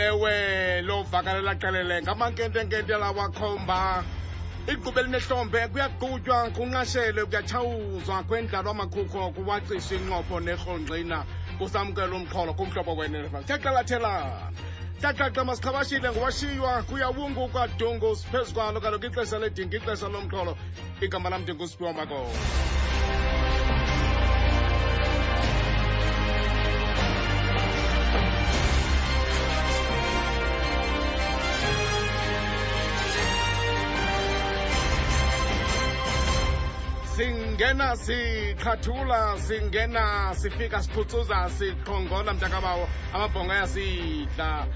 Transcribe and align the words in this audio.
lewe 0.00 0.82
lovakalela 0.82 1.54
qelele 1.54 2.02
ngamankentenkente 2.02 2.94
lawakhomba 3.02 4.04
igqube 4.72 5.00
elinehlombe 5.00 5.60
kuyaqhutywa 5.72 6.38
kunqashelwe 6.56 7.22
kuyatshawuzwa 7.28 8.16
kwendlalo 8.28 8.70
amakhukho 8.70 9.32
kuwacisa 9.36 9.94
inqopho 9.94 10.36
nerhongqina. 10.46 11.18
Kusamkela 11.58 12.14
umxholo 12.16 12.52
kumhlobo 12.58 12.92
wenelefa 12.96 13.38
thexelathelana 13.48 14.52
xaxaxa 15.02 15.44
masikhabashile 15.44 16.08
ngowashiywa 16.10 16.72
kuyawunguka 16.88 17.68
dungu 17.78 18.16
siphezu 18.16 18.54
kwalo 18.54 18.80
kaloku 18.80 19.06
ixesha 19.06 19.38
ledinga 19.38 19.76
ixesha 19.76 20.08
lomxholo 20.08 20.56
igama 21.04 21.30
lam 21.30 21.42
ndingusipiwa 21.42 21.92
makolo 21.92 22.79
singena 37.60 37.96
siqhathula 37.96 39.38
singena 39.38 40.34
sifika 40.34 40.82
siphutsuza 40.82 41.50
siqhongola 41.50 42.32
mntakabawo 42.32 42.88
amabhongo 43.12 43.52
ayasidla. 43.52 44.66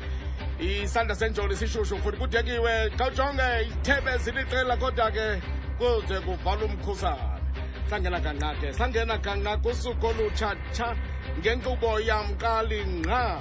Isandla 0.61 1.15
senjoli 1.15 1.57
sishushu 1.57 1.99
futhi 1.99 2.19
kudekiwe 2.19 2.91
khawujonge 2.99 3.69
ithebe 3.71 4.19
ziliqela 4.19 4.77
kodwa 4.77 5.11
ke 5.11 5.43
kuze 5.79 6.21
kuvala 6.21 6.65
umkhusane 6.65 7.41
sangena 7.89 8.21
kanqa 8.21 8.55
ke 8.61 8.73
sangena 8.73 9.19
kanqa 9.19 9.57
kusuku 9.57 10.07
olutshatsha 10.07 10.97
ngenkqubo 11.41 12.01
yamqali 12.01 12.85
ngqa 12.85 13.41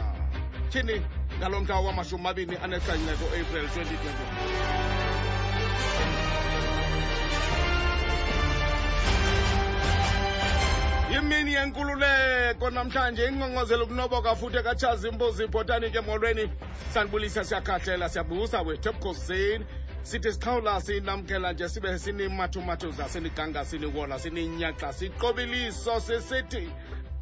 tyhini 0.72 1.02
ngalo 1.40 1.62
mhla 1.62 1.80
wamashumi 1.80 2.22
amabini 2.22 2.56
anesanye 2.64 3.14
ku-april 3.20 3.68
2020 3.68 6.23
imini 11.18 11.54
yenkululeko 11.54 12.70
namhlanje 12.70 13.28
ingqongqozelo 13.28 13.86
kunoboka 13.88 14.36
futhi 14.36 14.58
ekatshaza 14.58 15.08
imbuzi 15.10 15.44
ibhotani 15.44 15.92
ke 15.92 16.02
molweni. 16.02 16.50
Sanibulisa 16.94 17.44
siyakhahlela 17.44 18.10
siyabusa 18.10 18.62
wethu 18.62 18.90
ebukhosini. 18.90 19.66
Sithi 20.04 20.34
siqhawula 20.34 20.82
sinamkela 20.82 21.54
nje 21.54 21.70
sibe 21.70 22.00
sinimathumathuza 22.00 23.10
siniganga 23.10 23.66
siniwola 23.66 24.20
sininyaxa 24.20 24.94
siqobiliso 24.94 26.00
sisithi 26.00 26.68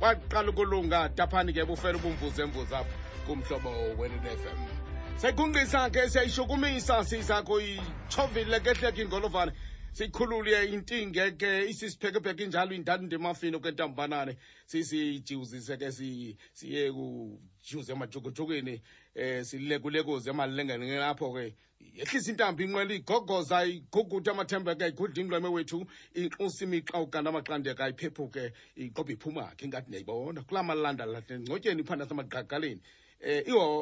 waqala 0.01 0.49
ukulunga 0.49 1.09
taphani 1.09 1.53
ke 1.53 1.65
bufela 1.65 1.97
ubumvuze 1.97 2.41
emvuza 2.41 2.79
apho 2.79 2.95
kumhlobo 3.27 3.69
wenfm 3.99 4.59
sekunqisa 5.17 5.89
ke 5.89 6.09
siyayishukumisa 6.09 7.03
siza 7.03 7.43
kuyitshovile 7.43 8.59
kehleke 8.59 9.01
ingolovane 9.01 9.51
sikhulule 9.91 10.65
intingeke 10.65 11.69
isisibhekebheke 11.69 12.47
njalo 12.47 12.75
indala 12.75 13.03
ndemafini 13.03 13.55
okwentambanane 13.57 14.37
sisijiwuzise 14.65 15.77
ke 15.77 15.91
siye 16.53 16.91
kujuze 16.91 17.91
emajokojokweni 17.91 18.73
um 18.73 18.79
eh, 19.15 19.43
silekulekozi 19.43 20.29
emalengene 20.29 20.95
lapho 20.97 21.33
ke. 21.33 21.55
Yehlisa 21.97 22.31
intambo 22.31 22.63
inqwela 22.63 22.93
igogoza 22.93 23.65
igugude 23.65 24.31
amathembeke 24.31 24.87
igudla 24.87 25.23
imlweme 25.23 25.49
wethu 25.49 25.85
inxusa 26.15 26.65
imiqawukana 26.65 27.29
amaqandeka 27.29 27.89
iphephuke 27.89 28.53
iqoba 28.75 29.11
iphuma-khe 29.11 29.65
ingathi 29.65 29.87
ndiyayibona 29.89 30.41
kulaa 30.47 30.63
malandala 30.63 31.21
ngcotyeni 31.21 31.81
iphanda 31.81 32.05
um 32.05 32.79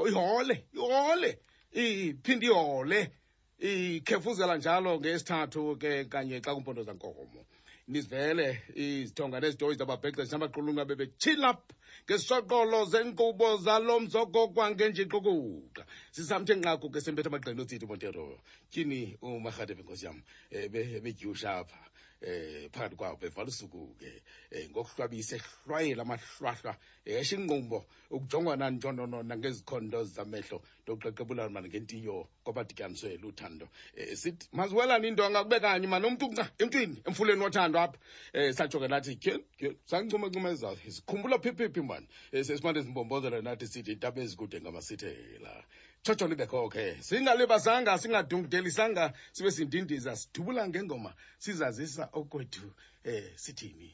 ihole 0.07 0.66
ihole 0.73 1.39
iphinde 1.71 2.45
ihole 2.47 3.11
ikhefuzela 3.59 4.57
njalo 4.57 4.99
ngesithathu 4.99 5.77
ke 5.77 6.05
kanye 6.05 6.39
xa 6.41 6.55
kumpondo 6.55 6.83
zankomo. 6.83 7.45
Nizivele 7.88 8.61
izithonga 8.75 9.39
nezitoyi 9.39 9.75
zababhexesha 9.75 10.38
namaqulunqa 10.38 10.85
bebetshilap 10.85 11.73
ngesisoqolo 12.06 12.85
zenkqubo 12.85 13.57
zalo 13.57 14.00
mzoko 14.00 14.47
kwangenjiqukuqa 14.53 15.84
sisamthe 16.11 16.56
nqaku 16.56 16.89
ke 16.94 17.01
sempetha 17.01 17.29
amagqeni 17.29 17.61
otsiti 17.61 17.85
montero. 17.85 18.39
Tyhini 18.72 19.17
umarhadev 19.22 19.79
nkosi 19.81 20.05
yam? 20.05 20.23
Um 20.53 20.72
bedyusha 21.03 21.59
apha 21.59 21.88
um 22.22 22.69
phakathi 22.72 22.96
kwabo 22.96 23.18
bevala 23.18 23.50
usuku 23.50 23.96
ke 24.00 24.22
um 24.52 24.69
ngokuhlwabisa 24.72 25.35
ehlwayela 25.35 26.03
amahlwahlwa 26.03 26.75
esha 27.06 27.35
inqumbo 27.35 27.85
ukujongana 28.09 28.69
ntshonono 28.69 29.24
nangezikhondo 29.24 30.03
zamehlo 30.03 30.62
ndokuqeqebulana 30.84 31.50
mani 31.50 31.68
ngentiyo 31.69 32.28
kwabadityaniswe 32.44 33.18
luthando 33.18 33.66
um 33.97 34.16
sithi 34.16 34.47
maziwelani 34.52 35.08
indonga 35.08 35.44
kube 35.44 35.59
kanye 35.59 35.88
mani 35.88 36.06
umntu 36.08 36.25
nca 36.31 36.46
emntwini 36.59 37.02
emfuleni 37.08 37.41
wothando 37.41 37.79
apha. 37.79 37.97
Um 38.34 38.53
satsho 38.53 38.79
ke 38.79 38.88
nathi 38.88 39.16
tyheni 39.16 39.44
tyheni 39.88 40.91
sikhumbula 40.91 41.40
phiphiphi 41.40 41.81
mani 41.81 42.08
sesimane 42.31 42.84
simbombozela 42.84 43.41
nathi 43.41 43.68
sithi 43.68 43.91
intaba 43.91 44.22
ezikude 44.22 44.62
ngamasithela 44.62 45.63
tshotshona 46.03 46.33
ibekho 46.33 46.69
ke 46.69 46.97
singalibazanga 47.01 47.97
singadungudelisanga 47.97 49.13
sibe 49.31 49.51
sindindiza. 49.51 50.15
Sidubula 50.15 50.67
ngengoma 50.67 51.13
sizazisa 51.37 52.09
okwethu 52.13 52.67
um 53.05 53.23
sithini? 53.35 53.93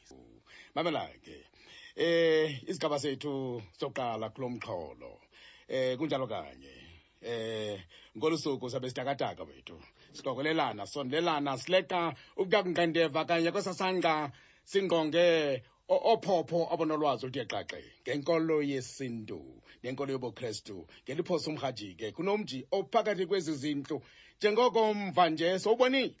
Mamela 0.74 1.08
ke 1.24 1.36
eh 1.96 2.62
isigaba 2.68 2.98
sethu 2.98 3.62
soqala 3.80 4.30
kulo 4.30 4.48
mxholo 4.48 5.20
eh 5.68 5.96
kunjalo 5.98 6.26
kanye. 6.26 6.74
Eh 7.22 7.80
ngolusuku 8.16 8.70
sabe 8.70 8.88
sidakadaka 8.90 9.42
wethu. 9.44 9.76
Siqokolelana 10.12 10.86
sondelelana 10.86 11.58
sileqa 11.58 12.14
ukuyakunqendeva 12.36 13.24
kanye 13.24 13.50
kwesasanga 13.52 14.32
singqonge 14.64 15.62
ophopho 15.88 16.66
abonolwazi 16.72 17.26
oluthe 17.26 17.44
xaxe 17.52 17.78
ngenkolo 18.02 18.56
yesintu 18.62 19.38
nenkolo 19.82 20.10
yobukrestu 20.12 20.76
ngeliphosa 21.04 21.50
umrhajike 21.50 22.06
kunomji 22.16 22.66
ophakathi 22.76 23.26
kwezi 23.26 23.54
zintlu. 23.54 24.02
Njengoko 24.38 24.94
mva 24.94 25.24
nje 25.30 25.58
sowubonile 25.58 26.14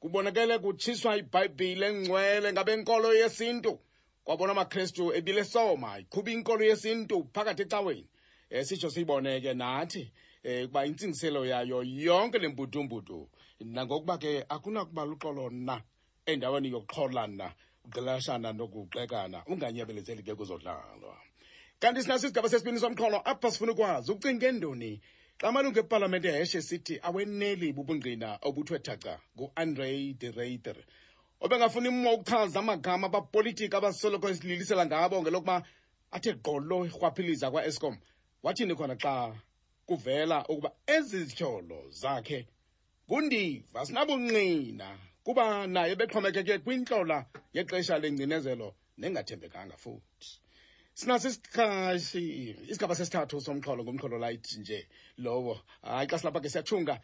kubonakele 0.00 0.58
kutshiswa 0.58 1.16
ibhayibhile 1.16 1.86
engcwele 1.86 2.52
ngabenkolo 2.52 3.14
yesintu. 3.14 3.72
Kwabona 4.24 4.52
amakrestu 4.52 5.14
ebile 5.18 5.44
soma 5.44 5.98
iqhuba 6.02 6.30
inkolo 6.30 6.64
yesintu 6.64 7.16
phakathi 7.34 7.62
ecaweni 7.62 8.06
um 8.50 8.64
sitsho 8.64 8.90
siyibone 8.90 9.40
ke 9.40 9.54
nathi 9.54 10.02
um 10.44 10.64
ukuba 10.64 10.86
intsingiselo 10.86 11.46
yayo 11.46 11.82
yonke 11.82 12.38
le 12.38 12.48
mbudumbudu. 12.48 13.30
Nangokuba 13.60 14.18
ke 14.18 14.44
akunakuba 14.48 15.04
luxolo 15.04 15.50
na 15.50 15.82
endaweni 16.26 16.68
yokuxholana 16.74 17.54
uqelashana 17.86 18.52
nokuxekana 18.52 19.38
unganyebelezeli 19.46 20.22
ke 20.22 20.34
kuzodlalwa. 20.34 21.16
Kanti 21.80 22.02
sinaso 22.02 22.26
isigaba 22.26 22.48
sesibini 22.48 22.78
somxholo 22.78 23.18
apha 23.24 23.50
sifuna 23.50 23.72
ukwazi 23.72 24.12
ukucinga 24.12 24.46
entoni 24.48 25.00
xa 25.38 25.48
amalungu 25.48 25.78
epalamente 25.78 26.28
eheshe 26.28 26.60
sithi 26.62 26.94
aweneli 27.02 27.72
bubungqina 27.76 28.38
obuthwe 28.46 28.78
thaca 28.78 29.14
ngu-andre 29.34 30.14
de 30.20 30.30
reiter 30.30 30.76
obengafuni 31.40 31.88
imo 31.88 32.14
ukuchaza 32.14 32.58
amagama 32.60 33.06
abapolitiki 33.06 33.76
abasoloko 33.76 34.28
esililisela 34.28 34.86
ngabo 34.86 35.22
ngelokuba 35.22 35.56
athe 36.16 36.32
gqolo 36.34 36.86
irhwaphiliza 36.86 37.50
kwa-escom 37.50 37.96
wathini 38.44 38.74
khona 38.78 38.96
xa 39.02 39.34
kuvela 39.86 40.38
ukuba 40.48 40.70
ezi 40.86 41.24
zityholo 41.24 41.78
zakhe 41.90 42.46
ngundiva 43.06 43.80
sinabungqina 43.86 44.88
kuba 45.24 45.66
naye 45.66 45.94
bexhomekeke 45.94 46.58
kwintlola 46.64 47.18
yexesha 47.54 47.98
lengcinezelo 47.98 48.68
nengathembekanga 48.98 49.76
futhi. 49.76 50.30
Sinaso 50.94 51.28
isikhashi 51.28 52.22
isigaba 52.70 52.94
sesithathu 52.94 53.40
somxholo 53.40 53.82
ngumxholo 53.84 54.16
layithi 54.18 54.60
nje 54.60 54.78
lowo. 55.24 55.54
Hayi 55.82 56.08
xa 56.10 56.18
silapha 56.18 56.40
ke 56.40 56.48
siyatshunga 56.52 56.94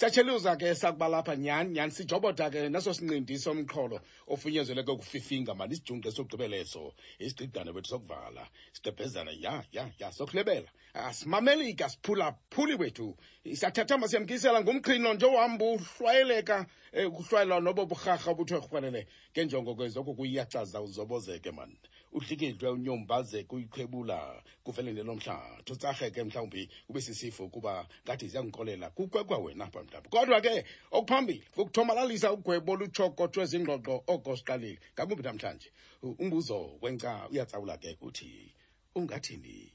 siyatsheluza 0.00 0.56
ke 0.56 0.74
sakuba 0.74 1.08
lapha 1.08 1.36
nyhani 1.36 1.70
nyhani 1.70 1.92
sijobota 1.92 2.50
ke 2.50 2.68
naso 2.68 2.94
sinqindi 2.94 3.36
somxholo 3.38 4.00
ofunyezelwe 4.32 4.84
ke 4.84 4.92
ukufifinga 4.92 5.54
mani 5.54 5.74
isijungqe 5.76 6.10
sokugqibeleso 6.10 6.94
isigqidane 7.20 7.70
wethu 7.70 7.88
sokuvala. 7.92 8.48
Sigqebhezana 8.72 9.30
ya 9.36 9.62
ya 9.72 9.92
ya 9.98 10.12
sokulebela 10.12 10.68
asimamelika 10.94 11.88
siphulaphuli 11.88 12.74
wethu. 12.80 13.16
Siyathathamba 13.44 14.08
siyamkisela 14.08 14.60
ngumqhino 14.64 15.14
nje 15.14 15.26
ohamba 15.26 15.64
uhlwayeleka 15.64 16.66
um 16.92 17.10
kuhlwayelwa 17.12 17.60
nobo 17.60 17.86
burharha 17.86 18.30
obuthwe 18.30 18.58
rhwelele 18.58 19.06
ngenjongo 19.32 19.74
ke 19.76 19.88
zoku 19.88 20.14
kuyacaza 20.16 20.80
uzobozeke 20.80 21.50
mani 21.52 21.76
udlikihlwe 22.12 22.70
unyombaze 22.70 23.44
kuyikhwebula 23.44 24.42
kuvele 24.64 24.92
nelo 24.92 25.16
tsarhe 25.16 26.10
ke 26.10 26.24
mhlawumbi 26.24 26.68
kube 26.86 27.00
sisifo 27.00 27.48
kuba 27.48 27.86
ngathi 28.04 28.28
ziyangixolela 28.28 28.90
kukwekwa 28.90 29.38
wena 29.38 29.66
pha 29.70 29.82
mhlawumbi. 29.82 30.08
Kodwa 30.10 30.40
ke 30.40 30.64
okuphambili 30.90 31.44
ukuthomalalisa 31.56 32.32
ugwebo 32.32 32.72
olutshokothwe 32.72 33.44
zingxoxo 33.46 34.04
oko 34.06 34.36
siqalile 34.36 34.78
ngakumbi 34.94 35.22
namhlanje 35.22 35.68
umbuzo 36.02 36.78
wenca 36.82 37.28
uyatsawula 37.30 37.78
ke 37.78 37.96
uthi 38.00 38.54
ungathini? 38.94 39.72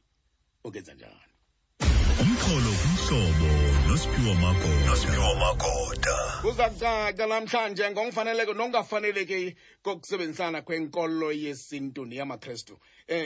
Ungenza 0.63 0.93
njani? 0.93 1.35
Umxholo 2.21 2.71
kumhlobo 2.81 3.84
nosiphiwo 3.95 4.33
magoda 4.33 4.85
nosiphiwo 4.85 5.35
magoda 5.35 6.15
kuza 6.41 6.69
kucaca 6.69 7.25
namhlanje 7.27 7.91
ngonkufaneleke 7.91 8.53
nokungafaneleki 8.53 9.55
kokusebenzisana 9.83 10.61
kwenkolo 10.61 11.31
yesintu 11.31 12.05
neyamaKrestu 12.05 12.73
um 12.73 12.79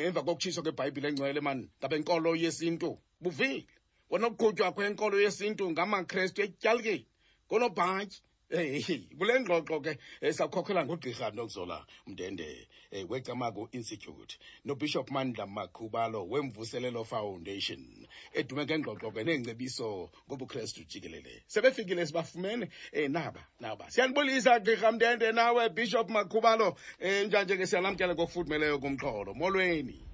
emva 0.06 0.22
kokutshiswa 0.22 0.64
kwebhayibhile 0.64 1.08
engcwele 1.10 1.42
mani 1.42 1.70
ngabe 1.80 2.00
nkolo 2.00 2.36
yesintu? 2.36 3.00
Buvile. 3.22 3.66
Wona 4.10 4.28
ukuqhutywa 4.28 4.72
kwenkolo 4.72 5.20
yesintu 5.22 5.72
ngamaKrestu 5.72 6.42
etyalukeni 6.42 7.08
konobhatyi 7.48 8.22
Hey 8.22 8.29
kule 8.50 9.34
eh, 9.36 9.42
ngxoxo 9.42 9.80
ke 9.82 9.98
sakhokhela 10.34 10.86
ngugqirha 10.86 11.30
nokuzola 11.32 11.86
mndende 12.08 12.68
eh, 12.92 13.06
wecamago 13.10 13.70
institute 13.72 14.40
nobishop 14.66 15.12
mandla 15.12 15.46
makhubalo 15.46 16.26
wemvuselelo 16.26 17.04
foundation. 17.06 18.08
Eh, 18.34 18.42
Edume 18.42 18.66
ngengxoxo 18.66 19.12
ke 19.12 19.24
neengcebiso 19.24 20.10
ngobukrestu 20.28 20.84
jikelele 20.84 21.44
sebefikile 21.48 22.06
sibafumene 22.06 22.70
um 22.94 23.12
naba 23.12 23.46
naba 23.60 23.92
siyanibulisa 23.92 24.60
gqirha 24.60 24.92
mndende 24.92 25.32
nawe 25.32 25.70
bishop 25.70 26.10
makhubalo 26.10 26.76
um 27.02 27.28
njanje 27.28 27.58
ke 27.58 27.68
siyanamkela 27.68 28.16
kokufudumeleyo 28.16 28.80
kumxholo 28.80 29.34
molweni. 29.34 30.09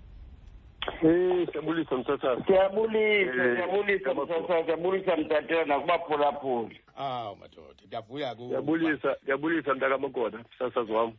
Eh 1.04 1.48
siyabulisa 1.52 1.98
mthatha. 1.98 2.44
siyabulisa 2.48 3.32
Eh, 3.46 3.56
siyabulisa 3.56 4.12
ngiyabonga. 4.14 4.40
mthatha 4.40 4.66
siyabulisa 4.66 5.18
mtatela 5.18 5.66
nakubaphulaphuli 5.66 6.80
aw 6.96 7.36
madoda 7.36 7.82
ndiyavuya 7.86 8.36
ku 8.36 8.44
Ngiyabulisa 8.46 9.16
ngiyabulisa 9.24 9.74
mntaka 9.74 9.98
magoda 9.98 10.38
msasazi 10.56 10.92
wami. 10.92 11.14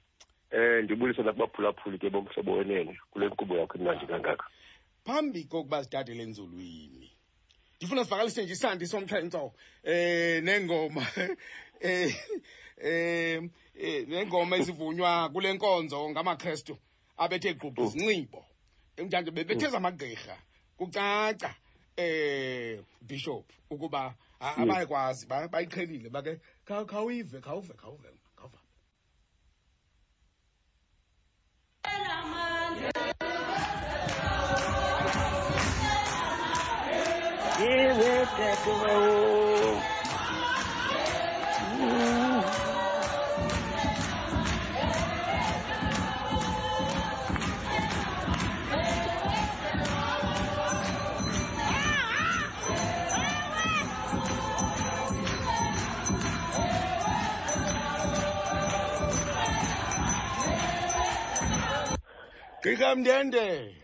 Eh 0.50 0.84
ndibulisa 0.84 1.22
nakubaphulaphuli 1.22 1.98
ke 1.98 2.10
bomhlobo 2.10 2.52
wenene 2.52 2.98
kule 3.10 3.26
nkqubo 3.26 3.56
yakho 3.56 3.78
emnandi 3.78 4.06
kangaka. 4.06 4.44
phambi 5.04 5.44
kokuba 5.44 5.84
sidade 5.84 6.14
lenzulwini 6.14 7.10
ndifuna 7.76 8.04
sivakalise 8.04 8.42
nje 8.42 8.52
isandi 8.52 8.86
somthetho 8.86 9.52
eh 9.84 10.42
nengoma 10.42 11.06
eh 11.80 12.14
eh 12.78 13.42
eh, 13.74 14.08
nengoma 14.08 14.56
ezivunywa 14.56 15.28
kule 15.28 15.52
nkonzo 15.52 16.10
ngamaKristu 16.10 16.76
abethe 17.16 17.54
gqubhu 17.54 17.86
zinxibo 17.86 18.44
njanje 19.04 19.30
bebetheza 19.30 19.76
amagqirha 19.80 20.36
kucaca 20.78 21.50
eh 21.96 22.80
bishop 23.08 23.46
ukuba 23.70 24.14
abayikwazi 24.40 25.26
ba- 25.30 25.48
bayiqhelile 25.52 26.08
bake 26.14 26.32
khawuyive 26.68 27.38
khawuve 27.40 27.74
khawuve 27.80 28.08
khawuve 28.38 28.58
iwe 37.72 38.12
dadewabo 38.36 39.70
gqirha 41.52 42.65
mndende 62.84 63.74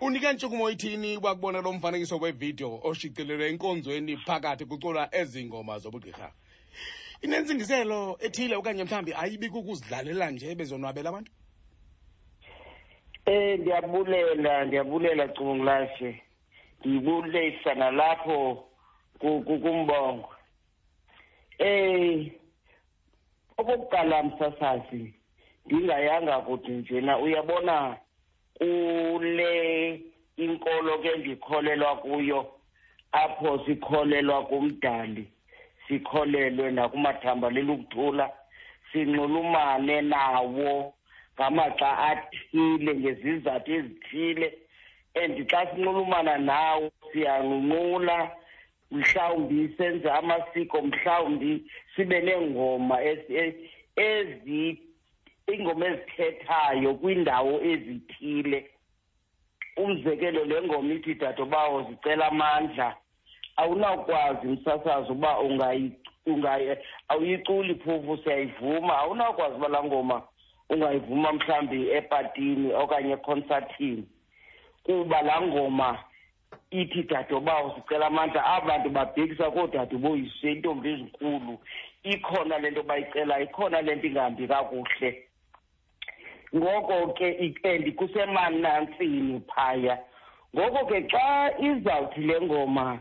unike 0.00 0.32
ntshukumo 0.32 0.70
ithini 0.70 1.16
wakubona 1.16 1.60
lo 1.60 1.72
mfanekiso 1.72 2.16
wevidiyo 2.18 2.80
oshicilelwe 2.82 3.48
enkonzweni 3.48 4.16
phakathi 4.16 4.64
kuculwa 4.64 5.08
ezi 5.14 5.44
ngoma 5.44 5.78
zobugqirha? 5.78 6.32
Inentsingiselo 7.22 8.16
ethile 8.20 8.56
okanye 8.56 8.84
mhlawumbi 8.84 9.14
ayibi 9.14 9.48
kukuzidlalela 9.50 10.30
nje 10.30 10.54
bezonwabela 10.54 11.08
abantu? 11.10 11.32
Eh 13.26 13.58
ndiyabulela 13.60 14.64
ndiyabulela 14.64 15.28
cungulahle 15.28 16.22
ndibulisa 16.80 17.74
nalapho 17.74 18.64
ku- 19.18 19.42
ku- 19.42 19.58
kumbongo. 19.58 20.28
Eh 21.58 22.32
okokuqala 23.58 24.22
msasazi 24.22 25.14
ndingayanga 25.66 26.40
kuthi 26.40 26.70
njena 26.70 27.18
uyabona 27.18 27.98
kule 28.60 30.00
inkolo 30.36 30.98
ke 30.98 31.16
ndikholelwa 31.16 31.96
kuyo 31.96 32.52
apho 33.12 33.50
sikholelwa 33.66 34.46
kumdali 34.46 35.24
sikholelwe 35.88 36.70
nakumathamba 36.70 37.50
lelukuthula 37.50 38.30
sinxulumane 38.92 39.96
nawo 40.12 40.94
ngamaxa 41.34 41.90
athile 42.08 42.92
ngezizathu 43.00 43.70
ezithile. 43.78 44.48
And 45.20 45.34
xa 45.50 45.60
sinxulumana 45.70 46.34
nawo 46.38 46.90
siyanqunqula 47.12 48.18
mhlawumbi 48.90 49.74
senze 49.76 50.08
amasiko 50.10 50.82
mhlawumbi 50.82 51.52
sibe 51.96 52.20
neengoma 52.20 52.96
ezi 53.96 54.80
e- 55.50 55.54
ezi 55.54 55.62
iingoma 55.62 55.86
ezithethayo 55.86 56.94
kwiindawo 56.94 57.60
ezithile. 57.62 58.70
Umzekelo 59.76 60.44
le 60.44 60.62
ngoma 60.62 60.94
ithi 60.94 61.14
dadobawo 61.14 61.82
zicela 61.82 62.26
amandla. 62.26 62.96
Awunawukwazi 63.56 64.46
msasazi 64.46 65.12
uba 65.12 65.40
ungayi 65.40 65.92
ungayi 66.26 66.76
awuyiculi 67.08 67.74
phofu 67.74 68.18
siyayivuma. 68.24 68.98
Awunawukwazi 68.98 69.56
uba 69.56 69.68
laa 69.68 69.84
ngoma 69.84 70.22
ungayivuma 70.70 71.32
mhlawumbi 71.32 71.90
epatini 71.90 72.72
okanye 72.74 73.12
ekonsathini 73.12 74.04
kuba 74.84 75.22
laa 75.22 75.40
ngoma 75.40 76.04
ithi 76.70 77.02
dadobawo 77.02 77.74
sicela 77.74 78.06
amandla 78.06 78.44
aba 78.44 78.66
bantu 78.66 78.90
babhekisa 78.90 79.50
koodadoboyise 79.50 80.52
iintombi 80.52 80.88
ezinkulu. 80.88 81.58
Ikhona 82.02 82.58
le 82.58 82.70
nto 82.70 82.82
bayicelayo 82.82 83.44
ikhona 83.44 83.82
le 83.82 83.94
nto 83.94 84.06
ingahambi 84.06 84.48
kakuhle. 84.48 85.29
Ngoko 86.56 87.14
ke 87.14 87.54
and 87.64 87.96
kusemanantsini 87.96 89.42
phaya. 89.48 89.98
Ngoko 90.54 90.86
ke 90.88 91.08
xa 91.08 91.50
izawuthi 91.58 92.20
le 92.26 92.40
ngoma 92.40 92.98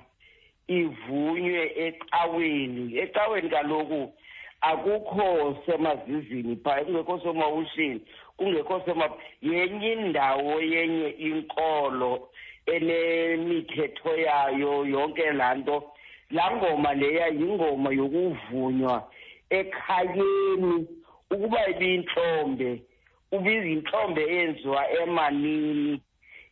ivunywe 0.68 1.63
ecaweni 1.86 2.98
ecaweni 2.98 3.50
kaloku 3.50 4.13
akukho 4.62 5.58
semazizini 5.65 6.56
phaya 6.63 6.86
kungekho 6.86 7.20
semawushini 7.20 8.01
kungekho 8.38 8.82
sema 8.86 9.10
yenye 9.41 9.94
indawo 9.94 10.62
yenye 10.62 11.10
inkolo 11.10 12.29
enemithetho 12.65 14.18
yayo 14.18 14.86
yonke 14.86 15.32
laa 15.32 15.56
nto. 15.56 15.91
Laa 16.32 16.51
ngoma 16.56 16.94
leya 16.94 17.27
yingoma 17.27 17.89
yokuvunywa 17.89 19.12
ekhayeni 19.50 20.88
ukuba 21.32 21.70
ibiyintlombe. 21.70 22.82
Ubiyintlombe 23.31 24.21
eyenziwa 24.24 24.91
emanini 24.91 26.01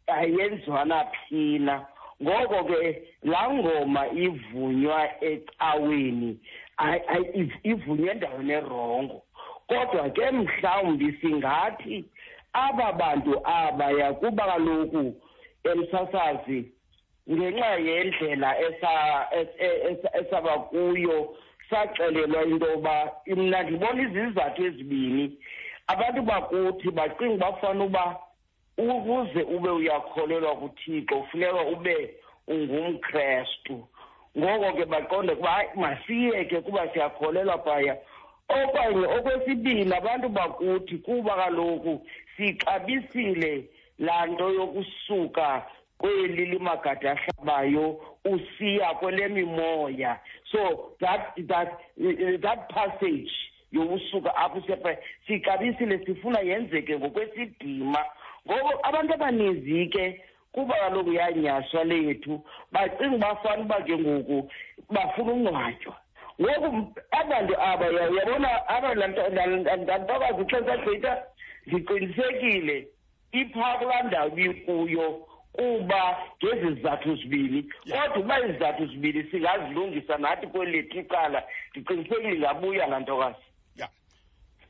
ayenziwa 0.07 0.85
naphina 0.85 1.85
ngoko 2.23 2.63
ke 2.63 3.01
laa 3.23 3.49
ngoma 3.53 4.07
ivunywa 4.07 5.09
ecaweni 5.23 6.39
ayi- 6.77 7.05
ayi- 7.07 7.31
iv- 7.33 7.59
ivunywa 7.63 8.11
endaweni 8.11 8.51
erongo. 8.53 9.23
Kodwa 9.67 10.09
ke 10.09 10.31
mhlawumbi 10.31 11.11
singathi 11.21 12.05
aba 12.53 12.93
bantu 12.93 13.41
abaya 13.43 14.13
kuba 14.13 14.45
kaloku 14.45 15.15
emsasazi 15.63 16.71
ngenxa 17.29 17.75
yendlela 17.77 18.59
esa- 18.59 19.27
es- 19.31 19.57
es- 19.59 20.09
esaba 20.13 20.59
kuyo 20.59 21.35
saxelelwa 21.69 22.43
into 22.45 22.65
yoba 22.65 23.11
mna 23.27 23.63
ndibona 23.63 24.01
izizathu 24.01 24.65
ezibini. 24.65 25.37
Abantu 25.87 26.21
bakuthi 26.21 26.91
bacinga 26.91 27.33
uba 27.49 27.53
fanele 27.61 27.85
uba 27.85 28.19
ukuze 28.77 29.41
ube 29.43 29.69
uyakholelwa 29.69 30.55
kuthixo 30.55 31.23
funeka 31.31 31.61
ube 31.61 32.15
ungumkrestu. 32.47 33.87
Ngoko 34.37 34.73
ke 34.77 34.85
baqonde 34.85 35.35
kuba 35.35 35.49
hayi 35.51 35.69
masiyeke 35.75 36.61
kuba 36.61 36.87
siyakholelwa 36.93 37.57
phaya. 37.57 37.97
Okanye 38.49 39.05
okwesibini 39.05 39.95
abantu 39.95 40.29
bakuthi 40.29 40.97
kuba 40.97 41.35
kaloku 41.35 42.05
sixabisile 42.37 43.65
laa 43.99 44.25
nto 44.25 44.49
yokusuka 44.49 45.65
kweli 45.97 46.45
limagade 46.45 47.09
ahlabayo 47.09 48.01
usiya 48.25 48.93
kwele 48.93 49.27
mimoya 49.27 50.19
so 50.51 50.91
that 50.99 51.35
that 51.47 51.79
that 52.41 52.69
passage 52.73 53.31
yokusuka 53.71 54.35
apho 54.35 54.61
siya 54.61 54.97
sixabisile 55.27 56.05
sifuna 56.05 56.39
yenzeke 56.39 56.97
ngokwesidima. 56.99 58.05
Ngoko 58.47 58.79
abantu 58.83 59.13
abaninzi 59.13 59.87
ke 59.87 60.21
kuba 60.51 60.75
kaloku 60.75 61.13
yanyaswa 61.13 61.83
lethu 61.83 62.43
bacinga 62.71 63.17
bafana 63.17 63.61
uba 63.63 63.81
ke 63.81 63.97
ngoku 63.97 64.49
bafuna 64.89 65.31
ungcwatywa 65.33 65.95
ngoku 66.41 66.93
abantu 67.11 67.53
aba 67.61 67.85
ya- 67.85 68.09
uyabona 68.09 68.67
aba 68.69 68.95
ntokazi 68.95 70.41
ixesha 70.41 70.77
gqitha 70.77 71.23
ndiqinisekile 71.67 72.87
iphaa 73.31 73.77
kulaa 73.77 74.01
ndawo 74.03 74.27
ibikuyo 74.27 75.27
kuba 75.53 76.17
ngezi 76.43 76.73
zizathu 76.75 77.15
zibini. 77.15 77.63
Kodwa 77.91 78.17
uba 78.19 78.39
izizathu 78.39 78.85
zibini 78.85 79.23
singazilungisa 79.23 80.17
nathi 80.17 80.47
kweli 80.47 80.71
lethu 80.71 80.99
icala 80.99 81.43
ndiqinisekile 81.71 82.35
ingabuya 82.35 82.87
laa 82.87 82.99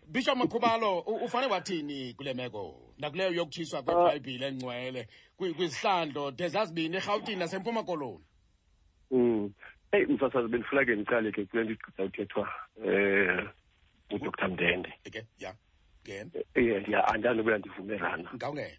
ntokazi 0.07 0.29
ya 0.29 0.35
bishop 0.35 0.37
makhubalo 0.37 0.99
u- 0.99 1.25
ufane 1.25 1.47
wathini 1.47 2.13
kule 2.13 2.33
meko 2.33 2.93
nakuleyo 2.97 3.31
yokutshiswa 3.33 3.79
Ah. 3.79 3.83
kwebhayibhile 3.83 4.47
engcwele 4.47 5.07
kwi- 5.37 5.53
kwizihlandlo 5.53 6.31
de 6.31 6.47
zazibini 6.47 6.95
erhawutini 6.95 7.39
nasempuma 7.39 7.83
koloni 7.83 8.23
Mm. 9.11 9.53
Hey 9.91 10.05
msasazi 10.05 10.47
bendifuna 10.47 10.85
ke 10.85 10.95
ndiqale 10.95 11.31
ke 11.31 11.45
kule 11.45 11.63
nto 11.63 11.71
igqitha 11.73 12.03
uthethwa 12.03 12.49
eh 12.85 13.47
uDr 14.11 14.47
Mdende. 14.49 14.93
eke 15.03 15.25
ya 15.39 15.55
ngena 16.03 16.31
Eh 16.55 16.89
ya 16.89 17.07
andani 17.07 17.39
ukuba 17.41 17.57
ndivumelana. 17.57 18.29
ngawungena 18.35 18.77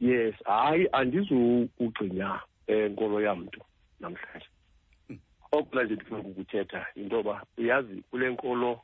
Yes, 0.00 0.34
hayi 0.44 0.88
andizukugcinya 0.92 2.40
enkolo 2.66 3.20
yam 3.20 3.40
mntu 3.40 3.60
namhlanje. 4.00 4.46
Mm. 5.08 5.18
Okula 5.52 5.84
nje 5.84 5.94
ndifuna 5.94 6.20
ukuthetha 6.20 6.86
into 6.94 7.16
yoba 7.16 7.44
uyazi 7.58 8.02
kule 8.10 8.30
nkolo 8.30 8.80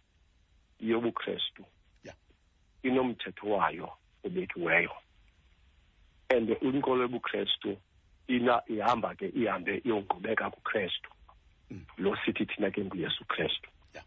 yobuKrestu 0.91 1.65
Yeah. 2.05 2.17
inomthetho 2.83 3.51
wayo 3.51 3.89
obekiweyo. 4.25 4.91
And 6.31 6.49
inkolo 6.49 7.03
yobuKrestu 7.03 7.77
ina 8.29 8.63
ihamba 8.67 9.15
ke 9.15 9.29
ihambe 9.29 9.83
iyongqubeka 9.85 10.51
kuKrestu. 10.51 11.11
Mm. 11.71 11.85
Lo 11.99 12.17
sithi 12.25 12.47
thina 12.47 12.71
ke 12.71 12.85
nguYesu 12.85 13.25
Kristu. 13.25 13.71
Yeah. 13.95 14.05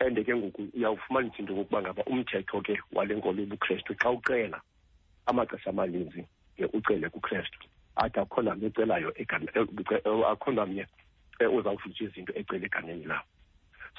And 0.00 0.16
ke 0.16 0.34
ngoku 0.34 0.68
uyawufumanisa 0.76 1.38
into 1.38 1.52
yokokuba 1.52 1.82
ngaba 1.82 2.04
umthetho 2.04 2.62
ke 2.62 2.78
wale 2.92 3.14
nkolo 3.14 3.40
yobuKrestu 3.42 3.94
xa 3.94 4.10
uqela 4.10 4.60
amaxesha 5.26 5.70
amaninzi 5.70 6.24
ke 6.56 6.64
ucele 6.72 7.08
kuKrestu 7.08 7.68
athi 7.96 8.20
akho 8.20 8.42
namnye 8.42 8.66
ecelayo 8.66 9.12
akho 10.30 10.52
namnye 10.52 10.86
eh, 11.38 11.54
uzawuvutsha 11.54 12.04
izinto 12.04 12.32
ecela 12.34 12.66
egameni 12.66 13.04
lam 13.04 13.22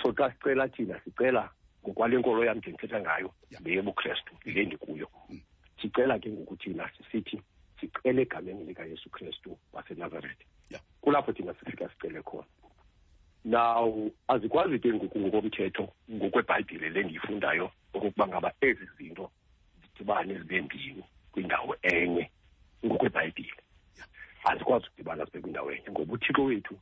so 0.02 0.14
xa 0.14 0.32
sicela 0.32 0.68
thina 0.68 1.00
sicela 1.04 1.50
ngokwale 1.84 2.18
nkolo 2.18 2.46
yam 2.46 2.58
ndendithetha 2.58 3.02
ngayo 3.02 3.34
le 3.64 3.74
yobuKrestu 3.74 4.34
le 4.46 4.66
ndikuyo. 4.66 5.10
Mm. 5.30 5.42
sicela 5.82 6.20
ke 6.20 6.30
ngoku 6.30 6.56
thina 6.56 6.90
sisithi 6.98 7.42
sicele 7.80 8.22
egameni 8.22 8.64
likayesu 8.64 9.10
kristu 9.10 9.58
wasenazaretha 9.74 10.46
kulapho 11.02 11.34
thina 11.34 11.54
sifika 11.54 11.90
sicele 11.90 12.22
khona. 12.22 12.48
Now 13.46 14.12
azikwazi 14.28 14.80
ke 14.80 14.94
ngoku 14.94 15.20
ngokomthetho 15.20 15.94
ngokwebhayibhile 16.12 16.90
le 16.90 17.04
ndiyifundayo 17.04 17.72
okokuba 17.94 18.28
ngaba 18.28 18.54
ezi 18.62 18.86
zinto 18.98 19.32
zidibane 19.82 20.38
zibe 20.38 20.62
mbini 20.62 21.04
kwindawo 21.32 21.76
enye 21.82 22.30
ngokwebhayibhile. 22.86 23.64
Azikwazi 24.44 24.86
ukudibana 24.88 25.26
zibe 25.26 25.42
kwindawo 25.42 25.72
enye 25.72 25.90
ngoba 25.92 26.14
uthixo 26.14 26.44
wethu 26.44 26.76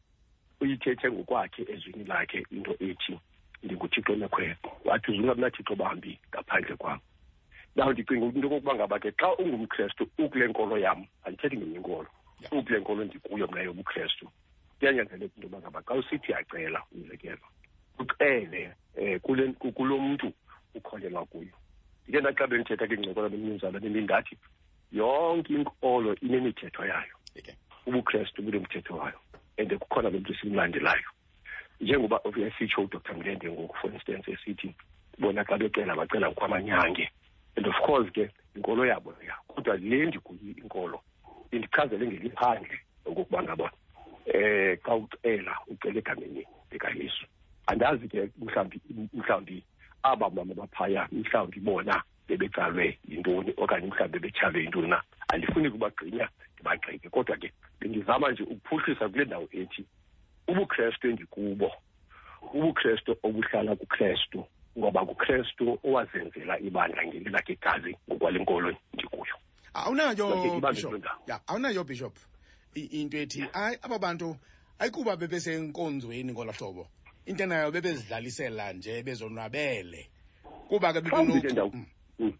uyithethe 0.61 1.11
ngokwakhe 1.11 1.61
ezwini 1.73 2.03
lakhe 2.03 2.45
into 2.51 2.73
ethi 2.79 3.19
ndinguthixo 3.63 4.15
nekhweqo 4.15 4.69
wathi 4.85 5.11
uzungabi 5.11 5.41
nathixo 5.41 5.75
bambi 5.75 6.19
ngaphandle 6.29 6.75
kwam. 6.75 6.99
Naw 7.75 7.91
ndicinga 7.91 8.25
into 8.25 8.47
okokuba 8.47 8.75
ngaba 8.75 8.99
ke 8.99 9.11
xa 9.11 9.37
ungumkrestu 9.37 10.09
ukule 10.17 10.47
nkolo 10.47 10.77
yam 10.77 11.05
andithethi 11.25 11.57
ngenye 11.57 11.75
inkolo 11.75 12.09
ukule 12.51 12.79
nkolo 12.79 13.05
ndikuyo 13.05 13.47
mna 13.47 13.61
yobukrestu 13.61 14.25
kuyanyanzeleka 14.79 15.35
into 15.35 15.47
yoba 15.47 15.59
ngaba 15.59 15.81
xa 15.81 15.93
usithi 15.93 16.31
yacela 16.31 16.83
umzekelo 16.91 17.45
ucele 17.99 18.73
um 18.97 19.19
kulo 19.73 19.99
mntu 19.99 20.31
ukholelwa 20.75 21.25
kuyo. 21.25 21.55
Ndike 22.07 22.21
ndaxa 22.21 22.47
bendithetha 22.47 22.87
ke 22.87 22.95
ncokola 22.95 23.29
bemnumzana 23.29 23.79
bendindathi 23.79 24.37
yonke 24.91 25.53
inkolo 25.53 26.15
inemithetho 26.15 26.85
yayo. 26.85 27.15
Ubukrestu 27.85 28.41
bunomthetho 28.41 28.97
wayo 28.97 29.19
and 29.57 29.69
kukhona 29.79 30.09
lo 30.09 30.19
mntu 30.19 30.35
simlandelayo 30.35 31.09
njengoba 31.81 32.21
esitsho 32.47 32.81
udr. 32.81 33.15
Mlende 33.17 33.49
ngoku 33.51 33.75
for 33.77 33.93
instance 33.93 34.31
esithi 34.31 34.75
bona 35.19 35.43
xa 35.43 35.57
becela 35.57 35.95
bacela 35.95 36.29
ngokwamanyange. 36.29 37.09
And 37.55 37.67
of 37.67 37.75
course 37.85 38.09
ke 38.11 38.29
inkolo 38.55 38.85
yabo 38.85 39.13
ya 39.25 39.35
kodwa 39.47 39.77
le 39.77 40.05
ndikuyi 40.05 40.51
inkolo 40.61 41.01
indichazele 41.51 42.07
ngeliphandle 42.07 42.79
okokuba 43.05 43.43
ngaba 43.43 43.71
eh 44.25 44.77
xa 44.83 44.95
ucela 44.95 45.57
ucela 45.67 45.99
egameni 45.99 46.45
likayesu. 46.71 47.25
Andazi 47.67 48.07
ke 48.07 48.29
mhlawumbi 48.41 48.81
mhlawumbi 49.13 49.63
aba 50.03 50.29
mama 50.29 50.53
baphaya 50.53 51.07
mhlawumbi 51.11 51.59
bona 51.59 52.03
bebecalwe 52.27 52.97
yintoni 53.07 53.53
okanye 53.57 53.87
mhlawumbi 53.87 54.19
bebetyhalwe 54.19 54.61
yintoni 54.61 54.87
na. 54.87 55.01
Andifuni 55.27 55.69
kubagqinya 55.71 56.29
ndibagqike 56.53 57.09
kodwa 57.09 57.37
ke 57.37 57.51
bendizama 57.79 58.31
nje 58.31 58.43
ukuphuhlisa 58.43 59.09
kule 59.09 59.25
ndawo 59.25 59.47
ethi 59.51 59.85
ubukrestu 60.47 61.09
endikubo 61.09 61.71
ubukrestu 62.53 63.17
obuhlala 63.23 63.75
kukrestu 63.75 64.45
ngoba 64.77 65.05
kukristu 65.05 65.79
owazenzela 65.83 66.59
ibandla 66.59 67.05
ngeli 67.07 67.29
lakhe 67.29 67.53
igazi 67.53 67.97
ngokwale 68.09 68.39
nkolo 68.39 68.75
ndikuyo 68.93 69.35
awunayo 69.73 70.59
bishop. 70.61 71.05
ya 71.27 71.39
awunayo 71.47 71.83
bishop. 71.83 72.15
Into 72.75 73.17
ethi 73.17 73.41
hayi 73.53 73.77
aba 73.81 73.99
bantu 73.99 74.37
ayikuba 74.79 75.15
bebesenkonzweni 75.17 76.31
ngolo 76.31 76.51
hlobo. 76.51 76.87
Into 77.25 77.45
nayo 77.45 77.71
bebezidlalisela 77.71 78.73
nje 78.73 79.03
bezonwabele. 79.03 80.09
Kuba 80.69 80.93
ke 80.93 80.99
ndawo- 81.53 81.85
Mm, 82.19 82.33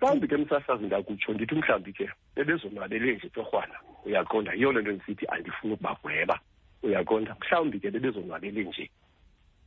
mhlawumbi 0.00 0.28
ke 0.28 0.36
msasazi 0.36 0.84
ndakutsho 0.84 1.32
ndithi 1.32 1.54
mhlawumbi 1.54 1.92
ke 1.92 2.10
bebezonwabele 2.36 3.14
nje 3.16 3.28
torhwana 3.28 3.80
uyaqonda 4.04 4.52
yiyo 4.54 4.72
le 4.72 4.82
nto 4.82 4.92
ndisithi 4.92 5.26
andifuni 5.28 5.72
ukubagweba. 5.74 6.40
Uyaqonda 6.82 7.36
mhlawumbi 7.40 7.80
ke 7.80 7.90
bebezonwabele 7.90 8.64
nje. 8.64 8.90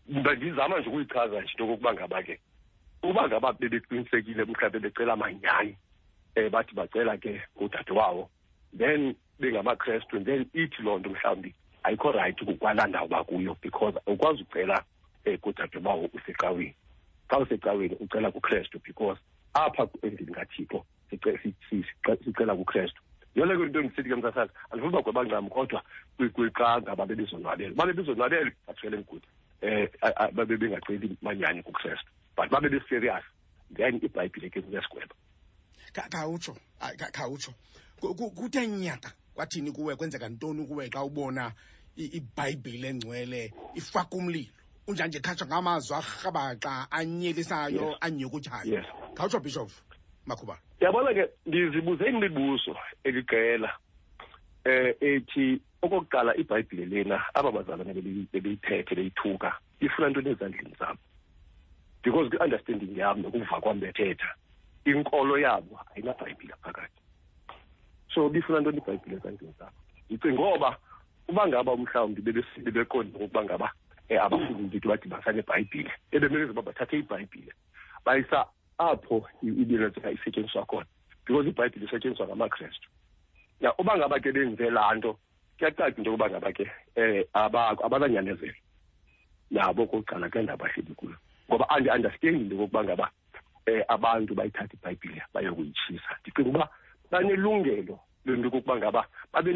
Bendizama 0.08 0.80
nje 0.80 0.90
ukuyichaza 0.90 1.42
nje 1.42 1.52
into 1.52 1.64
okokuba 1.64 1.94
ngaba 1.94 2.24
ke 2.24 2.40
uba 3.04 3.28
ngaba 3.28 3.54
bebeqinisekile 3.54 4.44
mhlawumbi 4.46 4.80
becela 4.80 5.16
manyani 5.16 5.76
um 6.38 6.50
bathi 6.50 6.74
bacela 6.76 7.18
ke 7.18 7.42
ngudadewabo 7.58 8.30
then 8.78 9.16
bengamakrestu 9.40 10.20
then 10.24 10.46
ithi 10.54 10.82
loo 10.84 11.00
nto 11.00 11.10
mhlawumbi 11.10 11.54
ayikho 11.84 12.12
rayithi 12.12 12.46
kukwalaa 12.46 12.88
ndawo 12.88 13.08
bakuyo 13.08 13.58
because 13.62 13.98
awukwazi 14.08 14.44
ucela 14.44 14.84
um 15.26 15.38
kudadewabo 15.38 16.10
usecaweni. 16.14 16.76
Xa 17.30 17.38
usecaweni 17.40 17.96
ucela 18.00 18.32
kukrestu 18.32 18.80
because 18.84 19.20
apha 19.54 19.88
endlini 20.02 20.32
kathixo 20.34 20.86
sice- 21.10 21.38
si- 21.44 21.56
si- 21.70 21.84
sice- 21.84 22.24
sicela 22.24 22.56
kukrestu. 22.56 23.02
Yona 23.36 23.56
ke 23.58 23.64
into 23.64 23.82
ndisithi 23.82 24.10
ke 24.10 24.16
msasazi 24.16 24.52
andifuni 24.72 24.94
bagweba 24.94 25.24
ncam 25.24 25.50
kodwa 25.50 25.84
kwi- 26.18 26.30
kwi- 26.30 26.52
xa 26.52 26.82
ngaba 26.82 27.06
bebezonwabele 27.06 27.74
babe 27.76 27.94
bezonwabele 27.94 28.52
actually 28.68 29.04
good 29.04 29.24
um 29.64 29.88
babe 30.36 30.58
bengaceli 30.58 31.18
manyani 31.22 31.64
kukrestu 31.64 32.10
but 32.36 32.50
babe 32.52 32.70
beserious 32.70 33.24
then 33.76 33.96
ibhayibhile 34.04 34.50
ke 34.50 34.62
kuyasigweba. 34.62 35.16
Kha- 35.94 36.10
khawutsho 36.10 36.56
Hayi, 36.80 36.98
kha- 36.98 37.12
khawutsho 37.12 37.54
Ku- 38.02 38.16
ku- 38.16 38.32
kuthe 38.32 38.68
nyaka 38.68 39.12
kwathini 39.36 39.72
kuwe? 39.72 39.96
Kwenzeka 39.96 40.30
ntoni 40.30 40.66
kuwe 40.68 40.90
xa 40.90 41.04
ubona 41.04 41.54
i- 41.98 42.18
ibhayibhile 42.18 42.88
engcwele 42.90 43.54
ifaka 43.76 44.16
umlilo? 44.18 44.52
Unjanje 44.88 45.20
khatshwa 45.20 45.48
ngamazwi 45.48 45.96
arhabaxa 45.96 46.88
anyelisayo 46.92 47.90
Yes. 47.90 47.98
anyukutyayo 48.02 48.74
yes. 48.74 48.86
Khawutsho 49.16 49.40
bishop 49.40 49.70
makhuba. 50.26 50.58
Yabona 50.82 51.14
ke 51.14 51.30
ndizibuze 51.46 52.06
imibuzo 52.10 52.76
eliqela 53.04 53.70
eh 54.66 54.96
ethi 55.02 55.62
okokuqala 55.82 56.36
ibhayibhile 56.38 56.86
lena 56.86 57.18
aba 57.34 57.52
bazalwane 57.52 57.94
bebeyi- 57.94 58.28
bebeyiphethe 58.34 58.96
beyithuka 58.96 59.50
ifuna 59.80 60.10
ntoni 60.10 60.30
ezandleni 60.30 60.76
zabo 60.80 61.00
because 62.04 62.30
kwi-understanding 62.30 62.98
yam 62.98 63.22
nokuva 63.22 63.62
kwam 63.62 63.80
bethetha 63.80 64.30
inkolo 64.86 65.38
yabo 65.38 65.80
ayinabhayibhile 65.96 66.54
phakathi. 66.64 67.02
So 68.14 68.30
bifuna 68.30 68.60
ntoni 68.60 68.78
ibhayibhile 68.78 69.16
ezandleni 69.18 69.54
zabo 69.60 69.78
ndicinga 70.10 70.34
ngoba 70.34 70.78
uba 71.30 71.48
ngaba 71.48 71.78
mhlawumbi 71.78 72.22
bebesi- 72.22 72.62
bebeqonda 72.66 73.18
okokuba 73.18 73.44
ngaba 73.46 73.68
um 74.10 74.18
abafuni 74.18 74.68
ndithi 74.68 74.88
badibasane 74.88 75.38
nebhayibhile 75.38 75.92
ebemele 76.12 76.52
uba 76.52 76.62
bathathe 76.62 77.00
ibhayibhile 77.00 77.54
bayisa 78.06 78.46
apho 78.82 79.26
i- 79.44 79.62
isetyenziswa 80.18 80.66
khona 80.66 80.86
because 81.26 81.48
ibhayibhile 81.50 81.86
isetyenziswa 81.86 82.28
ngamakrestu 82.28 82.88
ya 83.62 83.74
uba 83.78 83.98
ngaba 83.98 84.20
ke 84.20 84.32
benze 84.32 84.70
laa 84.70 84.96
nto 84.96 85.18
kuyacaca 85.58 85.94
into 85.98 86.10
yokuba 86.12 86.30
ngaba 86.30 86.52
ke 86.52 86.66
um 86.98 87.24
abananyamezela 87.86 88.58
nabo 89.52 89.86
kokuqala 89.86 90.30
ke 90.30 90.42
ndabahlebi 90.42 90.94
kuyo. 90.96 91.16
Ngoba 91.50 91.70
andi-understandi 91.70 92.42
into 92.42 92.56
yokokuba 92.56 92.84
ngaba 92.84 93.06
um 93.68 93.84
abantu 93.88 94.34
bayithatha 94.36 94.74
ibhayibhile 94.74 95.22
bayokuyitshisa. 95.34 96.18
Ndicinga 96.26 96.50
uba 96.50 96.70
banelungelo 97.12 98.00
lento 98.26 98.44
yokokuba 98.50 98.76
ngaba 98.78 99.06
babe 99.34 99.54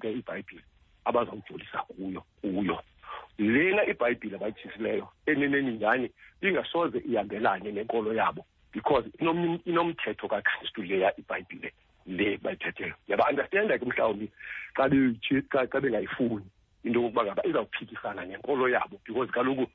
ke 0.00 0.12
ibhayibhile 0.12 0.62
abazawujolisa 1.04 1.78
kuyo 1.88 2.22
kuyo 2.42 2.76
lena 3.38 3.84
ibhayibhile 3.86 4.36
abayitshisileyo 4.36 5.08
eneneni 5.26 5.72
nyhani 5.78 6.10
ingasoze 6.42 6.98
ihambelane 6.98 7.72
nenkolo 7.72 8.14
yabo 8.14 8.44
because 8.72 9.04
inom- 9.20 9.60
inomthetho 9.64 10.28
kakristu 10.28 10.82
leya 10.82 11.12
ibhayibhile 11.18 11.72
le 12.06 12.36
bayithetheyo 12.38 12.94
yaba-understanda 13.08 13.78
ke 13.78 13.84
mhlawumbi 13.84 14.30
xa 14.76 14.88
beyithi- 14.88 15.42
xa 15.52 15.66
xa 15.66 15.80
bengayifuni 15.80 16.44
into 16.84 17.00
yokokuba 17.00 17.24
ngaba 17.24 17.46
izawuphikisana 17.46 18.24
nenkolo 18.24 18.68
yabo 18.68 19.00
because 19.04 19.30
kaloku 19.32 19.66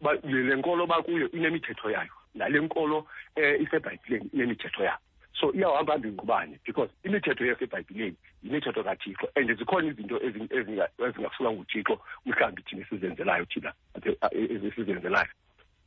ba- 0.00 0.20
le 0.22 0.56
nkolo 0.56 0.86
bakuyo 0.86 1.30
inemithetho 1.32 1.90
yayo 1.90 2.12
nale 2.34 2.60
nkolo 2.60 2.98
um 3.36 3.62
isebhayibhileni 3.62 4.30
inemithetho 4.32 4.82
yayo. 4.84 4.98
So 5.40 5.52
iyawuhamba 5.54 5.98
ngingqubane 5.98 6.58
because 6.66 6.90
imithetho 7.04 7.44
yasebhayibhileni 7.46 8.16
yimithetho 8.42 8.84
kathixo 8.84 9.28
and 9.36 9.48
zikhona 9.58 9.88
izinto 9.88 10.16
ezi- 10.18 10.48
ezinga- 10.58 10.90
ezingafunwa 11.08 11.52
nguthixo 11.52 12.00
mhlawumbi 12.26 12.62
thina 12.62 12.82
esizenzelayo 12.82 13.44
thina 13.44 13.72
apha- 13.94 14.34
e- 14.36 14.68
esizenzelayo 14.68 15.28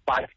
but 0.07 0.29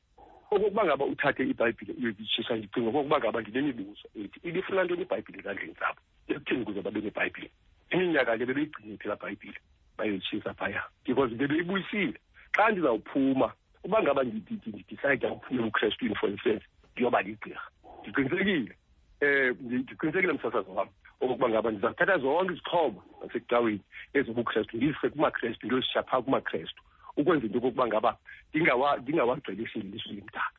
okokuba 0.50 0.84
ngaba 0.84 1.04
uthathe 1.04 1.42
ibhayibhile 1.42 1.92
uyotshisa 1.98 2.56
ndicinga 2.56 2.88
okokuba 2.88 3.18
ngaba 3.18 3.40
ndinemibuzo 3.40 4.08
ethi 4.20 4.40
ibifuna 4.48 4.84
ntoni 4.84 5.02
ibhayibhile 5.02 5.38
ezandleni 5.38 5.74
zabo 5.80 6.00
ekutheni 6.28 6.62
ukuze 6.62 6.82
babe 6.82 7.00
nebhayibhile 7.00 7.50
iminyaka 7.90 8.36
le 8.36 8.46
bebeyigcine 8.46 8.96
phela 8.96 9.16
bhayibhile 9.16 9.58
bayoyitshisa 9.98 10.54
phaya 10.54 10.82
because 11.04 11.34
bebeyibuyisile 11.34 12.18
xa 12.56 12.70
ndizawuphuma 12.70 13.52
uba 13.84 14.02
ngaba 14.02 14.22
ndidicide 14.24 14.84
ukuphumela 15.32 15.66
ukrestwini 15.66 16.14
for 16.14 16.30
instance 16.30 16.64
ndiyoba 16.92 17.22
ligqirha 17.22 17.62
ndiqinisekile 18.02 18.76
um 19.22 19.56
ndiqinisekile 19.60 20.32
msasazo 20.32 20.74
wam 20.74 20.88
okokuba 21.20 21.48
ngaba 21.48 21.70
ndizathatha 21.70 22.18
zonke 22.18 22.52
izixhobo 22.52 23.04
zasecaweni 23.22 23.80
ezobukrestu 24.12 24.76
ndizise 24.76 25.08
kumakrestu 25.08 25.66
ndiyozishiya 25.66 26.02
phaa 26.02 26.22
kumakrestu 26.22 26.82
ukwenza 27.16 27.46
into 27.46 27.56
yokokuba 27.58 27.86
ngaba 27.86 28.16
ndingawa- 28.54 28.98
ndingawagqelisi 29.00 29.78
ilizwi 29.78 30.12
limdaka 30.12 30.50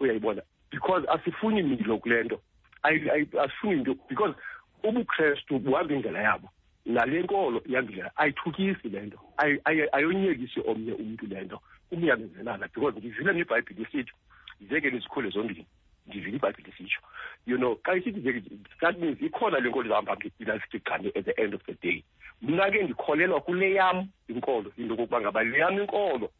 uyayibona? 0.00 0.42
Because 0.70 1.06
asifuni 1.08 1.62
milo 1.62 1.98
kule 1.98 2.22
nto. 2.24 2.40
Ayi- 2.82 3.10
ayi- 3.10 3.38
asifuni 3.40 3.72
into 3.78 3.94
because 4.08 4.34
ubukrestu 4.82 5.58
buhamba 5.58 5.94
indlela 5.94 6.22
yabo. 6.22 6.48
Nale 6.86 7.22
nkolo 7.22 7.62
ihamba 7.66 7.90
indlela 7.90 8.10
ayithukisi 8.16 8.88
le 8.88 9.00
nto. 9.00 9.18
Ayi- 9.36 9.60
ayi- 9.64 9.88
ayonyekisi 9.92 10.60
omnye 10.66 10.92
umntu 10.92 11.26
le 11.26 11.40
nto. 11.44 11.60
Umnyamezelana 11.90 12.68
because 12.74 12.98
ndivile 12.98 13.32
nebhayibhile 13.32 13.82
isithi 13.82 14.12
ziyeke 14.68 14.90
nizikhule 14.90 15.30
zombini 15.30 15.66
ndivile 16.06 16.36
ibhayibhile 16.36 16.70
isitsho 16.70 17.00
you 17.46 17.56
know 17.56 17.74
xa 17.84 17.94
isithi 17.96 18.20
ziyeke 18.20 18.50
that 18.80 18.98
means 18.98 19.22
ikhona 19.22 19.58
le 19.60 19.68
nkolo 19.68 19.86
izahamba 19.86 20.16
ilasigcane 20.38 21.08
at 21.14 21.24
the 21.24 21.42
end 21.42 21.54
of 21.54 21.62
the 21.66 21.74
day. 21.82 22.02
Mna 22.42 22.70
ke 22.70 22.82
ndikholelwa 22.82 23.40
kule 23.40 23.74
yam 23.74 24.08
inkolo 24.28 24.72
into 24.76 24.94
yokokuba 24.94 25.20
ngaba 25.20 25.42
le 25.44 25.58
yam 25.58 25.78
inkolo 25.78 26.30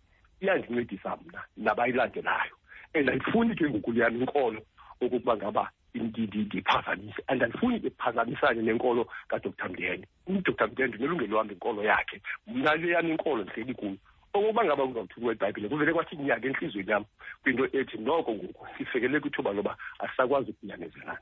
iyandincedisa 0.41 1.17
mna 1.17 1.43
nabayilandelayo. 1.57 2.53
And 2.95 3.09
andifuni 3.11 3.55
ke 3.55 3.69
ngoku 3.71 3.93
le 3.93 4.01
yam 4.01 4.21
inkolo 4.21 4.61
okokuba 5.01 5.37
ngaba 5.37 5.71
ndi- 5.95 6.27
ndi- 6.29 6.45
ndiphazamise 6.47 7.23
and 7.29 7.43
andifuni 7.43 7.77
iphazamisane 7.77 8.63
nenkolo 8.63 9.09
kadr 9.29 9.49
mndende 9.69 10.07
udr 10.27 10.69
mndende 10.69 10.97
unelungelo 10.97 11.37
wam 11.39 11.51
inkolo 11.51 11.85
yakhe. 11.85 12.21
Mna 12.47 12.75
le 12.75 12.89
yam 12.93 13.09
inkolo 13.11 13.43
ndihleli 13.45 13.75
kuyo. 13.75 13.97
Okokuba 14.37 14.65
ngaba 14.65 14.87
kuzawuthulwa 14.87 15.33
ibhayibhile 15.33 15.69
kuvele 15.69 15.93
kwathi 15.93 16.17
nyaka 16.17 16.47
entliziyweni 16.47 16.91
yam 16.93 17.05
kwinto 17.43 17.65
ethi 17.79 17.97
noko 17.99 18.31
ngoku 18.35 18.67
sifikele 18.79 19.21
kwithuba 19.21 19.51
loba 19.53 19.77
asisakwazi 19.99 20.51
ukunyamezelana 20.51 21.19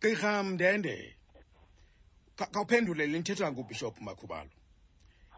gqirha 0.00 0.42
mndende 0.42 1.16
ka- 2.36 2.46
khawuphendule 2.52 3.06
le 3.06 3.18
nithethwa 3.18 3.52
ngubhishophu 3.52 4.00
makhubalo. 4.04 4.50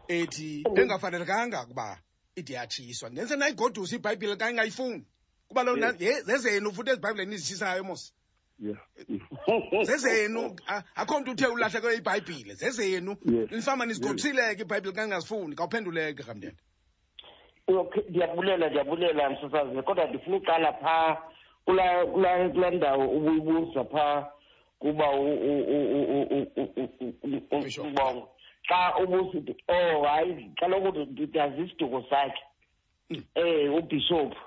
Ethi 0.07 0.63
bengafanelekanga 0.75 1.63
ukuba 1.63 1.99
ide 2.35 2.53
yatshiswa. 2.53 3.09
Ndenze 3.09 3.35
nayigodusa 3.35 3.95
ibhayibhile 3.95 4.35
xa 4.35 4.49
ingayifuni 4.51 5.05
kuba 5.47 5.63
lo 5.63 5.77
Yes. 5.77 5.95
ye- 6.01 6.21
zezenu 6.23 6.71
futhi 6.71 6.89
ezibhayibhileni 6.91 7.31
nizitshisayo 7.31 7.83
mos. 7.83 8.13
yeah 8.13 8.22
zezenu 9.83 10.55
akho 10.95 11.19
mntu 11.19 11.31
uthe 11.31 11.47
ulahlekelwe 11.47 11.97
ibhayibhile 11.97 12.53
zezenu 12.53 13.17
nifama 13.51 13.85
nizigobisileke 13.85 14.61
ibhayibhile 14.61 14.95
kangingazifuni 14.95 15.55
kawuphenduleke 15.55 16.23
rhamndena 16.23 16.57
okay 17.67 18.03
ndiyabulela 18.09 18.69
ndiyabulela 18.69 19.29
msasazi 19.29 19.81
kodwa 19.81 20.05
ndifuna 20.05 20.37
uqala 20.37 20.73
phaa 20.73 21.17
kulaa 21.65 22.05
kulaa 22.05 22.49
kulaa 22.49 22.69
ndawo 22.69 23.09
ubuyibuza 23.17 23.83
phaa 23.83 24.31
kuba 24.79 25.11
umbongo 27.81 28.29
xa 28.67 28.95
ubusithi 29.03 29.55
oh 29.67 30.03
hayi 30.03 30.51
kaloku 30.59 30.99
ndiyazi 30.99 31.61
isiduko 31.61 32.03
sakhe 32.09 32.43
um 33.35 33.73
ubhishophu 33.73 34.41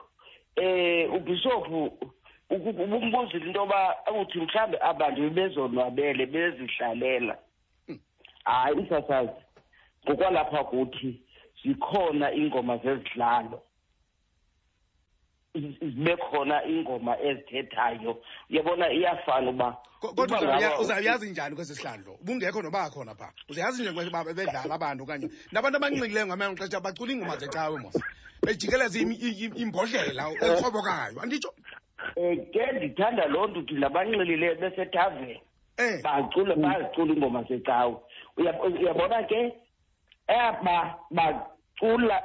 um 0.56 1.14
ubhishophu 1.16 2.12
ubishophu 2.50 2.82
ubumbuzile 2.82 3.46
into 3.46 3.60
yoba 3.60 3.96
uthi 4.20 4.38
mhlawumbe 4.38 4.78
abantu 4.80 5.20
bebezonwabele 5.22 6.26
bezihlalela. 6.26 7.38
Mm. 7.88 7.98
hayi 8.44 8.76
msasazi 8.76 9.32
ngokwalapha 10.06 10.64
kuthi 10.64 11.20
zikhona 11.62 12.32
ingoma 12.32 12.76
zezidlalo. 12.78 13.62
Z- 15.54 15.78
zibe 15.80 16.16
khona 16.16 16.64
ingoma 16.64 17.16
ezithethayo. 17.20 18.22
Uyabona 18.50 18.92
iyafana 18.92 19.50
uba 19.50 19.76
Ko- 20.00 20.08
kodwa 20.14 20.24
uba 20.26 20.36
uzawuya- 20.36 20.58
ngaba- 20.60 20.78
uzawuyazi 20.80 21.30
njani 21.30 21.56
kwesi 21.56 21.74
sihlandlo 21.74 22.12
ubungekho 22.20 22.62
noba 22.62 22.90
khona 22.90 23.14
phaa 23.14 23.32
uzayazi 23.48 23.82
nje 23.82 23.92
ngoba 23.92 24.24
bedlala 24.24 24.74
abantu 24.74 25.02
okanye? 25.04 25.30
Nabantu 25.52 25.76
abanxikileyo 25.76 26.26
ngamanye 26.26 26.50
amaxesha 26.52 26.80
bacula 26.80 27.12
iingoma 27.12 27.36
zecawe 27.40 27.78
mos. 27.80 27.96
Bejikeleza 28.44 28.98
imi- 29.00 29.16
i- 29.16 29.48
i- 29.48 29.56
imbodlela 29.62 30.28
ekrobokayo 30.44 31.20
anditsho 31.24 31.50
um 32.16 32.36
ke 32.52 32.72
ndithanda 32.72 33.26
loo 33.26 33.46
nto 33.46 33.62
thina 33.62 33.88
banxilileyo 33.88 34.54
besethaveni 34.54 35.40
bacule 36.02 36.54
bazicula 36.54 37.12
iingoma 37.14 37.42
zecawe 37.42 37.96
Uya- 38.36 38.62
uyabona 38.62 39.22
ke? 39.22 39.52
Aba 40.28 40.98
bacula 41.10 42.22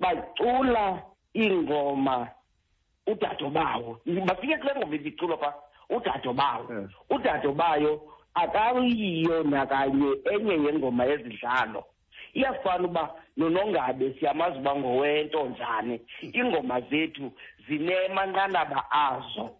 bacula 0.00 1.02
iingoma 1.34 2.28
udado 3.06 3.50
bawo 3.50 4.00
bafike 4.26 4.56
kule 4.56 4.74
ngoma 4.76 4.94
ibiculwa 4.94 5.38
phaa 5.38 5.54
udado 5.90 6.32
bawo 6.32 6.66
Yeah. 6.70 6.88
udado 7.10 7.52
bayo 7.52 8.02
akayiyo 8.34 9.42
nakanye 9.42 10.16
enye 10.32 10.52
yengoma 10.66 11.04
yezidlalo. 11.04 11.84
Iyafana 12.34 12.84
uba 12.84 13.14
nonongabe 13.36 14.12
siyamazi 14.18 14.58
uba 14.58 14.76
ngowentonjane 14.76 16.00
iingoma 16.22 16.80
zethu 16.80 17.32
zinemanqanaba 17.68 18.84
azo. 18.90 19.50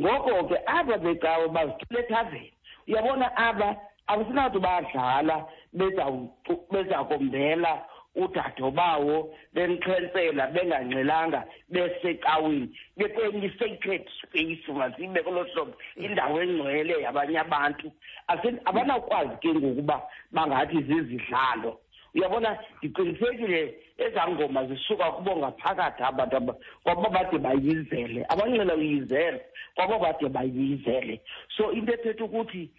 Ngoko 0.00 0.44
ke 0.48 0.56
aba 0.66 0.98
becawe 0.98 1.48
bazicule 1.48 2.00
ethaveni. 2.00 2.52
Uyabona 2.88 3.36
aba 3.36 3.76
akusinawuthi 4.06 4.58
badlala 4.58 5.46
bezawucu- 5.76 6.66
bezakumbela 6.72 7.84
udado 8.16 8.70
bawo 8.70 9.30
bemxhentsela 9.54 10.46
benganxelanga 10.50 11.44
besecaweni 11.70 12.68
bekwenye 12.96 13.46
i-sacred 13.46 14.02
space 14.22 14.68
mazibe 14.72 15.22
kolo 15.22 15.44
hlobo 15.44 15.74
indawo 15.96 16.42
engcwele 16.42 17.02
yabanye 17.02 17.38
abantu. 17.38 17.92
Ase- 18.28 18.60
abanawukwazi 18.64 19.36
ke 19.40 19.54
ngokuba 19.54 20.02
bangathi 20.32 20.82
zizidlalo. 20.82 21.78
Uyabona 22.14 22.58
ndiqinisekile 22.82 23.74
ezaa 24.00 24.28
ngoma 24.28 24.64
zisuka 24.66 25.10
kubo 25.12 25.36
ngaphakathi 25.36 26.02
abantu 26.02 26.36
aba- 26.36 26.56
kwabo 26.82 27.08
bade 27.10 27.38
bayizele. 27.38 28.24
Abanxela 28.28 28.74
uyizele 28.74 29.40
kwabo 29.74 29.98
bade 29.98 30.28
bayizele. 30.28 31.20
So 31.56 31.70
into 31.72 31.92
ethetha 31.92 32.24
ukuthi 32.24 32.70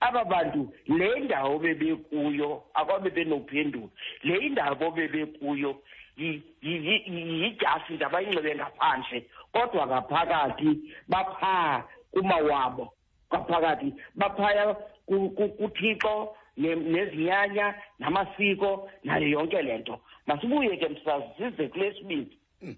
aba 0.00 0.24
bantu 0.24 0.72
le 0.86 1.20
ndawo 1.20 1.58
bebekuyo 1.58 2.62
akwabe 2.74 3.10
benophendula 3.10 3.88
le 4.22 4.36
indawo 4.46 4.90
bebekuyo 4.90 5.80
yi- 6.16 6.42
yi- 6.62 6.82
yi- 6.86 7.04
yi- 7.06 7.42
yidyasi 7.42 7.92
nje 7.94 8.04
abayinxibe 8.04 8.54
ngaphandle 8.54 9.26
kodwa 9.52 9.86
ngaphakathi 9.86 10.70
baphaa 11.08 11.82
kumawabo 12.12 12.92
ngaphakathi 13.32 13.94
baphaya 14.14 14.74
ku- 15.06 15.30
ku- 15.30 15.48
kuthixo 15.58 16.34
ne- 16.56 16.74
nezinyanya 16.74 17.74
namasiko 17.98 18.90
nayo 19.04 19.28
yonke 19.28 19.62
le 19.62 19.78
nto 19.78 20.00
masibuye 20.28 20.76
ke 20.76 20.88
msazi 20.88 21.26
size 21.38 21.68
kulesibini 21.68 22.38
Mm. 22.62 22.76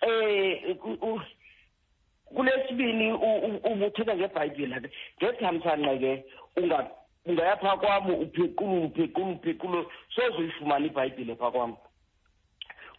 eh 0.00 0.76
ku- 0.76 0.98
u- 1.02 1.20
kulesibini 2.34 3.12
u- 3.12 3.38
u- 3.46 3.60
ubuthetha 3.72 4.16
ngebhayibhile 4.16 4.80
ke 4.80 4.90
ngethamsanqa 5.22 5.98
ke 5.98 6.24
unga 6.56 6.90
ungaya 7.26 7.56
phaa 7.56 7.76
kwam 7.76 8.10
uphequle 8.10 8.84
uphequle 8.86 9.32
uphequle 9.32 9.86
soze 10.14 10.36
uyifumane 10.38 10.86
ibhayibhile 10.86 11.34
phaa 11.36 11.50
kwam 11.50 11.76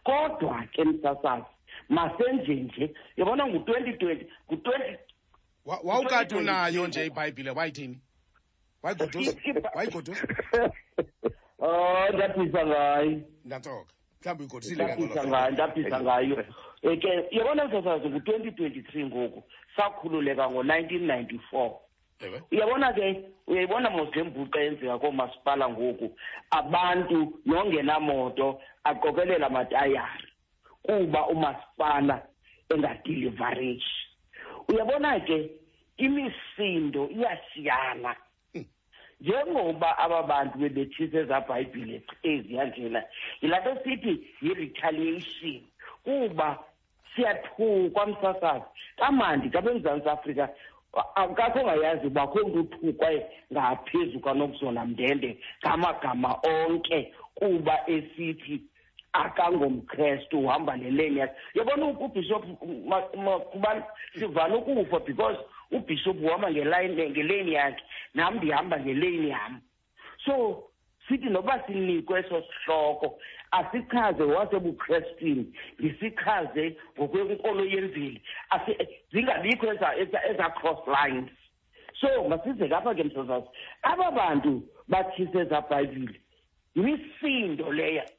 kodwa 0.04 0.64
ke 0.72 0.84
msasazi 0.84 1.44
masenje 1.88 2.54
nje 2.54 2.94
yabona 3.16 3.46
ngu-twenty 3.46 3.92
twenty 3.92 4.26
ngu-twenty 4.50 4.98
Wa- 5.64 5.80
wawukade 5.84 6.34
unayo 6.36 6.86
nje 6.86 7.06
ibhayibhile 7.06 7.50
wayithini 7.50 7.98
wayigoduza 8.82 9.36
wayigoduza 9.76 10.28
Oh 11.58 12.08
ndaphisa 12.14 12.66
ngayo 12.66 13.20
ndatsoka 13.44 13.92
mhlawumbi 14.20 14.42
uyigodusile 14.44 14.84
ke 14.84 14.92
ndaphisa 14.94 15.22
ngolo 15.24 15.28
ngayo 15.28 15.50
ndaphisa 15.50 16.00
ngayo 16.00 16.44
Eh, 16.82 16.98
ke 16.98 17.26
yabona 17.30 17.64
msasazi 17.64 18.08
ngu-twenty 18.08 18.50
twenty-three 18.50 19.04
ngoku 19.04 19.42
sakhululeka 19.76 20.50
ngo-nineteen 20.50 21.06
ninety-four. 21.06 21.80
Ewe. 22.20 22.42
Uyabona 22.52 22.92
ke 22.92 23.24
uyayibona 23.46 23.90
mos 23.90 24.14
le 24.14 24.22
mbhuqa 24.22 24.60
eyenzeka 24.60 24.98
koomasipala 24.98 25.68
ngoku? 25.68 26.16
Abantu 26.50 27.40
nongenamoto 27.46 28.60
aqokelela 28.84 29.46
amatayari 29.46 30.28
kuba 30.82 31.26
umasipala 31.28 32.22
engadilivarishi 32.68 34.06
uyabona 34.68 35.20
ke 35.20 35.50
imisindo 35.96 37.08
iyashiyana 37.10 38.16
njengoba 39.20 39.98
aba 39.98 40.22
bantu 40.22 40.58
bebethisa 40.58 41.18
ezaa 41.18 41.40
bhayibhile 41.40 42.02
eziyanjena 42.22 43.00
yilaa 43.42 43.60
nto 43.60 43.72
sithi 43.84 44.12
yi-retaliation. 44.42 45.60
Kuba 46.04 46.58
siyathukwa 47.14 48.06
msasazi. 48.06 48.64
Kamandi 48.96 49.50
kabe 49.50 49.70
mzantsi 49.74 50.08
afrika 50.08 50.48
akakho 51.14 51.60
ngayazi 51.62 52.06
uba 52.06 52.22
akho 52.22 52.38
mntu 52.38 52.60
uthukwa 52.60 53.08
ngaphezu 53.52 54.20
kwanokuzona 54.20 54.84
mndende 54.84 55.38
ngamagama 55.62 56.38
onke 56.42 57.14
kuba 57.34 57.90
esithi 57.90 58.62
akangomkrestu 59.24 60.38
uhamba 60.40 60.76
neleni 60.76 61.18
yakhe. 61.18 61.34
Yabona 61.54 61.86
ubishop 61.86 62.44
kubani 63.52 63.82
sivale 64.18 64.54
ukufa 64.54 65.00
because 65.06 65.38
ubishop 65.70 66.16
uhamba 66.24 66.50
ngelayini 66.50 67.10
ngeleni 67.10 67.52
yakhe 67.52 67.82
nam 68.14 68.36
ndihamba 68.36 68.80
ngeleni 68.80 69.28
yam 69.30 69.60
so 70.24 70.64
sithi 71.08 71.28
noba 71.30 71.62
sinikwe 71.66 72.20
eso 72.20 72.42
sihloko 72.42 73.18
asichaze 73.50 74.22
wasebukrestwini 74.22 75.52
ndisichaze 75.78 76.76
ngokwenkolo 76.98 77.64
yemveli 77.64 78.22
Asi- 78.50 78.88
zingabikho 79.12 79.66
eza- 79.72 79.96
eza- 79.96 80.26
eza 80.30 80.50
cross 80.50 80.78
lines. 80.86 81.30
So 82.00 82.28
masize 82.28 82.68
kapha 82.68 82.94
ke 82.94 83.04
msasazi 83.04 83.46
aba 83.82 84.10
bantu 84.10 84.62
bathise 84.88 85.38
eza 85.38 85.60
bhayibhile 85.60 86.20
yimisindo 86.74 87.72
leya. 87.72 88.04
Ba- 88.04 88.06
ba- 88.06 88.06
be- 88.06 88.06
be- 88.06 88.17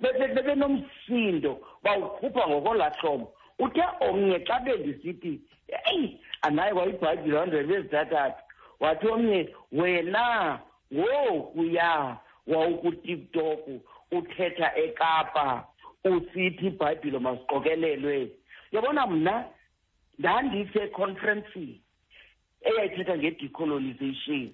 bebenomsindo 0.00 1.60
bawukhupha 1.82 2.48
ngokolaa 2.48 2.90
hlobo. 3.00 3.34
Uthe 3.58 3.82
omnye 4.00 4.38
xa 4.46 4.60
bendisithi 4.60 5.40
eyi 5.90 6.20
anaye 6.42 6.72
kwayibhayibhile 6.74 7.36
wandebe 7.38 7.74
ezithathathu 7.74 8.42
wathi 8.80 9.06
omnye 9.08 9.48
wena 9.72 10.58
ngokuya 10.94 12.16
wawukutiktok 12.46 13.68
uthetha 14.12 14.76
ekapa 14.76 15.66
usithi 16.04 16.66
ibhayibhile 16.66 17.18
masiqokelelwe 17.18 18.30
yabona 18.72 19.06
mna 19.06 19.44
ndandiseconferencini 20.18 21.80
eyayithetha 22.68 23.18
ngedecolonization. 23.18 24.52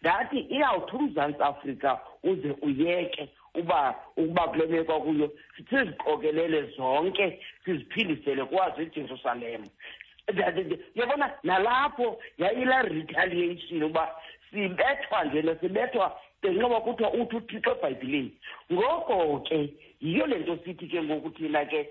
Ndathi 0.00 0.38
iyawuthi 0.38 0.96
umzantsi 0.96 1.42
afrika 1.42 2.00
uze 2.22 2.50
uyeke 2.62 3.28
uba 3.54 3.94
ukuba 4.16 4.48
kule 4.48 4.66
meko 4.66 5.00
kuyo 5.00 5.30
siziqokelele 5.70 6.62
zonke 6.76 7.40
siziphindisele 7.64 8.44
kwazo 8.44 8.82
ijerusalem 8.82 9.64
yabona 10.94 11.32
nalapho 11.42 12.20
yayila 12.38 12.82
retaliation 12.82 13.82
uba 13.82 14.14
sibethwa 14.50 15.24
njena 15.24 15.56
sibethwa 15.56 16.20
ngenxa 16.44 16.80
kuthiwa 16.80 17.12
uthi 17.12 17.36
uthixo 17.36 17.70
ebhayibhileni. 17.72 18.32
Ngoko 18.72 19.40
ke 19.40 19.74
yiyo 20.00 20.26
le 20.26 20.38
nto 20.38 20.58
sithi 20.64 20.86
ke 20.86 21.02
ngoku 21.02 21.30
thina 21.30 21.64
ke 21.64 21.88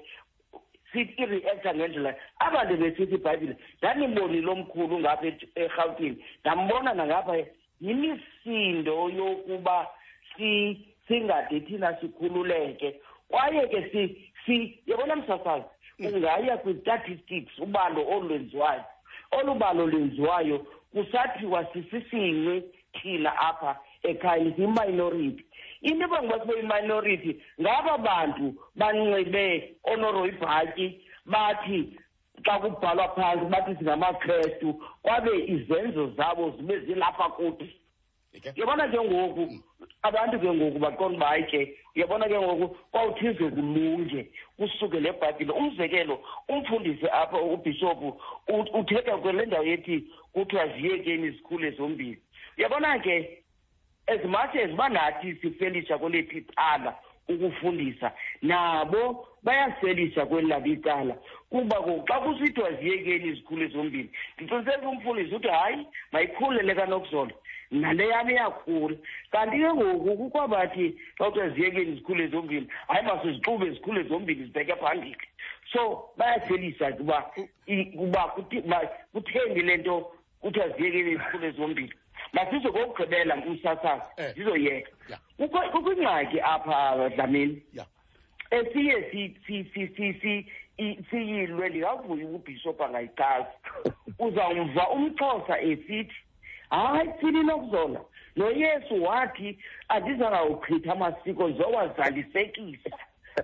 sithi 0.91 1.23
i-reacta 1.23 1.75
ngendlela 1.75 2.15
abantu 2.39 2.77
besithi 2.77 3.15
ibhayibhile 3.15 3.55
ndandimbonile 3.77 4.47
omkhulu 4.47 4.99
ngapha 4.99 5.27
e- 5.27 5.49
erhawutini 5.55 6.17
ndambona 6.41 6.93
nangapha 6.93 7.35
yimisindo 7.81 9.09
yokuba 9.09 9.87
si 10.35 10.86
singade 11.07 11.59
thina 11.59 11.97
sikhululeke. 12.01 12.95
Kwaye 13.29 13.67
ke 13.67 13.89
si 13.91 14.31
si 14.45 14.79
yabona 14.87 15.15
msasazi 15.15 15.65
ungaya 15.99 16.57
kwi-statistics 16.57 17.59
ubalo 17.59 18.07
olwenziwayo. 18.09 18.83
Olu 19.31 19.55
balo 19.55 19.87
lwenziwayo 19.87 20.65
kusathiwa 20.93 21.65
sisisinqi 21.73 22.63
thina 23.01 23.37
apha 23.39 23.77
ekhayeni 24.03 24.53
siyi-minority 24.55 25.43
into 25.81 26.05
ebangoba 26.05 26.39
sibe 26.45 26.55
yi-minority 26.59 27.41
ngaba 27.61 27.97
bantu 27.97 28.53
banxibe 28.75 29.75
onoroyibhatyi 29.83 31.01
bathi 31.25 31.79
xa 32.45 32.59
kubhalwa 32.59 33.07
phantsi 33.15 33.45
bathi 33.51 33.75
singamakrestu 33.77 34.73
kwabe 35.03 35.31
izenzo 35.45 36.07
zabo 36.17 36.49
zibe 36.57 36.79
zilapha 36.79 37.29
kuthi. 37.29 37.65
Ike? 37.65 37.86
Uyabona 38.55 38.87
ke 38.87 38.97
ngoku 39.01 39.49
abantu 40.03 40.39
ke 40.39 40.53
ngoku 40.53 40.79
baqonda 40.79 41.17
uba 41.17 41.27
hayi 41.27 41.43
ke 41.43 41.77
uyabona 41.95 42.27
ke 42.27 42.39
ngoku 42.39 42.77
kwawuthize 42.91 43.49
kulunge 43.49 44.27
kusuke 44.57 44.99
le 44.99 45.11
bhayibhile 45.11 45.51
umzekelo 45.53 46.19
umfundisi 46.49 47.07
apha 47.09 47.41
ubhishophu 47.41 48.21
uthetha 48.73 49.17
kwele 49.17 49.45
ndawo 49.45 49.63
yethi 49.63 50.03
kuthiwa 50.33 50.67
ziyekeni 50.67 51.27
izikhulu 51.27 51.65
ezombini 51.65 52.17
uyabona 52.57 52.99
ke 52.99 53.43
as 54.07 54.23
much 54.23 54.55
as 54.55 54.71
banathi 54.71 55.35
sifelisha 55.35 55.97
kwelethu 55.97 56.37
icala 56.37 56.95
ukufundisa 57.29 58.11
nabo 58.41 59.27
bayafelisha 59.43 60.25
kweli 60.25 60.47
labo 60.47 60.67
icala 60.67 61.17
kuba 61.49 61.75
xa 62.07 62.19
kusithiwa 62.19 62.71
ziyekeni 62.71 63.27
izikhulu 63.27 63.63
ezombini 63.63 64.09
ndiqiniseka 64.37 64.89
umfundisi 64.89 65.35
uthi 65.35 65.47
hayi 65.47 65.87
mayikhulele 66.11 66.75
kanokuzolo 66.75 67.31
nale 67.71 68.07
yam 68.07 68.29
iyakhula 68.29 68.95
kanti 69.31 69.57
ke 69.57 69.73
ngoku 69.73 70.17
kukho 70.17 70.47
bathi 70.47 70.95
xa 71.17 71.25
kuthiwa 71.25 71.49
ziyekeni 71.49 71.91
izikhulu 71.91 72.23
ezombini 72.23 72.67
hayi 72.87 73.05
masizixube 73.05 73.67
izikhulu 73.67 73.99
ezombini 74.01 74.43
zibheke 74.45 74.75
phambili. 74.75 75.17
So 75.73 76.09
bayafelisa 76.17 76.91
ke 76.91 77.01
uba 77.01 77.31
uba 77.95 78.81
kutheni 79.13 79.61
le 79.61 79.77
nto 79.77 80.11
kuthiwa 80.41 80.69
ziyekeni 80.69 81.11
izikhulu 81.11 81.45
ezombini 81.45 81.93
masize 82.33 82.69
kokugqibela 82.71 83.35
Eh. 83.37 83.43
kumsasazi 83.43 84.33
zizoyeka 84.35 84.91
Ya. 85.09 85.17
kukho 85.71 85.93
ingxaki 85.93 86.39
apha 86.41 87.09
dlamini. 87.09 87.61
Esiye 88.51 89.11
siyilwe 91.09 91.69
ndingavuya 91.69 92.27
ubhishophu 92.27 92.83
angayichazi 92.83 93.47
uzawumva 94.19 94.89
umxhosa 94.89 95.61
esithi 95.61 96.15
hayi 96.69 97.09
thini 97.19 97.43
nokuzola 97.43 98.01
noyesu 98.35 99.03
wathi 99.03 99.57
andizangawuchitha 99.87 100.91
amasiko 100.91 101.47
ndizowazalisekisa 101.47 102.89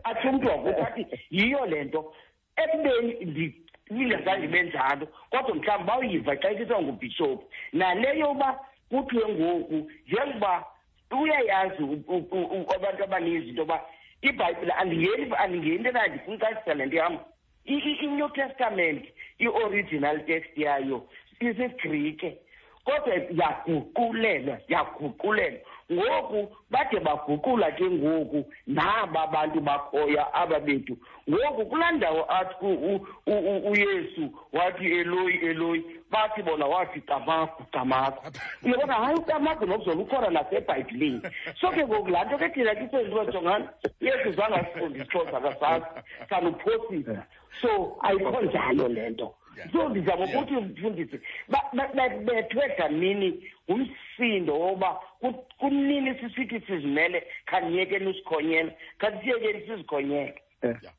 athi 0.03 0.27
umntu 0.27 0.47
wakuthi 0.47 0.81
athi 0.81 1.05
yiyo 1.31 1.65
le 1.65 1.83
nto. 1.83 2.13
Ekubeni 2.55 3.13
ndi- 3.13 3.53
ingazange 3.89 4.45
ibe 4.45 4.61
njalo 4.63 5.07
kodwa 5.29 5.55
mhlawumbi 5.55 5.87
bawuyiva 5.87 6.35
xa 6.35 6.51
ithetha 6.51 6.81
ngubhishophu. 6.81 7.43
Nale 7.73 8.19
yoba 8.19 8.59
kuthiwe 8.89 9.27
ngoku 9.29 9.91
njengoba 10.07 10.65
uyayazi 11.11 11.83
u- 11.83 12.03
u- 12.07 12.27
u- 12.31 12.61
u- 12.61 12.73
abantu 12.75 13.03
abaninzi 13.03 13.49
into 13.49 13.61
yoba 13.61 13.81
ibhayibhile 14.21 14.71
andingeni 14.73 15.33
andingeni 15.37 15.83
tena 15.83 16.07
ndifuna 16.07 16.35
ucacisela 16.37 16.75
le 16.75 16.85
nto 16.85 16.97
yam. 16.97 17.19
I- 17.65 17.77
i- 17.89 17.99
i-new 18.05 18.29
testament 18.29 19.05
i-original 19.39 20.25
text 20.25 20.57
yayo 20.57 21.07
isigrike. 21.39 22.37
Kodwa 22.85 23.13
yaguqulelwa 23.41 24.57
yaguqulelwa. 24.67 25.59
Ngoku 25.91 26.55
bade 26.71 26.99
baguqula 26.99 27.71
ke 27.75 27.83
ngoku 27.85 28.45
naba 28.67 29.27
bantu 29.27 29.59
bakhoya 29.61 30.33
aba 30.33 30.59
bethu 30.59 30.97
ngoku 31.29 31.65
kulaa 31.65 31.91
ndawo 31.91 32.25
athi 32.31 32.55
u- 32.65 32.95
u- 32.95 33.05
u- 33.27 33.45
u- 33.51 33.71
uyesu 33.71 34.31
wathi 34.53 34.85
eloyi 34.99 35.37
eloyi 35.45 35.83
bathi 36.11 36.41
bona 36.43 36.65
wathi 36.65 37.01
camagu 37.01 37.63
camagu 37.71 38.17
uyabona 38.63 38.93
hayi 38.93 39.15
ucamagu 39.19 39.65
nokuzola 39.65 40.01
ukhona 40.01 40.29
nasebhayibhileni 40.29 41.21
so 41.61 41.69
ke 41.71 41.85
ngoku 41.85 42.09
laa 42.09 42.23
nto 42.25 42.37
ke 42.37 42.49
thina 42.49 42.75
kisenziwa 42.75 43.25
jongani 43.25 43.65
yesu 44.01 44.31
zange 44.31 44.55
asifundi 44.55 44.99
isixhosa 44.99 45.39
kasazi 45.41 45.85
sanuphosisa 46.29 47.23
so 47.61 47.97
ayikho 48.01 48.41
njalo 48.41 48.87
le 48.87 49.09
nto. 49.09 49.35
So 49.71 49.89
ndizama 49.89 50.25
ukuthi 50.25 50.53
mfundisi 50.53 51.19
ba- 51.47 51.69
ba- 51.73 52.09
bethwe 52.09 52.75
dlamini 52.77 53.43
ngumsindo 53.71 54.59
woba 54.59 54.93
ku- 55.19 55.45
kunini 55.59 56.15
sisithi 56.19 56.61
sizimele 56.67 57.23
khaniyekeni 57.45 58.07
usikhonyela 58.07 58.71
khasiyekeni 58.97 59.67
sizikhonyele 59.67 60.41
ya 60.63 60.91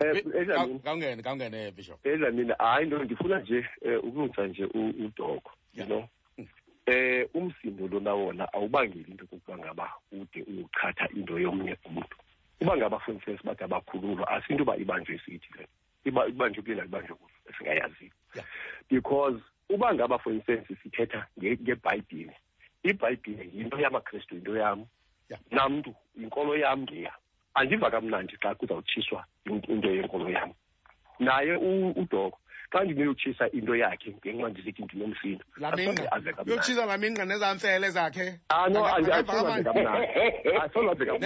Eh, 0.00 0.12
Bi- 0.12 0.38
Edlamini. 0.38 0.78
Kaw- 0.78 0.82
kawungene 0.82 1.22
kawungene 1.22 1.70
bishop. 1.70 2.06
Edlamini 2.06 2.52
hayi 2.58 2.86
no 2.86 3.04
ngifuna 3.04 3.38
nje 3.40 3.66
eh, 3.82 4.04
ukulungisa 4.04 4.46
nje 4.46 4.64
u- 4.64 4.94
udoko 5.06 5.50
you 5.74 5.78
Yeah. 5.84 5.86
know? 5.86 6.04
Mm. 6.38 6.46
eh 6.86 7.28
umsindo 7.34 7.88
lona 7.88 8.14
wona 8.14 8.52
awubangeli 8.52 9.04
into 9.10 9.26
kokuba 9.26 9.58
ngaba 9.58 9.92
ude 10.12 10.42
uyochatha 10.42 11.08
into 11.16 11.38
yomnye 11.38 11.76
umuntu 11.86 12.16
uba 12.60 12.76
ngaba 12.76 12.98
for 12.98 13.14
instance 13.14 13.40
bathi 13.44 13.64
abakhululo 13.64 14.24
asinto 14.32 14.62
uba 14.62 14.76
ibanjwe 14.76 15.14
isithi 15.16 15.48
le. 15.58 15.62
Iba- 15.62 15.68
ibanjwe 16.04 16.62
kule 16.62 16.82
ibanjwe 16.84 17.14
kulo 17.16 17.30
esingayaziyo 17.50 18.10
Yeah. 18.34 18.46
because 18.90 19.38
uba 19.70 19.94
ngaba 19.94 20.18
for 20.18 20.32
instance 20.32 20.66
sithetha 20.82 21.26
nge- 21.38 21.58
ngebhayibhile 21.62 22.36
ibhayibhile 22.82 23.50
yinto 23.54 23.78
yamakrestu 23.80 24.34
yinto 24.34 24.56
yam 24.56 24.86
Yeah. 25.30 25.40
namntu 25.50 25.94
inkolo 26.20 26.56
yam 26.56 26.82
ngeya. 26.82 27.12
Andiva 27.54 27.90
kamnandi 27.90 28.36
xa 28.42 28.54
kuzawutshiswa 28.54 29.24
in- 29.46 29.62
into 29.68 29.88
yenkolo 29.88 30.30
yam 30.30 30.52
naye 31.18 31.56
u- 31.56 31.94
udoko 31.96 32.38
xa 32.72 32.84
ndineyotshisa 32.84 33.48
into 33.52 33.76
yakhe 33.76 34.10
ngenxa 34.18 34.48
ndisithi 34.48 34.82
ndinomsindo 34.82 35.44
laminqa 35.56 36.12
ave 36.12 36.32
kamnandi. 36.32 36.50
Uyotshisa 36.52 36.86
laminqa 36.86 37.24
nezantsele 37.24 37.90
zakhe. 37.90 38.40
Ah 38.50 38.68
no 38.68 38.84
Aka- 38.84 38.96
andi- 38.98 39.12
akeva 39.12 39.54
asoze 40.64 41.04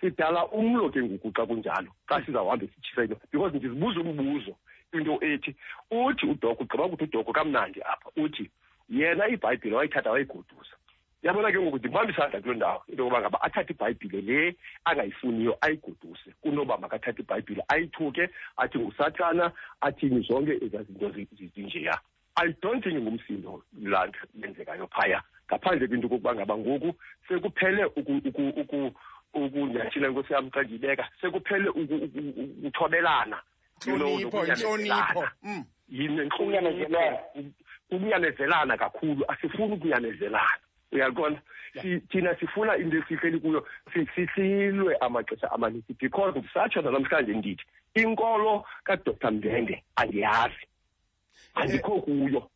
Sidala- 0.00 0.46
umlo 0.52 0.90
ke 0.90 1.02
ngoku 1.02 1.32
xa 1.34 1.46
kunjalo 1.46 1.90
xa 2.08 2.22
sizawuhambe 2.24 2.66
sitshisa 2.70 3.02
into 3.04 3.16
because 3.32 3.56
ndizibuza 3.56 4.00
umbuzo 4.00 4.54
into 4.92 5.18
ethi 5.20 5.54
uthi 5.90 6.26
udoko 6.26 6.64
gqiba 6.64 6.84
ukuthi 6.86 7.04
udoko 7.04 7.32
kamnandi 7.32 7.80
apha 7.82 8.10
uthi 8.16 8.50
yena 8.88 9.28
ibhayibhile 9.28 9.76
wayithatha 9.76 10.10
wayigodusa. 10.10 10.74
Yabona 11.22 11.50
ke 11.52 11.58
ngoku 11.58 11.78
ndibamba 11.78 12.12
isandla 12.12 12.40
kuloo 12.40 12.54
ndawo 12.54 12.82
into 12.88 13.02
yokuba 13.02 13.20
ngaba 13.20 13.42
athathe 13.42 13.72
ibhayibhile 13.74 14.20
le 14.20 14.56
angayifuniyo 14.84 15.58
ayigoduse 15.60 16.30
kunoba 16.40 16.78
makathathe 16.78 17.22
ibhayibhile 17.22 17.62
ayithuke 17.68 18.28
athi 18.56 18.78
ngusathana 18.78 19.52
athini 19.80 20.20
zonke 20.22 20.52
ezaa 20.64 20.82
zinto 20.86 21.10
zi- 21.10 21.28
zi- 21.36 21.50
zinjeya 21.54 21.98
i 22.36 22.54
don't 22.62 22.84
think 22.84 23.02
ngumsindo 23.02 23.62
laa 23.82 24.06
yenzekayo 24.42 24.86
phaya 24.86 25.22
ngaphandle 25.50 25.88
kwinto 25.88 26.08
kokuba 26.08 26.34
ngaba 26.34 26.54
ngoku 26.58 26.94
sekuphele 27.28 27.82
uku- 29.34 29.44
uku- 29.44 29.46
uku- 29.46 29.64
ukunyathina 29.64 30.08
nkosi 30.08 30.32
yam 30.32 30.50
xa 30.50 30.62
ndiyibeka 30.62 31.08
sekuphele 31.20 31.68
uku- 31.68 31.94
uku- 31.94 32.18
uku- 32.18 32.66
ukuthobelana. 32.66 33.42
Inhlonipho 33.86 34.46
inhlonipho. 34.46 35.28
Mm. 35.42 35.64
Ukunyamezelana. 36.26 37.18
kunyamezelana 37.90 38.76
kakhulu 38.76 39.24
asifuni 39.28 39.72
ukunyamezelana. 39.74 40.58
Uyaqonda 40.92 41.40
thina 42.10 42.34
sifuna 42.40 42.76
into 42.76 42.96
esihleli 42.98 43.40
kuyo 43.40 43.66
si- 43.94 44.08
sisilwe 44.14 44.96
amaxesha 45.00 45.52
amaninzi 45.52 45.94
because 46.00 46.38
ndisatsho 46.38 46.82
nanamhlanje 46.82 47.32
ndithi 47.32 47.64
inkolo 47.94 48.64
kadr. 48.84 49.30
Mndende 49.30 49.82
andiyazi 49.96 50.66
andikho 51.54 52.00
kuyo. 52.00 52.50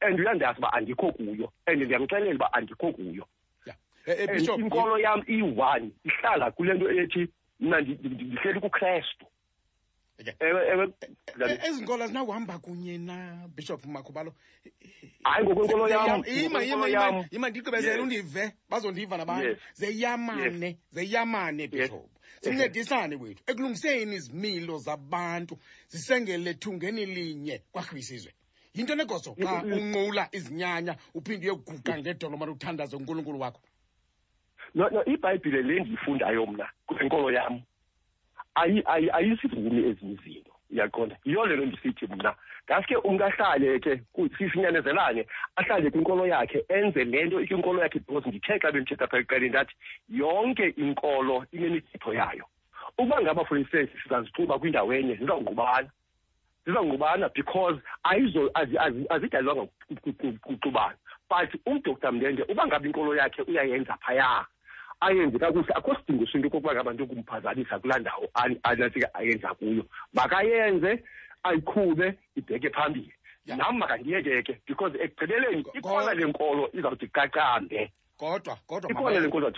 And 0.00 0.20
uyandazi 0.20 0.58
uba 0.58 0.72
andikho 0.72 1.12
kuyo 1.12 1.52
and 1.66 1.82
ndiyamxelela 1.82 2.34
uba 2.34 2.52
andikho 2.52 2.92
kuyo. 2.92 3.26
Inkolo 4.60 4.98
yam 4.98 5.20
iyi-one 5.28 5.90
ihlala 6.04 6.50
kule 6.50 6.74
nto 6.74 6.90
ethi 6.90 7.28
mna 7.60 7.80
ndi- 7.80 7.98
ndi- 7.98 8.24
ndihleli 8.24 8.60
kukrestu 8.60 9.26
Eh, 11.48 11.58
ezi 11.68 11.82
nkolo 11.82 12.06
zinawuhamba 12.06 12.58
kunye 12.58 12.98
na 12.98 13.48
bishop 13.56 13.86
makhubalo? 13.86 14.34
Hayi 15.24 15.44
ngokwenkolo 15.46 15.88
yam 15.88 16.22
ima 16.26 16.60
ngokwenkolo 16.60 16.62
ima 16.62 16.88
yam 16.88 17.14
ima 17.14 17.24
ima 17.30 17.48
ndigqibezele 17.50 18.02
undive 18.02 18.52
bazondiva 18.68 19.16
nabantu. 19.16 19.56
Zeyamane 19.74 20.78
zeyamane 20.92 21.68
bishop. 21.68 22.10
Sincedisane 22.40 23.16
wethu 23.16 23.42
ekulungiseni 23.46 24.16
izimilo 24.16 24.78
zabantu 24.78 25.56
zisengele 25.88 26.54
thungeni 26.54 27.06
linye 27.06 27.62
kwakwisizwe 27.72 28.32
yinto 28.74 28.94
negoso 28.94 29.34
xa 29.40 29.62
unqula 29.64 30.28
izinyanya 30.32 30.96
uphinde 31.14 31.46
uyoguqa 31.50 31.96
ngedolo 31.98 32.36
mane 32.36 32.52
uthandaze 32.52 32.96
unkulunkulu 32.96 33.40
wakho. 33.40 33.60
No 34.74 34.88
no 34.88 35.04
ibhayibhile 35.04 35.62
le 35.62 35.80
ndiyifundayo 35.80 36.46
mna 36.46 36.68
kwenkolo 36.86 37.30
yam 37.30 37.60
ayi- 38.54 38.84
ayi- 38.86 39.10
ayisivumi 39.12 39.88
ezinye 39.88 40.12
izinto. 40.14 40.50
Uyaqonda? 40.70 41.16
Yiyo 41.24 41.46
le 41.46 41.56
nto 41.56 41.66
ndisithi 41.66 42.06
mna. 42.06 42.34
Ngaske 42.66 42.96
umntu 42.96 43.24
ahlale 43.24 43.78
ke 43.80 43.96
ku- 44.12 44.28
sisinyanezelane 44.38 45.26
ahlale 45.56 45.90
kwinkolo 45.90 46.26
yakhe 46.26 46.64
enze 46.68 47.04
le 47.04 47.24
nto 47.26 47.40
ikwinkolo 47.40 47.82
yakhe 47.82 47.98
because 47.98 48.28
ndithe 48.28 48.58
xa 48.62 48.70
bendithetha 48.72 49.06
pha 49.10 49.18
ekuqaleni 49.18 49.48
ndathi 49.50 49.74
yonke 50.08 50.68
inkolo 50.78 51.46
inemithetho 51.52 52.14
yayo. 52.14 52.44
Ukuba 52.98 53.20
ngaba 53.22 53.44
for 53.44 53.58
instance 53.58 53.90
sizazixuba 54.02 54.58
kwindawo 54.58 54.94
enye 54.94 55.14
zizawungqubana. 55.18 55.90
Zizawungqubana 56.66 57.28
because 57.34 57.80
ayizo 58.04 58.50
azi- 58.54 58.78
azi- 58.78 59.06
azidalelwanga 59.10 59.66
ku- 59.88 59.96
ku- 60.02 60.12
ku- 60.12 60.38
kuxubana. 60.42 60.94
But 61.30 61.50
umdr 61.66 62.12
mndende 62.12 62.42
uba 62.48 62.66
ngaba 62.66 62.86
inkolo 62.86 63.14
yakhe 63.16 63.42
uyayenza 63.42 63.96
phaya 64.06 64.46
ayenze 65.00 65.38
kakuhle. 65.38 65.72
Akho 65.74 65.94
sidingo 65.96 66.26
sinto 66.26 66.48
okokuba 66.48 66.74
ngaba 66.74 66.92
nto 66.92 67.06
kumphazamisa 67.06 67.78
kulaa 67.78 67.98
ndawo 67.98 68.28
an- 68.34 68.60
ayenza 69.14 69.54
kuyo. 69.54 69.84
Makayenze 70.12 71.04
ayikhube 71.42 72.18
ibheke 72.36 72.70
phambili. 72.70 73.12
Nam 73.46 73.78
makandiyekeke 73.78 74.60
because 74.66 74.94
ekugqibeleni 74.98 75.64
ikhona 75.74 76.14
le 76.14 76.24
nkolo 76.26 76.70
izawuthi 76.72 77.08
qaqambe. 77.08 77.92
Kodwa 78.16 78.56
kodwa 78.66 78.90
Ikhona 78.90 79.20
le 79.20 79.26
nkolo 79.26 79.50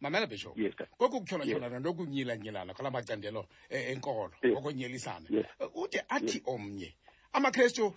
mamela 0.00 0.26
bishop 0.26 0.56
koku 0.98 1.20
kutyhola 1.20 1.44
bishop 1.44 1.62
yes. 1.62 1.82
nokunyilanyilana 1.82 2.74
kwala 2.74 2.90
macandelo 2.90 3.46
eh, 3.68 3.90
enkolo 3.92 4.32
Yes. 4.42 4.56
okonyelisana. 4.58 5.26
Yes. 5.28 5.46
Ude 5.74 6.02
athi 6.08 6.42
omnye 6.46 6.94
amakrestu 7.32 7.94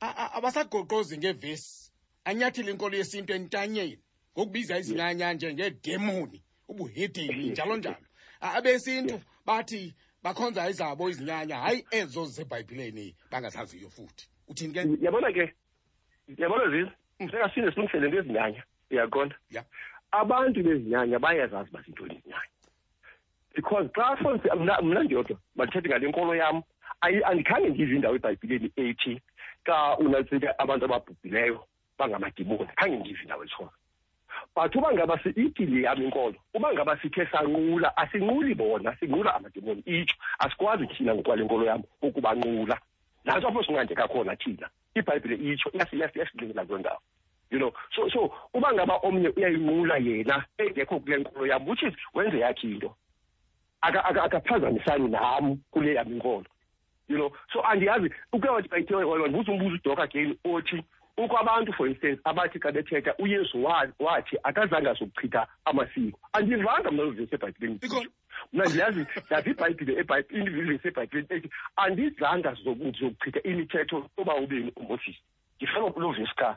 abasagoqozi 0.00 1.18
ngevesi 1.18 1.92
anyathile 2.24 2.70
inkolo 2.72 2.96
yesintu 2.96 3.32
entanyeni 3.32 3.98
ngokubiza 4.36 4.78
izinyanya 4.78 5.32
njengedemoni 5.32 6.42
ubuhedeni 6.68 7.50
njalo 7.50 7.76
njalo 7.76 7.96
A- 8.40 8.52
abesintu 8.54 9.20
bathi 9.46 9.94
bakhonza 10.22 10.68
izabo 10.70 11.08
izinyanya 11.10 11.56
hayi 11.56 11.86
ezo 11.90 12.24
zebhayibhileni 12.26 13.16
bangazaziyo 13.30 13.90
futhi. 13.90 14.28
Uthini 14.48 14.72
ke? 14.74 14.80
Yabona 15.04 15.32
ke? 15.32 15.54
Yabona 16.38 16.70
zizi 16.70 16.90
njengasinde 17.20 17.70
silungisele 17.70 18.06
into 18.06 18.18
ezinyanya 18.18 18.62
uyaqonda 18.90 19.36
Yeah. 19.50 19.64
abantu 20.10 20.62
bezinyanya 20.62 21.18
bayazazi 21.18 21.70
uba 21.70 21.82
zintoni 21.82 22.14
izinyanya 22.14 22.50
because 23.54 23.88
xa 23.94 24.16
fonse 24.16 24.48
mna 24.54 24.82
mna 24.82 25.02
ndiyodwa 25.02 25.38
mandithethe 25.56 25.88
ngale 25.88 26.08
nkolo 26.08 26.34
yam 26.34 26.62
ayi- 27.00 27.24
andikhange 27.24 27.68
ndive 27.68 27.94
indawo 27.96 28.16
ebhayibhileni 28.16 28.72
ethi 28.76 29.20
xa 29.66 29.98
unantsika 29.98 30.58
abantu 30.58 30.84
ababhubhileyo 30.84 31.66
bangamadimoni 31.98 32.68
khange 32.76 32.96
ndive 32.96 33.22
indawo 33.22 33.44
etshoyo 33.44 33.72
but 34.56 34.74
uba 34.74 34.92
ngaba 34.92 35.20
si- 35.22 35.36
ithi 35.36 35.66
le 35.66 35.82
yam 35.82 36.02
inkolo 36.02 36.34
uba 36.54 36.72
ngaba 36.72 36.96
sithe 37.02 37.26
sanqula 37.30 37.92
asinquli 37.96 38.54
bona 38.54 38.96
sinqula 38.96 39.34
amadimoni 39.36 39.82
itsho 39.86 40.16
asikwazi 40.38 40.86
thina 40.86 41.14
ngokwale 41.14 41.44
nkolo 41.44 41.64
yam 41.66 41.82
ukubanqula. 42.02 42.78
Nantso 43.24 43.48
apho 43.48 43.62
sinqande 43.62 43.94
kakhona 43.94 44.36
thina 44.36 44.68
ibhayibhile 44.94 45.36
itsho 45.52 45.70
iyasi- 45.70 45.96
iyasi- 45.96 46.18
iyasincingela 46.18 46.64
kuloo 46.64 46.78
ndawo 46.80 47.00
you 47.50 47.58
know. 47.58 47.72
So 47.94 48.08
so 48.08 48.32
uba 48.54 48.72
ngaba 48.72 48.96
omnye 49.04 49.28
uyayinqula 49.28 49.96
yena 49.98 50.44
engekho 50.58 51.00
kule 51.00 51.16
nkolo 51.18 51.46
yam 51.46 51.68
which 51.68 51.82
is 51.82 51.94
wenze 52.14 52.38
yakhe 52.38 52.64
into 52.70 52.94
aka- 53.82 54.04
aka- 54.04 54.22
akaphazamisani 54.24 55.08
nam 55.10 55.56
kule 55.70 55.94
yam 55.94 56.08
inkolo 56.12 56.46
you 57.08 57.16
know. 57.16 57.30
So 57.52 57.60
andiyazi 57.62 58.10
uke 58.32 58.48
wathi 58.48 58.68
bayithe 58.68 58.94
wandibuza 58.94 59.52
umbuzo 59.52 59.74
udoka 59.76 60.02
again 60.02 60.34
othi 60.44 60.82
ukho 61.16 61.38
abantu 61.38 61.72
for 61.72 61.88
instance 61.88 62.20
abathi 62.24 62.58
xa 62.58 62.72
bethetha 62.72 63.14
uyesu 63.18 63.64
wa- 63.64 63.92
wathi 63.98 64.36
akazange 64.42 64.88
azokuchitha 64.88 65.46
amasiko. 65.64 66.18
Andivanga 66.32 66.90
mna 66.90 67.02
uvesi 67.02 67.34
ebhayibhileni 67.34 67.78
Because- 67.78 68.08
mna 68.52 68.64
ndiyazi 68.64 69.06
ndazi 69.26 69.50
ibhayibhile 69.50 69.92
ivesi 70.30 70.88
ebhayibhileni 70.88 71.28
ethi 71.30 71.50
andizanga 71.76 72.50
zoku- 72.64 72.92
zokuchitha 73.00 73.40
imithetho 73.42 74.10
yoba 74.18 74.36
ubeni 74.36 74.72
umoses 74.76 75.16
ndifuna 75.56 75.92
loo 75.96 76.12
vesi 76.12 76.34
ka 76.36 76.56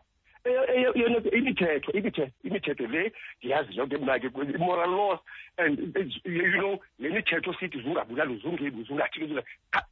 imithetho 1.32 1.92
imithetho 1.92 2.32
imithetho 2.44 2.88
le 2.88 3.12
ndiyazi 3.42 3.78
yonke 3.78 3.98
mna 3.98 4.20
ke 4.20 4.30
moral 4.58 4.90
laws 4.92 5.20
and 5.58 5.80
eh, 5.98 6.08
you 6.26 6.52
know 6.60 6.80
le 7.00 7.10
mithetho 7.10 7.54
sithi 7.54 7.82
zungabulali 7.82 8.38
zungebi 8.44 8.84
zungathini 8.84 9.42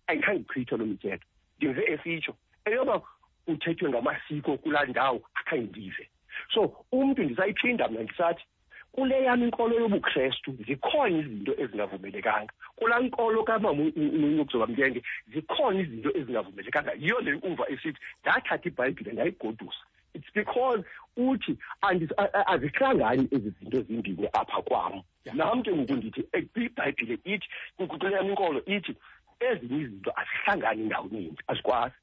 ayikhange 0.07 0.43
ichithwe 0.55 0.77
loo 0.77 0.85
mithetho. 0.87 1.25
Ndive 1.57 1.83
esitsho. 1.93 2.35
Eyoba 2.65 3.01
kuthethwe 3.47 3.89
ngamasiko 3.89 4.57
kulaa 4.57 4.85
ndawo 4.85 5.21
akhange 5.33 5.67
ndive 5.71 6.09
so 6.53 6.61
umntu 6.91 7.23
ndisayiphinda 7.23 7.87
mna 7.87 8.03
ndisathi 8.03 8.43
kule 8.91 9.23
yam 9.23 9.43
inkolo 9.43 9.75
yobukrestu 9.79 10.57
zikhona 10.67 11.17
izinto 11.17 11.53
ezingavumelekanga. 11.61 12.53
Kulaa 12.75 12.99
nkolo 12.99 13.43
kamamuyokuzoma 13.43 14.67
mntenge 14.67 15.03
zikhona 15.33 15.79
izinto 15.79 16.11
ezingavumelekanga. 16.17 16.91
Yiyo 16.93 17.19
le 17.21 17.33
uva 17.33 17.69
esithi 17.69 17.99
ndathatha 18.21 18.67
ibhayibhile 18.69 19.11
ndayigodusa. 19.11 19.83
It's 20.13 20.33
because 20.33 20.83
uthi 21.17 21.57
andi- 21.81 22.09
a- 22.17 22.33
a- 22.33 22.47
azihlangani 22.47 23.27
ezi 23.31 23.49
zinto 23.59 23.81
zimbini 23.81 24.27
apha 24.33 24.61
kwam. 24.61 25.01
Ya. 25.25 25.33
nam 25.33 25.63
ke 25.63 25.71
ngoku 25.75 25.93
ndithi 25.93 26.23
eh, 26.33 26.45
ibhayibhile 26.55 27.19
ithi 27.25 27.47
kuyam 27.87 28.29
inkolo 28.29 28.65
ithi 28.65 28.95
ezinye 29.39 29.81
izinto 29.81 30.11
azihlangani 30.15 30.83
ndawoninzi 30.83 31.41
azikwazi. 31.47 31.95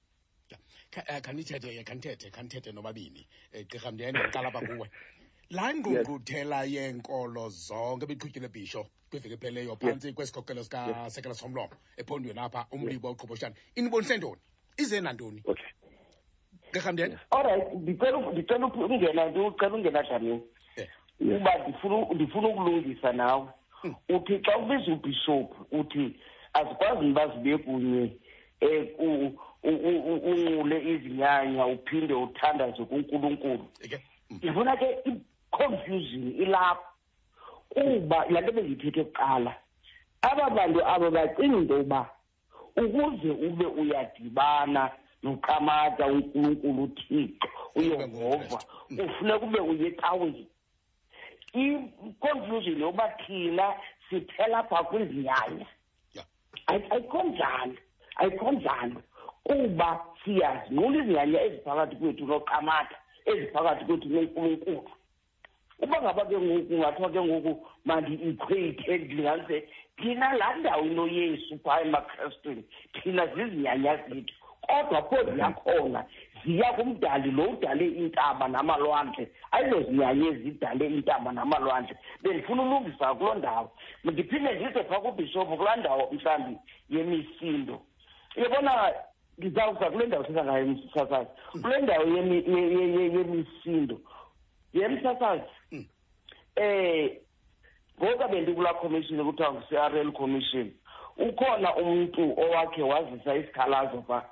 Kha- 0.95 1.05
eh, 1.09 1.21
khanithethe 1.23 1.69
ke 1.75 1.83
khanithethe 1.85 2.31
khanithethe 2.31 2.73
nobabini. 2.73 3.27
Um 3.55 3.63
gqirha 3.65 3.91
mndiyane 3.93 4.19
ndiqala 4.19 4.49
apha 4.49 4.61
kuwe. 4.67 4.89
Laa 5.51 5.73
ngqungquthela 5.75 6.65
yeenkolo 6.65 7.49
zonke 7.49 8.05
ebiqhutyile 8.07 8.49
bhisho 8.49 8.87
kwiveki 9.11 9.37
pheleyo 9.37 9.77
phantsi 9.77 10.13
kwesikhokelo 10.13 10.63
sikasekela 10.65 11.35
somlomo 11.35 11.75
ephondweni 11.99 12.41
apha 12.41 12.67
umlibo 12.73 13.11
uqhoboshana 13.11 13.55
inibonise 13.77 14.17
ntoni 14.17 14.41
ize 14.79 15.01
nantoni? 15.01 15.43
Okay. 15.45 15.67
Gqirha 16.73 16.93
mndiyane 16.93 17.19
allright 17.31 17.75
ndicela 17.75 18.19
ndicela 18.33 18.67
ungena 18.67 19.31
ndicela 19.31 19.75
ungena 19.75 20.03
dlamini 20.03 20.43
Eh. 20.77 20.89
uba 21.21 21.53
ndifuna 21.59 21.97
ndifuna 22.15 22.49
ukulungisa 22.49 23.13
nawe. 23.13 23.49
Hmm. 23.83 23.95
uthi 24.09 24.39
xa 24.45 24.59
ubiza 24.59 24.93
ubhishophu 24.93 25.67
uthi 25.79 26.17
azikwazi 26.53 27.05
niba 27.05 27.29
zibe 27.29 27.59
kunye 27.59 28.17
um 28.99 29.37
unqule 29.65 30.77
izinyanya 30.93 31.67
uphinde 31.67 32.15
uthandaze 32.15 32.85
kunkulunkulu 32.85 33.65
ke 33.91 34.01
Mm. 34.31 34.39
yabona 34.43 34.77
ke 34.77 34.87
i-confusion 35.05 36.33
ilapho 36.43 36.85
kuba 37.69 38.25
laa 38.31 38.41
nto 38.41 38.53
bendiyithethe 38.53 39.05
kuqala 39.05 39.55
aba 40.23 40.51
bantu 40.51 40.81
aba 40.87 41.11
bacinga 41.11 41.57
into 41.59 41.75
yoba 41.77 42.11
ukuze 42.77 43.31
ube 43.31 43.67
uyadibana 43.67 44.91
noqamata 45.23 46.07
unkulunkulu 46.07 46.83
uthixo 46.83 47.49
uyehova 47.77 48.59
Mm. 48.91 48.99
ufuneka 49.01 49.45
ube 49.47 49.61
uye 49.61 49.87
ecaweni 49.89 50.47
i-confusion 51.55 52.81
yoba 52.81 53.09
thina 53.27 53.75
siphela 54.11 54.63
pha 54.65 54.85
kwizinyanya 54.85 55.67
Ya. 56.15 56.25
Ayi- 56.67 56.89
kuba 59.45 60.01
siyazinqula 60.25 60.99
izinyanya 60.99 61.43
eziphakathi 61.47 61.97
kwethu 61.97 62.25
noqamata 62.27 62.97
eziphakathi 63.27 63.85
kwethu 63.85 64.09
nonkulunkulu. 64.09 64.91
Uba 65.83 66.03
ngaba 66.03 66.25
ke 66.25 66.39
ngoku 66.39 66.67
kungathiwa 66.69 67.11
ke 67.11 67.21
ngoku 67.21 67.53
mandi-equate 67.85 68.99
ndilinganise 68.99 69.69
thina 69.97 70.33
laa 70.33 70.55
ndawo 70.57 70.85
inoyesu 70.85 71.59
phaa 71.65 71.81
emakrestwini 71.81 72.65
thina 72.93 73.27
zizinyanya 73.27 73.97
zethu. 73.97 74.35
Kodwa 74.65 75.03
pho 75.03 75.17
ziyakhona 75.33 76.05
ziya 76.45 76.73
kumdali 76.73 77.31
lo 77.31 77.45
udale 77.45 77.87
iintaba 77.87 78.49
namalwandle. 78.49 79.29
Ayizozinyanya 79.51 80.27
ezidale 80.29 80.87
iintaba 80.87 81.33
namalwandle. 81.33 81.97
Bendifuna 82.23 82.63
ulungisa 82.63 83.15
kuloo 83.15 83.35
ndawo. 83.35 83.71
Ndiphinde 84.05 84.53
ndize 84.53 84.85
phaa 84.85 85.01
kubhishophu 85.01 85.57
kulaa 85.57 85.77
ndawo 85.77 86.13
mhlawumbi 86.13 86.59
yemisindo. 86.91 87.81
Uyabona 88.37 88.95
ndizawuza 89.39 89.91
kule 89.91 90.07
ndawo 90.07 90.25
sithetha 90.25 90.45
ngayo 90.45 90.67
msasazi 90.67 91.31
kule 91.63 91.81
ndawo 91.81 92.05
yemi- 92.05 92.45
ye- 92.57 92.71
ye- 92.73 92.93
ye- 92.93 93.13
yemisindo 93.19 94.01
yemsasazi 94.73 95.43
Mm. 95.73 95.85
eh 96.57 97.21
ngoba 98.03 98.29
bendikulaa 98.29 98.75
commission 98.75 99.25
kuthiwa 99.25 99.53
ngu-c 99.53 99.77
r 99.77 99.97
l 99.99 100.13
commission 100.13 100.73
ukhona 101.17 101.77
umntu 101.77 102.41
owakhe 102.41 102.83
wazisa 102.83 103.35
isikhalazo 103.37 104.03
phaa 104.03 104.25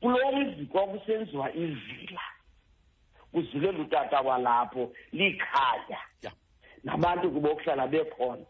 kulo 0.00 0.32
mzi 0.32 0.66
kwakusenziwa 0.66 1.52
ivila 1.54 2.20
kuzilela 3.32 3.78
utata 3.78 4.20
walapho 4.20 4.92
likhaya 5.12 5.98
ya 6.22 6.32
nabantu 6.84 7.30
kubokuhlala 7.30 7.86
bekhona 7.86 8.44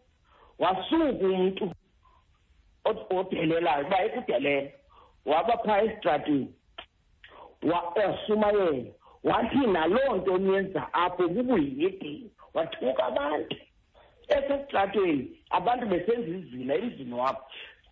wasuka 0.59 1.05
umntu 1.05 1.71
od- 2.85 3.05
odelelayo 3.17 3.87
uba 3.87 4.03
ekudelela 4.03 4.71
waba 5.25 5.57
phaa 5.57 5.81
esitratweni 5.81 6.53
wa- 7.63 7.93
washumayela 7.95 8.91
wathi 9.23 9.57
naloo 9.57 10.15
nto 10.17 10.37
niyenza 10.37 10.93
apho 10.93 11.27
bubuyedini 11.27 12.31
wathuka 12.53 13.03
abantu. 13.05 13.55
Esesitratweni 14.27 15.39
abantu 15.49 15.85
besenza 15.85 16.27
izila 16.37 16.75
emzini 16.75 17.13
wabo 17.13 17.39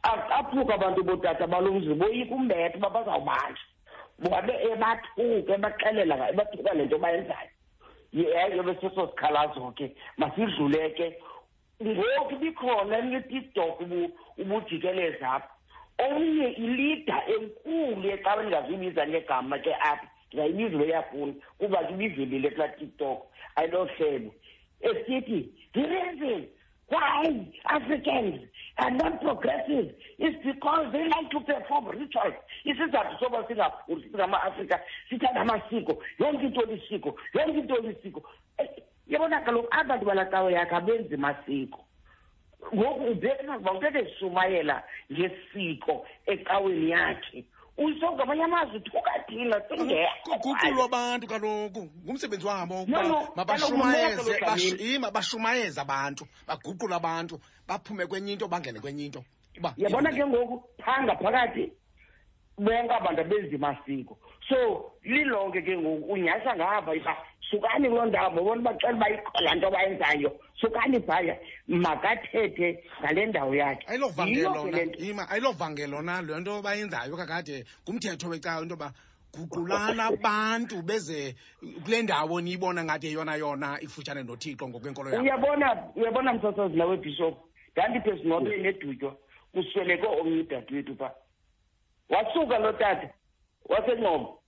A- 0.03 0.29
aphuka 0.39 0.73
abantu 0.75 1.03
bootata 1.03 1.47
balo 1.47 1.71
mzi 1.73 1.93
boyika 1.93 2.35
umbetha 2.35 2.77
uba 2.77 2.89
bazawubanja 2.89 3.61
wabe 4.31 4.53
ebathuka 4.71 5.53
ebaxelela 5.55 6.15
nga- 6.17 6.29
ebathuka 6.29 6.73
le 6.73 6.85
nto 6.85 6.97
bayenzayo. 6.97 7.49
Yeyo 8.13 8.63
beseso 8.63 9.07
sikhalazo 9.07 9.71
ke 9.75 9.95
masidlule 10.17 10.89
ke 10.89 11.17
ngoku 11.83 12.33
ibikhona 12.33 13.01
netiktok 13.01 13.81
ubujikeleza 14.37 15.31
apha. 15.31 15.49
Omnye 15.99 16.49
ilida 16.51 17.23
enkulu 17.27 18.09
ecaweni 18.09 18.49
ngazuyibiza 18.49 19.07
ngegama 19.07 19.59
ke 19.59 19.73
apha. 19.75 20.07
Ndingayibiza 20.33 20.77
beyafuna 20.77 21.33
kuba 21.57 21.83
ke 21.83 21.93
ibivelile 21.93 22.49
kulaa 22.49 22.67
tiktok. 22.67 23.25
Ayilohlelo 23.55 24.31
esithi 24.81 25.49
the 25.73 25.81
reason 25.81 26.47
why 26.89 27.45
africans 27.65 28.39
are 28.77 28.91
not 28.91 29.19
progressive. 29.21 29.93
Is 30.19 30.35
because 30.45 30.91
they 30.91 31.03
like 31.03 31.29
to 31.31 31.39
perform 31.41 31.87
rituals. 31.89 32.33
Isizathu 32.65 33.19
soba 33.19 33.43
singaphuli 33.47 34.03
singama-afrika 34.11 34.79
sithanda 35.09 35.41
amasiko 35.41 35.97
yonke 36.19 36.45
into 36.45 36.61
lisiko 36.61 37.15
yonke 37.33 37.59
into 37.59 37.75
lisiko 37.75 38.23
Eh, 38.57 38.67
yabona 39.07 39.41
kaloku 39.41 39.67
abantu 39.71 40.05
balacawe 40.05 40.53
yakhe 40.53 40.75
abenzi 40.75 41.17
masiko. 41.17 41.79
Ngoku 42.75 43.03
ubeka 43.11 43.71
uthethe 43.71 44.03
zishumayela 44.03 44.83
ngesiko 45.11 46.05
ecaweni 46.25 46.89
yakhe. 46.89 47.45
Uyisho 47.77 48.11
ngamanye 48.11 48.43
amazwi 48.43 48.79
thuka 48.79 49.11
thina 49.27 49.59
kuguqulwa 49.59 50.85
abantu. 50.85 51.27
kaloku. 51.27 51.89
Ngumsebenzi 52.05 52.45
wabo 52.47 52.73
No, 52.75 52.81
ukuba 52.83 53.03
no, 53.03 53.27
mabashumayeze 53.35 54.15
kaloku 54.15 54.45
bash- 54.45 54.69
Dlamini. 54.71 54.91
yi, 54.93 54.99
mabashumayeze 54.99 55.81
abantu 55.81 56.25
baguqule 56.47 56.95
abantu 56.95 57.39
baphume 57.67 58.05
kwenye 58.07 58.33
into 58.33 58.47
bangene 58.47 58.79
kwenye 58.79 59.05
into. 59.05 59.23
Uba 59.59 59.73
yabona 59.77 60.09
ke 60.11 60.25
ngoku 60.25 60.63
phaa 60.81 61.03
ngaphakathi 61.03 61.71
bonke 62.57 62.93
abantu 62.93 63.21
abenzi 63.21 63.57
masiko 63.57 64.17
so 64.49 64.91
lilonke 65.03 65.61
ke 65.61 65.77
ngoku 65.77 66.13
unyhasha 66.13 66.55
ngapha 66.55 66.95
iba 66.95 67.13
sukani 67.51 67.89
kuloo 67.89 68.05
ndawo 68.05 68.29
babona 68.35 68.61
bacela 68.61 68.93
uba 68.93 69.09
ikho 69.09 69.39
laa 69.41 69.55
nto 69.55 69.71
bayenzayo. 69.71 70.39
Sukani 70.61 70.99
phaya 70.99 71.37
makathethe 71.67 72.83
ngale 73.01 73.25
ndawo 73.25 73.55
yakhe. 73.55 73.85
Ayilovangelo 73.87 74.49
Yiyo 74.49 74.63
ke 74.63 74.71
na 74.71 74.77
le 74.77 74.85
nto. 74.85 74.99
ima 74.99 75.29
ayilovangelo 75.29 76.01
na 76.01 76.21
le 76.21 76.39
nto 76.39 76.61
bayenzayo 76.61 77.17
kakade. 77.17 77.65
Ngumthetho 77.83 78.29
wecawa 78.29 78.61
into 78.61 78.73
yoba 78.75 78.93
guqulana 79.33 80.05
abantu 80.05 80.81
beze 80.81 81.35
kule 81.83 82.01
ndawo 82.01 82.41
niyibona 82.41 82.83
ngathi 82.83 83.07
yeyona 83.07 83.35
yona 83.35 83.79
ikufutshane 83.81 84.23
nothixo 84.23 84.67
ngokwenkolo 84.69 85.09
yabo 85.09 85.23
uyabona 85.23 85.67
uyabona 85.95 86.33
msasazi 86.33 86.75
nawe 86.77 86.97
bishop 86.97 87.35
ndandiphe 87.71 88.17
sinobeni 88.17 88.67
edutywa 88.67 89.15
kusweleke 89.53 90.07
omnye 90.07 90.41
udadewethu 90.41 90.95
phaa 90.95 91.13
wasuka 92.09 92.57
lo 92.59 92.71
tata 92.73 93.09
wasencomo 93.69 94.39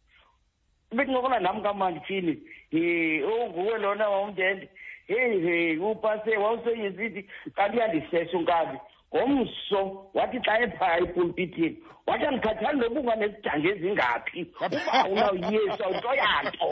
bekuncokola 0.92 1.40
nam 1.40 1.62
kamandifini 1.64 2.32
um 2.32 2.59
unguwe 2.74 3.78
lona 3.78 4.10
wawundende 4.10 4.70
heyi 5.08 5.42
heyi 5.42 5.78
upase 5.78 6.38
wawuseyisithi 6.38 7.26
kanti 7.56 7.78
uyandisesha 7.78 8.38
unkabi. 8.38 8.78
Ngomso 9.16 10.06
wathi 10.14 10.40
xa 10.40 10.60
ephaya 10.62 10.98
epulpitini 10.98 11.78
wathi 12.08 12.26
andikhathali 12.26 12.80
noba 12.80 13.00
unganezijanga 13.00 13.70
ezingaphi. 13.70 14.48
Uba 14.66 15.08
unawuyesu 15.12 15.84
awunto 15.84 16.14
yanto 16.16 16.68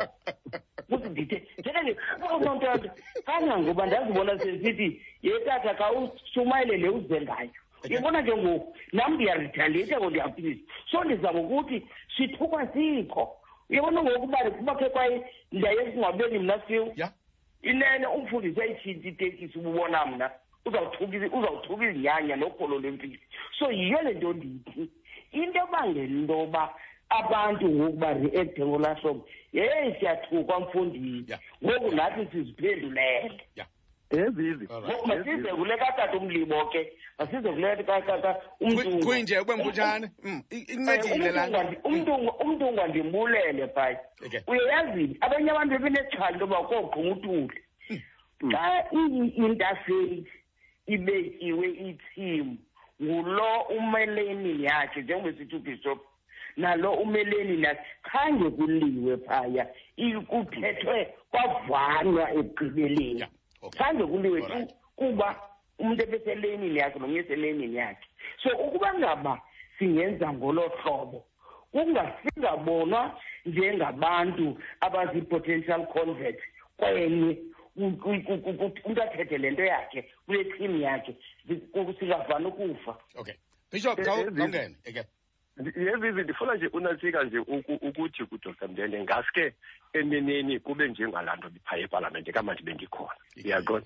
kuthi 0.90 1.10
ndithe 1.10 1.38
ndithethe 1.58 1.96
loo 2.20 2.56
nto 2.56 2.66
yanto 2.68 2.90
kangangoba 3.26 3.86
ndazibona 3.86 4.40
sesithi 4.40 5.02
ye 5.22 5.40
tata 5.40 5.74
kha 5.74 5.92
ushumayelele 5.92 6.90
uze 6.90 7.22
ngayo. 7.22 7.50
Uyabona 7.90 8.24
ke 8.24 8.38
ngoku 8.38 8.78
nam 8.94 9.14
ndiyarithaleyitha 9.14 10.00
ko 10.00 10.10
ndiyapilisa 10.10 10.64
so 10.92 11.04
ndizama 11.04 11.40
ukuthi 11.40 11.88
sithukwa 12.18 12.68
sikho. 12.74 13.38
Uyabona 13.70 14.04
ngoku 14.04 14.24
uba 14.24 14.38
kubakhe 14.52 14.90
kwaye 14.90 15.24
ndaye 15.52 15.78
esingcwabeni 15.82 16.40
mna 16.40 16.62
siwu 16.68 16.94
ya. 16.96 17.12
Inene 17.62 18.08
umfundisi 18.08 18.62
ayitshintsha 18.62 19.10
itekisi 19.10 19.60
ububona 19.60 20.06
mna. 20.06 20.32
Uzawuthuka 20.66 21.18
izi- 21.18 21.38
uzawuthuka 21.40 21.86
izinyanya 21.90 22.36
nokholo 22.36 22.80
lwempilo 22.80 23.18
so 23.60 23.72
yiyo 23.72 24.02
le 24.02 24.14
nto 24.14 24.34
ndithi. 24.34 24.90
Into 25.32 25.60
ebangela 25.60 26.06
into 26.08 26.34
yoba 26.34 26.74
abantu 27.10 27.70
ngoku 27.70 27.98
bareekte 27.98 28.66
ngolaa 28.66 28.94
hlobo 28.94 29.28
yeyi 29.54 29.96
siyathukwa 30.00 30.60
mfundini 30.60 31.24
Ya. 31.28 31.40
ngoku 31.64 31.96
nathi 31.96 32.28
siziphendulele. 32.32 33.42
Ya. 33.56 33.66
Ezizi 34.10 34.68
Alright. 34.74 35.06
masize 35.06 35.48
kule 35.54 35.78
katata 35.78 36.18
umlibo 36.18 36.66
ke. 36.66 36.94
Masize 37.20 37.50
kule 37.50 37.76
katata 37.84 38.36
umntu 38.62 39.00
kwinje 39.08 39.40
ube 39.40 39.56
mfutshane 39.56 40.12
Mm, 40.24 40.44
i- 40.50 40.74
incedile 40.74 41.32
laa 41.32 41.48
nto 41.48 41.60
umntu 42.44 42.68
ungandimbulele 42.68 43.68
phaya 43.68 44.00
Okay. 44.26 44.40
uyayazi 44.48 45.18
abanye 45.22 45.52
abantu 45.52 45.80
benexhala 45.80 46.32
into 46.32 46.46
yoba 46.46 46.64
koogqumutule 46.68 47.62
xa 48.52 48.84
iyi- 48.92 49.34
interface 49.36 50.24
ibekiwe 50.88 51.68
iteam 51.70 52.58
ngulo 53.04 53.62
umeleni 53.78 54.64
yakhe 54.64 55.02
njengobesithi 55.02 55.56
ubishop 55.56 56.00
nalo 56.58 56.94
umeleni 56.94 57.64
yakhe 57.64 57.82
khange 58.04 58.50
kuliwe 58.50 59.18
phaya 59.18 59.68
I- 59.98 60.14
kuthethwe 60.30 61.14
kwavanwa 61.32 62.32
ekugqibeleni. 62.32 63.20
Yeah, 63.20 63.30
okay. 63.30 63.37
Khange 63.78 64.04
kuliwe 64.06 64.42
tu 64.42 64.54
Alright. 64.54 64.74
kuba 64.96 65.36
umuntu 65.80 66.04
ebeselenini 66.04 66.78
yakhe 66.78 67.00
nomnye 67.00 67.20
eselenini 67.20 67.76
yakhe. 67.76 68.08
So 68.44 68.50
ukuba 68.58 68.94
ngaba 68.94 69.42
singenza 69.80 70.34
ngolo 70.34 70.70
hlobo 70.84 71.26
kungasingabonwa 71.72 73.20
njengabantu 73.46 74.58
abazi-potential 74.82 75.88
convert 75.88 76.40
kwenye 76.78 77.38
u- 77.76 77.86
u- 77.86 78.24
u- 78.28 78.44
u- 78.50 78.66
u- 78.66 78.74
umntu 78.86 79.02
athethe 79.04 79.38
le 79.38 79.52
nto 79.52 79.64
yakhe 79.64 80.06
kule 80.26 80.44
team 80.44 80.82
yakhe 80.82 81.16
zi- 81.48 81.62
singavana 82.00 82.48
ukufa. 82.48 82.98
Okay. 83.16 83.34
Bishop 83.72 84.00
Eh, 84.00 84.06
khawu- 84.06 84.22
ezizi- 84.24 84.36
khawungene 84.38 84.76
eke. 84.86 85.04
Yezizi 85.76 86.24
ndifuna 86.24 86.56
nje 86.56 86.68
unantsika 86.68 87.24
nje 87.24 87.40
uku- 87.40 87.80
ukuthi 87.88 88.26
kudr. 88.26 88.54
Mndende 88.70 89.04
ngaske 89.04 89.54
eneneni 89.94 90.60
kube 90.60 90.88
njengalaa 90.88 91.36
nto 91.36 91.50
biphaya 91.50 91.84
epalamente 91.84 92.32
kamandi 92.32 92.64
bendikhona 92.64 93.16
iyaqona 93.36 93.86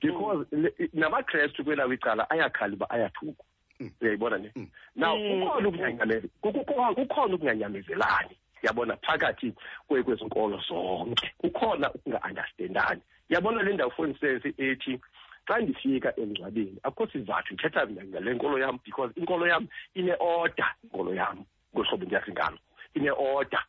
because 0.00 0.46
namakrestu 0.92 1.64
kwelawo 1.64 1.92
icala 1.92 2.30
ayakhali 2.30 2.74
uba 2.74 2.90
ayathuku 2.90 3.44
Mm. 3.80 3.90
uyayibona 4.00 4.38
ne 4.38 4.50
Mm. 4.56 4.68
now 4.96 5.16
Mm. 5.18 5.40
kukhona 5.40 5.68
ukunganyamezi 5.68 6.28
kukhona 6.40 7.34
ukunganyamezelani 7.36 8.36
yabona 8.62 8.96
phakathi 8.96 9.52
kwe- 9.88 10.02
kwezinkolo 10.02 10.60
zonke 10.68 11.32
kukhona 11.38 11.92
ukunga-understandani. 11.92 13.00
Yabona 13.28 13.62
le 13.62 13.72
ndawo 13.74 13.90
for 13.90 14.08
instance 14.08 14.54
ethi 14.58 15.00
xa 15.46 15.58
ndifika 15.60 16.12
emngcwabeni 16.20 16.78
akukho 16.82 17.06
sizathu 17.12 17.54
ndithetha 17.54 17.86
mna 17.86 18.04
ngale 18.04 18.34
nkolo 18.34 18.58
yam 18.58 18.78
because 18.84 19.12
inkolo 19.20 19.46
yam 19.46 19.68
ine-order 19.94 20.74
inkolo 20.84 21.14
yam. 21.14 21.44
Ngohlobo 21.74 22.04
ndiyazi 22.04 22.32
ngalo 22.32 22.58
ine-order 22.94 23.62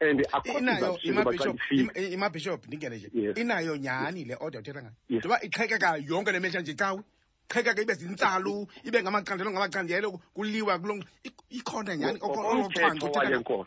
and 0.00 0.26
akukho 0.32 0.58
inayo 0.58 0.98
sizathu 0.98 1.00
sokuba 1.06 1.32
xa 1.32 1.44
imabishop 1.44 1.54
ndifika 1.54 2.00
im- 2.00 2.12
imabishop 2.12 2.66
ndingene 2.66 2.96
nje. 2.96 3.10
Yes. 3.14 3.38
inayo 3.38 3.76
nyhani 3.76 4.24
le 4.24 4.36
order 4.40 4.60
uthetha 4.60 4.82
ngayo? 4.82 4.94
Yes. 5.08 5.18
njengoba 5.24 5.42
iqhekeka 5.42 5.96
yonke 6.08 6.32
le 6.32 6.40
mehla 6.40 6.60
nje 6.60 6.74
cawe 6.74 7.00
qhekeka 7.48 7.82
ibe 7.82 7.94
zintsalu 7.94 8.66
ibe 8.84 9.02
ngamacandelo 9.02 9.50
ngamacandelo 9.50 10.10
kuliwa 10.34 10.78
kulo 10.78 10.94
ik- 11.24 11.44
ikhona 11.50 11.96
nyhani 11.96 12.18
ngokomthetho 12.18 13.10
wale 13.12 13.36
nkolo 13.38 13.66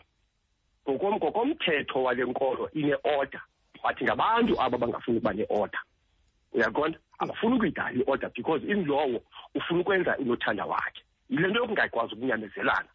ngokom- 0.87 1.15
ngokomthetho 1.15 2.03
wale 2.03 2.23
nkolo 2.25 2.69
ine-order 2.73 3.41
wathi 3.83 4.03
ngabantu 4.03 4.61
aba 4.61 4.77
bangafuni 4.77 5.17
ukuba 5.17 5.33
ne-order 5.33 5.79
uyaqonda 6.55 6.97
angafuni 7.19 7.55
ukuyidala 7.55 7.91
i-order 7.91 8.29
because 8.35 8.65
inlowo 8.67 9.21
ufuna 9.55 9.81
ukwenza 9.81 10.17
unothanda 10.17 10.65
wakhe. 10.65 11.01
Yile 11.29 11.47
nto 11.47 11.59
yokungakwazi 11.59 12.13
ukunyamezelana 12.15 12.89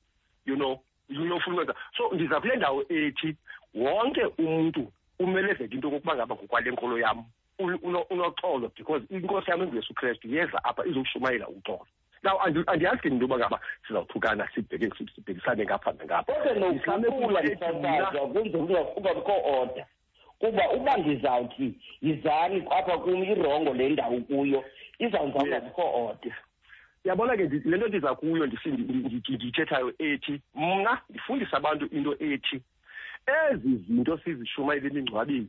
you 0.47 0.57
know 0.57 0.81
ufuna 1.11 1.37
ukwenza. 1.55 1.75
So 1.97 2.11
ndiza 2.13 2.41
kule 2.41 2.57
ndawo 2.57 2.85
ethi 2.89 3.37
wonke 3.75 4.25
umntu 4.39 4.93
umelezeka 5.19 5.75
into 5.75 5.89
yokokuba 5.89 6.17
ngaba 6.17 6.35
ngokwale 6.35 6.71
nkolo 6.71 6.99
yam 6.99 7.25
u- 7.59 7.79
uno- 7.83 8.07
unoxolo 8.11 8.69
because 8.77 9.05
inkosi 9.11 9.51
yam 9.51 9.63
enguyesu 9.63 9.95
kristu 9.95 10.29
yeza 10.29 10.65
apha 10.65 10.87
izowushumayela 10.87 11.49
uxolo. 11.49 11.87
Now 12.23 12.39
andi- 12.45 12.65
andiyazi 12.67 13.01
ke 13.03 13.09
into 13.09 13.25
yoba 13.25 13.39
ngaba 13.39 13.61
sizawuthukana 13.87 14.49
sibheke 14.55 14.91
sibhekisane 15.15 15.65
ngapha 15.65 15.93
nangapha. 15.93 16.33
Kodwa 16.33 16.55
Mhlawumbe 16.73 17.09
nokukhula 17.09 17.41
kuthi 17.43 17.57
mna- 17.57 17.73
msasazwa 18.01 18.29
kwenze 18.29 18.59
kungabikho 18.85 19.33
order. 19.45 19.87
Kuba 20.41 20.71
uba 20.73 20.97
ndizawuthi 20.97 21.75
yizani 22.03 22.65
apha 22.71 22.99
kum 22.99 23.23
irongo 23.25 23.75
le 23.75 23.89
ndawo 23.89 24.21
kuyo 24.21 24.65
izawuza 24.99 25.39
Yes. 25.39 25.43
kungabikho 25.43 25.83
order 26.07 26.35
yabona 27.05 27.37
ke 27.37 27.45
ndi- 27.45 27.65
le 27.71 27.77
nto 27.77 27.89
ndiza 27.89 28.15
kuyo 28.15 28.47
ndisi- 28.47 28.69
ndi- 28.73 29.05
ndi- 29.09 29.35
ndiyithethayo 29.35 29.93
ethi 29.99 30.41
mna 30.55 31.01
ndifundisa 31.11 31.57
abantu 31.57 31.87
into 31.93 32.17
ethi 32.21 32.61
ezi 33.51 33.77
zinto 33.89 34.19
sizishumayele 34.19 34.89
emingcwabeni 34.89 35.49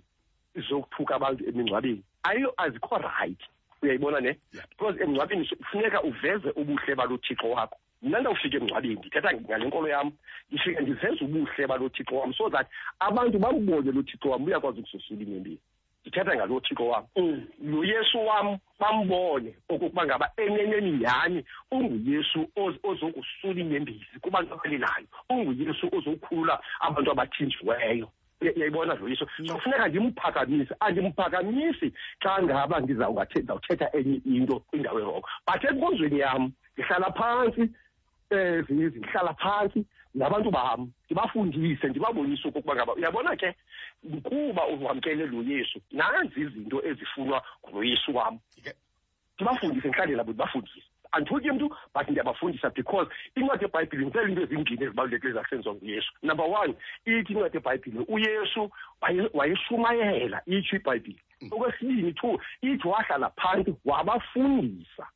zokuthuka 0.69 1.15
abantu 1.15 1.43
emingcwabeni 1.49 2.03
ayiyo 2.23 2.53
azikho 2.57 2.97
rayithi 2.97 3.47
uyayibona 3.81 4.19
ne 4.19 4.35
Yeah. 4.53 4.67
because 4.69 5.03
emngcwabeni 5.03 5.47
kufuneka 5.47 6.03
uveze 6.03 6.49
ubuhle 6.55 6.95
balo 6.95 7.17
thixo 7.17 7.49
wakho 7.49 7.77
mna 8.02 8.20
ndawufika 8.20 8.58
emngcwabeni 8.58 8.95
ndithetha 8.95 9.34
ngale 9.34 9.66
nkolo 9.66 9.88
yam 9.88 10.12
ndifike 10.52 10.80
ndiveze 10.82 11.26
ubuhle 11.26 11.68
balo 11.68 11.89
thixo 11.89 12.16
wam 12.16 12.34
so 12.34 12.49
that 12.49 12.68
abantu 12.99 13.39
bambone 13.39 13.91
lo 13.91 14.02
thixo 14.04 14.30
wam 14.30 14.43
uyakwazi 14.45 14.80
ukusosula 14.80 15.22
inyembeni 15.22 15.60
ndithetha 16.02 16.36
ngalo 16.36 16.60
thixo 16.60 16.88
wam. 16.88 17.06
Mm. 17.16 17.45
lo 17.64 17.84
yesu 17.84 18.18
wam 18.26 18.58
bambone 18.80 19.56
okokuba 19.70 20.06
ngaba 20.06 20.32
eneneni 20.38 20.91
nyhani 20.91 21.45
unguyesu 21.72 22.39
oz- 22.56 22.80
ozokusula 22.84 23.62
inyembezi 23.62 24.06
kubantu 24.22 24.54
abalilayo 24.54 25.06
unguyesu 25.30 25.89
ozokhulula 25.91 26.60
abantu 26.80 27.12
abathinjiweyo. 27.12 28.10
Uya- 28.41 28.54
uyayibona 28.56 28.93
lo 28.95 29.10
yesu? 29.10 29.28
So 29.47 29.54
kufuneka 29.54 29.88
ndimphakamise 29.88 30.74
andimphakamisi 30.80 31.93
xa 32.24 32.41
ngaba 32.43 32.80
ndizawungathe- 32.80 33.38
ndizawuthetha 33.39 33.89
enye 33.97 34.22
into 34.26 34.60
kwindawo 34.60 34.99
eroko 34.99 35.30
but 35.47 35.64
enkonzweni 35.64 36.20
yam 36.20 36.52
ndihlala 36.74 37.12
phantsi 37.12 37.70
um 38.32 38.63
zizi 38.63 38.99
ndihlala 38.99 39.34
phantsi 39.34 39.86
nabantu 40.15 40.51
bam 40.51 40.91
ndibafundise 41.05 41.88
ndibabonise 41.88 42.47
okokuba 42.47 42.75
ngaba 42.75 42.93
uyabona 42.95 43.36
ke 43.36 43.55
kuba 44.23 44.67
uwamkele 44.67 45.25
lo 45.25 45.43
yesu 45.43 45.82
nanzi 45.91 46.41
izinto 46.41 46.82
ezifunwa 46.86 47.43
ngulo 47.67 47.84
yesu 47.84 48.15
wam 48.15 48.39
Ike- 48.57 48.75
ndibafundise 49.36 49.88
ndihlale 49.88 50.15
nabo 50.15 50.32
ndibafundise 50.32 50.84
andithuki 51.11 51.51
mntu 51.51 51.69
but 51.95 52.07
ndiyabafundisa 52.09 52.69
because 52.69 53.11
incwadi 53.36 53.63
yebhayibhile 53.63 54.05
ngicela 54.05 54.29
into 54.29 54.41
ezimbini 54.43 54.84
ezibalulekileyo 54.84 55.36
zakusenziwa 55.36 55.75
nguyesu. 55.75 56.11
Number 56.23 56.45
one 56.45 56.73
ithi 57.05 57.34
incwadi 57.34 57.57
yebhayibhile 57.57 58.05
uyesu 58.07 58.71
waye- 59.01 59.29
wayeshumayela 59.34 60.41
itsho 60.45 60.75
ibhayibhile. 60.75 61.19
Okwesibini 61.51 62.13
two 62.13 62.39
ithi 62.61 62.88
wahlala 62.88 63.29
phantsi 63.29 63.75
wabafundisa. 63.86 65.07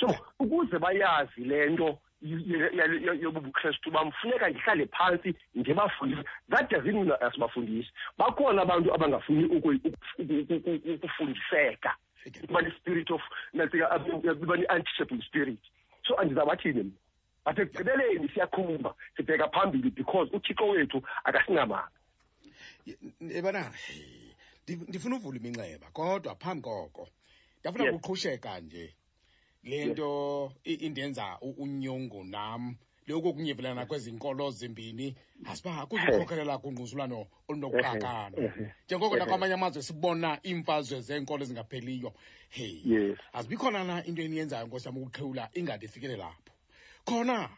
So 0.00 0.06
ukuze 0.38 0.78
bayazi 0.78 1.44
le 1.44 1.68
nto 1.70 1.98
yobubukrestu 2.22 3.90
bam 3.90 4.12
funeka 4.12 4.48
ndihlale 4.48 4.86
phantsi 4.86 5.34
ndibafundise 5.54 6.22
that 6.50 6.70
doesn't 6.70 6.92
mean 6.94 7.12
asibafundisi 7.20 7.90
bakhona 8.18 8.62
abantu 8.62 8.94
abangafuni 8.94 9.44
uku- 9.44 9.68
uku- 9.68 9.96
uku- 10.18 10.54
uku- 10.54 10.92
ukufundiseka. 10.94 11.96
Uba 12.48 12.62
ne-spirit 12.62 13.10
of 13.10 13.22
kuba 14.40 14.56
ne-antisable 14.56 15.22
spirit. 15.26 15.58
So 16.06 16.14
andizawubathini 16.20 16.82
mna 16.82 16.92
but 17.44 17.58
ekugqibeleni 17.58 18.28
siyaqhumba 18.28 18.94
sibheka 19.16 19.48
phambili 19.48 19.90
because 19.90 20.30
uthixo 20.36 20.68
wethu 20.68 21.02
akasinamanga 21.24 21.88
ebana 23.34 23.72
ndifuna 24.68 25.16
uvula 25.16 25.36
iminxeba 25.38 25.90
kodwa 25.92 26.34
phambi 26.34 26.62
koko. 26.62 27.08
Ndiyafuna 27.60 27.92
ukuqhusheka 27.92 27.98
kuqhusheka 28.48 28.60
nje 28.60 28.94
le 29.64 29.84
nto 29.86 30.52
indenza 30.64 31.38
unyongo 31.40 32.24
nam. 32.24 32.76
Leyokokunyivelana 33.06 33.86
kwezi 33.86 34.12
nkolo 34.12 34.50
zimbini 34.50 35.14
asiba 35.44 35.86
kuzikhokelela 35.86 36.58
kungquzulwano 36.58 37.26
olunokuqakana 37.48 38.36
njengoko 38.86 39.16
nakwamanye 39.16 39.54
amazwe 39.54 39.82
sibona 39.82 40.38
iimfazwe 40.46 41.00
zeenkolo 41.00 41.42
ezingapheliyo. 41.44 42.12
Heyi 42.50 43.16
azibikhona 43.32 43.84
na 43.84 44.04
into 44.04 44.22
eniyenzayo 44.22 44.66
nkosi 44.66 44.86
yam 44.88 44.98
ukuqhewula 44.98 45.50
ingade 45.54 45.86
ifikele 45.86 46.16
lapho? 46.16 46.52
Khona 47.04 47.50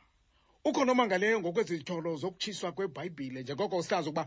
ukhona 0.65 0.93
omangaleyo 0.93 1.41
ngokwezitholo 1.41 2.17
zokutshiswa 2.17 2.73
kwebhayibhile 2.73 3.43
njengoko 3.43 3.83
sihlazi 3.83 4.09
ukuba 4.09 4.27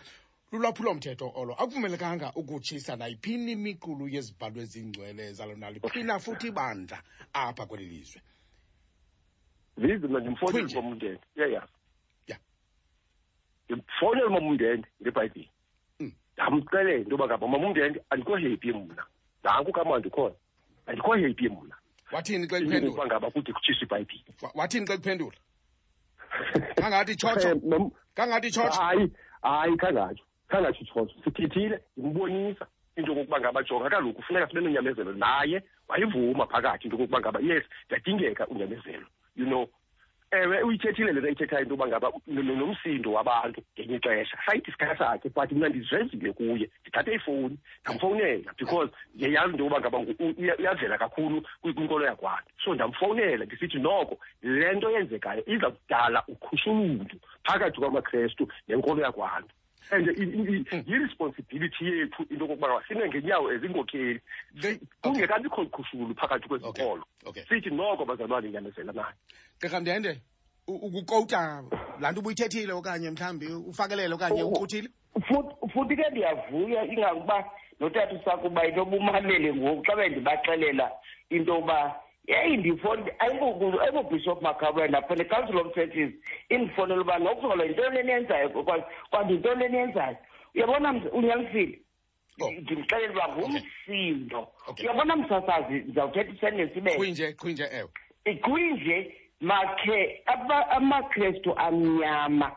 lulwaphulomthetho 0.52 1.32
olo. 1.36 1.54
Akuvumelekanga 1.54 2.32
ukutshisa 2.36 2.96
nayiphini 2.96 3.52
imiqulu 3.52 4.08
yezibhalo 4.08 4.62
ezingcwele 4.62 5.34
zalo 5.34 5.56
naliphina 5.56 6.20
futhi 6.20 6.48
ibandla 6.48 7.02
apha 7.34 7.66
kweli 7.66 7.86
lizwe. 7.86 8.22
Zizi 9.78 10.08
mna 10.08 10.20
ndimfowunele 10.20 10.64
Kwinje. 10.64 10.78
umamundende 10.80 11.22
iyayazi 11.36 11.72
Yeah. 12.28 12.40
ndimfowunele 13.66 14.28
umamundende 14.28 14.88
ngebhayibhile 15.02 15.50
Mm. 16.00 16.12
ndamxelela 16.34 16.96
into 16.98 17.12
yoba 17.12 17.26
ngaba 17.26 17.48
mamundende 17.48 18.02
andikho 18.10 18.36
happy 18.38 18.72
mna 18.74 19.04
nanku 19.44 19.72
kama 19.72 20.00
ndikhona 20.00 20.36
andikho 20.88 21.12
happy 21.12 21.50
mna 21.50 21.76
wathini 22.12 22.48
xa 22.48 22.56
ukuba 22.58 22.66
kuphendula 22.66 23.06
ngaba 23.06 23.32
kude 23.32 23.54
kutshiswa 23.54 23.84
ibhayibhile. 23.86 24.32
Wa- 24.42 24.52
wathini 24.56 24.86
xa 24.88 24.98
kuphendula 24.98 25.38
kangathi 26.76 27.16
tshotsho 27.20 27.50
Eh, 27.50 27.56
nom- 27.64 27.92
kangathi 28.16 28.52
tshotsho 28.52 28.82
hayi 28.82 29.12
hayi 29.42 29.78
khangatsho 29.78 30.24
khangatsho 30.56 30.82
itshotsho 30.84 31.16
sithethile 31.24 31.80
ndimbonisa 31.98 32.66
into 32.98 33.12
yokokuba 33.12 33.40
ngaba 33.40 33.64
jonga 33.64 33.90
kaloku 33.90 34.14
kufuneka 34.14 34.48
sibe 34.48 34.62
nonyamezelo 34.62 35.14
naye 35.14 35.62
wayivuma 35.88 36.48
phakathi 36.48 36.84
into 36.88 36.96
yokokuba 36.98 37.20
ngaba 37.20 37.40
yes 37.40 37.64
kuyadingeka 37.88 38.48
unyamezelo 38.48 39.06
you 39.36 39.46
know. 39.46 39.68
Ewe 40.32 40.62
uyithethile 40.62 41.14
lena 41.14 41.30
ithethayo 41.30 41.62
into 41.64 41.74
yoba 41.74 41.88
ngaba 41.88 42.12
no- 42.28 42.44
no- 42.44 42.56
nomsindo 42.56 43.12
wabantu 43.14 43.62
ngenye 43.80 43.96
ixesha. 43.96 44.38
Sayidiskasa 44.46 45.18
ke 45.18 45.30
but 45.30 45.52
mna 45.52 45.70
ndizenzile 45.70 46.34
kuye. 46.34 46.70
Ndithathe 46.82 47.14
ifowuni 47.14 47.58
ndamfowunela 47.84 48.54
because 48.58 48.92
ndiyayazi 49.16 49.52
into 49.52 49.64
yoba 49.64 49.80
ngaba 49.80 50.00
ngu- 50.00 50.16
u- 50.20 50.36
uya- 50.42 50.58
uyavela 50.58 50.98
kakhulu 50.98 51.42
kwi- 51.62 51.74
kwinkolo 51.74 52.06
yakwantu 52.06 52.50
so 52.64 52.74
ndamfowunela 52.76 53.46
ndisithi 53.46 53.78
noko 53.80 54.18
le 54.42 54.74
nto 54.76 54.92
yenzekayo 54.92 55.44
iza 55.46 55.70
kudala 55.72 56.24
ukhushululu 56.28 57.06
phakathi 57.44 57.80
kwamakrestu 57.80 58.48
nenkolo 58.68 59.02
yakwantu. 59.04 59.50
And 59.92 60.08
i- 60.10 60.14
i- 60.14 60.66
i- 60.72 60.84
yi-responsibility 60.88 61.86
yethu 61.86 62.24
into 62.30 62.44
yokokuba 62.46 62.68
ngaba 62.68 62.84
sime 62.88 63.08
ngenyawo 63.10 63.52
ezinkokheli 63.54 64.22
Le- 64.64 64.80
kungekabikho 65.02 65.66
qhushulu 65.66 66.16
phakathi 66.16 66.48
kwezi 66.48 66.66
Okay, 66.66 66.86
nkolo 66.86 67.04
okay. 67.26 67.44
sithi 67.50 67.70
noko 67.70 68.06
bazalwane 68.06 68.50
nyamezela 68.52 68.94
nayo 68.94 69.14
gqirha 69.60 69.80
mndende 69.80 70.22
u- 70.68 70.82
ukukowuta 70.88 71.64
laa 72.00 72.12
nto 72.12 72.20
ubuyithethile 72.20 72.74
okanye 72.74 73.12
mhlawumbi 73.12 73.48
ufakelele 73.48 74.14
okanye 74.16 74.44
Oh. 74.44 74.48
uquthile? 74.50 74.90
Futhi 75.28 75.56
futhi 75.74 75.96
ke 75.96 76.10
ndiyavuya 76.12 76.86
ingakuba 76.86 77.46
notata 77.80 78.16
usakuba 78.16 78.66
into 78.68 78.80
yoba 78.80 78.98
umamele 78.98 79.54
ngoku. 79.54 79.84
Xa 79.86 79.96
bendibaxelela 79.96 80.92
into 81.30 81.54
yoba 81.56 81.96
yeyi 82.28 82.58
ndifoni 82.58 83.12
ayingobishop 83.20 84.42
makabwena 84.42 85.02
phela 85.02 85.24
icouncil 85.24 85.58
of 85.58 85.74
churches. 85.76 86.12
Indifonela 86.50 87.02
uba 87.02 87.20
nokuzola 87.20 87.64
yintoni 87.64 88.00
eniyenzayo? 88.00 88.50
Kwa- 88.50 88.90
kwanti 89.10 89.34
yintoni 89.34 89.66
eniyenzayo? 89.66 90.18
Uyabona 90.56 90.92
ms- 90.94 91.10
unyanisile 91.14 91.80
Oh. 92.42 92.52
ndimxelela 92.52 93.14
uba 93.14 93.28
ngumsindo. 93.36 94.48
Okay. 94.68 94.86
uyabona 94.86 95.16
msasazi 95.16 95.74
ndizawuthetha 95.74 96.32
isentence 96.34 96.80
ibe 96.80 96.96
khwinje 96.96 97.34
khwinje 97.34 97.64
ewe. 97.72 98.36
Kwinje 98.38 99.16
makhe 99.42 100.22
aba- 100.26 100.70
amakrestu 100.70 101.54
amnyama 101.60 102.56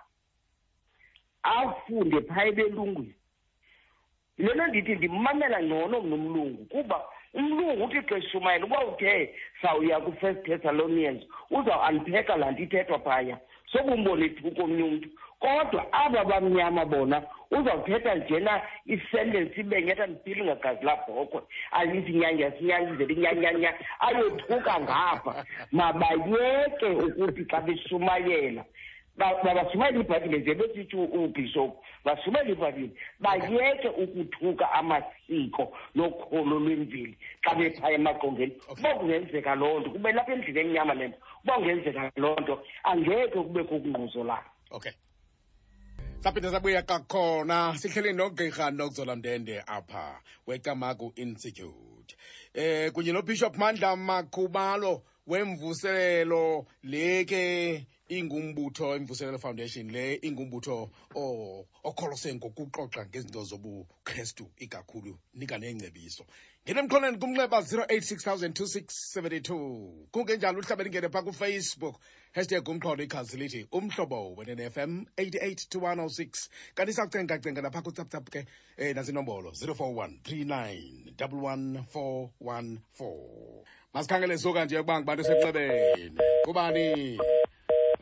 afunde 1.43 2.21
phaya 2.21 2.53
belungwini 2.53 3.14
lena 4.39 4.66
ndithi 4.66 4.95
ndimmamela 4.95 5.62
ngcono 5.62 6.01
mna 6.01 6.14
umlungu 6.14 6.64
kuba 6.64 7.03
umlungu 7.35 7.85
uthi 7.85 8.01
xeshumayela 8.09 8.66
uba 8.66 8.87
uthe 8.87 9.35
sawuya 9.62 10.01
kwi-first 10.01 10.43
thessalonians 10.47 11.22
uzawuanpheka 11.51 12.37
laa 12.37 12.51
nto 12.51 12.62
ithethwa 12.62 12.99
phaya. 12.99 13.37
Sobumbona 13.72 14.24
ethu 14.24 14.51
komnye 14.57 14.83
umntu 14.83 15.09
kodwa 15.41 15.93
aba 15.93 16.24
bamnyama 16.24 16.85
bona 16.85 17.22
uzawuthetha 17.51 18.14
njena 18.14 18.62
isentence 18.87 19.61
ibe 19.61 19.83
ngeta 19.83 20.07
ndipili 20.07 20.45
ngagazi 20.45 20.85
labhokhwe 20.85 21.41
alithi 21.70 22.12
nyanya 22.12 22.53
sinyanzele 22.53 23.14
inyanyanya 23.14 23.74
ayothuka 24.01 24.81
ngapha. 24.81 25.45
Mabayeke 25.72 26.87
ukuthi 26.87 27.45
xa 27.51 27.61
beshumayela 27.61 28.64
Ba- 29.19 29.43
babashumayela 29.45 30.01
ibhayibhile 30.01 30.39
nje 30.39 30.55
besitsho 30.55 30.99
ubhishophu 31.05 31.77
bashumayela 32.05 32.51
ibhayibhile 32.51 32.93
bayeke 33.21 33.89
ukuthuka 33.89 34.73
amasiko 34.73 35.77
nokholo 35.95 36.59
lwemveli 36.59 37.16
xa 37.43 37.55
bephaya 37.55 37.95
emaqongeni. 37.99 38.53
Uba 38.71 38.95
kungenzeka 38.95 39.55
loo 39.55 39.81
nto 39.81 39.91
kube 39.91 40.12
lapha 40.12 40.33
endlini 40.33 40.61
emnyama 40.61 40.95
le 40.95 41.09
nto 41.09 41.19
uba 41.45 41.55
kungenzeka 41.55 42.12
loo 42.16 42.37
nto 42.41 42.62
angeke 42.85 43.39
kubekho 43.43 43.75
ukungquzolana 43.77 44.45
okay. 44.71 44.93
Saphinde 46.21 46.51
sabuya 46.51 46.83
kakhona 46.83 47.75
sihleli 47.77 48.12
nogqirha 48.12 48.71
nokuzola 48.71 49.16
mndende 49.16 49.62
apha 49.66 50.21
wecamagu 50.47 51.12
institute. 51.16 52.16
Eh 52.55 52.93
kunye 52.93 53.12
nobishop 53.12 53.57
mandla 53.57 53.97
makhubalo 53.97 55.03
wemvuselelo 55.27 56.66
le 56.83 57.25
ke 57.25 57.87
ingumbutho 58.09 58.96
imvuselelo 58.96 59.38
foundation 59.38 59.90
le 59.90 60.18
ingumbutho 60.22 60.90
okholose 61.84 62.34
ngokuxoxa 62.34 63.06
ngezinto 63.06 63.44
zobukrestu 63.44 64.50
ikakhulu 64.59 65.18
nika 65.34 65.59
neengcebiso 65.59 66.24
ngene 66.64 66.80
emxholweni 66.80 67.18
kumnxeba 67.18 67.61
08602672 67.61 69.90
kungenjalo 70.12 70.59
uhlabela 70.59 70.84
lingene 70.84 71.09
phaa 71.09 71.22
kufacebook 71.22 72.00
hashtag 72.32 72.68
umxholo 72.68 73.02
ikhazi 73.02 73.36
lithi 73.36 73.66
umhlobo 73.72 74.34
wenenfm 74.36 75.04
88 75.16 75.78
106 75.78 76.48
kanti 76.74 76.92
sacengacenga 76.92 77.62
napha 77.62 77.82
kutsaptsap 77.82 78.30
ke 78.30 78.46
eh 78.76 78.94
nazinombolo 78.94 79.50
041 79.50 80.11
39 80.22 81.12
11414 81.16 83.64
masikhangele 83.94 84.38
suka 84.38 84.64
nje 84.64 84.78
ukuba 84.78 85.00
ngibantu 85.00 85.24
senxebeni 85.24 86.18
kubani 86.44 87.18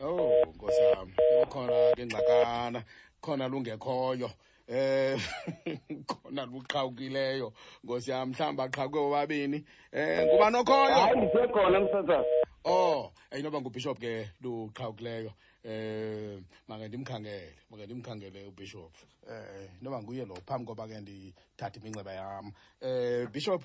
oh 0.03 0.45
nkosami 0.55 1.13
kukhona 1.41 1.95
ke 1.95 2.05
ngxakana 2.05 2.83
khona 3.21 3.47
lungekhoyo 3.47 4.29
eh 4.67 5.17
khona 6.09 6.45
luqhawukileyo 6.45 7.53
nkosi 7.83 8.11
yam 8.11 8.29
mhlawumbi 8.29 8.61
aqhawuke 8.61 8.99
bobabini 8.99 9.65
eh 9.91 10.25
ngubani 10.25 10.57
okhoyo 10.57 10.95
hayi 10.95 11.17
ndisekhona 11.17 11.79
msasazi 11.79 12.27
Oh, 12.69 13.13
ayinoba 13.31 13.61
ngubishop 13.61 13.97
ke 13.99 14.27
luqhawukileyo. 14.43 15.31
Eh, 15.63 16.39
make 16.67 16.87
ndimkhangele, 16.87 17.53
make 17.71 17.85
ndimkhangele 17.85 18.43
ubishop. 18.45 18.91
Eh, 19.29 19.69
noba 19.81 20.01
nguye 20.01 20.25
lo 20.25 20.35
phambi 20.45 20.65
koba 20.65 20.87
ke 20.87 20.99
ndithathe 20.99 21.79
iminxeba 21.79 22.11
yam. 22.13 22.51
Eh, 22.81 23.27
bishop 23.31 23.63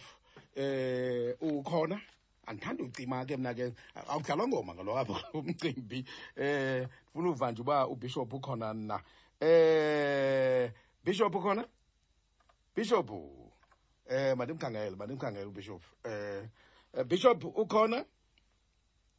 eh 0.55 1.35
ukhona? 1.41 2.01
Andithanda 2.47 2.85
ucima 2.85 3.25
ke 3.27 3.37
mna 3.37 3.55
ke 3.55 3.73
awudlalwa 4.09 4.49
ngoma 4.49 4.75
ngalo 4.75 4.99
apha 4.99 5.33
umcimbi. 5.35 6.05
Eh, 6.37 6.89
ndifuna 7.05 7.31
uva 7.31 7.51
nje 7.53 7.63
uba 7.63 7.87
ubishop 7.89 8.33
ukhona 8.33 8.75
na. 8.75 9.01
Eh, 9.41 10.73
bishop 11.05 11.35
ukhona? 11.35 11.65
Bishop. 12.75 13.11
Eh, 14.09 14.37
mandimkhangele, 14.37 14.97
mandimkhangele 14.97 15.47
ubishop. 15.47 15.83
Eh, 16.05 16.49
bishop 17.07 17.45
ukhona? 17.45 18.05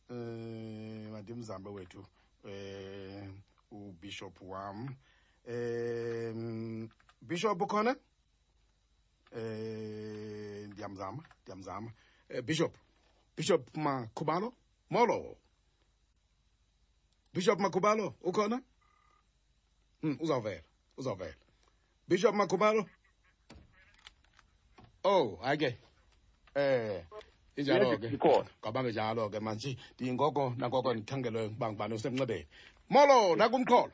eh 0.09 1.09
mandimzambe 1.11 1.69
wethu 1.69 2.05
eh 2.45 3.29
ubishop 3.71 4.41
wam 4.41 4.95
eh 5.47 6.33
bishop 7.21 7.61
ukhona 7.61 7.95
eh 9.31 10.67
ndiyamzama 10.67 11.23
ndiyamzama 11.41 11.91
eh 12.29 12.41
bishop 12.43 12.75
bishop 13.37 13.77
makhubalo 13.77 14.53
molo. 14.89 15.37
Bishop 17.33 17.59
makhubalo 17.59 18.13
ukhona 18.21 18.61
hm 20.01 20.17
uzawuvela 20.19 20.63
uzawuvela. 20.97 21.35
Bishop 22.07 22.35
makhubalo 22.35 22.85
oh 25.03 25.35
hayi 25.41 25.57
ke 25.57 25.77
eh 26.55 27.03
injalo 27.57 27.89
Yes, 27.91 27.99
ke 27.99 28.07
ikhona. 28.07 28.49
kwabange 28.61 28.91
njalo 28.91 29.29
ke 29.29 29.39
manje. 29.39 29.77
Ndingoko 29.99 30.53
nangoko 30.57 30.93
ndikhangelwe 30.93 31.45
uba 31.45 31.71
ngubani 31.71 31.93
usemnxebeni 31.95 32.47
molo 32.89 33.35
nakumxholo. 33.35 33.91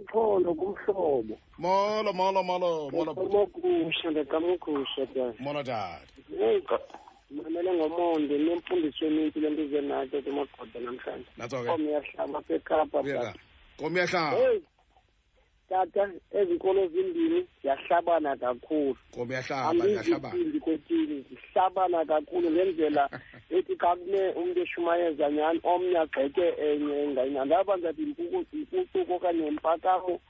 Mkholo 0.00 0.54
kumhlobo. 0.54 1.38
molo 1.58 2.12
molo 2.12 2.42
molo 2.42 2.90
molo. 2.90 3.14
Bhuti. 3.14 3.32
Kamokusha 3.32 4.10
ndekamokusha 4.10 5.06
ta. 5.06 5.34
molo 5.38 5.62
tata 5.62 6.00
Hey, 6.38 6.60
mamele 7.30 7.72
ngomonde 7.72 8.38
nemfundiso 8.38 9.06
eninzi 9.06 9.40
lento 9.40 9.62
ize 9.62 9.80
nayo 9.80 10.22
kumagoda 10.22 10.80
namhlanje. 10.80 11.26
natso 11.36 11.62
ke 11.62 11.68
Komi 11.70 11.88
yahlaba 11.92 12.38
apha 12.38 12.54
eKapa. 12.54 13.00
uyeka 13.00 13.20
tata. 13.22 13.38
komiyahlaba 13.78 14.36
Hey. 14.36 14.60
Tata, 15.70 16.10
ezinkolo 16.34 16.88
zimbini 16.88 17.46
ziyahlabana 17.62 18.36
kakhulu. 18.36 18.96
komiyahlaba 19.14 19.72
ndiyahlaba 19.72 20.30
Ambizi 20.30 20.60
kwetini 20.60 21.24
zihlabana 21.30 22.04
kakhulu 22.04 22.50
ngendlela 22.50 23.08
ethi 23.56 23.76
xa 23.78 23.96
kune 23.96 24.22
umntu 24.34 24.60
eshumayeza 24.62 25.30
nyhani 25.30 25.60
omnye 25.62 25.98
agxeke 25.98 26.46
enye 26.58 26.94
engayina 27.04 27.44
ndaba 27.44 27.76
ndathi 27.76 28.02
impucuko 28.02 29.14
okanye 29.14 29.46
impakamo 29.46 30.20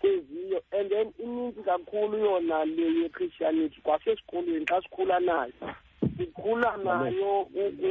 kweziyo 0.00 0.62
and 0.72 0.90
then 0.90 1.12
ininzi 1.18 1.62
kakhulu 1.62 2.18
yona 2.18 2.64
le 2.64 2.86
ye-christianity 3.02 3.80
kwasesikolweni 3.82 4.66
xa 4.66 4.82
sikhula 4.82 5.20
nayo 5.20 5.52
sikhula 6.16 6.76
nayo 6.76 7.40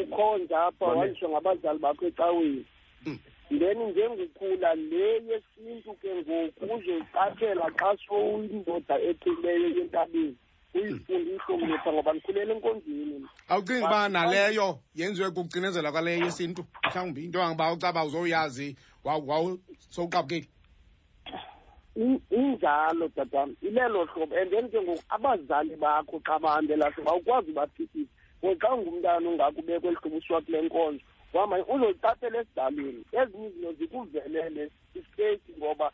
ukhonza 0.04 0.66
apha 0.66 0.86
Mame. 0.88 1.00
wandiswa 1.00 1.30
ngabazali 1.30 1.80
bakho 1.80 2.06
ecaweni. 2.08 2.66
Mm. 3.06 3.20
then 3.60 3.78
njengokhula 3.92 4.76
le 4.76 5.24
yesintu 5.30 5.94
ke 6.02 6.10
ngoku 6.16 6.66
uzoyiqaphela 6.76 7.72
xa 7.80 7.98
sowuyindoda 8.08 9.00
ethileyo 9.02 9.68
yentabeni 9.78 10.36
uyifundiswe 10.74 11.58
mnisa 11.58 11.94
ngoba 11.94 12.14
ndikhulele 12.14 12.54
enkonzini 12.54 13.26
awucingi 13.50 13.80
uba 13.86 14.10
naleyo 14.10 14.80
yenziwe 14.96 15.32
kukucinezela 15.32 15.92
kwaleyo 15.92 16.26
yesintu? 16.26 16.66
Mhlawumbi 16.84 17.26
into 17.26 17.40
yangoba 17.40 17.74
ucaba 17.74 18.06
uzowuyazi 18.06 18.76
wawu 19.04 19.60
sowuqabukile. 19.90 20.40
In- 20.40 20.48
injalo 22.30 23.08
tatam 23.10 23.56
ilelo 23.62 24.06
hlobo 24.06 24.36
and 24.36 24.52
then 24.52 24.70
ke 24.70 24.82
ngoku 24.82 25.04
abazali 25.10 25.76
bakho 25.76 26.20
xa 26.20 26.40
bahambela 26.40 26.94
so 26.96 27.02
bawukwazi 27.02 27.52
ubaphikisa. 27.52 28.12
Ngoku 28.44 28.60
xa 28.60 28.74
ungumntana 28.74 29.30
ungakubekwa 29.30 29.90
eli 29.90 29.98
hlobo 30.02 30.18
usiwa 30.18 30.42
kule 30.42 30.62
nkonzo 30.62 31.04
uhamba 31.34 31.66
uzozithathela 31.66 32.40
esidalweni. 32.42 33.04
Ezinye 33.12 33.48
izinto 33.48 33.74
zikuvelele 33.74 34.72
isteyti 34.96 35.54
ngoba 35.58 35.92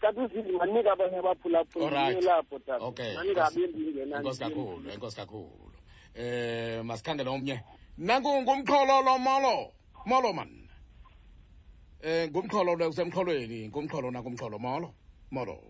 kanti 0.00 0.20
uzizi 0.20 0.52
manika 0.52 0.92
abanye 0.92 1.16
abaphulaphuli 1.18 1.84
Alright. 1.86 2.24
lapho 2.24 2.58
tata 2.58 2.84
okay. 2.84 3.14
Mandingabe 3.14 3.66
ndingena 3.66 4.16
enkosi 4.16 4.40
kakhulu 4.40 4.90
enkosi 4.90 5.16
kakhulu. 5.16 5.72
Eh 6.14 6.84
masikhangele 6.84 7.30
omnye. 7.30 7.60
Nanku 7.98 8.42
ngumxholo 8.42 9.02
lo 9.02 9.18
molo. 9.18 9.72
Molo 10.06 10.32
man. 10.32 10.68
Eh 12.02 12.28
ngumxholo 12.30 12.76
lo 12.76 12.88
usemxholweni 12.88 13.68
ngumxholo 13.68 14.10
nakumxholo 14.10 14.58
molo. 14.58 14.94
Molo. 15.30 15.62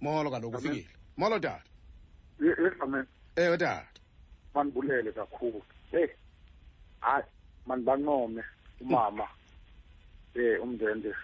Molo 0.00 0.30
kaloku 0.30 0.56
ufikile 0.56 0.88
molo 1.16 1.38
tata. 1.38 1.62
Yesame 2.40 3.04
ewe 3.36 3.58
tata. 3.58 3.86
Manibulele 4.54 5.12
kakhulu. 5.12 5.62
Hey 5.90 6.06
hayi 7.00 7.24
manibancome 7.66 8.44
umama 8.80 9.28
eh 10.34 10.62
umndende 10.62 11.14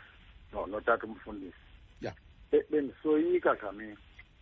no 0.52 0.66
notata 0.66 1.06
umfundisi. 1.06 1.56
Ya. 2.00 2.14
Be- 2.52 2.64
bendisoyika 2.70 3.56
kamini 3.56 3.96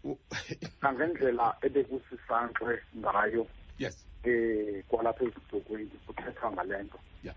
U- 0.05 0.18
kangendlela 0.80 1.57
ebekusisanxe 1.62 2.82
ngayo 2.97 3.47
yes. 3.78 4.07
eh 4.24 4.84
kwalapha 4.88 5.24
ezidokweni 5.24 5.90
kuthethwa 6.07 6.53
ngale 6.53 6.82
nto. 6.82 6.99
Ya. 7.22 7.34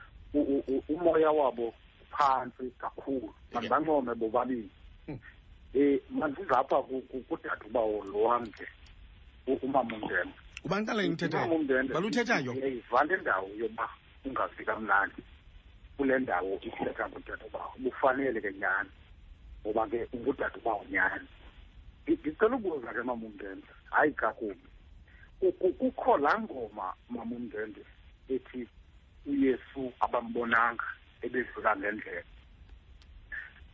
Umoya 0.90 1.32
wabo 1.32 1.74
phansi 2.12 2.72
kakhulu. 2.78 3.34
Mandibancome 3.54 4.16
bobabili 4.16 4.70
Mm. 5.74 5.82
eh 5.82 6.00
mandizapha 6.10 6.82
ku- 6.84 7.02
ku- 7.10 7.24
kudade 7.30 7.66
ubawo 7.70 8.04
lo 8.04 8.20
wam 8.24 8.46
ke 8.52 8.66
u- 9.48 9.60
umama 9.62 9.96
umndende 9.96 10.34
ubani 10.66 10.86
kale 10.86 11.10
ngithethayo 11.10 11.46
Umama 11.46 11.56
umndende 11.60 11.94
baluthethayo 11.94 12.52
uyayiva 12.52 13.04
le 13.04 13.18
ndawo 13.18 13.48
yokuba 13.58 13.90
ungavi 14.26 14.66
kamnandi. 14.66 15.22
Kule 15.98 16.20
ndawo 16.20 16.60
ithetha 16.62 17.10
ngudade 17.10 17.44
ubawo 17.46 17.74
bufanele 17.78 18.42
ke 18.42 18.52
nyani 18.54 18.90
ngoba 19.64 19.88
ke 19.88 20.08
ungudade 20.14 20.58
ubawo 20.60 20.86
nyani 20.92 21.28
Ngi- 22.08 22.18
ngicela 22.20 22.56
ukubuza 22.56 22.94
ke 22.94 23.02
mama 23.04 23.26
umndende 23.28 23.68
hayi 23.92 24.14
kakubi. 24.14 24.68
Ku- 25.40 25.52
ku- 25.54 25.74
kukho 25.74 26.18
laa 26.18 26.40
ngoma 26.40 26.94
mama 27.10 27.36
umndende 27.36 27.86
ethi 28.30 28.68
uyesu 29.26 29.94
abambonanga 30.00 30.84
ebedlula 31.22 31.76
ngendlela. 31.78 32.24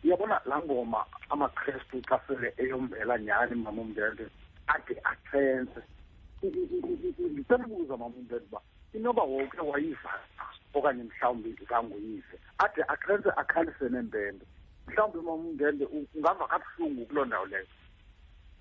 Uyabona 0.05 0.41
laa 0.45 0.61
ngoma 0.61 1.05
amakrestu 1.29 2.01
xa 2.09 2.19
sele 2.27 2.53
eyombela 2.57 3.17
nyhani 3.17 3.55
mama 3.55 3.81
umndende 3.81 4.25
ade 4.67 4.95
athense. 5.03 5.81
Ndicela 6.43 7.65
ukubuza 7.65 7.97
mama 7.97 8.05
umndende 8.15 8.45
uba 8.45 8.61
inoba 8.93 9.23
wonke 9.23 9.59
wayiva 9.61 10.13
okanye 10.73 11.03
mhlawumbi 11.03 11.57
zangoyive 11.69 12.37
ade 12.57 12.81
akhense 12.87 13.29
akhalise 13.37 13.89
nempembe 13.89 14.45
mhlawumbi 14.87 15.17
mama 15.17 15.33
umndende 15.33 15.85
u- 15.85 16.07
ungava 16.15 16.47
kabuhlungu 16.47 17.05
kuloo 17.05 17.25
ndawo 17.25 17.45
leyo. 17.45 17.67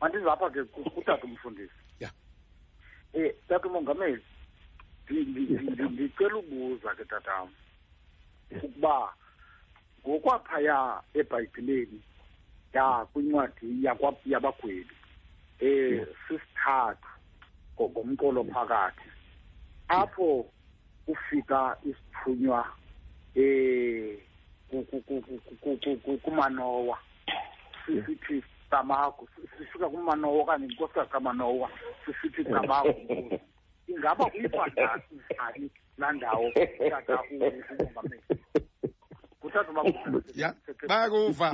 Mandizapha 0.00 0.50
ke 0.50 0.64
ku- 0.64 0.90
kutata 0.90 1.24
umfundisi. 1.24 1.74
Ya. 2.00 2.10
um 3.14 3.30
tata 3.48 3.68
umongameli 3.68 4.22
ndi- 5.08 5.24
ndi- 5.24 5.70
ndi- 5.70 5.90
ndicela 5.92 6.36
ubuza 6.36 6.94
ke 6.94 7.04
tatam 7.04 7.48
ukuba 8.50 9.12
ngokwaphaya 10.08 11.00
ebhayibhileni 11.14 12.00
ya 12.74 13.06
kwincwadi 13.12 13.84
yabagwebi 14.26 14.94
eh 15.60 16.06
sisithathu 16.28 17.08
ngo- 17.76 17.90
ngomqolo 17.90 18.44
phakathi 18.44 19.08
apho 19.88 20.46
kufika 21.06 21.76
isithunywa 21.84 22.66
eh 23.34 24.18
ku- 24.70 24.84
ku- 24.90 25.00
ku- 25.06 25.22
ku- 25.22 25.40
ku- 25.60 25.76
ku- 25.82 25.96
ku- 26.04 26.18
kumanowa 26.18 26.98
sisithi 27.86 28.42
tamago 28.70 29.28
sifika 29.58 29.88
kumanowa 29.88 30.42
okanye 30.42 30.66
inkosikazi 30.66 31.10
kamanowa 31.10 31.70
sisithi 32.04 32.44
tamago 32.44 32.94
ingaba 33.88 34.26
uyiva 34.26 34.66
njani 34.66 35.02
njani 35.30 35.70
laa 35.98 36.12
ndawo 36.12 36.50
tata 36.90 37.22
umongameli 37.30 38.22
kuthatha 39.54 40.22
ya 40.34 40.54
bayakuva 40.88 41.52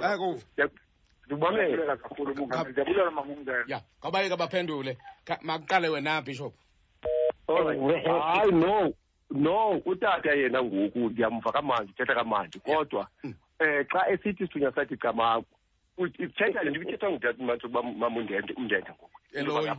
bayakuva. 0.00 0.42
Ndiyabulela 1.26 1.96
kakhulu 1.96 2.30
ndiyabulela 2.32 3.10
mama 3.10 3.32
umndende 3.32 3.72
ya 3.72 3.80
kabayeka 4.02 4.36
baphendule. 4.36 4.98
Makuqale 5.42 5.88
wena 5.88 6.22
bishop. 6.22 6.54
Hayi 7.46 8.52
no 8.52 8.92
no 9.30 9.82
utata 9.86 10.32
yena 10.34 10.62
ngoku 10.62 10.98
ndiyamva 10.98 11.52
kamandi 11.52 11.92
uthetha 11.92 12.14
kamandi. 12.14 12.58
Kodwa 12.58 13.08
eh 13.58 13.86
xa 13.86 14.10
esithi 14.10 14.46
sithunywa 14.46 14.72
sathi 14.74 14.96
camaku 14.96 15.46
ithetha 15.98 16.62
le 16.62 16.70
nto 16.70 16.82
ithetha 16.82 17.10
ngudati 17.10 17.42
mamundende 17.98 18.52
umndende 18.54 18.90
ngoku. 18.90 19.10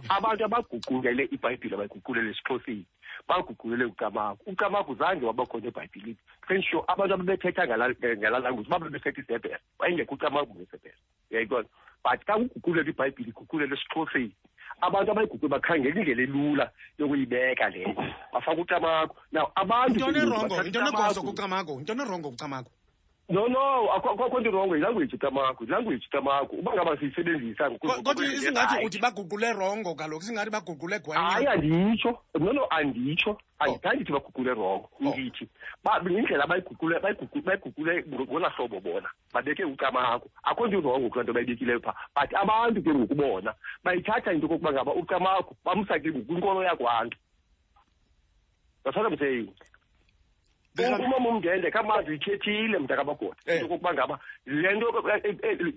Abantu 0.09 0.45
abaguqulele 0.45 1.23
ibhayibhile 1.31 1.77
bayiguqulele 1.77 2.31
esixhoseni. 2.31 2.85
Baguqulele 3.27 3.85
ucamaku 3.85 4.51
ucamaku 4.51 4.95
zange 4.95 5.25
wabakhona 5.25 5.67
ebhayibhileni 5.67 6.17
sensure 6.47 6.83
abantu 6.87 7.13
ababethetha 7.13 7.67
ngala 7.67 7.85
eh, 8.01 8.17
ngala 8.17 8.39
language 8.39 8.69
babebethetha 8.69 9.21
isebhele 9.21 9.59
wayengekho 9.79 10.15
ucamaku 10.15 10.51
ngesebhele 10.55 10.99
uyayibona? 11.31 11.67
But 12.03 12.19
xa 12.27 12.35
uguqulela 12.37 12.89
ibhayibhile 12.89 13.29
iguqulele 13.29 13.75
esixhoseni 13.75 14.35
abantu 14.81 15.11
abayiguqule 15.11 15.49
bakhangela 15.49 15.99
indlela 15.99 16.23
elula 16.23 16.65
yokuyibeka 16.99 17.69
leyo. 17.69 17.93
Bafaka 18.33 18.61
ucamaku 18.61 19.15
now 19.31 19.51
abantu 19.55 19.99
into 19.99 20.05
ke 20.05 20.11
ngoku 20.11 20.19
nerongo 20.19 20.55
bathatha 20.55 20.67
into 20.67 20.81
negoso 20.81 21.21
ucamagu. 21.21 21.31
kucamako 21.31 21.79
into 21.79 21.93
nerongo 21.93 22.29
kucamako 22.31 22.71
no 23.29 23.47
no 23.47 23.87
akho 23.95 24.09
akho 24.09 24.39
nto 24.39 24.51
rongo 24.51 24.75
yilanguage 24.75 25.15
ucamaku 25.15 25.63
yilanguage 25.63 26.05
ucamaku 26.07 26.55
uba 26.59 26.73
ngaba 26.73 26.97
siyisebenzisa 26.97 27.69
ngoku- 27.71 27.87
kodwa 27.87 28.13
ngoku- 28.13 28.23
isingathi 28.23 28.73
hayi. 28.75 28.85
uthi 28.85 28.99
baguqule 28.99 29.53
rongo 29.53 29.95
kaloku 29.95 30.23
singathi 30.23 30.49
baguqule 30.51 30.99
hayi 31.13 31.45
gwenye 31.45 31.49
anditsho. 31.49 32.19
No 32.39 32.51
no 32.53 32.65
anditsho. 32.69 33.37
Andithandi 33.59 33.97
thithi 34.03 34.11
baguqule 34.11 34.53
rongo 34.53 34.89
ndithi. 34.99 35.47
Ba- 35.83 36.01
ngendlela 36.03 36.47
bayiguqule 36.47 36.99
bayiguqule 36.99 37.41
bayiguqule 37.43 38.03
ngolaa 38.27 38.49
hlobo 38.49 38.79
bona. 38.81 39.09
Babeke 39.33 39.63
ucamaku 39.65 40.29
akho 40.43 40.67
nto 40.67 40.77
irongo 40.79 41.09
kulaa 41.09 41.23
nto 41.23 41.33
bayibekileyo 41.33 41.79
phaa. 41.79 41.95
But 42.15 42.33
abantu 42.35 42.83
ke 42.83 42.91
ngoku 42.93 43.15
bona 43.15 43.53
bayithatha 43.83 44.33
into 44.33 44.47
kokuba 44.47 44.73
ngaba 44.73 44.93
ucamaku 44.93 45.55
bamsa 45.65 45.95
ke 45.99 46.11
ngoku 46.11 46.25
kwinkolo 46.27 46.63
yakwantu. 46.63 47.17
That's 48.83 48.97
what 48.97 49.07
i'm 49.11 49.17
saying 49.17 49.47
Beka- 49.47 49.72
umama 51.05 51.29
umndende 51.29 51.71
kamazi 51.71 52.09
uyithethile 52.09 52.79
mntakabagoda 52.79 53.35
Eh. 53.45 53.55
into 53.55 53.67
kokuba 53.67 53.93
ngaba 53.93 54.19
le 54.45 54.73
nto 54.73 54.89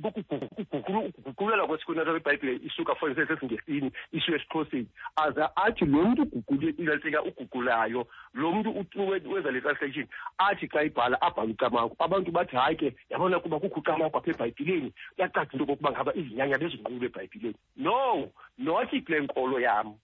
ukuguqulelwa 0.06 1.66
kwesikhonelo 1.66 2.12
kwebhayibhile 2.20 2.60
isuka 2.66 2.94
for 2.94 3.08
instance 3.08 3.32
esingesini 3.32 3.92
isiwe 4.12 4.36
esixhoseni. 4.36 4.88
Aze 5.16 5.42
athi 5.56 5.84
lo 5.84 6.02
mntu 6.04 6.22
uguquleleka 6.22 7.22
uguqulayo. 7.22 8.06
Lo 8.34 8.52
mntu 8.52 8.70
u- 8.70 9.08
we- 9.10 9.20
wenza 9.26 9.50
le 9.50 9.60
translation 9.60 10.06
athi 10.38 10.66
xa 10.68 10.82
ibhala 10.84 11.20
abhale 11.20 11.52
ucamaku 11.52 11.96
abantu 11.98 12.30
bathi 12.32 12.56
hayi 12.56 12.76
ke 12.76 12.96
yabona 13.10 13.40
kuba 13.40 13.60
kukho 13.60 13.80
ucamaku 13.80 14.16
apha 14.16 14.30
ebhayibhileni. 14.30 14.92
Kuyacaca 15.16 15.52
into 15.52 15.66
kokuba 15.66 15.90
ngaba 15.92 16.14
izinyanya 16.14 16.58
bezinqulu 16.58 17.04
ebhayibhileni. 17.06 17.56
No 17.76 18.30
nothi 18.58 19.00
kule 19.04 19.20
nkolo 19.20 19.60
yam. 19.60 19.94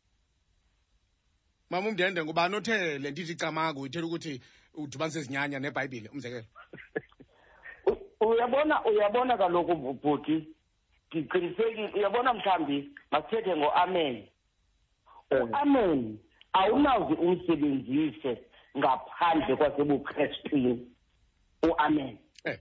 Mama 1.70 1.88
umndende 1.88 2.24
ngubani 2.24 2.56
othe 2.56 2.98
le 2.98 3.10
nto 3.10 3.22
ithi 3.22 3.34
camaku 3.36 3.86
ithetha 3.86 4.06
ukuthi 4.06 4.40
udibanise 4.74 5.18
izinyanya 5.20 5.58
nebhayibhile 5.58 6.08
umzekelo. 6.08 6.44
U- 7.86 8.26
uyabona 8.26 8.84
uyabona 8.84 9.36
kaloku 9.36 9.72
bhu- 9.72 9.92
bhuti 10.02 10.48
ndiqinisekile 11.12 11.90
uyabona 11.94 12.34
mhlawumbi 12.34 12.90
masithethe 13.10 13.56
ngo-amen. 13.56 14.28
U-amen 15.30 16.18
awunawuze 16.52 17.14
umsebenzise 17.20 18.38
ngaphandle 18.78 19.56
kwasebukrestwini 19.56 20.86
u-amen. 21.68 22.18
Eh. 22.44 22.58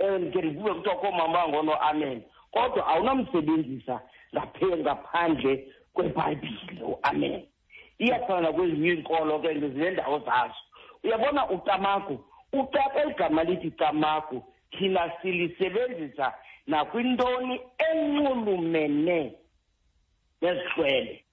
and 0.00 0.32
ke 0.32 0.38
ndivume 0.42 0.74
kuthiwa 0.74 0.96
koomama 0.96 1.32
bangono-amen 1.34 2.22
kodwa 2.52 2.86
awunamsebenzisa 2.86 4.00
ngaphe 4.34 4.66
ngaphandle 4.76 5.72
kwebhayibhile 5.92 6.82
u-amen. 6.82 7.46
Iyafana 7.98 8.40
nakwezinye 8.40 8.88
iinkolo 8.88 9.38
ke 9.40 9.54
zinendawo 9.60 10.18
zazo. 10.18 10.54
Uyabona 11.08 11.50
ucamagu 11.50 12.24
ucaka 12.52 13.04
igama 13.04 13.44
lithi 13.44 13.70
camagu 13.70 14.44
thina 14.70 15.12
silisebenzisa 15.22 16.34
nakwintoni 16.66 17.60
enxulumene 17.78 19.32
nezihlwele. 20.42 21.24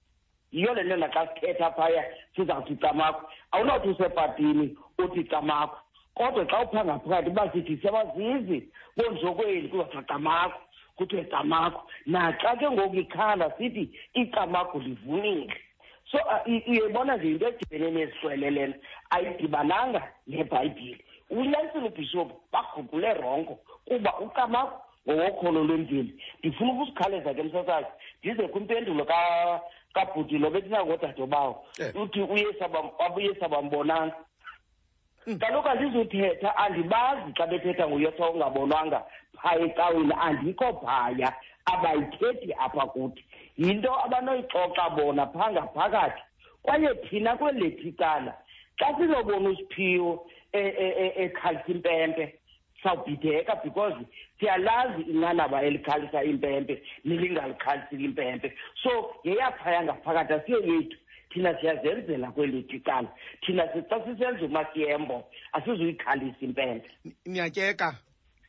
Yiyo 0.52 0.74
le 0.74 0.82
nto 0.84 0.96
naxa 0.96 1.26
sithetha 1.26 1.70
phaya 1.70 2.04
sizawuthi 2.36 2.76
camagu 2.76 3.20
awunawuthi 3.52 3.88
usepatini 3.88 4.78
uthi 4.98 5.24
camagu 5.24 5.76
kodwa 6.14 6.46
xa 6.46 6.60
upha 6.60 6.84
ngaphakathi 6.84 7.30
uba 7.30 7.52
sithi 7.52 7.76
siyabazizi 7.76 8.68
bonzokweli 8.96 9.68
kuzawuthiwa 9.68 10.02
camagu 10.02 10.58
kuthiwe 10.96 11.24
camagu 11.24 11.80
naxa 12.06 12.56
ke 12.56 12.70
ngoku 12.70 12.96
ikhala 12.96 13.50
sithi 13.58 13.90
icamagu 14.14 14.78
livunile. 14.78 15.65
So 16.10 16.18
uh, 16.18 16.48
i- 16.48 16.64
uyayibona 16.70 17.16
nje 17.16 17.30
into 17.30 17.48
edibene 17.48 17.90
neziswele 17.90 18.50
lena 18.50 18.74
ayidibananga 19.10 20.02
nebhayibhile 20.26 21.04
unelson 21.30 21.84
ubhishop 21.84 22.32
baguqule 22.52 23.14
rongo 23.14 23.58
kuba 23.84 24.18
ucamagu 24.18 24.72
ngowokholo 25.08 25.64
lwemveli 25.64 26.22
ndifuna 26.38 26.72
ukusikhaleza 26.72 27.34
ke 27.34 27.42
msasazi 27.42 27.86
ndize 28.22 28.48
kwimpendulo 28.48 29.04
ka- 29.04 29.60
kabhuti 29.94 30.38
lo 30.38 30.50
bethi 30.50 30.68
nangodade 30.68 31.26
bawo 31.26 31.66
Eh. 31.78 31.92
uthi 31.96 32.20
uyesu 32.20 32.64
abam- 32.64 32.90
abuyesu 33.06 33.44
abambonanga 33.44 34.14
Mm. 35.26 35.38
kaloku 35.38 35.68
andizuthetha 35.68 36.56
andibazi 36.56 37.32
xa 37.36 37.46
bethetha 37.46 37.88
nguyesu 37.88 38.22
ongabonwanga 38.22 39.02
phaa 39.42 39.54
ecaweni 39.58 40.12
andikho 40.20 40.72
phaya 40.84 41.32
abayithethi 41.64 42.52
apha 42.58 42.86
kuthi 42.86 43.24
yinto 43.58 43.90
abanoyixoxa 44.04 44.90
bona 44.96 45.26
phaa 45.26 45.52
ngaphakathi 45.52 46.22
kwaye 46.62 46.94
thina 46.94 47.36
kwelethu 47.36 47.88
icala 47.88 48.32
xa 48.78 48.86
sizobona 48.98 49.48
usiphiwo 49.50 50.26
e- 50.52 50.74
e- 50.84 50.94
e- 51.04 51.14
ekhalisa 51.24 51.68
impempe 51.72 52.34
sawubhideka 52.82 53.54
because 53.64 53.94
siyalazi 54.40 55.02
inqanaba 55.02 55.62
elikhalisa 55.62 56.24
impempe 56.24 56.82
nelingalikhalisiyo 57.04 58.00
impempe. 58.04 58.52
So 58.82 59.14
yeyaphaya 59.24 59.82
ngaphakathi 59.84 60.32
asiyo 60.32 60.60
yethu. 60.60 60.96
Thina 61.30 61.60
siyazenzela 61.60 62.30
kwelethu 62.30 62.76
icala 62.76 63.08
thina 63.46 63.68
si- 63.72 63.82
xa 63.88 64.04
sisenza 64.04 64.44
umasiyembo 64.46 65.24
asizuyikhalisa 65.52 66.36
impempe. 66.40 66.90
Niyatyeka 67.26 67.96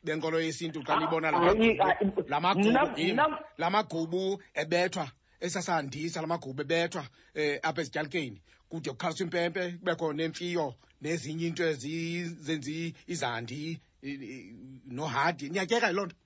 benkolo 0.04 0.40
yesintu 0.40 0.82
xa 0.82 0.96
nibona 1.00 1.30
la 1.30 1.38
Hayi, 1.38 1.54
magubu- 1.54 1.82
hayi, 1.82 2.12
la 2.28 2.40
mna- 2.40 2.40
magubu 2.40 3.00
yini? 3.00 3.12
mna- 3.12 3.38
la 3.58 3.70
magubu 3.70 4.42
ebethwa 4.54 5.08
esasandisa 5.40 6.20
la 6.20 6.26
magubu 6.26 6.62
ebethwa 6.62 7.04
eh 7.34 7.58
apha 7.62 7.80
ezityalukeni 7.80 8.42
kude 8.68 8.90
kukhaliswa 8.90 9.24
impempe 9.26 9.72
kubekho 9.78 10.12
nemfiyo 10.12 10.74
nezinye 11.02 11.46
into 11.46 11.64
ezizenza 11.64 12.92
izandi 13.06 13.78
i- 14.02 14.10
i- 14.10 14.54
nohadi. 14.86 15.48
Niyatyeka 15.50 15.88
yiloo 15.88 16.06
nto. 16.06 16.16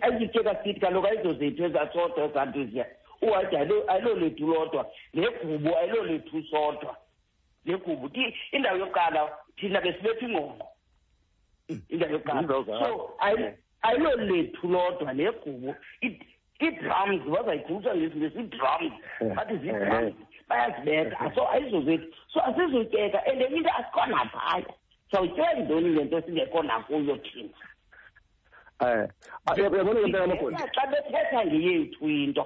Ayizityeka 0.00 0.62
sithi 0.64 0.80
kaloku 0.80 1.06
ayizozethu 1.06 1.64
ezasodwa 1.64 2.24
ezanto 2.24 2.64
ziya. 2.64 2.86
Uhaji 3.22 3.56
ayilolethu 3.56 4.46
lodwa 4.46 4.86
negubu 5.14 5.76
ayilolethu 5.78 6.42
sodwa 6.50 6.96
negubu. 7.64 8.08
Ti- 8.08 8.34
indawo 8.52 8.78
yokuqala 8.78 9.30
thina 9.56 9.80
besibetha 9.80 10.26
ingqongqo 10.26 10.28
indawo 10.28 10.28
yokuqala 10.28 10.60
Yindawo 10.60 10.79
so 12.80 13.14
ayi- 13.20 13.54
ayilolethu 13.82 14.68
lodwa 14.68 15.12
negubu 15.12 15.74
I- 16.02 16.20
ii-drums 16.62 17.22
bazayikhumsha 17.30 17.94
ngesingesi 17.96 18.38
ii-drums 18.38 18.92
bathi 19.36 19.56
zii-drums 19.58 20.14
bayazibetha. 20.48 21.32
So 21.34 21.48
ayizozethu 21.50 22.14
so 22.32 22.40
asizutyeka 22.40 23.18
and 23.26 23.42
enye 23.42 23.56
into 23.56 23.70
asikho 23.70 24.06
naphaya 24.06 24.66
sawutyeka 25.10 25.52
yintoni 25.56 25.88
le 25.94 26.04
nto 26.04 26.20
singekho 26.22 26.62
nakuyo 26.62 27.16
thina 27.16 27.54
eh 28.80 29.08
yabona 29.56 30.00
into 30.00 30.18
yamagoda 30.18 30.58
xa 30.74 30.86
bethetha 30.86 31.46
ngeyethu 31.46 32.08
into. 32.08 32.44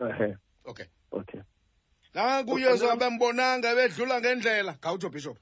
Ehe 0.00 0.36
okay. 0.64 0.86
Okay. 1.12 1.40
Nakuyesu 2.14 2.90
abembonanga 2.90 3.74
bedlula 3.74 4.20
ngendlela. 4.20 4.72
Gawutsho 4.82 5.08
bishop. 5.10 5.36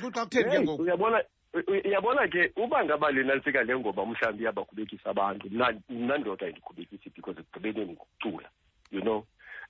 Kuxa 0.00 0.24
kutheni 0.24 0.44
ke 0.44 0.50
Hey, 0.50 0.60
ngoku? 0.64 0.82
uyabona 0.82 1.24
u- 1.66 1.82
uyabona 1.88 2.28
ke 2.28 2.52
uba 2.56 2.84
ngaba 2.84 3.10
lena 3.10 3.34
lifika 3.34 3.62
le 3.62 3.76
ngoba 3.78 4.06
mhlawumbi 4.06 4.42
iyabakhubekisa 4.42 5.10
abantu 5.10 5.48
mna 5.50 5.72
mna 5.90 6.18
ndoda 6.18 6.48
indikhubekisi 6.48 7.10
because 7.14 7.40
ekugqibeleni 7.40 7.92
ngukucula 7.92 8.48
you 8.90 9.00
know? 9.00 9.24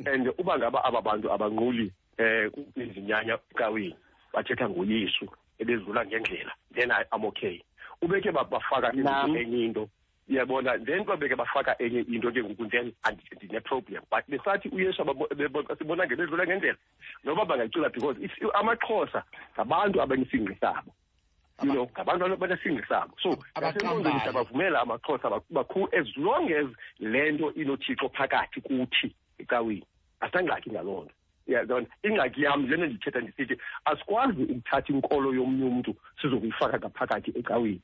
And 0.07 0.29
uba 0.39 0.59
ngaba 0.59 0.85
aba 0.85 1.01
bantu 1.03 1.33
abanquli 1.33 1.93
eh 2.19 2.51
izinyanya 2.77 3.39
ecaweni 3.55 3.97
bathetha 4.33 4.69
ngoyesu 4.69 5.29
ebedlula 5.59 6.05
ngendlela 6.07 6.53
then 6.75 6.91
I- 6.91 7.05
i'm 7.13 7.25
okay. 7.25 7.63
Ubeke 8.03 8.33
ba- 8.33 8.45
bafaka 8.45 8.91
ke 8.91 8.97
Nam. 9.03 9.31
ngoku 9.31 9.39
enye 9.39 9.65
into 9.65 9.89
uyabona? 10.29 10.77
Then 10.85 11.05
babeke 11.05 11.37
bafaka 11.37 11.77
enye 11.81 12.01
into 12.13 12.31
ke 12.33 12.43
ngoku 12.45 12.69
then 12.71 12.93
andi- 13.05 13.25
ndine-problem 13.37 14.03
but 14.11 14.25
besathi 14.29 14.69
uyesu 14.69 15.03
ababo- 15.03 15.29
bebo- 15.33 15.65
sibona 15.79 16.05
ngebedlula 16.07 16.45
ngendlela 16.47 16.77
noba 17.25 17.45
bangayicula 17.45 17.89
because 17.89 18.17
if- 18.21 18.53
amaxhosa 18.55 19.25
ngabantu 19.57 20.03
abanesingqi 20.03 20.55
sabo. 20.61 20.93
You 21.63 21.73
know 21.73 21.87
ngabantu 21.97 22.25
abanesingqi 22.25 22.83
sabo 22.89 23.15
so 23.23 23.31
Abaqambayo. 23.55 23.73
nasengqondweni 23.73 24.21
siyabavumela 24.21 24.81
amaxhosa 24.81 25.31
bak- 25.31 25.49
bakhu 25.51 25.89
as 25.99 26.07
long 26.17 26.51
as 26.53 26.67
le 27.01 27.33
nto 27.33 27.53
inothixo 27.55 28.09
phakathi 28.13 28.61
kuthi 28.61 29.15
ecaweni 29.39 29.85
asangxaki 30.21 30.71
ngaloo 30.71 31.05
nto. 31.05 31.13
Uyabona 31.49 31.87
ingxaki 32.03 32.43
yam 32.43 32.67
lena 32.69 32.87
ndithetha 32.87 33.21
ndisithi 33.21 33.57
asikwazi 33.85 34.43
ukuthatha 34.43 34.93
inkolo 34.93 35.33
yomnye 35.35 35.65
umntu 35.65 35.95
sizokuyifaka 36.21 36.79
ngaphakathi 36.79 37.31
ecaweni. 37.39 37.81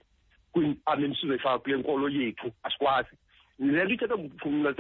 Kwi- 0.53 0.77
I 0.87 0.97
mean 0.97 1.15
sizoyifaka 1.15 1.59
kule 1.59 1.77
nkolo 1.77 2.09
yethu 2.09 2.53
asikwazi. 2.63 3.09
Le 3.59 3.85
nto 3.85 3.95
ithetha 3.95 4.17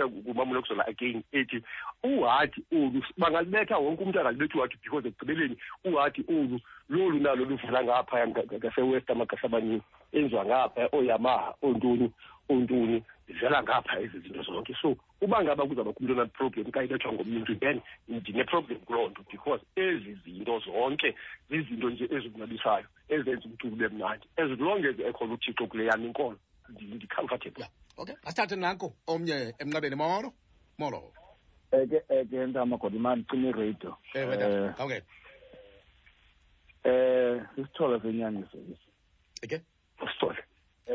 ngumamula 0.09 0.61
kuzola 0.61 0.87
again 0.87 1.23
ethi 1.33 1.63
uhathi 2.05 2.63
olu 2.73 3.03
bangalibetha 3.19 3.79
wonke 3.79 4.03
umntu 4.05 4.19
angalibethi 4.21 4.59
uhathi 4.59 4.77
because 4.83 5.09
ekugqibeleni 5.09 5.57
uhathi 5.85 6.25
olu 6.29 6.61
lolu 6.89 7.19
nalo 7.21 7.45
luvela 7.45 7.85
ngaphaya 7.85 8.27
nga- 8.29 8.45
ngasewest 8.59 9.11
amagasa 9.11 9.47
amaninzi 9.47 9.85
enziwa 10.13 10.45
ngaphaya 10.45 10.89
ooyamaha 10.93 11.55
oontoni 11.63 12.11
oontoni 12.51 13.03
zivela 13.29 13.63
ngapha 13.63 14.01
ezi 14.01 14.19
zinto 14.19 14.43
zonke. 14.43 14.75
So 14.83 14.97
uba 15.21 15.43
ngaba 15.45 15.67
kuzawuba 15.67 15.93
kumntu 15.93 16.13
onaproblem 16.13 16.71
ka 16.71 16.83
ibethwa 16.85 17.13
ngomnye 17.13 17.37
umntu 17.37 17.55
then 17.61 17.81
ndineproblem 18.09 18.79
kuloo 18.85 19.09
nto 19.09 19.23
because 19.31 19.63
ezi 19.77 20.15
zinto 20.25 20.59
zonke 20.59 21.15
zizinto 21.51 21.91
nje 21.91 22.05
ezinqabisayo 22.11 22.87
ezenza 23.09 23.47
umculo 23.47 23.73
ube 23.73 23.89
mnandi 23.89 24.27
as 24.37 24.51
long 24.59 24.85
as 24.85 24.99
ekhona 24.99 25.35
uthixo 25.35 25.67
kule 25.67 25.85
yam 25.87 26.05
inkolo. 26.05 26.37
ndi- 26.37 26.52
ndi-comfortable 26.69 27.67
okay 27.97 28.15
asithathe 28.25 28.57
nanko 28.57 28.93
omnye 29.07 29.55
emnqabeni. 29.59 29.97
Molo 29.97 30.33
molo. 30.79 31.13
Eke 31.73 32.03
eke 32.09 32.47
ntamagoda 32.47 32.97
imali 32.97 33.25
cima 33.31 33.49
iradio. 33.49 33.97
Ewe 34.15 34.37
tata 34.37 34.85
okay. 34.85 35.01
eh 36.85 37.43
sisithole 37.55 38.01
senyangiso 38.01 38.59
isi 38.59 38.89
eke 39.43 39.61
sithole 40.13 40.43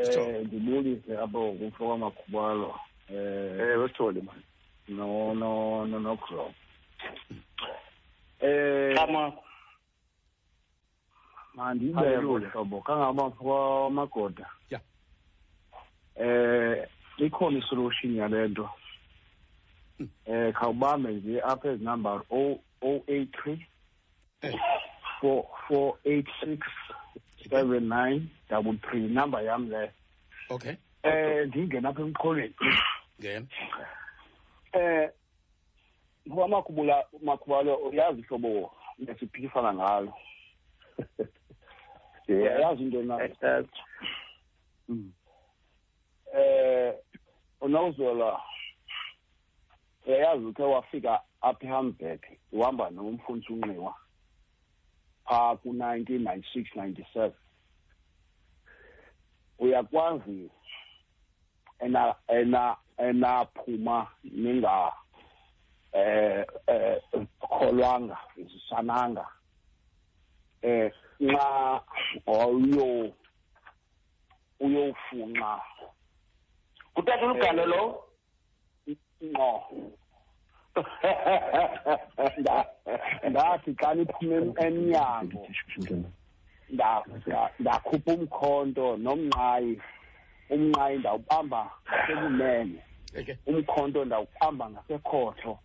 Sithole. 0.02 0.38
eh 0.38 0.46
ndibulise 0.46 1.18
apho 1.18 1.52
kumfo 1.52 1.86
kwamakhubalo 1.86 2.80
eh 3.10 3.58
ewe 3.60 3.88
sithole 3.88 4.20
mani 4.20 4.42
no 4.88 5.34
no 5.34 5.86
no 5.86 5.98
no 6.00 6.16
crop. 6.16 6.52
Eh 8.40 8.94
Camagu. 8.96 9.42
mandibe 11.54 12.16
hlobo 12.52 12.80
kangaba 12.82 13.30
kwamagoda 13.30 14.46
Yeah. 14.70 14.82
Eh 16.20 16.88
ikhona 17.18 17.58
isolution 17.58 18.16
yale 18.16 18.48
nto 18.48 18.70
Mm. 20.00 20.08
eh 20.26 20.52
khawubambe 20.54 21.12
nje 21.12 21.40
apha 21.42 21.68
ezinumber 21.68 22.20
083 22.30 23.58
Eh. 24.42 24.54
4486 25.20 26.58
79 27.50 28.22
double 28.50 28.78
three 28.78 29.08
number 29.08 29.42
yam 29.44 29.70
leyo 29.70 29.90
okay. 30.50 30.74
Eh 31.02 31.46
ndingena 31.48 31.88
apha 31.88 32.02
emqolweni 32.02 32.54
ngena. 33.20 33.46
Eh 34.72 35.10
kwamakubula 36.34 37.04
makhubalo 37.22 37.74
uyazi 37.76 38.20
ihlobo 38.20 38.72
lesiphikisana 38.98 39.74
ngalo. 39.74 40.12
Uyayazi 42.28 42.82
into 42.82 43.02
na 43.02 43.18
Mm. 44.88 45.12
Eh 46.38 46.94
unozola 47.60 48.40
uyayazi 50.06 50.44
ukhe 50.44 50.62
wafika 50.62 51.22
apha 51.40 51.66
ehamburg 51.66 52.20
uhamba 52.52 52.90
nomfundisi 52.90 53.52
unxiwa 53.52 53.94
phaa 55.24 55.56
ku-nineteen 55.56 56.22
ninety-six 56.24 56.66
ninety-seven. 56.74 57.36
Uyakwazi 59.58 60.50
ena 61.78 62.14
ena 62.28 62.76
enaphuma 62.96 64.06
ninga 64.24 64.92
eh 65.92 66.46
eh 66.66 67.02
kholwanga 67.40 68.18
isisananga 68.36 69.26
eh 70.62 70.92
nxa 71.20 71.82
uyo 72.26 73.12
uyofunxa 74.60 75.60
Kuthatha 76.98 77.26
ulugalo 77.26 77.66
lo. 77.66 78.04
ngqo 79.22 79.50
Nda- 82.38 82.66
ndathi 83.30 83.70
xa 83.80 83.94
niphume 83.94 84.36
emnyango 84.66 85.46
nda- 86.70 87.04
nda- 87.26 87.50
ndakhupha 87.60 88.12
umkhonto 88.14 88.96
nomnqayi 88.96 89.78
umnqayi 90.50 90.98
ndawubamba 90.98 91.70
ngasekunene 91.86 92.82
eke. 93.14 93.38
umkhonto 93.46 94.04
ndawubamba 94.04 94.64
ngasekhohlo 94.70 95.58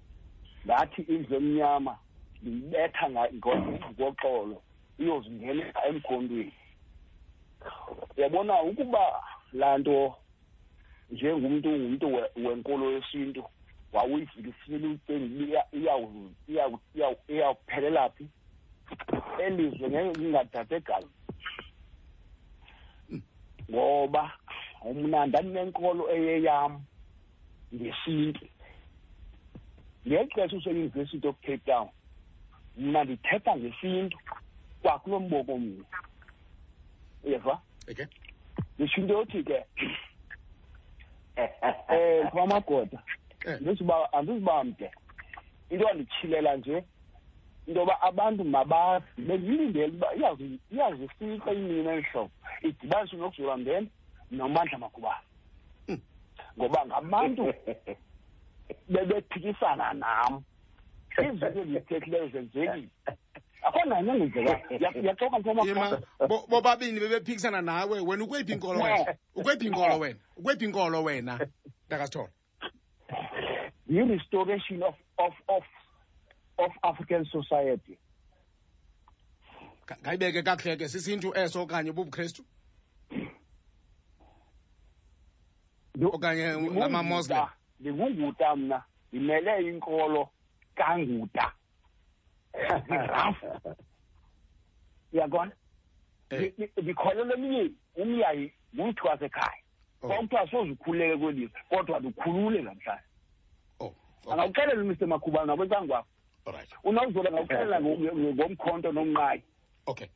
ngathi 0.66 1.02
indlu 1.14 1.36
emnyama 1.38 1.98
ndiyibetha 2.42 3.10
nga- 3.10 3.34
ngo- 3.34 3.80
ngoxolo 3.98 4.58
iyozingena 5.00 5.66
emkhontweni 5.90 6.54
uyabona 8.18 8.62
ukuba 8.70 9.04
laa 9.54 9.78
nto 9.78 10.16
njengumntu 11.14 11.70
ungumntu 11.70 12.06
we- 12.16 12.32
wenkolo 12.48 12.92
yesintu 12.92 13.44
wawuyifikisile 13.94 14.88
ucinga 14.88 15.64
iyawuphelela 17.28 18.10
phi? 18.10 18.26
Elizwe 19.40 19.90
ngeke 19.90 20.20
lingathathe 20.20 20.80
gazi 20.80 21.08
ngoba 23.72 24.32
mna 24.96 25.26
ndandinenkolo 25.26 26.10
eyeyam 26.16 26.82
ngesintu. 27.76 28.46
Ngexesha 30.08 30.58
useyunivesithi 30.58 31.28
of 31.28 31.36
cape 31.42 31.58
town 31.58 31.90
mna 32.78 33.04
ndithetha 33.04 33.58
ngesintu 33.58 34.18
kwakulo 34.82 35.20
mboko 35.20 35.58
mna. 35.58 35.86
Uyeva? 37.24 37.62
Eke 37.88 38.08
nditsho 38.80 39.02
into 39.02 39.14
yothi 39.14 39.44
ke 39.44 39.66
um 41.38 42.30
kwamagoda 42.32 43.00
Eh. 43.46 43.56
andisiba 43.58 44.14
andisiba 44.14 44.64
mde 44.64 44.92
into 45.70 45.88
anditshilela 45.88 46.56
nje 46.58 46.84
into 47.68 47.80
yoba 47.80 48.02
abantu 48.02 48.44
mabazi 48.44 49.06
bendilindele 49.18 49.88
uba 49.88 50.08
iyazi- 50.16 50.60
iyazifika 50.72 51.52
imini 51.52 51.90
elihlobo 51.90 52.32
idibaniswe 52.62 53.20
nokuzula 53.20 53.58
mndeni 53.58 53.90
nomandla 54.32 54.78
makubani. 54.78 55.26
Mm. 55.88 56.00
ngoba 56.58 56.86
ngabantu 56.86 57.54
bebephikisana 58.90 59.94
nam. 59.94 60.44
Izinto 61.20 61.48
ezithethileyo 61.62 62.28
zenzekile. 62.28 62.88
Akho 63.64 63.86
nanye 63.86 64.12
engenzeka 64.12 64.54
yaxoka 65.02 65.38
yima 65.38 65.40
mfamagoda 65.40 66.02
bo- 66.30 66.46
bobabini 66.50 67.00
bebephikisana 67.00 67.62
nawe 67.62 68.00
wena 68.00 68.24
ukwephi 68.24 68.54
inkolo 68.54 68.80
wena? 68.80 69.16
Ukwephi 69.36 69.66
inkolo 69.68 70.00
wena? 70.00 70.20
Ukwephi 70.38 70.66
inkolo 70.66 71.04
wena 71.04 71.40
ntakasithola 71.88 72.30
yi-restoration 73.88 74.84
of, 74.84 74.96
of, 75.18 75.34
of, 75.48 75.64
of 76.58 76.72
African 76.84 77.26
society. 77.26 77.98
Ga- 79.88 79.98
ngayibeke 80.02 80.44
kakuhle 80.44 80.78
ke 80.78 80.90
sisintu 80.90 81.34
eso 81.38 81.62
okanye 81.62 81.92
bubukrestu 81.92 82.44
okanye 86.14 86.46
amamuslim? 86.86 87.38
ndingunguta 87.80 88.56
mna 88.56 88.84
ndimele 89.12 89.70
inkolo 89.70 90.30
kanguta 90.76 91.52
zirafu 92.88 93.46
uyabona? 95.14 95.52
Eh. 96.30 96.40
Ndi- 96.42 96.54
ndi- 96.58 96.82
ndikholelwa 96.82 97.38
emyeni 97.38 97.74
umyayi 97.96 98.54
ngumntu 98.76 99.08
wasekhaya. 99.08 99.62
Oh. 100.02 100.08
kwakuthiwa 100.08 100.48
soze 100.52 100.72
ukhululeke 100.72 101.18
kwelizwe 101.18 101.60
kodwa 101.70 102.00
ndikhulule 102.00 102.62
namhlanje. 102.62 103.04
Oh 103.80 103.86
okay. 103.86 104.34
angawuxelela 104.34 104.82
umr. 104.82 105.08
Makhubana 105.08 105.46
nakwenzangwakho 105.46 106.08
alright 106.46 106.70
unawuzola 106.84 107.32
ngawuxelela 107.32 107.80
ngo- 107.82 108.34
ngomkhonto 108.34 108.92
nomnqayi. 108.92 109.42
Okay. 109.86 110.08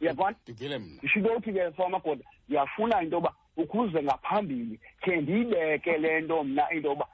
Uyabona? 0.00 0.36
Ndivile 0.42 0.78
mna. 0.78 0.98
Ndisho 0.98 1.18
into 1.18 1.32
yothi 1.32 1.52
ke 1.52 1.70
famagoda 1.72 2.24
ndiyafuna 2.48 3.02
into 3.02 3.16
yoba 3.16 3.34
ukuze 3.56 4.02
ngaphambili 4.02 4.80
khe 5.00 5.16
ndiyibeke 5.16 5.98
le 5.98 6.20
nto 6.20 6.44
mna 6.44 6.70
into 6.70 6.88
yoba 6.88 7.06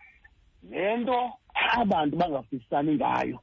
le 0.71 0.97
nto 0.97 1.33
abantu 1.55 2.17
bangavisisani 2.17 2.95
ngayo. 2.97 3.41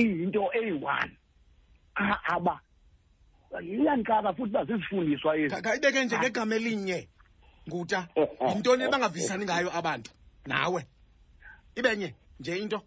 Iyinto 0.00 0.50
eyi-one. 0.58 1.12
Qha 1.96 2.16
aba. 2.34 2.60
Iyankaba 3.62 4.32
futhi 4.34 4.50
uba 4.50 4.64
zizifundiswa 4.64 5.36
ezi. 5.36 5.54
Khayibeke 5.62 6.04
nje 6.04 6.18
ngegama 6.18 6.54
elinye 6.54 7.08
nguta 7.68 8.08
yintoni 8.48 8.84
abangavisisani 8.84 9.44
ngayo 9.44 9.70
abantu? 9.78 10.10
Nawe. 10.46 10.86
Ibenye 11.76 12.14
nje 12.40 12.58
into? 12.58 12.82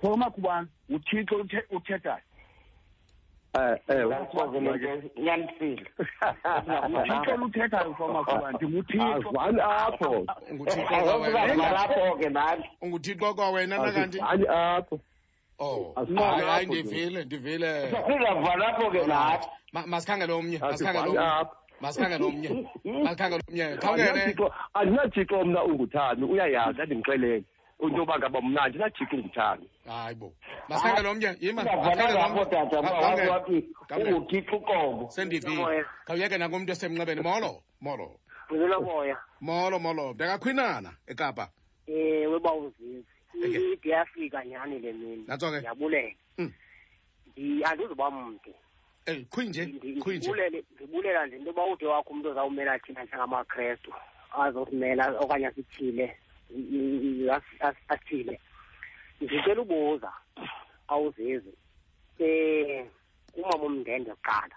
Fomakubana 0.00 0.68
uthixo 0.88 1.34
uthe- 1.36 1.66
uthethayo. 1.76 2.22
Nyanisile 5.16 5.86
uthixo 6.98 7.36
luthethayo 7.36 7.94
fomakubana 7.94 8.52
ndinguthixo 8.52 9.28
azani 9.40 9.60
apho 9.60 10.26
unguthixo 10.50 10.86
kwawena 10.86 11.72
lapho 11.72 12.16
ke 12.18 12.28
nathi 12.28 12.68
unguthixo 12.82 13.34
kwawena 13.34 13.78
nakanti 13.78 14.20
azani 14.20 14.46
apho 14.48 15.00
oh 15.58 15.92
Azifani 15.96 16.42
hayi 16.42 16.46
hayi 16.46 16.64
apho 16.64 16.72
ke. 16.74 16.82
ndivile 16.82 17.24
ndivile. 17.24 17.90
Sizava 17.90 18.56
lapho 18.56 18.90
ke 18.90 19.06
nathi 19.06 19.48
Ma- 19.72 19.86
masikhangele 19.86 20.32
omnye 20.32 20.58
masikhangele 20.58 20.98
azifani 20.98 21.08
omnye. 21.08 21.40
apho 21.40 21.56
masikhangele 21.80 22.24
omnye. 22.24 22.48
Masikhangele 23.04 23.42
omnye. 23.48 23.76
Khawungene 23.76 24.08
andinathixo 24.10 24.52
andinathixo 24.74 25.44
mna 25.44 25.64
unguthani 25.64 26.24
uyayazi 26.24 26.82
andimxelele. 26.82 27.44
Into 27.80 27.96
yoba 27.96 28.18
ngaba 28.18 28.40
mna 28.40 28.62
andinathixo 28.62 29.16
unguthani 29.16 29.68
hayi 29.86 30.14
bo. 30.14 30.32
Masikhangele 30.68 31.08
omnye 31.08 31.36
yima 31.40 31.62
sizava 31.62 31.82
masikhangele 31.82 32.18
lapho 32.18 32.40
omnye 32.40 32.50
tata 32.50 32.82
Khawungene. 32.82 33.30
wathi 33.30 33.68
Khawungene. 33.88 34.16
unguthixo 34.16 34.56
uqobo 34.56 35.10
sendivile. 35.10 35.84
Khawuyeke 36.06 36.38
nakumntu 36.38 36.72
esemnxebeni 36.72 37.22
molo 37.22 37.62
molo. 37.80 38.18
Ngizela 38.50 38.80
moya 38.80 39.16
molo 39.40 39.78
molo. 39.78 40.12
Ndakakhwinana 40.14 40.90
ekapa. 41.06 41.48
Ewe 41.86 42.38
bawuzinzi 42.40 43.06
Okay. 43.38 43.72
ide 43.72 43.88
yafika 43.90 44.44
nyhani 44.44 44.78
le 44.78 44.92
mini? 44.92 45.24
That's 45.26 45.42
okay. 45.44 45.58
ndiyabulela. 45.58 46.14
Mm. 46.38 46.52
Ndi- 47.36 47.62
andizuba 47.64 48.10
mde. 48.10 48.54
Eyi 49.06 49.24
khwinje 49.30 49.64
Ndi- 49.66 50.00
khwinje. 50.02 50.18
ndibulele 50.28 50.64
ndibulela 50.74 51.26
nje 51.26 51.36
into 51.36 51.48
yoba 51.50 51.64
ude 51.66 51.86
wakho 51.86 52.10
umntu 52.10 52.28
ozawumela 52.30 52.78
thina 52.78 53.04
njengamakrestu 53.04 53.92
azosimela 54.32 55.18
okanye 55.20 55.46
asithile. 55.46 56.04
i- 56.04 56.06
i- 56.06 56.06
i- 56.06 56.06
as- 56.06 56.16
as- 56.16 56.27
athile. 57.88 58.40
Ndicela 59.20 59.60
ubuza 59.62 60.12
awuzezi 60.88 61.52
um 62.20 62.88
umama 63.34 63.64
umndende 63.64 64.10
kuqala 64.14 64.56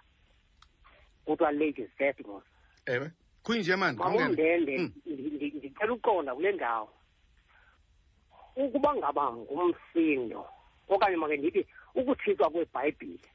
kuthiwa 1.25 1.51
ladies 1.51 1.89
first 1.97 2.19
mos 2.25 2.43
ewe 2.85 3.11
khwinje 3.43 3.75
mani 3.75 3.97
mama 3.97 4.15
umndende 4.15 4.77
Mm. 4.77 4.91
ndi- 5.05 5.55
ndicela 5.57 5.93
uqonda 5.93 6.35
kule 6.35 6.51
ndawo. 6.51 6.89
Ukuba 8.55 8.95
ngaba 8.95 9.33
ngumsindo 9.33 10.45
okanye 10.89 11.17
make 11.17 11.37
ndithi 11.37 11.65
ukuthixwa 11.95 12.49
kwebhayibhile 12.49 13.29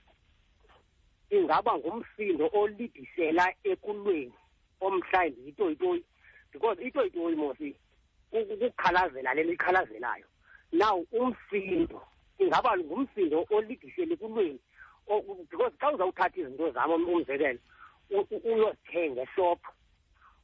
ingaba 1.31 1.79
ngumsindo 1.79 2.51
olidisela 2.53 3.55
ekulweni 3.65 4.33
omhlawumbi 4.81 5.47
yitoyitoyi? 5.47 6.05
Because 6.53 6.83
itoyitoyi 6.83 7.37
mosi 7.37 7.77
ku- 8.31 8.45
kukukhalazela 8.47 9.35
le 9.35 9.43
likhalazelayo 9.43 10.27
now 10.73 11.05
umsindo 11.13 12.03
ingaba 12.39 12.79
ngumsindo 12.79 13.47
olidisela 13.51 14.13
ekulweni 14.15 14.61
O- 15.09 15.23
u- 15.23 15.47
because 15.51 15.73
xa 15.79 15.93
uzawuthatha 15.95 16.41
izinto 16.41 16.71
zam 16.75 16.91
um- 16.91 17.09
umzekelo 17.09 17.59
uyozithenga 18.45 19.23
eshophu 19.23 19.71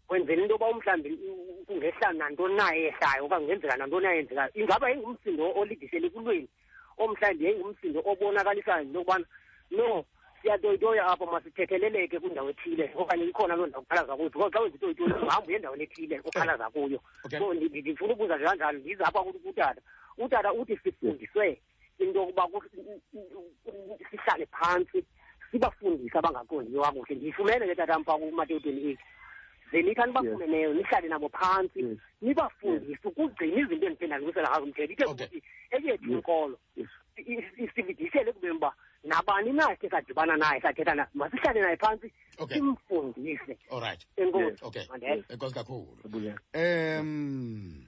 kwenzela 0.07 0.43
into 0.43 0.55
yoba 0.55 0.70
umhlawumbi 0.70 1.11
kungehla 1.66 2.12
nantoni 2.12 2.55
na 2.57 2.70
ehlayo 2.76 3.24
okanye 3.26 3.47
kungenzeka 3.47 3.76
nantoni 3.76 4.07
na 4.07 4.12
yenzekayo 4.12 4.51
ingaba 4.55 4.89
yayingumsindo 4.91 5.53
olidisele 5.59 6.11
kulweni 6.11 6.49
omhlawumbi 6.99 7.45
yayingumsindo 7.45 8.01
obonakalisayo 8.07 8.83
into 8.83 8.99
yokubana 8.99 9.26
no 9.70 10.05
siyatoyitoya 10.43 11.07
apha 11.07 11.26
masithetheleleke 11.26 12.18
kwindawo 12.20 12.51
ethile 12.51 12.90
okanye 12.95 13.24
ikhona 13.24 13.57
loo 13.57 13.66
ndawo 13.66 13.82
ukhalaza 13.84 14.16
kuyo 14.16 14.30
because 14.30 14.51
xa 14.53 14.61
wenza 14.61 14.76
itoyitoyi 14.76 15.12
ungahamba 15.12 15.47
uye 15.47 15.57
endaweni 15.57 15.82
ethile 15.84 16.20
ukhalaza 16.20 16.70
kuyo 16.70 17.01
Okay. 17.24 17.38
so 17.38 17.55
ndi- 17.55 17.68
ndi- 17.68 17.80
ndifuna 17.80 18.12
ukubuza 18.12 18.36
nje 18.36 18.45
kanjalo 18.47 18.78
ndize 18.78 19.05
apha 19.05 19.22
kuthi 19.22 19.38
kutata 19.38 19.80
utata 20.18 20.53
uthi 20.53 20.76
sifundiswe 20.76 21.61
into 21.99 22.18
yokuba 22.20 22.43
ku- 22.49 22.64
sihlale 24.11 24.47
phantsi 24.47 25.05
sibafundise 25.51 26.18
abangaqondiyo 26.18 26.82
kakuhle 26.82 27.14
ndiyifumene 27.16 27.66
ke 27.66 27.74
tata 27.74 27.99
mfa 27.99 28.18
kumateyu 28.18 28.61
twenty 28.61 28.88
eight 28.88 28.99
ze 29.70 29.82
nithi 29.82 30.01
anibafumeneyo 30.01 30.74
nihlale 30.74 31.09
nabo 31.09 31.28
phantsi 31.28 31.80
Yes. 31.80 31.99
nibafundise 32.22 33.09
ukugcina 33.09 33.61
izinto 33.61 33.86
endiphinda 33.86 34.16
ndibusela 34.18 34.51
ngazo 34.51 34.66
mthetho 34.66 34.93
ithe 34.93 35.05
Okay. 35.05 35.26
ukuthi 35.26 35.43
eyethu 35.70 36.12
inkolo 36.12 36.59
Yes. 36.76 36.88
i- 37.16 37.22
i- 37.32 37.64
isibidisele 37.64 38.30
ekubeni 38.30 38.57
uba 38.57 38.72
nabani 39.05 39.53
na 39.53 39.76
ke 39.76 39.88
sadibana 39.90 40.36
naye 40.36 40.61
sathetha 40.61 40.94
na 40.94 41.07
masihlale 41.14 41.61
naye 41.61 41.76
phantsi 41.76 42.12
Okay. 42.38 42.57
simfundise. 42.57 43.59
Enkosi 44.16 44.64
okay. 44.64 44.86
Enkosi 45.28 45.55
kakhulu. 45.55 45.98
Um 46.55 47.86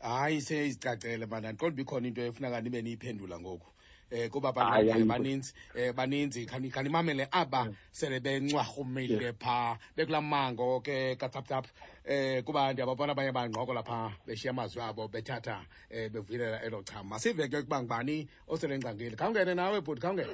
hayi 0.00 0.40
seyizicacele 0.40 1.26
mana 1.26 1.52
ndiqonda 1.52 1.72
uba 1.74 1.82
ikhona 1.82 2.08
into 2.08 2.22
efuneka 2.22 2.60
nibe 2.60 2.82
niyiphendula 2.82 3.40
ngoku 3.40 3.66
eh 4.10 4.28
kuba 4.30 4.52
baninzi 4.52 5.52
eh 5.74 5.92
baninzi. 5.92 6.46
Khanimamele 6.46 7.28
aba 7.32 7.68
sele 7.92 8.20
bencwarhumile 8.20 9.32
phaa 9.38 9.78
bekulamango 9.96 10.80
ke 10.82 11.16
kataptap 11.16 11.66
eh 12.04 12.42
kuba 12.44 12.72
ndiyababona 12.72 13.12
abanye 13.12 13.32
bangqoko 13.32 13.74
lapha 13.74 14.12
beshiya 14.26 14.50
amazwi 14.50 14.82
abo 14.82 15.08
bethatha 15.08 15.60
eh 15.90 16.10
bevuyelela 16.10 16.62
elo 16.62 16.82
cham 16.82 17.06
masive 17.08 17.48
ke 17.48 17.58
ukuba 17.58 17.82
ngubani 17.82 18.28
osele 18.48 18.78
ngcangeli 18.78 19.16
khawungene 19.16 19.54
nawe 19.54 19.80
bhuti 19.80 20.00
khawungene. 20.00 20.32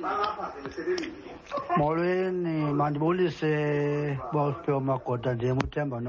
Molweni 1.76 2.72
mandibulise 2.72 4.18
bawusiphiwe 4.32 4.80
magoda 4.80 5.34
ndim 5.34 5.58
uthemba 5.58 6.00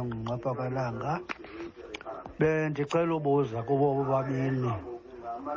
kwelanga. 0.56 1.20
Bendicela 2.40 3.16
ubuza 3.16 3.64
kubo 3.64 3.94
bobabini 3.96 4.72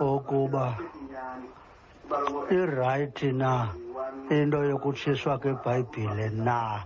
ukuba 0.01 0.79
irayithi 2.51 3.33
na 3.33 3.69
into 4.31 4.59
yokutshiswa 4.71 5.39
kwebhayibhile 5.39 6.27
na? 6.47 6.83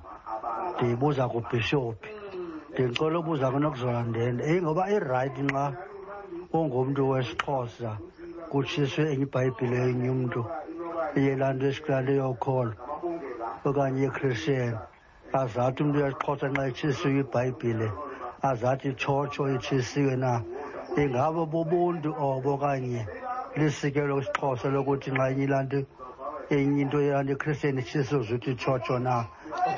Ndiyibuza 0.74 1.28
kubhishophi. 1.28 2.10
Ndicela 2.72 3.18
ubuza 3.18 3.50
kunokuzola 3.50 4.02
ndende 4.02 4.42
ingoba 4.56 4.90
irayithi 4.90 5.42
nxa 5.42 5.64
ungumntu 6.52 7.10
wesixhosa 7.10 7.90
kutshiswe 8.50 9.02
enye 9.12 9.24
ibhayibhile 9.26 9.76
yenye 9.84 10.08
umntu 10.10 10.40
iye 11.18 11.32
laa 11.36 11.52
nto 11.52 11.66
esikulala 11.66 12.10
yokholwa 12.20 12.74
okanye 13.64 14.00
yekhristiyeni 14.04 14.78
azathi 15.40 15.78
umntu 15.82 15.96
uyasixhosa 15.98 16.46
nxa 16.48 16.62
etshisiwe 16.70 17.20
ibhayibhile 17.24 17.88
azathi 18.50 18.88
itshotsho 18.92 19.42
itshisiwe 19.56 20.14
na? 20.16 20.32
Ingaba 21.02 21.42
bubuntu 21.52 22.08
obo 22.26 22.54
okanye 22.54 23.02
lisikelo 23.56 24.18
isixhosa 24.20 24.68
lokuthi 24.68 25.10
nxa 25.10 25.30
enye 25.30 25.46
laa 25.46 25.62
nto 25.62 25.78
enye 26.50 26.82
into 26.82 26.98
yalaa 27.00 27.22
nto 27.22 27.32
ekhristiyeni 27.32 27.82
tshotsho 28.58 28.98
na 28.98 29.26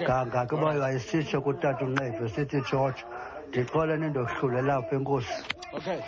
ngangake 0.03 0.55
uba 0.55 0.75
yayisitsho 0.75 1.41
kutata 1.41 1.85
unqeve 1.85 2.29
sithi 2.29 2.61
tshotsho 2.63 3.07
ndixole 3.49 3.97
nindohlulela 3.97 4.77
apha 4.77 4.97
enkosi. 4.97 5.37
Okay. 5.73 6.01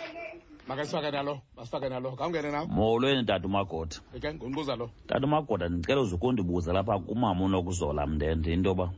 Makasifake 0.67 1.11
nalo 1.11 1.41
masifake 1.55 1.89
nalo. 1.89 2.11
Kawungene 2.11 2.51
nawe 2.51 2.67
molweni 2.67 3.25
tata 3.25 3.47
umagoda. 3.47 3.95
Eke 4.15 4.33
ngumbuza 4.33 4.75
lo. 4.75 4.89
Tata 5.07 5.25
umagoda 5.25 5.69
ndicela 5.69 6.01
uze 6.01 6.15
ukundibuza 6.15 6.73
lapha 6.73 6.99
kumama 6.99 7.45
unokuzola 7.45 8.07
mndende 8.07 8.53
into 8.53 8.69
yoba 8.69 8.93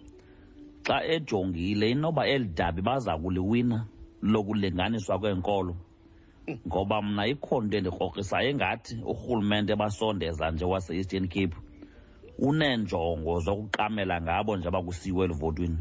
xa 0.84 1.04
ejongile 1.06 1.92
inoba 1.92 2.28
eli 2.28 2.46
dabi 2.46 2.82
baza 2.82 3.18
kuliwina 3.18 3.86
lokulinganiswa 4.22 5.20
kweenkolo 5.20 5.76
ngoba 6.68 7.02
mna 7.02 7.24
ikhona 7.28 7.66
into 7.66 7.78
endikrokrisayo 7.78 8.50
engathi 8.50 8.96
urhulumente 9.12 9.76
basondeza 9.76 10.52
nje 10.52 10.66
wase-eastern 10.66 11.28
cape. 11.28 11.56
Uneenjongo 12.40 13.40
zokuqamela 13.46 14.22
ngabo 14.22 14.52
nje 14.58 14.68
abakusiwe 14.68 15.22
eluvotweni 15.26 15.80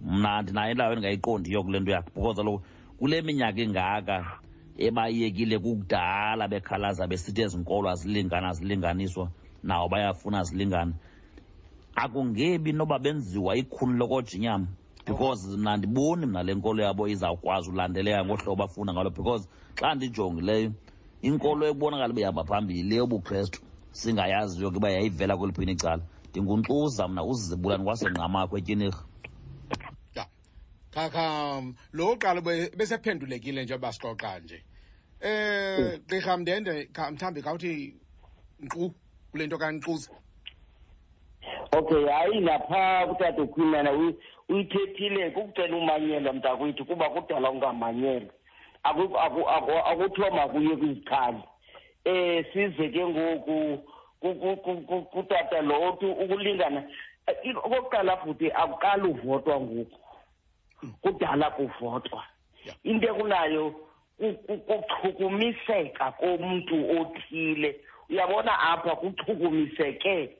mna 0.00 0.42
ndinayo 0.42 0.70
indawo 0.72 0.92
endingayiqondiyo 0.92 1.62
kule 1.64 1.78
nto 1.80 1.90
yakhe 1.96 2.10
because 2.14 2.36
kaloku 2.36 2.62
kule 2.98 3.16
minyaka 3.22 3.60
ingaka 3.62 4.16
ebayekile 4.86 5.56
kukudala 5.58 6.44
bekhalaza 6.48 7.06
besithi 7.10 7.40
ezinkolo 7.42 7.86
azilingana 7.90 8.48
azilingani 8.48 9.04
azilinganiswa 9.04 9.26
nawo 9.62 9.88
bayafuna 9.88 10.42
zilingane 10.48 10.94
akungebi 12.02 12.72
noba 12.72 12.98
benziwa 12.98 13.56
ikhuni 13.56 13.94
lokojinyama 13.98 14.68
because 15.08 15.56
mna 15.56 15.76
ndiboni 15.76 16.26
mna 16.26 16.42
le 16.42 16.54
nkolo 16.54 16.82
yabo 16.82 17.08
izawukwazi 17.08 17.70
ulandeleka 17.70 18.24
ngohlobo 18.24 18.56
bafuna 18.56 18.92
ngalo 18.92 19.10
because 19.10 19.48
xa 19.74 19.94
ndijongileyo 19.94 20.72
inkolo 21.22 21.66
ekubonakala 21.66 22.12
uba 22.12 22.20
ihamba 22.20 22.44
phambili 22.44 22.96
yobuKrestu 22.96 23.60
singayaziyo 23.90 24.70
ke 24.70 24.76
uba 24.76 24.90
yayivela 24.90 25.36
kweliphini 25.36 25.72
icala. 25.72 26.02
Ndinguntluza 26.30 27.08
mna 27.08 27.24
uzibulani 27.24 27.84
kwasengqamakho 27.84 28.58
etyinirha 28.58 29.02
kha 30.90 31.10
kha 31.10 31.62
lo 31.92 32.16
qala 32.16 32.40
besephendulekile 32.76 33.64
nje 33.64 33.78
basixoxa 33.78 34.38
nje. 34.40 34.64
Eh 35.20 36.00
gqirha 36.06 36.36
mndende 36.36 36.88
mthambi 37.12 37.42
khawuthi 37.42 37.94
nkqu 38.60 38.94
kule 39.30 39.46
nto 39.46 39.58
kankquza 39.58 40.10
okay 41.72 42.06
hayi 42.06 42.40
lapha 42.40 43.06
kutata 43.06 43.42
ukhwinana 43.42 43.90
uyi- 43.92 44.16
uyithethile 44.48 45.30
kukucela 45.30 45.76
umanyelwa 45.76 46.32
mntakwethu 46.32 46.84
kuba 46.84 47.10
kudala 47.10 47.50
ungamanyelwa. 47.50 48.32
Aku- 48.82 49.18
aku- 49.18 49.48
aku- 49.48 49.84
akuthiwa 49.90 50.30
makuye 50.30 50.76
kwizikhali 50.76 51.42
eh 52.04 52.44
size 52.52 52.88
ke 52.88 53.06
ngoku 53.06 53.82
ku- 54.20 54.34
ku- 54.34 54.56
ku- 54.56 54.82
ku- 54.86 55.02
kutata 55.12 55.60
lo 55.62 55.88
uthi 55.92 56.06
ukulingana. 56.06 56.82
Eh, 57.26 57.56
okokuqala 57.56 58.16
futhi 58.16 58.50
akuqali 58.52 59.08
uvotwa 59.08 59.60
ngoku. 59.60 59.98
Kudala 61.02 61.50
kuvotwa. 61.50 62.24
Into 62.84 63.06
ekunayo 63.08 63.74
ku- 64.18 64.38
ku- 64.46 64.58
kuchukumiseka 64.58 66.12
komntu 66.12 66.76
othile. 67.00 67.76
Uyabona 68.10 68.58
apha 68.58 68.96
kuchukumiseke 68.96 70.30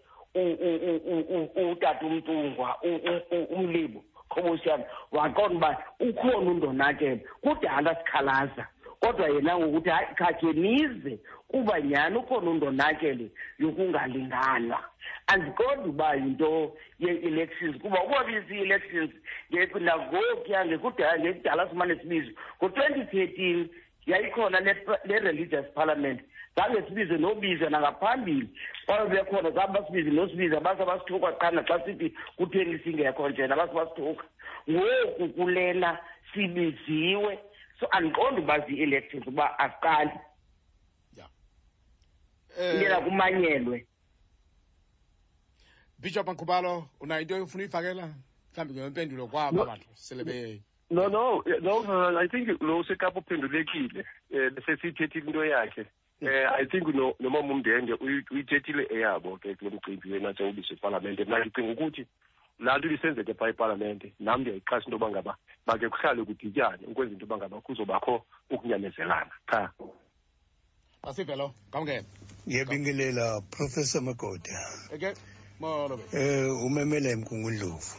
utata 1.73 2.07
umntungwa 2.07 2.77
u- 2.83 3.01
u- 3.11 3.37
u- 3.37 3.45
umlibo 3.55 4.05
khobosiyana 4.29 4.85
waqonda 5.13 5.57
uba 5.57 5.85
ukhona 6.01 6.37
undonakele 6.51 7.25
kudala 7.43 7.95
sikhalaza 7.95 8.67
kodwa 9.01 9.29
yena 9.29 9.59
ngokuthi 9.59 9.91
hayi 9.91 10.07
khakhe 10.15 10.53
nize 10.53 11.19
kuba 11.49 11.81
nyhani 11.81 12.17
ukhona 12.17 12.51
undonakele 12.51 13.31
yokungalinganwa 13.59 14.85
andiqondi 15.27 15.89
uba 15.89 16.15
yinto 16.15 16.77
ye-elections 16.99 17.77
kuba 17.79 18.05
ubabisa 18.05 18.55
ii-elections 18.55 19.11
nge- 19.53 19.81
nangokuya 19.81 20.67
ngekudala 20.67 21.19
ngekudala 21.19 21.69
simane 21.69 21.97
sibizo 21.97 22.31
ngo-twenty 22.63 23.05
thirteen 23.11 23.69
yayikhona 24.07 24.61
le- 24.61 24.77
le-religious 25.05 25.67
parliament. 25.75 26.21
Zange 26.59 26.83
sibize 26.89 27.17
nobiza 27.19 27.71
nangaphambili. 27.71 28.49
Xa 28.87 29.07
bekhona 29.07 29.51
zabe 29.51 29.73
basibize 29.79 30.11
nosibiza 30.11 30.61
base 30.61 30.85
basithuka 30.85 31.33
qana 31.39 31.63
xa 31.63 31.79
sithi 31.85 32.15
kutheni 32.37 32.79
singekho 32.83 33.29
njena 33.29 33.57
base 33.57 33.75
basithuka. 33.75 34.25
Ngoku 34.71 35.29
kulena 35.37 35.99
sibiziwe. 36.33 37.39
So 37.81 37.87
andiqondi 37.91 38.41
uba 38.41 38.59
zii-elections 38.59 39.27
uba 39.27 39.59
asiqali 39.59 40.11
indlela 42.59 43.01
kumanyelwe. 43.01 43.87
Bishop 45.99 46.29
mkhubalo 46.29 46.89
unayo 47.01 47.23
into 47.23 47.43
ofuna 47.43 47.63
uyifakela? 47.63 48.15
Mhlawumbi 48.53 48.81
ngempendulo 48.81 49.27
kwabo 49.27 49.57
No. 49.57 49.63
abantu 49.63 49.87
sele 49.95 50.25
be 50.25 50.63
no 50.91 51.09
no 51.09 51.43
no 51.61 52.19
i 52.19 52.29
think 52.29 52.49
lo 52.63 52.85
sekapa 52.85 53.21
uphendulekile 53.21 54.05
um 54.31 54.51
bese 54.55 54.77
siyithethile 54.81 55.27
into 55.27 55.45
yakhe. 55.45 55.87
Um 56.23 56.29
i 56.59 56.67
think 56.67 56.87
no- 56.95 57.15
nomama 57.21 57.53
umndende 57.55 57.93
uyi- 57.93 58.25
uyithethile 58.31 58.87
eyabo 58.91 59.37
ke 59.37 59.55
kulo 59.55 59.71
mcimbi 59.71 60.13
wena 60.13 60.35
sewubiswa 60.35 60.77
ipalamente 60.77 61.25
mna 61.25 61.39
ndicinga 61.39 61.73
ukuthi 61.73 62.07
laa 62.59 62.79
nto 62.79 62.87
ibisenzeka 62.89 63.35
phaa 63.35 63.49
ipalamente 63.51 64.13
nam 64.21 64.41
ndiyayixhasa 64.41 64.85
into 64.85 64.91
yoba 64.97 65.11
ngaba 65.11 65.37
make 65.67 65.89
kuhlale 65.89 66.25
kudityane 66.25 66.87
ukwenza 66.87 67.13
into 67.13 67.25
yoba 67.25 67.37
ngaba 67.37 67.61
kuzobakho 67.61 68.25
ukunyamezelana. 68.51 69.31
Qha 69.47 69.71
asive 71.03 71.37
lo 71.37 71.55
khawungene 71.73 72.05
ngiyabingelela 72.49 73.41
professor 73.51 74.03
magoda 74.03 74.59
eke 74.95 75.15
molo. 75.61 75.97
Be 75.97 76.05
eh 76.13 76.65
umemela 76.67 77.11
emkungundlovu 77.11 77.95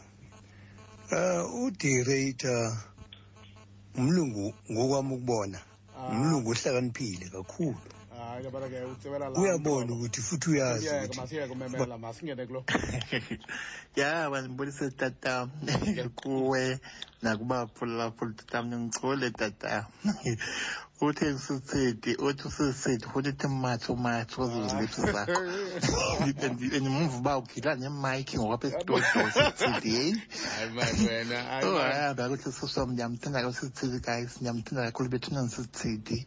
eh 1.12 1.46
udirector 1.64 2.74
umlungu 3.98 4.54
ngokwami 4.72 5.14
ukubona 5.16 5.60
umlungu 6.12 6.50
ohlakaniphile 6.52 7.30
kakhulu. 7.32 7.80
Hayi 8.40 8.46
yabona 8.46 8.70
ke 8.70 8.84
utsebela 8.86 9.30
la 9.30 9.40
uyabona 9.40 9.94
ukuthi 9.94 10.22
futhi 10.22 10.50
uyazi 10.50 10.86
Masiyeke, 10.86 11.06
ukuthi 11.06 11.20
masiyeke 11.20 11.52
umemela 11.54 11.98
masingene 11.98 12.46
kulo 12.48 12.64
ya 14.00 14.30
bandibulise 14.32 14.92
tata 14.92 15.48
kuwe 16.16 16.80
nakubaphulaphula 17.22 18.34
tata 18.34 18.64
mningicole 18.64 19.32
tata. 19.32 19.88
Uthi 21.02 21.26
ngisitsithi 21.26 22.12
uthi 22.28 22.44
usisithi 22.48 23.06
futhi 23.12 23.30
uthi 23.30 23.48
matho 23.48 23.96
matho 23.96 24.40
zozilipsi 24.52 25.02
zakho. 25.14 25.42
Ndimumva 26.26 27.18
uba 27.18 27.38
ukhila 27.38 27.76
nemike 27.76 28.38
ngokwapha 28.38 28.68
esitolo 28.68 29.04
sitsithi 29.34 29.90
heyi 29.96 30.12
hayi 30.56 30.70
mani 30.76 31.08
wena 31.08 31.38
hayi 31.44 31.66
Oh, 31.66 31.72
mani. 31.78 31.94
hamba 31.96 32.28
ukuthi 32.28 32.52
siswam 32.52 32.90
ndiyamthanda 32.92 33.40
kakhulu 33.42 34.00
guys. 34.08 34.32
Ndiyamthanda 34.42 34.82
kakhulu 34.86 35.10
bethuna 35.10 35.42
nisitsithi 35.42 36.18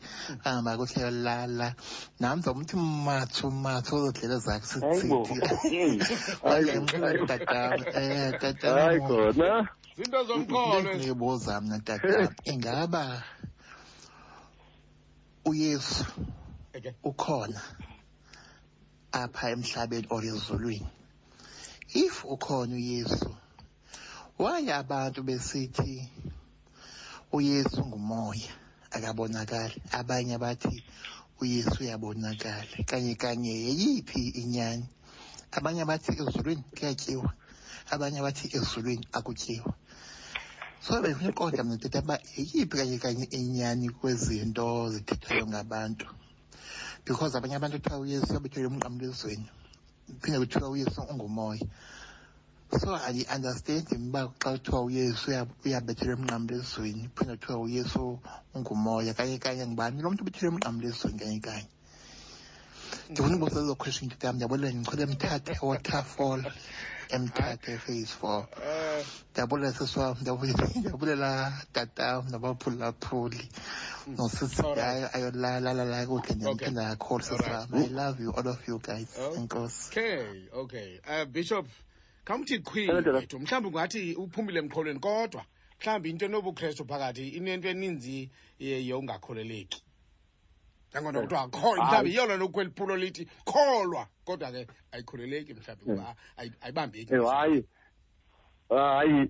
ahamba 0.44 0.74
ukuthi 0.76 1.00
yolala 1.00 1.74
nam 2.20 2.38
ndizawumthi 2.38 2.76
matho 2.76 3.50
matho 3.50 3.96
uzodlela 3.96 4.38
zakhe 4.38 4.66
Hayibo. 4.80 5.26
sitsithi 5.26 5.52
tata 7.28 7.76
um 7.76 8.32
tata 8.40 8.68
hayi 8.72 9.00
khona. 9.00 9.68
zinto 9.96 10.24
zomqolo 10.24 10.94
ndiyibuza 10.94 11.60
mna 11.60 11.78
tata 11.78 12.32
ingaba 12.44 13.22
uyesu 15.45 16.05
ukhona 17.05 17.61
apha 19.12 19.51
emhlabeni 19.51 20.07
or 20.11 20.22
ezulwini. 20.22 20.88
If 21.95 22.24
ukhona 22.24 22.74
uyesu 22.74 23.30
waye 24.38 24.72
abantu 24.74 25.22
besithi 25.22 26.09
uyesu 27.32 27.80
ngumoya? 27.86 28.53
Akabonakali. 28.90 29.82
Abanye 29.93 30.38
bathi 30.38 30.84
uyesu 31.40 31.76
uyabonakala. 31.80 32.76
Kanye 32.86 33.14
kanye 33.14 33.53
yeyiphi 33.66 34.28
inyani? 34.43 34.86
Abanye 35.53 35.84
bathi 35.84 36.12
ezulwini 36.12 36.62
kuyatyiwa. 36.74 37.32
Abanye 37.90 38.20
bathi 38.22 38.47
ezulwini 38.57 39.07
akutyiwa 39.12 39.74
so 40.84 41.00
uqonda 41.00 41.62
mna 41.64 41.76
thetha 41.78 42.00
uba 42.02 42.18
yeyiphi 42.36 42.76
kanye 42.76 42.98
kanye 42.98 43.24
inyani 43.38 43.88
kwezinto 43.90 44.90
zithethwayo 44.90 45.46
ngabantu? 45.46 46.06
Because 47.04 47.34
abanye 47.36 47.56
abantu 47.56 47.78
kuthiwa 47.78 47.98
uyesu 48.00 48.30
uyabethelwa 48.32 48.70
emnqamlezweni 48.72 49.46
phinde 50.20 50.38
kuthiwa 50.38 50.68
uyesu 50.70 51.00
ungumoya. 51.10 51.66
So 52.80 52.96
andiyiunderstandi 52.96 53.94
mba 53.98 54.20
xa 54.42 54.50
kuthiwa 54.58 54.80
uyesu 54.82 55.30
uya- 55.30 55.46
uyabethelwa 55.64 56.14
emnqamlezweni 56.18 57.08
phinde 57.14 57.36
kuthiwa 57.36 57.58
uyesu 57.60 58.18
ungumoya 58.54 59.14
kanye 59.14 59.38
kanye 59.38 59.66
ngubani? 59.66 60.02
Lo 60.02 60.10
mntu 60.10 60.22
ubethelwa 60.22 60.52
emnqamlezweni 60.54 61.18
kanye 61.18 61.40
kanye. 61.40 61.68
Ndifuna 63.10 63.36
ubuza 63.36 63.60
lezo 63.60 63.74
question 63.74 64.10
tata 64.10 64.32
ndiyabulela 64.32 64.72
ndichole 64.74 65.06
mthathe 65.06 65.52
waterfall 65.62 66.42
emthathe 67.12 67.78
phase 67.78 68.06
four 68.20 68.46
ndiyabulela 69.30 69.72
sisi 69.72 69.98
wam 69.98 70.16
ndiyabulela 70.20 70.66
ndiyabulela 70.76 71.52
tatam 71.72 72.30
nabaphulaphuli. 72.30 73.48
Nosisi 74.06 74.62
hayi 74.62 75.04
ayolalala 75.12 76.00
kakuhle 76.00 76.34
ndiyamphinda 76.34 76.96
kakhulu 76.96 77.24
sisi 77.24 77.44
i 77.72 77.88
love 77.88 78.22
you 78.22 78.30
all 78.32 78.48
of 78.48 78.68
you 78.68 78.78
guys. 78.78 79.18
Enkosi. 79.36 79.88
Okay 79.90 80.48
okay. 80.52 80.98
Uh, 81.08 81.24
bishop 81.24 81.66
khawumthi 82.24 82.58
qhwi 82.58 82.86
mhlawumbi 83.38 83.68
ungathi 83.68 84.14
uphumile 84.14 84.58
emqholweni 84.58 85.00
kodwa 85.00 85.44
mhlawumbi 85.80 86.10
into 86.10 86.24
enobukrestu 86.26 86.84
phakathi 86.84 87.28
inento 87.28 87.68
eninzi 87.68 88.30
ye- 88.58 88.86
yongakholeleki 88.86 89.82
nangona 90.95 91.20
kuthiwa 91.20 91.49
kholwa 91.49 91.84
mhlawumbi 91.84 92.11
yiyo 92.11 92.26
loo 92.26 92.36
nto 92.36 92.49
kweli 92.49 92.70
phulo 92.70 92.97
lithi 92.97 93.24
kholwa. 93.45 94.07
Kodwa 94.24 94.53
ke 94.53 94.66
ayikholeleki 94.93 95.55
mhlawumbi 95.55 95.84
kuba 95.84 96.14
ayi- 96.36 96.53
ayibambeki 96.61 97.14
hayi. 97.14 97.64
Hayi 98.68 99.28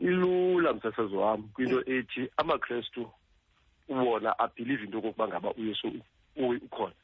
ilula 0.00 0.72
msasazi 0.72 1.14
wam 1.14 1.48
kwinto 1.48 1.80
ethi 1.86 2.28
amakrestu 2.36 3.10
wona 3.88 4.38
abhilive 4.38 4.84
into 4.84 4.98
okokuba 4.98 5.28
ngaba 5.28 5.54
uyesu 5.54 5.92
ukhona. 6.36 6.94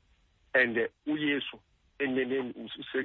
And 0.54 0.88
uyesu 1.06 1.60
eneneni 1.98 2.54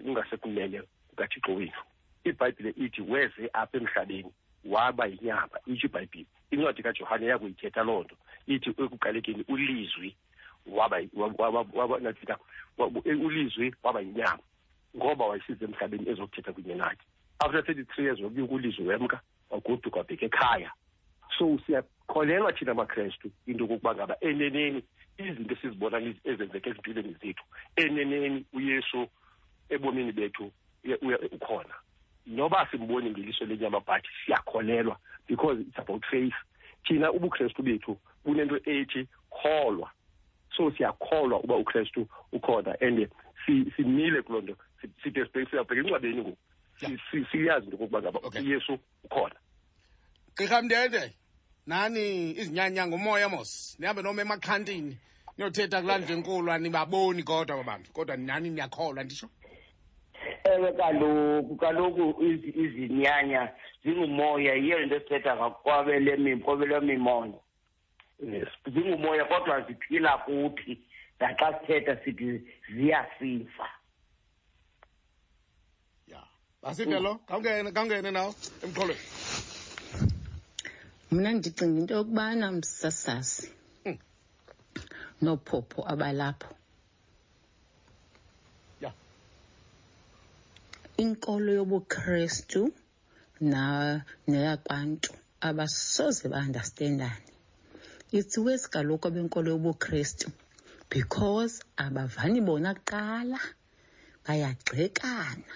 ungasekunene 0.05 0.81
kukathixo 1.09 1.55
wethu. 1.55 1.83
Ibhayibhile 2.23 2.69
ithi 2.77 3.01
weze 3.01 3.49
apha 3.53 3.77
emhlabeni 3.77 4.31
waba 4.65 5.05
yinyama 5.05 5.59
itsho 5.65 5.87
ibhayibhile. 5.87 6.25
Incwadi 6.51 6.83
kajohane 6.83 7.25
yakuyithetha 7.25 7.83
loo 7.83 8.03
nto. 8.03 8.15
Ithi 8.47 8.69
ekuqalekeni 8.69 9.43
ulizwi 9.47 10.15
waba 10.67 10.97
waba- 11.13 11.49
waba- 11.49 11.73
waba- 11.73 11.99
nathi 11.99 12.25
ka- 12.25 12.39
waba- 12.77 13.01
ulizwi 13.05 13.75
waba 13.83 14.01
yinyama 14.01 14.39
ngoba 14.97 15.25
wayesize 15.25 15.65
emhlabeni 15.65 16.09
ezokuthetha 16.09 16.53
kunye 16.53 16.75
nathi. 16.75 17.05
After 17.39 17.63
thirty 17.65 17.83
three 17.83 18.05
years 18.05 18.19
wabuya 18.19 18.45
ulizwi 18.49 18.87
wemka 18.87 19.21
wagoduka 19.49 19.99
wabheka 19.99 20.25
ekhaya. 20.25 20.71
So 21.37 21.57
siyakholelwa 21.65 22.53
thina 22.53 22.73
makrestu 22.73 23.31
into 23.47 23.63
okokuba 23.63 23.95
ngaba 23.95 24.15
eneneni 24.21 24.83
izinto 25.17 25.53
esizibona 25.53 25.99
niz- 25.99 26.21
ezenzeka 26.23 26.69
ezimpilweni 26.69 27.15
zethu 27.21 27.43
eneneni 27.75 28.45
uyesu 28.53 29.07
ebomini 29.69 30.11
bethu 30.11 30.51
uya- 30.83 30.99
uya- 31.01 31.19
ukhona. 31.31 31.73
Noba 32.27 32.67
simboni 32.71 33.09
ngeliso 33.09 33.45
lenyama 33.45 33.79
but 33.79 34.03
siyakholelwa 34.25 34.97
because 35.27 35.61
it's 35.61 35.79
about 35.79 36.05
faith. 36.05 36.35
Thina 36.85 37.11
ubukrestu 37.11 37.63
bethu 37.63 37.97
bunento 38.25 38.59
ethi 38.65 39.07
kholwa. 39.31 39.89
So 40.57 40.71
siyakholwa 40.71 41.39
uba 41.43 41.55
ukrestu 41.55 42.07
ukhona 42.31 42.75
and 42.81 43.07
si- 43.45 43.71
simile 43.75 44.21
kuloo 44.21 44.41
nto. 44.41 44.55
Si- 44.81 44.89
side 45.03 45.25
siyabheka 45.49 45.81
encwabeni 45.81 46.21
ngoku. 46.21 46.37
Si- 46.79 46.99
si- 47.11 47.25
siyazi 47.31 47.65
into 47.65 47.75
okokuba 47.75 48.01
ngaba 48.01 48.19
uyesu 48.39 48.77
ukhona. 49.03 49.35
Gqirha 50.35 50.61
mndende 50.61 51.13
nani? 51.67 52.31
Izinyanya 52.31 52.87
ngumoya 52.87 53.29
mos. 53.29 53.75
Nihambe 53.79 54.01
noma 54.01 54.21
emakhantini 54.21 54.97
niyothetha 55.37 55.81
kulaa 55.81 55.97
ndlu 55.97 56.13
enkulu 56.15 56.51
anibaboni 56.51 57.23
kodwa 57.23 57.57
babantu 57.57 57.91
kodwa 57.91 58.17
nani 58.17 58.49
niyakholwa 58.49 59.03
nditsho? 59.03 59.29
Ewe 60.43 60.73
kaloku 60.73 61.55
kaloku 61.55 62.23
izi- 62.23 62.53
izinyanya 62.65 63.49
zingumoya 63.83 64.53
yiyo 64.55 64.79
le 64.79 64.85
nto 64.85 64.99
sithetha 64.99 65.35
ngakwabele 65.35 66.15
mim- 66.17 66.41
kwabelwe 66.41 66.79
mimoya. 66.79 67.33
Zingumoya 68.73 69.25
kodwa 69.25 69.61
ziphila 69.61 70.17
kuthi 70.25 70.79
naxa 71.19 71.47
sithetha 71.59 71.93
sithi 72.03 72.27
ziyasifa. 72.75 73.67
Basive 76.63 76.99
lo 76.99 77.15
kawungene 77.27 77.71
kawungene 77.71 78.11
nawo 78.11 78.31
emqolweni 78.63 79.05
mna 81.11 81.29
ndicinga 81.33 81.77
into 81.79 81.93
yokubana 81.97 82.51
msasazi 82.51 83.49
hmm. 83.83 83.97
noophopho 85.21 85.81
abalapho. 85.91 86.51
Ya. 88.81 88.91
inkolo 91.03 91.49
yobukrestu 91.59 92.61
neyakwantu 94.27 95.11
abasoze 95.47 96.25
ba-andastendane 96.31 97.30
it's 98.11 98.37
worse 98.37 98.67
kaloku 98.73 99.07
abenkolo 99.07 99.47
yobukrestu 99.53 100.27
because 100.89 101.63
abavani 101.77 102.39
bona 102.47 102.71
kuqala 102.75 103.39
bayagxekana. 104.25 105.53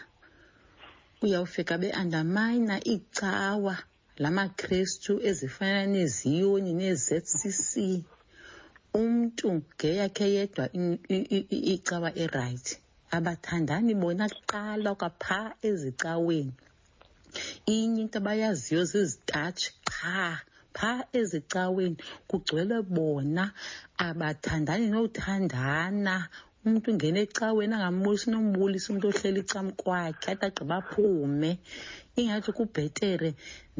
Uyawufika 1.23 1.77
be-andamina 1.81 2.75
iicawa 2.93 3.75
la 4.17 4.29
makrestu 4.31 5.19
ezifana 5.29 5.85
neziyoni 5.93 6.71
nee-zcc 6.79 7.71
umntu 8.93 9.47
ngeyakhe 9.59 10.27
yedwa 10.35 10.65
icawa 11.73 12.09
erayithi 12.23 12.75
abathandani 13.15 13.93
bona 14.01 14.25
kuqala 14.35 14.91
kwaphaa 14.99 15.49
ezicaweni. 15.67 16.55
Inye 17.75 18.01
into 18.03 18.17
abayaziyo 18.19 18.81
zizitatshi 18.91 19.69
qha 19.89 20.39
phaa 20.75 21.01
ezicaweni 21.19 21.97
kugcwele 22.29 22.77
bona 22.95 23.43
abathandani 24.05 24.85
nothandana. 24.93 26.15
Umntu 26.65 26.87
ungena 26.91 27.19
ecaweni 27.25 27.73
angambulisi 27.75 28.27
nombulisa 28.31 28.87
umntu 28.91 29.05
ohleli 29.11 29.39
icamkwakhe 29.43 30.27
ade 30.31 30.45
agqiba 30.47 30.75
aphume. 30.81 31.51
Ingathi 32.19 32.51
kubhetere 32.57 33.29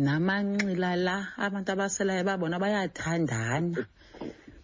namanxila 0.05 0.91
la 1.05 1.15
abantu 1.45 1.69
abaselayo 1.71 2.23
babona 2.29 2.61
bayathandana. 2.63 3.81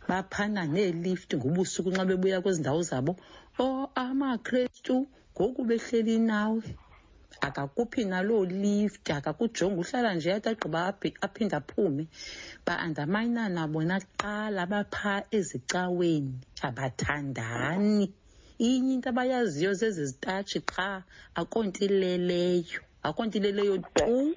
Baphana 0.07 0.61
neelift 0.73 1.29
ngobusuku 1.35 1.89
nxa 1.91 2.05
bebuya 2.09 2.43
kwezi 2.43 2.59
ndawo 2.61 2.81
zabo. 2.89 3.13
O 3.65 3.65
amakrestu 4.05 4.95
ngoku 5.33 5.61
behleli 5.69 6.15
nawe 6.29 6.61
akakuphi 7.41 8.05
naloo 8.05 8.45
lift 8.45 9.09
akakujonga 9.09 9.81
uhlala 9.81 10.13
nje 10.15 10.33
atagqiba 10.33 10.79
agqiba 10.89 11.21
aphinde 11.25 11.55
aphume. 11.55 12.03
Ba-andamayinana 12.65 13.67
bona 13.67 13.99
kuqala 13.99 14.65
baphaa 14.71 15.23
ezicaweni. 15.37 16.39
Abathandani. 16.67 18.07
Inye 18.59 18.93
into 18.93 19.09
abayaziyo 19.09 19.73
zezi 19.73 20.05
zitatshi 20.05 20.59
qha 20.71 21.03
akontileleyo 21.35 22.15
ileleyo 22.15 22.81
akonto 23.03 23.37
ileleyo 23.37 23.77
tu 23.77 24.35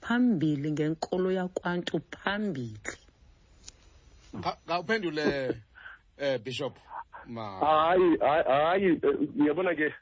phambili 0.00 0.70
ngenkolo 0.72 1.32
yakwantu 1.32 2.00
phambili. 2.12 2.80
Kawuphendule 4.66 5.56
eh 6.18 6.38
bishop 6.44 6.74
hayi 7.60 8.16
hayi 8.20 8.44
hayi 8.46 8.88
eh, 9.02 9.76
ke 9.76 9.94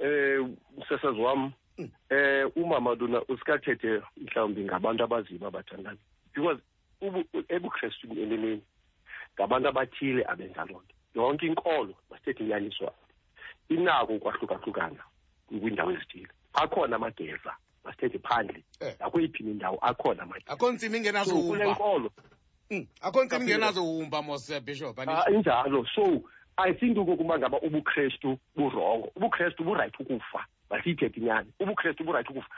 um 0.00 0.56
msasazi 0.78 1.20
wam 1.20 1.52
eh 2.10 2.46
umama 2.56 2.94
lona 2.94 3.22
usikathethe 3.28 4.02
mhlawumbi 4.16 4.64
ngabantu 4.64 5.04
abaziba 5.04 5.48
abathandana 5.48 5.98
because 6.34 6.60
ebukrestwini 7.48 8.22
eneneni 8.22 8.62
ngabantu 9.34 9.68
abathile 9.68 10.24
abenza 10.28 10.64
loo 10.64 10.82
nto 10.82 10.94
yonke 11.14 11.46
inkolo 11.46 11.94
masithethe 12.10 12.44
inyaniso 12.44 12.90
inako 13.68 14.12
ukwahlukahlukana 14.12 15.02
kwiindawo 15.48 15.92
ezithile. 15.92 16.28
Akhona 16.54 16.96
amageza 16.96 17.52
masithethe 17.84 18.18
phandle. 18.18 18.62
Nakweyiphi 19.00 19.42
indawo 19.42 19.78
akhona 19.82 20.22
amageza 20.22 20.52
akho 20.52 20.72
ntsimi 20.72 20.98
ingenazo 20.98 21.34
kule 21.42 21.70
nkolo 21.72 22.10
akho 23.00 23.24
ntsimi 23.24 23.42
ingenazo 23.44 23.84
umba 23.84 24.22
mos 24.22 24.50
eh, 24.50 24.60
bishop 24.62 24.98
Ah, 24.98 25.30
injalo. 25.30 25.86
So 25.94 26.22
ayithinto 26.56 27.02
okokuba 27.02 27.38
ngaba 27.38 27.60
ubukrestu 27.60 28.38
burongo 28.56 29.10
ubukrestu 29.16 29.64
burayithi 29.64 30.02
ukufa. 30.02 30.46
Masiyithethe 30.74 31.20
inyani 31.20 31.50
ubukrestu 31.60 32.04
burayithi 32.04 32.32
ukufa 32.32 32.48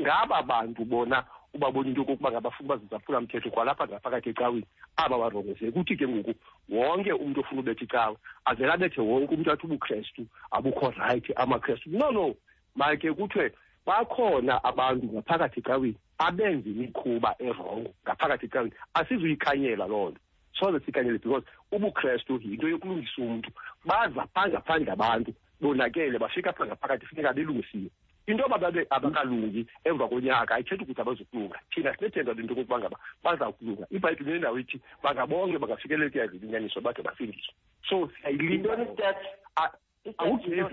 ngaba 0.00 0.42
bantu 0.42 0.84
bona 0.84 1.24
ubabona 1.54 1.88
into 1.88 2.00
yokokuba 2.00 2.30
ngabafuna 2.30 2.68
bazizaphula 2.68 3.20
mthetho 3.20 3.50
kwalapha 3.50 3.86
ngaphakathi 3.86 4.30
ecaweni. 4.30 4.66
Aba 4.96 5.18
barongo 5.18 5.54
ze 5.54 5.70
kuthi 5.70 5.96
ke 5.96 6.08
ngoku 6.08 6.34
wonke 6.68 7.12
umntu 7.12 7.40
ofuna 7.40 7.60
ubetha 7.60 7.84
icawe 7.84 8.16
avele 8.44 8.72
abethe 8.72 9.00
wonke 9.00 9.34
umntu 9.34 9.52
athi 9.52 9.66
ubukrestu 9.66 10.26
abukho 10.50 10.90
rayithi 10.90 11.32
amakrestu. 11.36 11.90
No 11.90 12.10
no. 12.10 12.34
Make 12.74 13.12
kuthiwe 13.12 13.52
bakhona 13.86 14.64
abantu 14.64 15.06
ngaphakathi 15.06 15.60
ecaweni 15.60 15.96
abenza 16.18 16.68
imikhuba 16.68 17.34
erongo 17.38 17.94
ngaphakathi 18.04 18.46
ecaweni. 18.46 18.74
Asizuyikhanyela 18.94 19.86
loo 19.86 20.10
nto. 20.10 20.20
Soze 20.58 20.80
sikanyele 20.80 21.18
because 21.18 21.44
ubukrestu 21.72 22.40
yinto 22.42 22.68
yokulungisa 22.68 23.22
umntu. 23.22 23.50
Baza 23.84 24.26
phangaphandle 24.34 24.92
abantu 24.92 25.34
bonakele 25.64 26.18
bafika 26.18 26.52
phaa 26.52 26.66
ngaphakathi 26.66 27.06
funeka 27.06 27.32
belungisiwe 27.32 27.90
into 28.26 28.42
yoba 28.42 28.58
babe 28.58 28.86
abakalungi 28.90 29.66
emva 29.84 30.08
konyaka 30.08 30.54
ayithethi 30.54 30.82
ukuthi 30.82 31.00
abazukulunga 31.00 31.58
thina 31.70 31.96
sinethemba 31.96 32.32
lento 32.32 32.54
kokuba 32.54 32.78
ngaba 32.78 32.98
baza 33.24 33.52
kulunga 33.52 33.86
ibhayibhile 33.90 34.32
nendawo 34.32 34.58
ithi 34.58 34.80
bangabonke 35.02 35.58
bangafikeleleki 35.58 36.18
yazini 36.18 36.46
inyaniso 36.46 36.80
bade 36.80 37.02
bafindiswe. 37.02 37.54
So 37.88 38.10
siyayilinda 38.12 38.76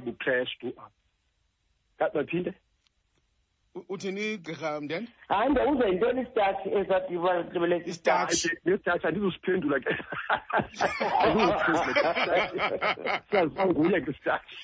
bukrestu 0.06 0.74
baphinde 2.00 2.54
uthini 3.90 4.38
gqirha 4.38 4.82
mndende 4.82 5.12
hayi 5.28 5.50
ndawuza 5.52 5.88
yintoni 5.88 6.22
isitathi 6.22 6.70
esatibeleka 6.80 7.90
isitathi 7.90 8.50
nesitathi 8.66 9.08
andizusiphendula 9.08 9.80
ke. 9.80 9.92
Siyazifa 13.30 13.66
nguye 13.66 14.02
ke 14.02 14.12
isitathi 14.12 14.56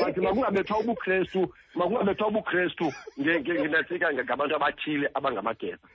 but 0.00 0.16
makungabethwa 0.16 0.78
ubukrestu 0.78 1.54
makungabethwa 1.74 2.28
ubukrestu 2.28 2.92
ngenasika 3.20 4.12
ngabantu 4.12 4.56
abathile 4.56 5.10
abangamageza 5.14 5.88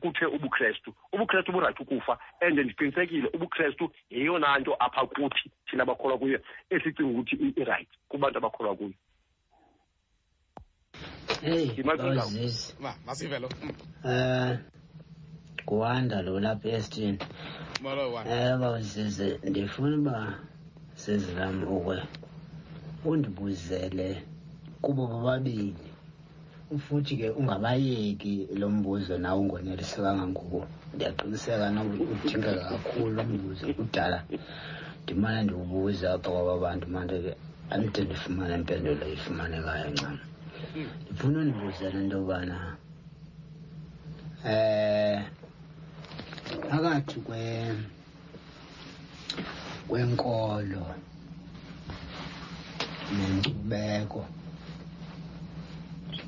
kuthe 0.00 0.26
ubukrestu. 0.26 0.94
Ubukrestu 1.12 1.52
burayithi 1.52 1.82
ukufa 1.82 2.18
and 2.40 2.58
ndiqinisekile 2.58 3.28
ubukrestu 3.34 3.92
yeyona 4.10 4.58
nto 4.58 4.76
apha 4.78 5.06
kuthi 5.06 5.50
thina 5.66 5.82
abakholwa 5.82 6.18
kuyo 6.18 6.40
esicinga 6.70 7.10
ukuthi 7.10 7.34
irayithi 7.56 7.96
kubantu 8.08 8.38
abakholwa 8.38 8.76
kuyo. 8.76 8.92
Hey, 8.92 8.92
bawuzisi. 8.92 8.98
Ma, 8.98 9.09
masive 13.06 13.38
lo. 13.38 13.48
Eh 14.04 14.58
kuwanda 15.66 16.22
lo 16.22 16.40
lapha 16.40 16.68
wa. 18.14 18.24
Eh 18.28 18.58
bawuzisi 18.58 19.38
ndifuna 19.44 19.96
uba 19.96 20.38
sezilami 20.94 21.64
ukwe. 21.64 22.02
Undibuzele 23.04 24.22
kubo 24.82 25.06
bobabili. 25.06 25.74
Ufuthi 26.70 27.16
ke 27.16 27.30
ungabayeki 27.30 28.48
lo 28.54 28.68
mbuzo 28.68 29.18
nawe 29.18 29.40
ungonelisekanga 29.40 30.26
nguwo. 30.26 30.66
Ndiyaqiniseka 30.94 31.70
nokudingeka 31.70 32.64
kakhulu 32.68 33.10
lo 33.14 33.24
mbuzo 33.24 33.74
kudala. 33.74 34.24
Ndimane 35.02 35.42
ndiwubuza 35.42 36.12
apha 36.14 36.30
kwaba 36.30 36.58
bantu 36.58 36.88
manje 36.88 37.18
ke 37.18 37.32
andide 37.70 38.00
ndifumane 38.04 38.54
impendulo 38.54 39.08
ifumanekayo 39.08 39.90
ncam. 39.90 40.18
Ndifuna 41.10 41.38
undibuzela 41.40 42.00
into 42.00 42.16
yobana 42.16 42.56
eh 44.46 45.22
phakathi 46.68 47.20
kwe 47.26 47.42
kwenkolo 49.88 50.84
nenkcubeko 53.16 54.22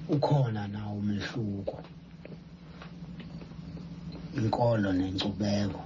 ukhona 0.08 0.68
nawo 0.68 0.94
umehluko? 0.98 1.76
Inkolo 4.36 4.92
nenkcubeko. 4.92 5.82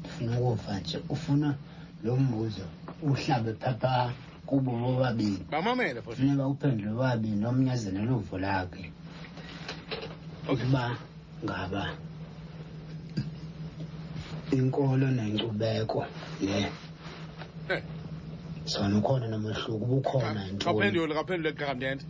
Ndifuna 0.00 0.40
ukuva 0.40 0.80
nje 0.80 0.98
ufuna 1.08 1.54
lo 2.04 2.16
mbuzo 2.16 2.66
uhlabe 3.02 3.52
phapha 3.52 4.12
kubo 4.46 4.70
bobabili. 4.70 5.44
Bamamele 5.50 6.02
futhi. 6.02 6.20
Funeka 6.20 6.46
uphendule 6.46 6.90
bobabili 6.90 7.36
nomnyazene 7.36 8.00
luvo 8.08 8.38
lakhe. 8.38 8.92
Ukuba 10.48 10.96
ngaba 11.44 11.84
inkolo 14.52 15.06
nenkcubeko 15.10 16.06
le 16.40 16.72
sona 18.64 18.98
ukhona 18.98 19.26
nomehluko 19.28 19.84
ubukhona 19.84 20.40
kaphendule 20.58 21.14
kaphendule 21.14 21.52
gqirha 21.52 21.74
mndende 21.74 22.04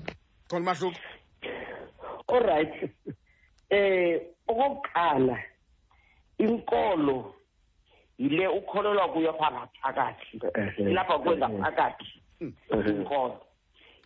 khona 0.49 0.63
umahluko. 0.63 0.99
Alright 2.29 2.75
eh 3.71 4.21
okokuqala 4.49 5.37
inkolo 6.39 7.35
yile 8.19 8.49
ukholelwa 8.49 9.09
kuyo 9.09 9.33
pha 9.33 9.51
ngaphakathi 9.51 10.41
ilapha 10.79 11.19
kuwe 11.19 11.37
ngaphakathi 11.37 12.24
inkolo 12.71 13.41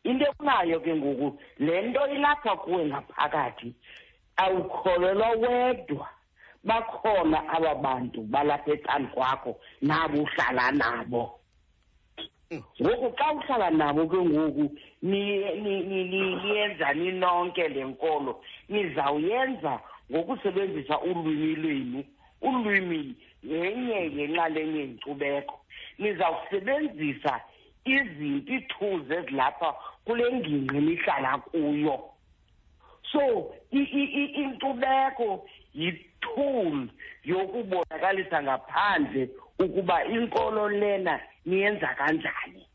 into 0.05 0.24
ekunayo 0.27 0.81
ke 0.81 0.94
ngoku 0.94 1.39
le 1.59 1.82
nto 1.82 2.06
ilapha 2.09 2.56
kuwe 2.56 2.85
ngaphakathi 2.86 3.74
awukholelwa 4.36 5.28
wedwa. 5.31 6.09
Bakhona 6.65 7.48
aba 7.48 7.74
bantu 7.74 8.23
balapha 8.23 8.73
ecani 8.73 9.06
kwakho 9.06 9.56
nabo 9.82 10.23
uhlala 10.23 10.70
nabo. 10.73 11.40
Ngoku 12.82 13.09
xa 13.19 13.32
uhlala 13.32 13.70
nabo 13.70 14.06
ke 14.09 14.16
ngoku 14.16 14.65
ni- 15.02 15.55
ni- 15.62 15.82
ni- 15.82 16.05
ni- 16.05 16.36
niyenza 16.36 16.93
ninonke 16.94 17.69
le 17.69 17.85
nkolo. 17.85 18.43
Nizawuyenza 18.69 19.81
ngokusebenzisa 20.10 21.01
ulwimi 21.01 21.55
lwenu 21.56 22.05
ulwimi 22.43 23.15
yenye 23.43 24.10
yenxalenye 24.16 24.78
yenkcubeko 24.81 25.60
nizawusebenzisa 25.98 27.40
izinto 27.90 28.52
ii-tools 28.52 29.10
ezilapha 29.10 29.74
kule 30.05 30.32
ngingqi 30.32 30.78
nihlala 30.78 31.39
kuyo. 31.39 32.01
So 33.12 33.55
i- 33.70 33.78
i- 34.01 34.12
i- 34.24 34.32
inkcubeko 34.43 35.47
yitool 35.74 36.89
yokubonakalisa 37.24 38.43
ngaphandle 38.43 39.28
ukuba 39.59 40.05
inkolo 40.05 40.69
lena 40.69 41.20
niyenza 41.47 41.86
kanjani. 41.86 42.66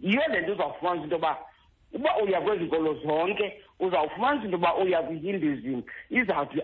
Yiyo 0.00 0.22
le 0.28 0.40
nto 0.40 0.52
uzawufumanisa 0.52 1.04
into 1.04 1.14
yoba 1.16 1.38
uba 1.92 2.16
uya 2.18 2.40
kwezi 2.40 2.64
nkolo 2.64 2.94
zonke 2.94 3.62
uzawufumanisa 3.80 4.44
into 4.44 4.56
yoba 4.56 4.74
uya 4.76 5.02
kwi-hinduism 5.02 5.82
izawuthi 6.10 6.62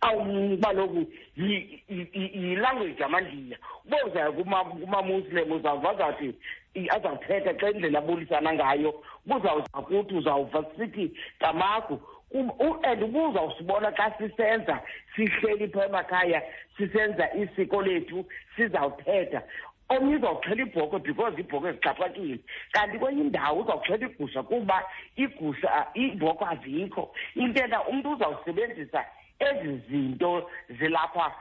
awum 0.00 0.28
awum 0.30 0.60
kaloku 0.60 1.06
yi- 1.36 1.82
yi- 1.88 2.08
yi- 2.12 2.32
yilanguage 2.34 3.02
yamandiya. 3.02 3.58
Uba 3.86 3.96
uzaya 4.06 4.32
kuma- 4.32 4.64
kumamuslim 4.64 5.52
uzawuva 5.52 5.90
azawuthi 5.90 6.34
i- 6.74 6.88
azawuthetha 6.88 7.54
xa 7.60 7.70
indlela 7.70 7.98
abolisana 7.98 8.52
ngayo 8.54 8.94
ubuzawuza 9.26 9.82
kuthi 9.86 10.14
uzawuva 10.14 10.64
sithi 10.76 11.10
tamaku 11.38 12.00
Um- 12.32 12.52
u- 12.60 12.78
and 12.84 13.02
uba 13.02 13.28
uzawusibona 13.28 13.90
xa 13.92 14.14
sisenza 14.18 14.80
sihleli 15.16 15.66
phaa 15.68 15.86
emakhaya 15.86 16.42
sisenza 16.76 17.26
isiko 17.34 17.82
lethu 17.82 18.24
sizawuthetha. 18.56 19.42
Omnye 19.88 20.16
uzawuxhela 20.16 20.62
ibhokhwe 20.62 20.98
because 21.02 21.34
ibhokhwe 21.40 21.72
zixhaphakile. 21.72 22.38
Kanti 22.72 22.98
kwenye 22.98 23.22
indawo 23.22 23.60
uzawuxhela 23.62 24.06
igusha 24.06 24.42
kuba 24.42 24.84
igusha 25.16 25.86
iibhokhwe 25.96 26.46
azikho. 26.48 27.10
Intena 27.34 27.82
umntu 27.88 28.10
uzawusebenzisa 28.14 29.04
ezi 29.40 29.82
zinto 29.88 30.50
zilapha 30.78 31.32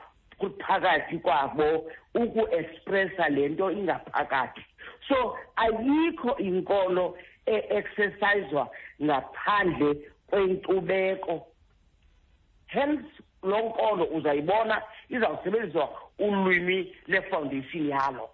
phakathi 0.59 1.17
kwabo 1.19 1.91
ukuexpressa 2.15 3.29
le 3.29 3.49
nto 3.49 3.71
ingaphakathi. 3.71 4.61
So 5.07 5.37
ayikho 5.55 6.37
inkolo 6.37 7.17
e-exerciswa 7.45 8.69
ngaphandle 9.03 9.95
kwenkcubeko. 10.29 11.47
Hence 12.67 13.09
loo 13.43 13.69
nkolo 13.69 14.05
uzayibona 14.05 14.81
izawusebenziswa 15.09 15.89
ulwimi 16.19 16.95
le-foundation 17.07 17.89
yalo. 17.89 18.29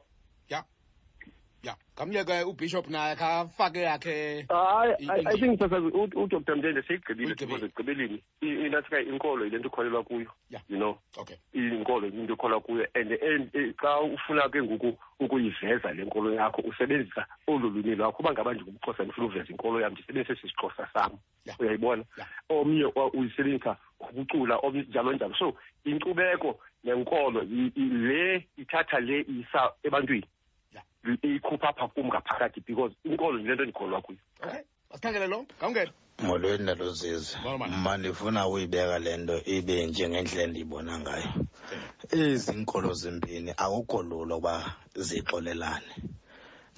Ya 2.00 2.06
ngamyeke 2.06 2.44
ubishop 2.44 2.90
naye 2.90 3.16
khafake 3.16 3.82
yakhe 3.82 4.46
hayi 4.50 4.96
I- 5.00 5.22
i 5.28 5.38
think 5.40 5.60
sasazi 5.60 5.88
udr. 5.88 6.56
Mndende 6.56 6.82
seyigqibile 6.84 7.36
siboze 7.36 7.66
ekugqibeleni. 7.66 8.22
I- 8.42 8.66
inathi 8.68 8.96
inkolo 9.10 9.46
yile 9.46 9.58
nto 9.58 9.68
ukholelwa 9.68 10.04
kuyo 10.04 10.28
you 10.70 10.78
know. 10.78 10.98
Okay. 11.18 11.38
Inkolo 11.54 12.08
into 12.08 12.34
okholwa 12.34 12.60
kuyo 12.62 12.86
and 12.96 13.12
and 13.12 13.50
eh, 13.56 13.74
xa 13.82 14.00
ufuna 14.02 14.50
ke 14.50 14.62
ngoku 14.64 14.98
ukuyiveza 15.20 15.94
le 15.94 16.04
nkolo 16.06 16.34
yakho 16.34 16.62
usebenzisa 16.62 17.26
olu 17.48 17.70
lwimi 17.70 17.96
lwakho. 17.96 18.20
Uba 18.24 18.32
ngaba 18.32 18.54
ndingumxhosa 18.54 19.04
ndifuna 19.04 19.28
uveza 19.28 19.52
inkolo 19.52 19.82
yam 19.82 19.92
ndisebenzise 19.94 20.34
esi 20.34 20.48
sixhosa 20.50 20.88
sam. 20.94 21.12
Uyayibona? 21.60 22.04
Omnye 22.50 22.86
wa- 22.96 23.14
uyisebenzisa 23.14 23.78
ngokucula 24.04 24.58
omnye 24.58 24.82
njalo 24.84 25.14
njalo. 25.14 25.36
So 25.36 25.56
inkcubeko 25.86 26.60
nenkolo 26.84 27.44
i- 27.44 27.72
i- 27.76 27.90
le 27.90 28.48
ithatha 28.58 29.00
iyithatha 29.00 29.00
le 29.00 29.20
isa 29.22 29.72
ebantwini. 29.84 30.26
Iyikhupha 31.24 31.70
apha 31.70 31.88
kum 31.88 32.08
ngaphakathi 32.08 32.62
because 32.68 32.94
inkolo 33.04 33.40
yile 33.40 33.54
nto 33.56 33.64
ndikholwa 33.64 34.02
kuyo 34.02 34.20
okay 34.44 34.62
asikhangele 34.92 35.28
lo 35.28 35.46
ngawungena 35.60 35.92
molweni 36.24 36.64
nalozizwe 36.64 37.40
mma 37.70 37.98
ndifuna 37.98 38.48
uyibeka 38.48 39.00
le 39.00 39.18
nto 39.18 39.42
ibe 39.46 39.86
njengendlela 39.88 40.44
endiyibona 40.44 41.00
ngayo. 41.00 41.30
Ezi 42.12 42.52
nkolo 42.52 42.94
zimbini 42.94 43.52
akukho 43.58 44.04
lula 44.04 44.36
uba 44.36 44.76
zixolelane. 44.96 45.96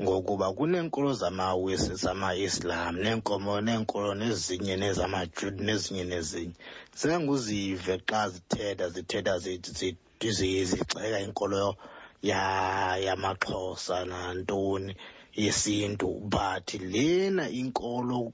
Ngokuba 0.02 0.54
kuneenkolo 0.54 1.14
zamawesi 1.14 1.96
zama-islam 1.96 2.96
neenkomo 2.98 3.62
neenkolo 3.62 4.16
nezinye 4.16 4.76
nezamajuda 4.78 5.64
nezinye 5.64 6.04
nezinye. 6.04 6.54
Zinganguzive 6.96 7.98
xa 8.10 8.30
zithetha 8.30 8.90
zithetha 8.90 9.38
zithi 9.40 9.72
zi- 9.72 9.98
zi- 10.32 10.66
zigxeka 10.66 11.20
inkolo 11.20 11.58
ya- 11.58 11.76
yamaxhosa 12.24 14.06
nantoni 14.06 14.96
yesintu 15.36 16.08
but 16.30 16.74
lena 16.74 17.50
inkolo 17.50 18.34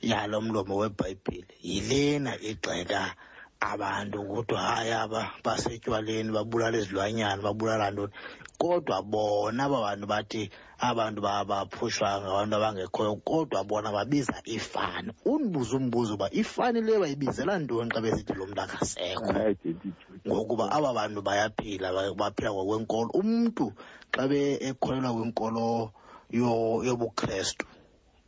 yalo 0.00 0.40
mlomo 0.40 0.74
webhayibhile 0.82 1.54
yilena 1.62 2.32
igxeka 2.50 3.14
abantu 3.60 4.16
ukuthi 4.22 4.54
hayi 4.54 4.92
aba 4.92 5.20
basetywaleni 5.44 6.30
babulala 6.32 6.76
izilwanyana 6.78 7.42
babulala 7.42 7.90
ntoni? 7.90 8.12
Kodwa 8.60 9.02
bona 9.02 9.64
aba 9.64 9.78
bantu 9.86 10.06
bathi 10.06 10.50
abantu 10.78 11.20
ba- 11.22 11.44
baphushwa 11.44 12.20
ngabantu 12.20 12.54
abangekhoyo 12.56 13.16
kodwa 13.24 13.64
bona 13.64 13.92
babiza 13.92 14.42
ifani. 14.44 15.12
Undibuza 15.24 15.76
umbuzo 15.76 16.14
uba 16.14 16.28
ifani 16.32 16.80
le 16.80 16.98
bayibizela 16.98 17.58
ntoni 17.58 17.90
xa 17.90 18.00
besithi 18.00 18.32
lo 18.34 18.46
mntu 18.46 18.60
akasekho? 18.60 19.32
Ngokuba 20.26 20.72
aba 20.72 20.92
bantu 20.92 21.22
bayaphila 21.22 21.88
baphila 22.14 22.50
ngokwenkolo. 22.52 23.10
Umntu 23.14 23.72
xa 24.14 24.24
ekholelwa 24.68 25.12
kwinkolo 25.14 25.92
yobukrestu 26.30 27.66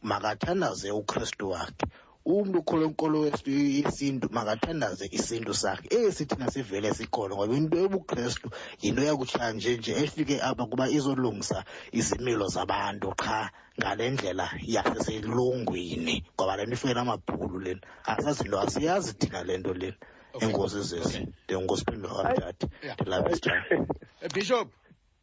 makathandaze 0.02 0.90
ukrestu 0.90 1.50
wakhe 1.50 1.86
umntu 2.26 2.58
ukholwa 2.58 2.86
inkolo 2.88 3.20
wesi- 3.24 3.84
yesintu 3.84 4.28
makathandaze 4.32 5.06
isintu 5.12 5.54
sakhe. 5.54 5.86
Esi 5.96 6.26
thina 6.26 6.50
sivele 6.50 6.94
sikhona 6.94 7.34
ngoba 7.36 7.54
into 7.56 7.76
yobukrestu 7.78 8.50
yinto 8.82 9.02
yakutshanje 9.02 9.76
nje 9.76 9.92
efike 10.04 10.40
apha 10.42 10.66
kuba 10.66 10.88
izolungisa 10.90 11.64
izimilo 11.92 12.46
zabantu 12.48 13.14
qha 13.16 13.50
ngale 13.80 14.10
ndlela 14.10 14.50
yaseselungwini. 14.62 16.24
Ngoba 16.34 16.56
le 16.56 16.66
nto 16.66 16.74
ifike 16.74 16.94
namabhulu 16.94 17.58
lena 17.60 17.80
asazinto 18.04 18.60
asiyazi 18.60 19.14
thina 19.14 19.42
le 19.44 19.58
nto 19.58 19.72
lena. 19.74 19.96
Enkosi 20.40 20.82
zezi 20.82 21.26
ndingusiphindo 21.44 22.08
kamthatha 22.08 22.66
ndilapha 23.00 23.30
esitshani 23.30 23.86
Eh, 24.20 24.30
bishop. 24.34 24.68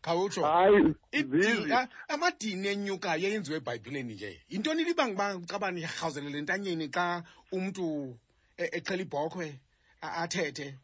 Khawutsho 0.04 0.44
hayi 0.44 0.94
Idi- 1.12 1.72
a- 1.74 1.88
amadini 2.14 2.68
enyukayo 2.68 3.28
eyenziwe 3.28 3.58
ebhayibhileni 3.58 4.14
nje. 4.14 4.42
Yintoni 4.52 4.84
libanga 4.84 5.14
uba 5.36 5.48
qabani 5.48 5.82
irhawuzelele 5.82 6.38
entanyeni 6.44 6.88
xa 6.92 7.24
umntu 7.52 8.18
e- 8.58 8.70
exhela 8.78 9.02
ibhokhwe 9.02 9.48
a- 10.02 10.16
athethe? 10.28 10.76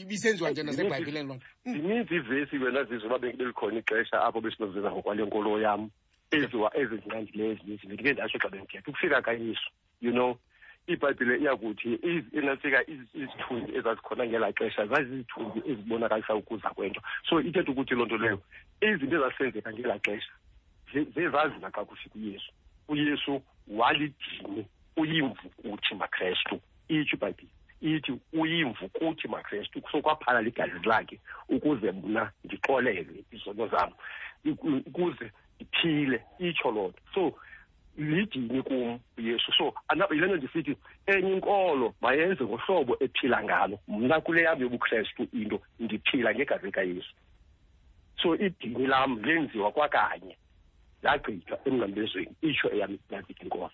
Ibisenziwa 0.00 0.50
nje 0.50 0.62
nasebhayibhileni 0.62 1.28
lona. 1.28 1.40
Zininzi 1.64 2.14
iivesi 2.14 2.58
wena 2.58 2.84
zizwe 2.84 3.06
uba 3.06 3.18
belikhona 3.18 3.78
ixesha 3.78 4.22
apho 4.24 4.40
besinozeza 4.40 4.90
ngokwale 4.90 5.22
nkolo 5.26 5.60
yam 5.60 5.90
eziwa 6.30 6.72
ezinqandileyo 6.76 7.52
ezininzi 7.52 7.86
ndike 7.86 8.12
ndatsho 8.12 8.38
xa 8.38 8.48
bendithetha 8.50 8.90
ukufika 8.90 9.22
kayesu 9.22 9.70
you 10.00 10.12
know? 10.12 10.38
Ibhayibhile 10.86 11.36
iyakuthi 11.38 11.88
iz- 11.96 12.30
inantsika 12.38 12.82
iz- 12.86 13.12
izithunzi 13.14 13.76
ezazikhona 13.78 14.26
ngelaa 14.26 14.52
xesha 14.52 14.86
zazizithunzi 14.86 15.58
ezibonakalisa 15.70 16.34
ukuza 16.34 16.70
kwento 16.70 17.00
so 17.28 17.40
ithetha 17.40 17.72
ukuthi 17.72 17.94
loo 17.94 18.06
nto 18.06 18.16
leyo 18.18 18.38
izinto 18.80 19.16
ezasenzeka 19.16 19.72
ngelaa 19.72 19.98
xesha 19.98 20.32
ze- 20.92 21.04
zezaziwa 21.14 21.70
kakuhle 21.70 22.08
kuyesu 22.12 22.52
uyesu. 22.88 23.42
Walidini 23.68 24.66
uyimvukuthi 24.96 25.94
makrestu 25.94 26.60
itsho 26.88 27.16
ibhayibhile 27.16 27.50
ithi 27.80 28.12
uyimvukuthi 28.32 29.28
makrestu 29.28 29.82
so 29.92 30.00
kwaphala 30.02 30.42
ligazi 30.42 30.78
lakhe 30.84 31.20
ukuze 31.48 31.92
mna 31.92 32.30
ndixolele 32.44 33.24
izono 33.32 33.66
zam 33.68 33.90
iku- 34.44 34.82
ukuze 34.86 35.32
ndiphile 35.60 36.22
itsho 36.38 36.70
loo 36.70 36.88
nto. 36.88 37.00
So 37.14 37.38
lidini 37.98 38.62
kum 38.62 38.98
uyesu 39.18 39.52
so 39.52 39.74
yile 40.10 40.26
nto 40.26 40.36
ndisithi 40.36 40.76
enye 41.06 41.32
inkolo 41.32 41.94
mayenze 42.00 42.44
ngohlobo 42.44 42.96
ephila 43.00 43.42
ngalo. 43.44 43.78
Mna 43.88 44.20
kule 44.20 44.42
yam 44.42 44.60
yobukrestu 44.62 45.26
into 45.32 45.60
ndiphila 45.80 46.34
ngegazi 46.34 46.66
likayesu. 46.66 47.14
So 48.22 48.34
idini 48.34 48.86
lam 48.86 49.22
lenziwa 49.24 49.72
kwakanye. 49.72 50.36
Lagqithwa 51.02 51.58
emnqambezweni 51.64 52.32
itsho 52.42 52.70
eyam 52.72 52.98
yazithi 53.10 53.42
inkolo. 53.44 53.70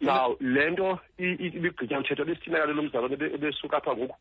Now 0.00 0.36
le 0.40 0.70
nto 0.70 0.98
ibigqitywa 1.18 2.00
mthetho 2.00 2.24
besithina 2.24 2.58
kalo 2.58 2.72
lo 2.72 2.82
mzalwane 2.82 3.14
ebe- 3.14 3.34
ebesuka 3.34 3.76
apha 3.76 3.96
ngoku. 3.96 4.16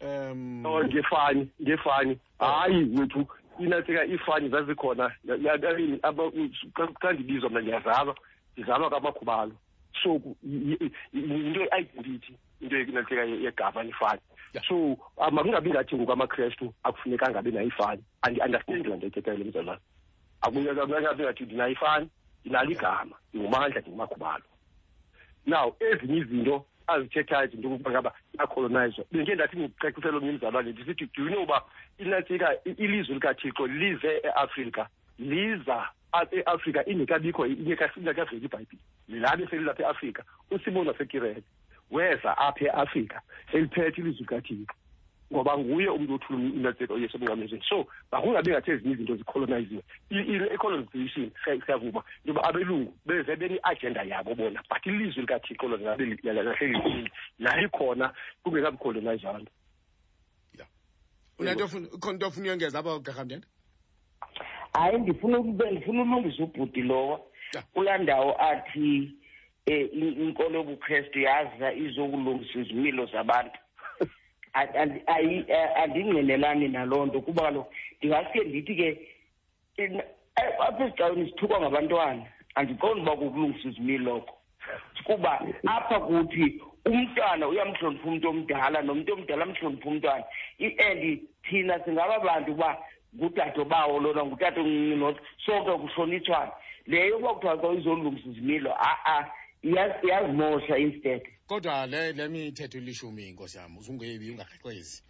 Um 0.00 0.66
oh 0.66 0.84
ngefani 0.84 1.48
ngefani. 1.62 2.18
Hayi 2.38 2.84
wethu 2.98 3.26
inatsika 3.58 4.04
iifani 4.06 4.48
zazikhona 4.48 5.12
Ya- 5.24 5.36
ya- 5.36 5.54
I 5.70 5.74
mean, 5.76 5.98
aba- 6.02 6.30
xa- 6.74 6.92
xa 7.00 7.12
ndibizwa 7.12 7.50
mna 7.50 7.60
ndiyazalwa 7.60 8.14
ndizalwa 8.56 8.90
kamakhubalo. 8.90 9.52
So 10.02 10.18
ku- 10.18 10.36
yi- 10.42 10.78
yi- 10.80 10.92
yi- 11.12 11.44
yinto 11.44 11.60
ye-identity 11.60 12.34
into 12.60 12.80
inatsika 12.80 13.24
yegama 13.24 13.84
ifani 13.84 14.20
so 14.68 14.96
ah, 15.16 15.30
makungabi 15.30 15.70
ngathi 15.70 15.96
ngoku 15.96 16.12
amakrestu 16.12 16.74
akufunekanga 16.82 17.38
abe 17.38 17.50
nayo 17.50 17.66
ifani 17.68 18.02
andiunderstand 18.22 18.86
laa 18.86 18.96
nto 18.96 19.06
ethethayo 19.06 19.38
le 19.38 19.44
mzalwane 19.44 19.80
akungabi 20.40 21.22
ngathi 21.22 21.44
ndinayo 21.44 21.72
ifani 21.72 22.08
ndinalo 22.44 22.70
igama 22.70 23.16
ndingumandla 23.32 23.80
ndingumakhubalo. 23.80 24.44
Now 25.46 25.76
ezinye 25.80 26.18
izinto 26.18 26.66
azithethayo 26.86 27.44
izinto 27.48 27.68
ukuba 27.68 27.90
ngaba 27.90 28.12
yacolonizwa 28.38 29.04
bendike 29.12 29.34
ndathi 29.34 29.56
ndicacisele 29.56 30.16
omnye 30.16 30.30
umzalwane 30.30 30.72
ndisithi 30.72 31.06
do 31.16 31.22
you 31.22 31.28
know 31.28 31.42
uba 31.42 31.62
inantsika 31.98 32.54
i- 32.64 32.70
ilizwe 32.84 33.14
likathixo 33.14 33.66
lize 33.66 34.20
eafrika? 34.24 34.88
Liza 35.18 35.88
a- 36.12 36.26
eafrika 36.30 36.86
ingekabikho 36.88 37.46
ingeka- 37.46 37.90
ingekaveli 37.98 38.44
ibhayibhile. 38.46 38.82
Labe 39.08 39.46
selilapha 39.46 39.82
eafrika 39.82 40.24
usiboni 40.50 40.88
wasekirete 40.88 41.42
weza 41.90 42.38
apha 42.38 42.64
eafrika 42.64 43.20
seliphethe 43.52 44.00
ilizwe 44.00 44.20
likathixo. 44.20 44.72
Ngoba 45.32 45.58
nguye 45.58 45.88
umntu 45.88 46.14
othula 46.14 46.38
inantsika 46.40 46.94
uyesu 46.94 47.16
emnqamezweni 47.16 47.64
so 47.68 47.86
makungabi 48.12 48.50
ngathi 48.50 48.70
ezinye 48.70 48.94
izinto 48.94 49.16
zicoloniziwe 49.16 49.82
i-colonization 50.54 51.30
siyavuma 51.44 52.02
intoba 52.24 52.44
abelungu 52.44 52.92
beze 53.06 53.36
bene-agenda 53.36 54.02
yabo 54.02 54.34
bona 54.34 54.62
but 54.70 54.86
ilizwe 54.86 55.20
likathixo 55.22 55.68
lona 55.68 55.96
lahleli 55.96 57.10
lalikhona 57.38 58.12
kungekabicolonizwa 58.42 59.38
nto 59.38 59.52
unento 61.38 61.64
ofuna- 61.64 61.88
ukhona 61.96 62.12
into 62.14 62.26
ofuna 62.26 62.46
uyongeza 62.46 62.78
apha 62.78 62.98
gqirha 62.98 63.24
mndende 63.24 63.46
hayi 64.72 64.98
ndifuna 64.98 65.38
ukube 65.38 65.70
ndifuna 65.70 66.02
ulungisa 66.02 66.42
ubhudi 66.44 66.82
lowa. 66.82 67.20
Kulaa 67.72 67.98
ndawo 67.98 68.36
athi 68.42 69.12
um 69.66 70.22
inkolo 70.22 70.58
yobukrestu 70.58 71.18
yaza 71.20 71.72
izokulungisa 71.72 72.58
izimilo 72.60 73.06
zabantu 73.06 73.58
A- 74.00 74.00
andi- 74.00 74.00
ayi- 74.00 74.00
a- 74.00 74.10
andingqinelani 74.54 76.68
naloo 76.68 77.06
nto 77.06 77.20
kuba 77.20 77.42
kaloku 77.42 77.72
ndingasuke 77.98 78.44
ndithi 78.44 78.74
ke 78.74 78.98
in- 79.76 80.02
eh, 80.36 80.60
apha 80.60 80.84
esigabeni 80.86 81.26
sithukwa 81.30 81.60
ngabantwana. 81.60 82.22
Andiqondi 82.54 83.00
uba 83.00 83.16
kukulungisa 83.16 83.68
izimilo 83.68 84.16
oko 84.16 84.38
kuba 85.04 85.40
apha 85.66 86.00
kuthi 86.00 86.60
umntwana 86.86 87.48
uyamhlonipha 87.48 88.08
umntu 88.08 88.28
omdala 88.28 88.82
nomntu 88.82 89.12
omdala 89.12 89.42
amhlonipha 89.44 89.88
umntwana. 89.88 90.24
I- 90.58 90.76
and 90.78 91.20
thina 91.48 91.80
singaba 91.84 92.18
bantu 92.20 92.52
uba 92.52 92.78
ngudade 93.16 93.64
bawo 93.64 94.00
lona 94.00 94.24
ngutata 94.24 94.60
omncinci 94.60 94.96
not 94.98 95.16
sonke 95.46 95.70
kuhlonitshwana 95.70 96.52
le 96.86 97.08
yokuba 97.08 97.34
kuthiwa 97.34 97.56
xa 97.56 97.72
izolungisa 97.80 98.28
izimilo 98.28 98.70
a-a 98.74 99.26
iyaz- 99.64 100.04
iyazimosha 100.04 100.78
instead. 100.78 101.22
Kodwa 101.52 101.86
le 101.86 102.12
le 102.12 102.28
mithetho 102.28 102.78
ilishumi 102.78 103.28
inkosi 103.28 103.58
yam 103.58 103.76
uzungebi 103.78 104.30
ungarheqezi 104.30 105.02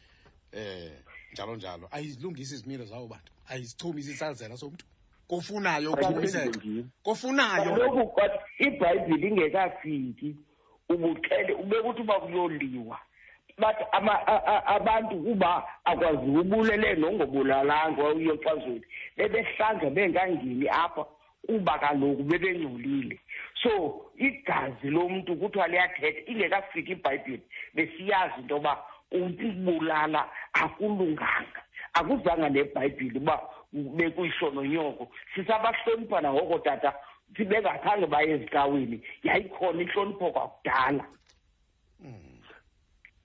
eh 0.52 0.90
njalo 1.32 1.56
njalo. 1.56 1.89
Ayizilungisi 1.90 2.55
izimilo 2.55 2.85
zawo 2.85 3.06
bantu. 3.06 3.32
Ayizichumisi 3.48 4.10
isazela 4.10 4.56
somntu. 4.56 4.85
Kofunayo 5.28 5.93
ukuchumiseka 5.93 6.59
kofunayo. 7.02 7.64
Kaloku 7.77 8.20
ibhayibhile 8.59 9.28
ingekafiki 9.28 10.36
ubuxele 10.89 11.52
ubekuthi 11.55 12.02
uba 12.02 12.20
kuyoliwa 12.20 12.98
but 13.59 13.77
ama- 13.93 14.27
a- 14.27 14.44
a- 14.47 14.66
abantu 14.66 15.23
kuba 15.23 15.62
akwaziwe 15.85 16.40
ubulele 16.40 16.94
nongobulalanga 16.94 18.09
uyexazweni 18.14 18.82
bebehlanja 19.16 19.90
bengangeni 19.90 20.69
apha 20.69 21.05
kuba 21.47 21.78
kaloku 21.78 22.23
bebengcolile 22.23 23.20
so 23.62 24.10
igazi 24.16 24.90
lomntu 24.90 25.36
kuthiwa 25.36 25.68
liyathetha 25.68 26.30
ingekafiki 26.30 26.93
ibhayibhile 26.93 27.43
besiyazi 27.74 28.40
into 28.40 28.55
yoba 28.55 28.84
ukubulala 29.10 30.28
akulunganga. 30.52 31.62
Akuzanga 31.94 32.48
nebhayibhile 32.48 33.18
uba 33.20 33.40
bekuyihlononyoko 33.72 35.10
sisabahlonipha 35.34 36.20
nangoko 36.20 36.59
tata. 36.59 36.94
Sibengakhange 37.36 38.06
baye 38.06 38.30
ezikaweni 38.30 39.01
yayikhona 39.22 39.82
intlonipho 39.82 40.30
kwakudala. 40.32 41.05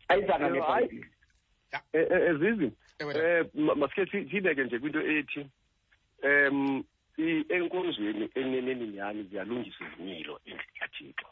Ayizanga 0.08 0.50
nebhayibhile. 0.50 1.06
Ezizi 1.94 2.72
eh 3.00 3.46
ma- 3.54 3.76
masike 3.76 4.06
si- 4.06 4.30
sibeke 4.30 4.64
nje 4.64 4.80
kwinto 4.80 5.02
ethi 5.02 5.46
em 6.24 6.78
i- 6.78 6.84
enkonzweni 7.50 8.30
eneneni 8.36 8.88
nyani 8.88 9.24
ziyalungiswa 9.24 9.88
izimilo 9.88 10.40
endlini 10.46 10.72
kathixo. 10.80 11.28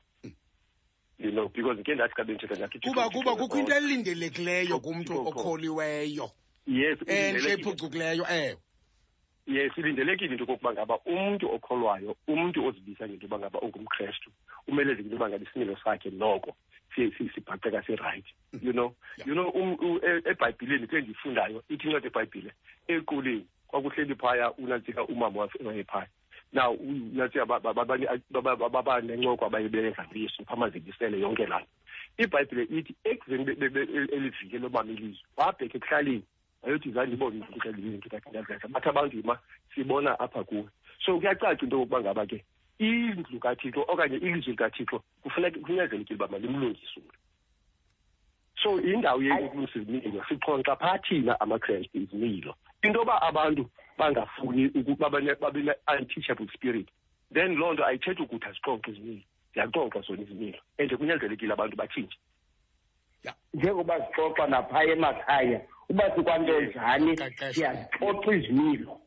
You 1.19 1.31
know 1.31 1.47
because 1.49 1.81
ke 1.83 1.95
ndathi 1.95 2.13
xa 2.15 2.23
bendithetha 2.23 2.55
ndathi 2.55 2.79
kuba 2.79 3.09
kuba 3.09 3.35
kukho 3.35 3.59
into 3.59 3.73
elindelekileyo 3.75 4.79
kumntu 4.79 5.27
okholiweyo. 5.27 6.31
Yes 6.67 6.97
entle 6.99 7.29
ilindelekile. 7.29 7.53
iphucukileyo 7.61 8.25
ewe. 8.29 8.57
Yes 9.47 9.71
ilindelekile 9.77 10.31
into 10.31 10.43
yokokuba 10.43 10.73
ngaba 10.73 10.99
umntu 11.05 11.51
okholwayo 11.51 12.15
umntu 12.27 12.65
ozibisa 12.65 13.07
ngento 13.07 13.25
yoba 13.25 13.39
ngaba 13.39 13.61
ungumkrestu 13.61 14.31
umelezeke 14.67 15.01
into 15.03 15.15
yoba 15.15 15.29
ngaba 15.29 15.45
isimilo 15.49 15.77
sakhe 15.83 16.09
noko 16.09 16.55
si- 16.95 17.11
si- 17.17 17.29
sibhaceka 17.35 17.83
sirayithi 17.83 18.33
you 18.61 18.71
know? 18.73 18.95
You 19.25 19.33
know 19.33 19.49
um- 19.49 19.99
e- 20.03 20.29
ebhayibhileni 20.29 20.87
kule 20.87 21.01
ndiyifundayo 21.01 21.63
ithi 21.69 21.87
incwadi 21.87 22.07
ebhayibhile 22.07 22.51
eqoleni 22.87 23.47
kwakuhleli 23.81 24.15
phaya 24.15 24.53
unantsika 24.53 25.03
umama 25.03 25.39
wafe- 25.41 25.63
wayephaya 25.67 26.07
now 26.53 26.71
unantsika 26.73 27.45
babanencoko 28.69 29.45
abayibenza 29.45 30.05
ngeyesu 30.07 30.45
phamazibisele 30.45 31.19
yonke 31.19 31.45
laa 31.45 31.59
nto 31.59 31.67
ibhayibhile 32.17 32.63
ithi 32.79 32.95
ekuzeni 33.03 33.43
be- 33.43 33.55
be- 33.55 33.69
be- 33.69 34.15
elivike 34.15 34.57
lomama 34.59 34.91
ilizwe 34.91 35.25
wabheka 35.37 35.77
ekuhlaleni. 35.77 36.23
Wayothi 36.63 36.91
zandibone 36.91 37.43
izinto 37.77 38.09
bathi 38.69 38.89
abantu 38.89 39.17
yima 39.17 39.39
sibona 39.75 40.19
apha 40.19 40.43
kuwe. 40.43 40.65
So 41.05 41.19
kuyacaca 41.19 41.61
into 41.61 41.75
yokokuba 41.75 42.01
ngaba 42.01 42.25
ke 42.25 42.43
indlu 42.79 43.39
kathixo 43.39 43.85
okanye 43.87 44.17
ilizwe 44.17 44.51
likathixo 44.51 45.03
kufuneka 45.21 45.59
kunyanzelekile 45.59 46.15
uba 46.15 46.27
malimlungise 46.27 46.99
umntu. 46.99 47.17
So 48.63 48.81
indawo 48.81 49.21
yokulungisa 49.23 49.79
izimilo 49.79 50.25
sixonxa 50.29 50.75
phaa 50.75 50.97
thina 50.97 51.39
amakrestu 51.39 51.97
izimilo. 51.97 52.55
Into 52.85 52.99
yoba 52.99 53.21
abantu 53.21 53.69
bangafuni 53.97 54.67
ukuba 54.75 55.09
babe 55.09 55.23
ne-unteachable 55.63 56.47
spirit 56.53 56.87
then 57.33 57.55
loo 57.55 57.73
nto 57.73 57.85
ayithethi 57.85 58.21
ukuthi 58.21 58.47
azixoxe 58.47 58.91
izimilo 58.91 59.21
ziyaxoxa 59.53 60.01
zona 60.01 60.21
izimilo 60.21 60.59
and 60.79 60.91
kunyanzelekile 60.97 61.53
abantu 61.53 61.75
batshintshe. 61.77 62.17
Njengoba 63.53 63.99
sixoxa 64.07 64.47
naphaya 64.47 64.93
emakhaya 64.93 65.61
uba 65.89 66.15
sikwantonjani 66.15 67.17
siyazixoxa 67.53 68.31
izimilo 68.35 68.99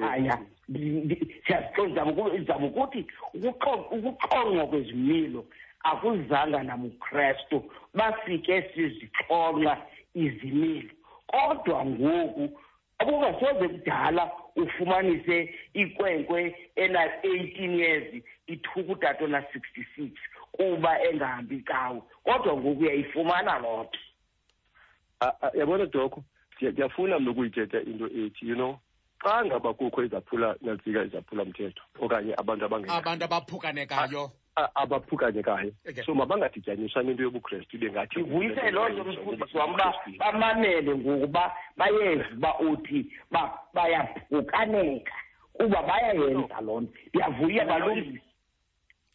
phaya 0.00 0.38
Ndi- 0.68 1.04
ndi- 1.04 1.42
siyazixoxa 1.46 1.94
zama 1.94 2.10
uku- 2.12 2.44
zama 2.44 2.66
ukuthi 2.66 3.06
ukuxo- 3.34 3.88
ukuxonxwa 3.90 4.66
kwezimilo 4.66 5.44
akuzanga 5.84 6.62
namkrestu 6.62 7.64
bafike 7.94 8.62
sizixonxa 8.74 9.76
izimilo. 10.14 10.90
Kodwa 11.26 11.84
ngoku 11.86 12.60
akungasoze 12.98 13.68
kudala 13.68 14.30
ufumanise 14.56 15.54
ikwenkwe 15.74 16.56
ena-eighteen 16.76 17.78
years 17.78 18.22
ithuka 18.46 18.92
utata 18.92 19.24
ona-sixty-six 19.24 20.12
kuba 20.52 21.02
engahambi 21.02 21.60
kawo 21.60 22.00
kodwa 22.24 22.56
ngoku 22.56 22.80
uyayifumana 22.82 23.58
loo 23.58 23.82
nto 23.82 23.98
Ah, 25.20 25.32
ah, 25.42 25.50
yabona 25.58 25.86
doko 25.86 26.24
ndiya- 26.56 26.72
ndiyafuna 26.72 27.18
mna 27.18 27.30
ukuyithetha 27.30 27.80
into 27.80 28.06
ethi 28.06 28.48
you 28.48 28.54
know 28.54 28.78
xa 29.22 29.44
ngaba 29.44 29.74
kukho 29.74 30.04
izaphula 30.04 30.56
nantsika 30.62 31.04
izaphula 31.04 31.44
mthetho 31.44 31.82
okanye 32.00 32.34
abantu 32.36 32.64
abange 32.64 32.90
abantu 32.90 33.24
abaphukanekayo 33.24 34.30
a- 34.58 34.70
abaphukanekayo 34.74 35.72
so 36.06 36.14
mabangadityaniswa 36.14 37.02
nento 37.02 37.22
yobukrestu 37.22 37.76
ibe 37.76 37.90
ngathi 37.90 38.20
ivuyise 38.20 38.70
loo 38.70 38.88
nto 38.88 39.04
mfundisi 39.04 39.56
wam 39.58 39.74
uba 39.74 39.94
bamamele 40.18 40.94
ngoku 40.96 41.26
ba 41.26 41.52
bayezi 41.76 42.24
uba 42.36 42.58
uthi 42.58 43.06
ba- 43.30 43.58
bayaphukaneka 43.74 45.12
kuba 45.52 45.82
bayayenza 45.82 46.60
loo 46.60 46.80
nto. 46.80 46.92
Ndiyavuya 47.08 47.64
balungise 47.64 48.20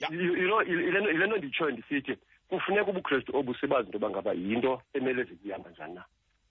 You- 0.09 0.35
you 0.37 0.47
know 0.47 0.61
ile 0.61 0.99
nto- 0.99 1.11
ile 1.11 1.27
nto 1.27 1.37
nditshoyo 1.37 1.71
ndisithi 1.71 2.17
kufuneka 2.49 2.91
ubukrestu 2.91 3.37
obu 3.37 3.55
sibazi 3.55 3.85
into 3.87 3.97
yoba 3.97 4.09
ngaba 4.09 4.33
yinto 4.33 4.81
emele 4.93 5.23
zikuyihamba 5.23 5.69
njani 5.69 5.93
na. 5.95 6.03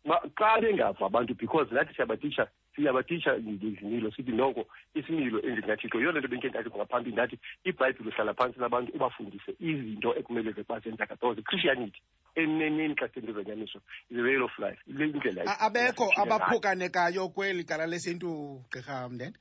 Ma- 0.05 0.21
xa 0.39 0.61
bengava 0.61 1.07
abantu 1.07 1.35
because 1.35 1.75
nathi 1.75 1.95
siyabatisha 1.95 2.47
siyabatisha 2.77 3.39
ngezimilo 3.39 4.11
sithi 4.11 4.33
noko 4.33 4.67
isimilo 4.95 5.41
endingathixo 5.43 5.99
yiyona 5.99 6.19
nto 6.21 6.29
benke 6.29 6.49
ndathi 6.49 6.69
ngaphambili 6.71 7.13
ndathi 7.17 7.39
ibhayibhile 7.65 8.11
uhlala 8.11 8.35
phantsi 8.35 8.61
nabantu 8.61 8.93
ubafundise 8.97 9.53
izinto 9.61 10.17
ekumele 10.19 10.53
bazenza 10.69 11.07
katoze 11.07 11.43
christianity 11.43 12.01
eneneni 12.35 12.95
xa 12.95 13.09
sithetha 13.09 13.31
ezanyaniso 13.41 13.79
is 14.11 14.19
a 14.19 14.23
way 14.23 14.37
of 14.41 14.59
life. 14.59 14.81
Ile 14.89 15.05
indlela 15.05 15.43
A- 15.47 15.61
abekho 15.67 16.05
esiphila 16.05 16.25
ngayo. 16.27 16.35
abaphukanekayo 16.37 17.29
kweli 17.29 17.65
cala 17.65 17.87
lesintu 17.87 18.63
gqirha 18.71 19.09
mndende 19.09 19.39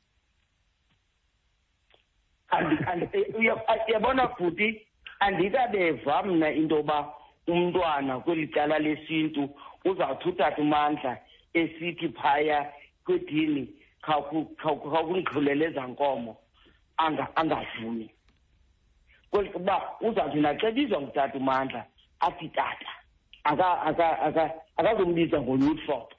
Andi- 2.52 2.84
andi- 2.86 3.10
eh, 3.14 3.36
uya- 3.40 3.64
ah, 3.68 3.86
uyabona 3.88 4.28
futhi 4.36 4.88
andikabeva 5.20 6.24
mna 6.24 6.52
into 6.52 6.76
yoba 6.76 7.14
umntwana 7.48 8.20
kweli 8.20 8.48
cala 8.48 8.80
lesintu 8.80 9.50
uzawuthi 9.86 10.30
utata 10.30 10.62
umandla 10.62 11.18
esithi 11.54 12.10
phaya 12.10 12.74
kwedini 13.06 13.68
khawuku- 14.02 14.56
khawuku- 14.56 14.92
khawukundixhulele 14.92 15.66
ezaa 15.66 15.88
nkomo 15.88 16.38
anga- 16.98 17.36
angavumi. 17.36 18.10
Kweli 19.32 19.50
uba 19.54 19.82
uzawuthi 20.02 20.40
naxebizwa 20.40 21.02
ngutata 21.02 21.38
umandla 21.38 21.86
athi 22.20 22.50
tata 22.50 22.90
aka- 23.44 23.82
aka- 23.82 24.20
aka- 24.22 24.54
akazombiza 24.78 25.42
ngonyutfopo 25.42 26.16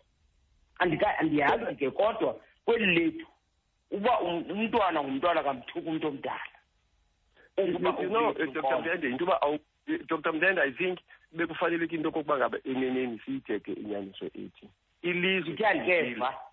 Andika- 0.79 1.19
andiyazi 1.19 1.77
ke 1.77 1.91
kodwa 1.91 2.41
kweli 2.65 2.87
lethu 2.95 3.27
uba 3.91 4.21
um- 4.21 4.45
umntwana 4.51 5.03
ngumntwana 5.03 5.43
kamthuki 5.43 5.89
umntu 5.89 6.09
omdala. 6.09 6.57
You 8.03 8.09
know 8.09 8.31
eh, 8.31 8.47
dr 8.53 8.79
mndende 8.81 9.09
into 9.09 9.25
yoba 9.25 9.39
awu- 9.43 9.61
eh, 9.87 10.01
dr 10.09 10.33
mndende 10.33 10.61
i 10.63 10.73
think 10.73 10.99
bekufaneleke 11.33 11.95
into 11.97 12.09
okokuba 12.09 12.37
ngaba 12.39 12.59
eneneni 12.65 13.19
siyithethe 13.25 13.73
inyaniso 13.73 14.25
ethi 14.27 14.69
ilizwe 15.03 15.53
ndikeva 15.53 15.75
li- 15.75 16.11
li- 16.15 16.21
ya- 16.21 16.31
li- 16.31 16.52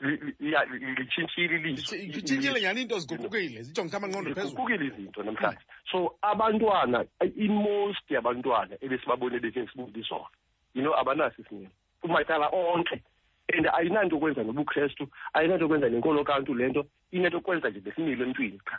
litshintshile 0.00 1.54
ilizwe 1.56 1.98
itshintshile 1.98 2.60
nyhani 2.60 2.82
into 2.82 2.98
ziguqukile 2.98 3.62
zijongise 3.62 3.96
amangqondo 3.96 4.34
phezulu. 4.34 4.48
Ziguqukile 4.48 4.86
izinto 4.86 5.22
namhlanje. 5.22 5.64
So 5.90 6.18
abantwana 6.22 7.04
imost 7.36 8.10
yabantwana 8.10 8.76
ebesibabone 8.80 9.40
besesibuli 9.40 10.02
zona. 10.08 10.28
You 10.74 10.82
know 10.82 10.94
abanaso 10.94 11.42
isimilo 11.42 11.70
kumacala 12.02 12.48
onke. 12.52 13.02
And 13.54 13.66
ayinanto 13.66 14.18
kwenza 14.18 14.42
nobukrestu 14.42 15.08
ayinanto 15.34 15.68
kwenza 15.68 15.88
nenkolo 15.88 16.24
kantu 16.24 16.54
le 16.54 16.68
nto 16.68 16.86
inento 17.12 17.40
kwenza 17.40 17.70
nje 17.70 17.80
nesimilo 17.84 18.24
emntwini 18.24 18.58
qha 18.64 18.78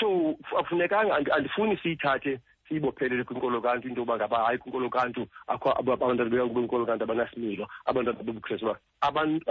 so 0.00 0.34
afunekanga 0.58 1.14
andi- 1.18 1.32
andifuni 1.32 1.76
siyithathe 1.76 2.40
siyibophelele 2.68 3.24
kwinkolo 3.24 3.60
kantu 3.60 3.88
into 3.88 4.00
yoba 4.00 4.16
ngaba 4.16 4.44
hayi 4.44 4.58
kwinkolo 4.58 4.88
kantu 4.90 5.26
akho 5.46 5.70
aba- 5.78 5.92
abantwana 5.92 6.48
benkolo 6.48 6.86
kantu 6.86 7.04
abanasimilo 7.04 7.68
abantwana 7.86 8.22
bobukrestu 8.22 8.66
ba- 8.66 8.80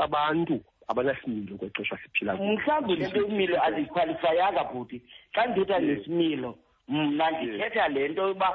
abantu 0.02 0.62
abanasimilo 0.88 1.58
kwexesha 1.58 1.98
siphila 1.98 2.36
mhlawumbi 2.36 2.96
le 2.96 3.08
nto 3.08 3.26
imilo 3.28 3.64
azikhwalifayanga 3.64 4.64
bhuti. 4.64 5.02
Xa 5.34 5.46
ndithetha 5.46 5.82
ngesimilo 5.82 6.58
mna 6.88 7.32
ndithetha 7.32 7.88
le 7.88 8.08
nto 8.08 8.28
yoba 8.28 8.50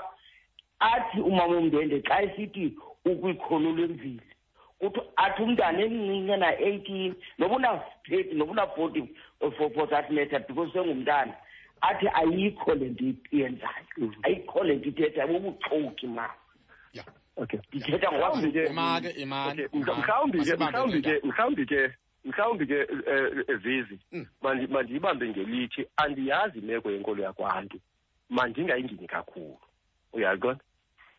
athi 0.81 1.21
umama 1.21 1.57
umndende 1.57 2.01
xa 2.03 2.23
esithi 2.23 2.75
ukwikholo 3.05 3.71
lwemvili 3.73 4.21
kuthi 4.79 5.01
athi 5.17 5.43
umntana 5.43 5.79
emncinci 5.81 6.37
na-eighteen 6.39 7.15
noba 7.39 7.57
una-thirty 7.57 8.35
noba 8.35 8.53
una-forty 8.53 9.03
for, 9.41 9.71
for 9.75 9.87
that 9.89 10.11
matter 10.11 10.39
because 10.47 10.71
sengumntana 10.73 11.33
athi 11.81 12.07
ayikho 12.15 12.75
le 12.75 12.89
nto 12.89 13.05
iyenzayo. 13.33 14.13
Ayikho 14.23 14.65
le 14.65 14.77
nto 14.77 14.89
ithethayo 14.89 15.29
bubuxoki 15.29 16.07
ma. 16.07 16.29
Okay. 17.37 17.61
Ndithetha 17.73 18.11
Mhlawumbi 18.11 18.53
ke- 18.53 18.67
imake 18.67 19.11
imake 19.11 19.65
Okay, 19.65 19.79
mhla- 19.81 19.95
mhlawumbi 19.99 20.39
ke 20.45 20.57
mhlawumbi 20.57 21.03
ke 21.03 21.21
mhlawumbi 21.25 21.67
ke 21.67 21.95
mhlawumbi 22.25 22.67
ke 22.67 22.75
eh, 22.75 23.45
eh, 23.49 23.57
vizi 23.63 23.99
mandi- 24.43 24.67
mandiyibambe 24.67 25.29
ngelithi 25.29 25.87
andiyazi 25.97 26.59
imeko 26.59 26.91
yenkolo 26.91 27.23
yakwantu 27.23 27.79
mandingayingeni 28.31 29.07
kakhulu. 29.07 29.59
Uyaqona 30.13 30.59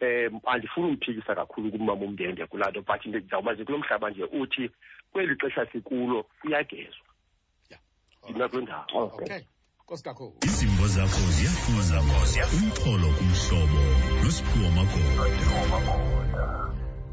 um 0.02 0.40
andifuni 0.46 0.88
umphikisa 0.88 1.36
kakhulu 1.36 1.72
kumama 1.72 2.06
umndende 2.06 2.46
kulaa 2.48 2.70
nto 2.72 2.82
but 2.82 3.06
ndizawuba 3.06 3.54
nje 3.54 3.64
kulo 3.66 3.78
mhlaba 3.78 4.10
nje 4.10 4.24
uthi 4.24 4.70
kweli 5.12 5.36
xesha 5.36 5.66
sikulo 5.72 6.24
kuyagezwa. 6.42 7.08
Ndinakuloo 8.30 8.62
ndawo 8.64 9.04
okay. 9.06 9.40
Nkosi 9.90 10.04
kakhulu. 10.04 10.34
Izimvo 10.42 10.88
zakho 10.88 11.22
ziyafuza 11.36 11.98
umxholo 12.58 13.10
kumhlobo 13.18 13.82
nosiphiwo 14.24 14.70
magoda 14.78 16.30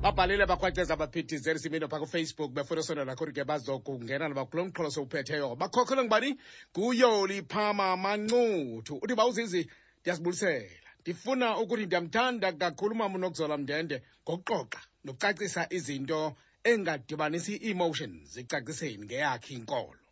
babhalile 0.03 0.47
bakhwaceza 0.47 0.95
abaphithizeli 0.95 1.59
simino 1.59 1.89
phaa 1.89 2.01
kufacebook 2.01 2.53
befuna 2.53 2.81
usonda 2.81 3.05
nakho 3.05 3.27
ke 3.33 3.45
bazokungena 3.45 4.29
naba 4.29 4.45
kulo 4.45 4.67
mxholo 4.67 4.91
sowuphetheyo 4.91 5.57
bakhokhele 5.57 6.03
ngubani? 6.05 6.37
Nguyoliphama 6.77 7.97
mancuthu. 7.97 9.01
Uthi 9.03 9.15
bawuzizi 9.15 9.71
ndiyasibulisela. 10.01 10.69
Ndifuna 11.01 11.59
ukuthi 11.59 11.87
ndiyamthanda 11.87 12.53
kakhulu 12.53 12.95
mam 12.95 13.15
unokuzola 13.15 13.57
mndende 13.57 14.03
ngokuxoxa 14.23 14.81
nokucacisa 15.05 15.67
izinto 15.71 16.37
engadibanisi 16.63 17.57
ii-emotions 17.57 18.37
ecaciseni 18.37 19.05
ngeyakhe 19.05 19.55
inkolo 19.55 20.06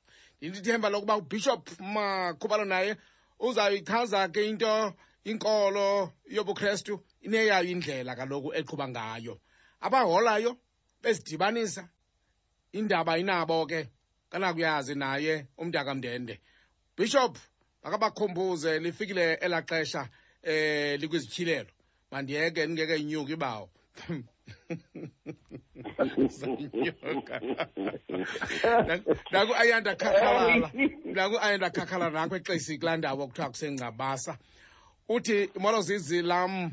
ndindithemba 0.44 0.88
lokuba 0.90 1.16
ubishop 1.16 1.80
makhubalo 1.80 2.64
naye 2.64 2.96
uzayichaza 3.38 4.28
ke 4.28 4.48
into 4.48 4.94
inkolo 5.24 6.12
yobukrestu 6.28 7.00
ineyayo 7.24 7.68
indlela 7.72 8.12
kaloku 8.16 8.52
eqhuba 8.52 8.88
ngayo. 8.88 9.40
Abaholayo 9.80 10.56
bezidibanisa 11.02 11.88
indaba 12.72 13.18
inabo 13.18 13.66
ke 13.66 13.88
kanakuyazi 14.28 14.94
naye 14.94 15.46
umntakamndende. 15.56 16.40
Bishop 16.96 17.38
makabakhumbuze 17.82 18.78
lifikile 18.78 19.34
elaa 19.40 19.62
xesha 19.62 20.08
eh 20.42 21.00
likwizityhilelo 21.00 21.70
mandiyeke 22.10 22.66
ningeke 22.66 22.96
inyuka 22.96 23.32
ibawo 23.32 23.70
Zanyoka. 26.28 27.40
naku 29.32 29.54
ayanda 29.54 29.94
khakhalala 29.96 30.70
naku 31.04 31.36
ayanda 31.38 31.70
khakhalala 31.70 32.10
nakho 32.10 32.36
exesi 32.36 32.78
kulaa 32.78 32.96
ndawo 32.96 33.26
kuthiwa 33.28 33.50
kusengcabasa. 33.50 34.38
Uthi 35.08 35.50
molo 35.58 35.82
zizi 35.82 36.22
lam 36.22 36.72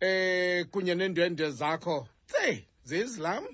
eh 0.00 0.66
kunye 0.70 0.94
neendwendwe 0.94 1.50
zakho. 1.50 2.08
Tse 2.26 2.66
zizi 2.84 3.20
lam 3.20 3.44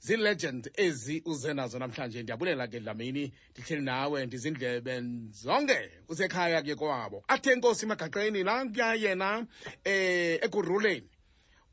zilegend 0.00 0.70
ezi 0.76 1.22
uze 1.24 1.54
nazo 1.54 1.78
namhlanje. 1.78 2.22
Ndiyabulela 2.22 2.66
ke 2.66 2.80
dlamini 2.80 3.32
ndihleli 3.52 3.82
nawe 3.82 4.26
ndizindlebe 4.26 5.02
zonke 5.30 5.90
usekhaya 6.08 6.62
ke 6.62 6.74
kwabo. 6.74 7.24
Athe 7.28 7.52
enkosi 7.52 7.86
emagaqeni 7.86 8.42
nankuya 8.44 8.94
yena 8.94 9.46
eh 9.84 10.38
ekuruleni 10.42 11.08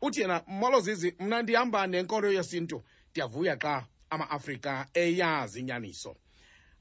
uthi 0.01 0.21
yena 0.21 0.43
molo 0.47 0.79
zizi 0.79 1.15
mna 1.19 1.41
ndihamba 1.41 1.87
nenkolo 1.87 2.31
yesintu 2.31 2.83
ndiyavuya 3.11 3.55
xa 3.63 3.85
ama-afrika 4.09 4.87
eyazi 4.93 5.59
inyaniso 5.59 6.15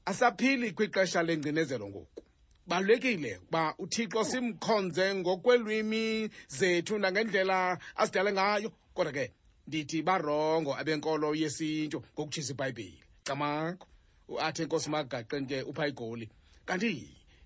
asaphili 0.05 0.71
kwixesha 0.71 1.23
lengcinezelo 1.23 1.87
ngoku. 1.89 2.23
Balulekile 2.67 3.37
ukuba 3.37 3.75
uthixo 3.77 4.23
simkhonze 4.23 5.15
ngokwelwimi 5.15 6.29
zethu 6.47 6.97
nangendlela 6.99 7.77
asidale 7.95 8.31
ngayo. 8.33 8.71
Kodwa 8.93 9.13
ke 9.13 9.31
ndithi 9.67 10.01
barongo 10.01 10.71
abenkolo 10.75 11.35
yesintu 11.35 11.97
ngokutshisa 12.13 12.53
ibhayibhile. 12.53 12.99
Camakho 13.23 13.87
athi 14.39 14.61
enkosi 14.63 14.89
magaqeni 14.89 15.47
ke 15.47 15.57
upha 15.69 15.87
igoli. 15.87 16.29
Kanti 16.65 16.91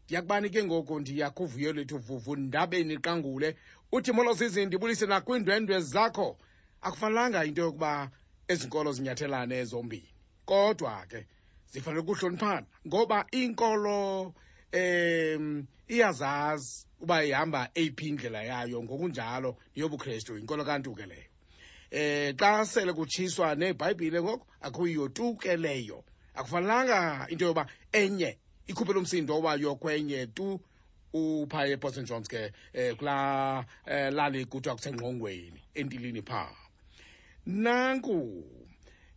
ndiyakubani 0.06 0.50
ke 0.50 0.64
ngoku 0.64 1.00
ndiyakuvuyo 1.00 1.74
lethu 1.74 1.98
vuvu 1.98 2.36
ndabeni 2.36 2.98
qangule 2.98 3.56
uthi 3.92 4.12
molo 4.12 4.34
zizi 4.34 4.66
ndibulise 4.66 5.06
nakwiindwendwe 5.06 5.80
zakho. 5.82 6.38
Akufanelanga 6.82 7.46
into 7.46 7.62
yokuba 7.62 8.12
ezi 8.48 8.68
nkolo 8.68 8.92
zinyathelane 8.92 9.66
zombini. 9.66 10.10
Kodwa 10.46 11.06
ke 11.08 11.26
zifanele 11.72 12.02
ukuhloniphana 12.02 12.66
ngoba 12.88 13.26
inkolo 13.32 14.34
em 14.72 15.66
iyazazi 15.88 16.86
uba 17.00 17.24
ihamba 17.26 17.70
eyiphi 17.74 18.08
indlela 18.08 18.44
yayo. 18.44 18.84
Ngokunjalo 18.84 19.58
neyobukrestu 19.76 20.38
inkolo 20.38 20.66
kantu 20.66 20.96
ke 20.96 21.06
leyo. 21.06 21.30
Eh 21.92 22.36
xa 22.36 22.66
sele 22.66 22.94
kutshiswa 22.94 23.56
nebhayibhile 23.56 24.22
ngoku 24.22 24.46
akuyiyo 24.62 25.08
tu 25.10 25.36
ke 25.36 25.58
leyo. 25.58 26.04
Akufanelanga 26.36 27.28
into 27.30 27.46
yoba 27.46 27.66
enye 27.92 28.38
ikhuphela 28.68 29.00
umsindo 29.00 29.40
wayo 29.42 29.76
kwenye 29.76 30.28
tu. 30.28 30.60
Upha 31.16 31.68
eport 31.68 31.96
st 31.96 32.08
johns 32.10 32.28
ke 32.28 32.52
eh, 32.74 32.96
kulaa 32.98 33.66
eh, 33.86 34.14
lali 34.14 34.46
kuthiwa 34.46 34.76
kusengqongweni 34.76 35.62
entilini 35.74 36.22
phaa 36.22 36.56
nanku 37.46 38.18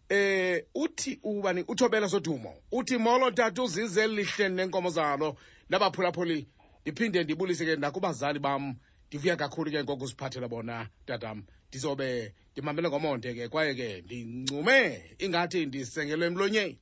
eh 0.09 0.65
uthi 0.75 1.19
ubani 1.23 1.65
uthobela 1.69 2.09
sodumo 2.09 2.53
uthi 2.73 2.99
molo 2.99 3.31
tata 3.31 3.63
uzize 3.63 4.07
lihle 4.07 4.49
nenkomo 4.49 4.91
zalo 4.91 5.37
nabaphulaphuli 5.69 6.49
ndiphinde 6.83 7.25
ndibulise 7.25 7.65
ke 7.65 7.77
nakubazali 7.77 8.39
bam 8.39 8.75
ndivuya 9.09 9.37
kakhulu 9.37 9.71
ke 9.71 9.85
ngokuziphathela 9.85 10.49
bona 10.49 10.89
tatam. 11.07 11.45
Ndizobe 11.69 12.33
ndimamele 12.53 12.89
ngomonde 12.89 13.35
ke 13.35 13.49
kwaye 13.49 13.75
ke 13.75 14.03
ndincume 14.03 14.79
ingathi 15.19 15.67
ndisengelwe 15.67 16.27
emlonyeni. 16.27 16.79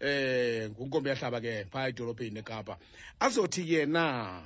Eh 0.00 0.70
ngunkombi 0.70 1.08
yahlaba 1.10 1.40
ke 1.40 1.64
phaa 1.70 1.88
edolophini 1.88 2.38
ekapa. 2.38 2.78
Azothi 3.20 3.62
yena 3.72 4.42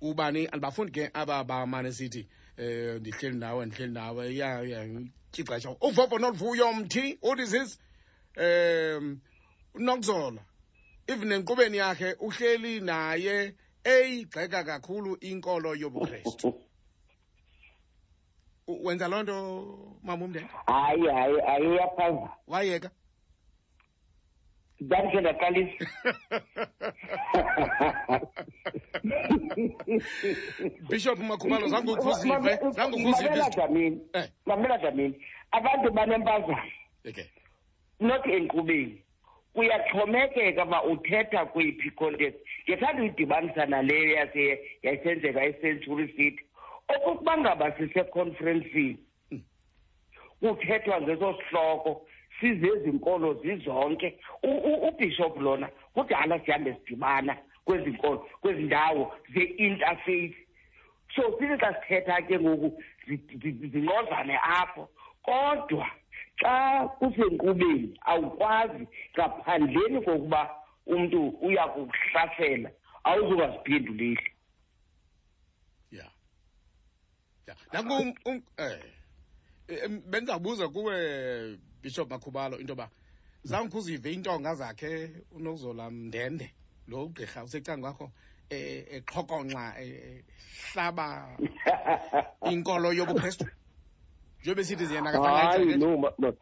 ubani 0.00 0.46
andibafundi 0.46 0.92
ke 0.92 1.10
aba 1.14 1.44
bamane 1.44 1.92
sithi 1.92 2.26
eh 2.56 3.00
ndihleli 3.00 3.36
nawe 3.38 3.66
ndihleli 3.66 3.92
nawe 3.92 4.34
ya 4.36 4.62
ya 4.62 4.84
ixesha 5.32 5.70
uvovo 5.80 6.18
noluvuyo 6.18 6.72
mthi 6.72 7.18
uthi 7.22 7.46
sis 7.46 7.78
um 8.36 9.20
unokuzola 9.74 10.42
even 11.06 11.32
enkqubeni 11.32 11.76
yakhe 11.76 12.12
uhleli 12.20 12.80
naye 12.80 13.54
eyigxeka 13.84 14.64
kakhulu 14.64 15.16
inkolo 15.20 15.74
yobukrestu 15.74 16.54
U- 18.68 18.84
wenza 18.86 19.08
loo 19.08 19.22
nto 19.22 19.98
mama 20.02 20.24
umndeni? 20.24 20.48
Hayi 20.66 21.06
hayi 21.06 21.40
hayi 21.46 21.66
uyaphazama 21.66 22.30
wayeka. 22.46 22.90
Ndandikhe 24.80 25.20
ndaqalisa 25.20 25.84
bishop 30.88 31.18
makhumalo 31.18 31.68
zange 31.72 31.90
ukhuzive 31.92 32.52
zange 32.70 32.94
ukhuzive 32.96 33.28
mamela 33.28 33.50
dlamini 33.50 34.00
mamela 34.46 34.78
dlamini 34.78 35.14
abantu 35.52 35.90
banempazamo. 35.90 36.62
Okay 37.08 37.28
not 38.00 38.24
enkqubeni. 38.26 39.02
Kuyaxhomekeka 39.54 40.64
uba 40.64 40.84
uthetha 40.84 41.46
kwiphi 41.46 41.90
context. 41.90 42.38
Ndiyethanda 42.62 43.02
uyidibanisa 43.02 43.66
naleyo 43.66 44.12
yase 44.12 44.60
yayisenzeka 44.82 45.44
ecentury 45.44 46.08
city. 46.08 46.44
Okokuba 46.88 47.38
ngaba 47.38 47.72
siseconferencini 47.72 48.98
kuthethwa 50.40 51.00
ngeso 51.00 51.38
sihloko. 51.38 52.05
Sizezi 52.40 52.88
nkolo 52.92 53.34
zizonke 53.34 54.18
ubishop 54.88 55.36
lona 55.40 55.68
kudala 55.94 56.40
sihambe 56.44 56.74
sidibana 56.74 57.36
kwezi 57.64 57.90
nkolo 57.90 58.18
kwezi 58.40 58.62
ndawo 58.62 59.12
ze-interfaith. 59.34 60.36
So 61.14 61.22
sithi 61.38 61.56
xa 61.58 61.74
sithetha 61.74 62.22
ke 62.22 62.38
ngoku 62.38 62.82
zi- 63.08 63.38
zi- 63.42 63.68
zingqozane 63.68 64.38
apho 64.42 64.88
kodwa 65.22 65.90
xa 66.40 66.88
kusenkqubeni 66.98 67.98
awukwazi 68.04 68.86
ngaphandleni 69.14 70.00
kokuba 70.04 70.50
umntu 70.86 71.28
uya 71.28 71.66
kukuhlasela 71.68 72.70
awuzukaziphenduleli. 73.04 74.30
Nanku 77.72 77.92
um- 77.94 78.14
um- 78.26 78.42
eh 78.58 78.82
em, 79.84 80.02
bendizawubuza 80.10 80.68
kuwe 80.68 81.58
bishop 81.82 82.10
makhubalo 82.10 82.58
into 82.58 82.72
yoba 82.72 82.90
zange 83.44 83.68
ukhuzive 83.68 84.10
iintonga 84.12 84.54
zakhe 84.54 85.10
unokuzola 85.30 85.90
mndende 85.90 86.54
lo 86.88 87.04
ugqirha 87.04 87.44
usecanga 87.44 87.92
kwakho 87.92 88.12
eh, 88.50 88.86
exhokonxa 88.90 89.74
eh, 89.82 90.24
hlaba 90.72 91.36
inkolo 92.50 92.92
yobukrestu 92.92 93.46
njengoba 94.42 94.64
sithi 94.64 94.86
ziyena 94.86 95.10
hayi 95.12 95.76
no 95.76 95.96
ma- 95.96 96.12
ma- 96.18 96.32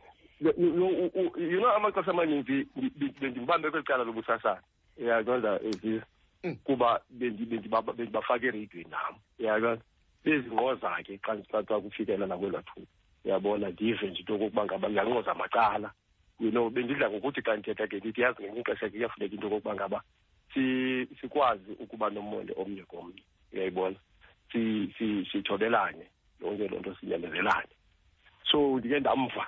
you- 0.41 0.55
you 0.59 1.11
you- 1.15 1.51
you 1.51 1.59
know 1.61 1.71
amaxesha 1.77 2.11
amaninzi 2.11 2.69
ndi- 2.77 2.91
ndi- 2.97 3.21
bendibambe 3.21 3.71
kweli 3.71 3.85
cala 3.87 4.05
lobusasana 4.05 4.63
uyaqonda 4.97 5.61
ezi 5.63 6.03
kuba 6.65 7.01
bendi- 7.11 7.47
bendiba- 7.47 7.83
bendibafake 7.97 8.47
ereyidweni 8.47 8.91
nam. 8.91 9.15
Uyaqonda 9.39 9.83
bezingqoza 10.25 11.03
ke 11.07 11.19
xa 11.25 11.37
xa 11.51 11.63
xa 11.65 11.81
kufikelela 11.81 12.37
kwelaa 12.37 12.63
thuba 12.63 12.87
uyabona 13.25 13.69
ndive 13.69 14.07
nje 14.11 14.21
into 14.21 14.35
okokuba 14.35 14.65
ngaba 14.65 14.91
ngiyanqoza 14.91 15.31
amacala. 15.33 15.93
You 16.41 16.51
know 16.51 16.71
bendidla 16.71 17.11
ngokuthi 17.11 17.43
xa 17.43 17.57
ndithetha 17.57 17.87
ke 17.87 17.97
ndithi 17.97 18.21
yazi 18.21 18.43
ngenye 18.43 18.61
ixesha 18.61 18.89
ke 18.91 18.99
iyafuneka 18.99 19.35
into 19.35 19.47
okokuba 19.47 19.75
ngaba 19.75 20.03
si- 20.55 21.07
sikwazi 21.21 21.73
ukuba 21.81 22.11
nomonde 22.11 22.53
omnye 22.57 22.83
komnye 22.85 23.23
uyayibona? 23.53 23.97
Si- 24.53 24.93
si- 24.99 25.25
sithobelane 25.33 26.07
yonke 26.41 26.69
loo 26.69 26.79
nto 26.81 26.95
sinyamezelane 27.01 27.73
so 28.51 28.79
ndike 28.79 29.01
ndamva 29.01 29.47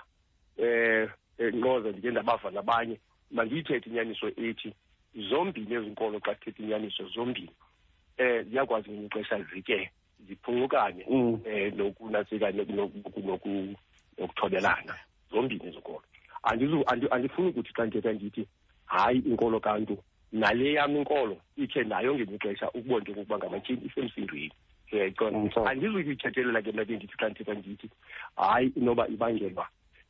um 0.58 1.08
enqoza 1.38 1.88
ndike 1.92 2.10
ndabava 2.10 2.50
nabanye. 2.50 2.98
Mandiyithethe 3.30 3.90
inyaniso 3.90 4.28
ethi 4.28 4.72
zombini 5.28 5.74
ezi 5.74 5.90
nkolo 5.90 6.20
xa 6.20 6.34
sithetha 6.34 6.62
inyaniso 6.62 7.08
zombini 7.08 7.50
um 8.18 8.42
ziyakwazi 8.48 8.90
ngenye 8.90 9.06
ixesha 9.06 9.42
zitye 9.42 9.90
ziphungukane 10.28 11.04
eh 11.44 11.72
nokunaseka 11.74 12.50
noku- 12.50 12.72
noku- 12.72 13.22
noku- 13.22 13.76
nokuthobelana. 14.18 14.94
Zombini 15.30 15.72
andi- 16.86 17.10
andifuni 17.10 17.48
ukuthi 17.48 17.72
xa 17.72 17.86
ndithetha 17.86 18.12
ndithi 18.12 18.46
hayi 18.86 19.18
inkolo 19.18 19.60
kantu 19.60 19.98
nale 20.32 20.72
yam 20.72 20.96
inkolo 20.96 21.36
ithe 21.56 21.84
nayo 21.84 22.14
ngenixesha 22.14 22.70
ixesha 22.74 23.00
nto 23.00 23.12
ngokuba 23.12 23.12
okokuba 23.12 23.38
ngamatyini 23.38 23.86
isemsindweni. 23.86 24.52
Andizuyithethelela 24.92 25.70
andizukuyithethelela 25.70 26.62
ke 26.62 26.72
mna 26.72 26.84
ke 26.84 26.96
ndithi 26.96 27.16
xa 27.18 27.28
ndithetha 27.28 27.54
ndithi 27.54 27.90
hayi 28.36 28.72
inoba 28.76 29.08
ibangelwa 29.08 29.66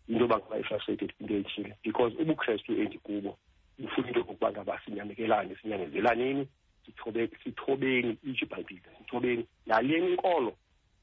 into 0.09 0.23
yoba 0.25 0.39
ngaba 0.39 0.59
i-frustrated 0.59 1.13
into 1.21 1.35
ethile 1.35 1.75
because 1.83 2.15
ubukrestu 2.23 2.73
endikubo 2.73 3.39
bufuna 3.79 4.09
into 4.09 4.19
yokokuba 4.21 4.51
ngaba 4.53 4.81
sinyamekelane 4.85 5.57
sinyamezelaneni 5.63 6.49
sithobeni 7.45 8.19
itsho 8.25 8.45
ibhayibhile 8.47 8.89
sithobeni 8.99 9.47
naleni 9.67 10.11
inkolo 10.11 10.57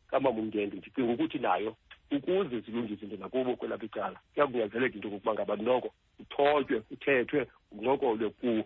kamama 0.08 0.40
umndende 0.40 0.78
ndicinga 0.78 1.14
ukuthi 1.14 1.40
nayo 1.40 1.76
ukuze 2.12 2.60
zilungise 2.60 3.06
into 3.06 3.18
nakubo 3.18 3.56
kwelapha 3.56 3.86
icala. 3.86 4.20
Kuyakunyanzeleka 4.34 4.96
into 4.96 5.08
yokokuba 5.08 5.34
ngaba 5.34 5.56
noko 5.56 5.90
uthotywe 6.20 6.84
uthethwe 6.92 7.48
uncokolwe 7.72 8.30
ku- 8.30 8.64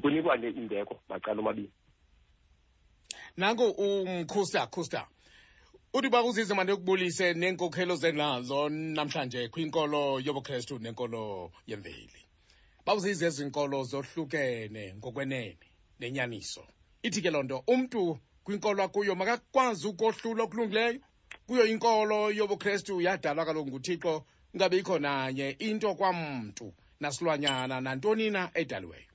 kunikwane 0.00 0.48
imbeko 0.48 1.00
macala 1.08 1.40
omabini. 1.40 1.70
Nanku 3.36 3.64
umkhusta 3.64 4.66
khusta 4.66 5.06
uthi 5.94 6.06
uba 6.08 6.22
uzize 6.24 6.54
mande 6.54 6.72
ukubulise 6.72 7.34
neenkokhelo 7.34 7.96
zenazo 7.96 8.68
namhlanje 8.68 9.48
kwinkolo 9.48 10.20
yobukrestu 10.20 10.78
nenkolo 10.78 11.52
yemveli. 11.66 12.20
Bawuzize 12.86 13.26
ezinkolo 13.26 13.84
zohlukene 13.84 14.94
ngokwenene 14.96 15.56
nenyaniso. 16.02 16.66
Ithi 17.02 17.22
ke 17.22 17.30
loo 17.30 17.42
nto 17.42 17.62
umntu 17.66 18.18
kwinkolo 18.44 18.82
akuyo 18.82 19.14
makakwazi 19.14 19.86
ukohlula 19.86 20.42
okulungileyo. 20.44 21.00
Kuyo 21.46 21.66
inkolo 21.66 22.30
yobukrestu 22.30 23.00
yadalwa 23.00 23.44
kaloku 23.46 23.68
nguthixo 23.70 24.24
ingabikho 24.54 24.98
nanye 24.98 25.56
into 25.58 25.94
kwamntu 25.94 26.72
nasilwanyana 27.00 27.80
nantoni 27.80 28.30
na 28.30 28.50
edaliweyo. 28.54 29.10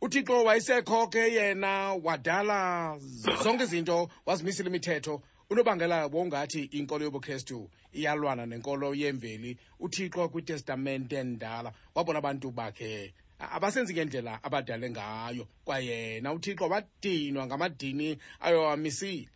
Uthixo 0.00 0.44
wayesekho 0.44 1.06
ke 1.08 1.32
yena 1.34 1.92
wadala 2.04 2.98
zonke 3.42 3.64
izinto 3.64 4.08
wazimisela 4.26 4.68
imithetho. 4.68 5.22
Unobangela 5.50 6.06
wongathi 6.06 6.62
inkolo 6.78 7.04
yobukrestu 7.04 7.70
iyalwana 7.92 8.46
nenkolo 8.46 8.94
yemveli. 8.94 9.56
Uthixo 9.80 10.28
kwitestamente 10.28 11.16
endala 11.16 11.72
wabona 11.94 12.18
abantu 12.18 12.50
bakhe 12.50 13.14
abasenzi 13.38 13.92
ngendlela 13.94 14.32
abadale 14.42 14.90
ngayo 14.90 15.44
kwayena 15.64 16.32
uthixo 16.32 16.68
wadinwa 16.68 17.46
ngamadini 17.46 18.18
ayowamisile 18.40 19.28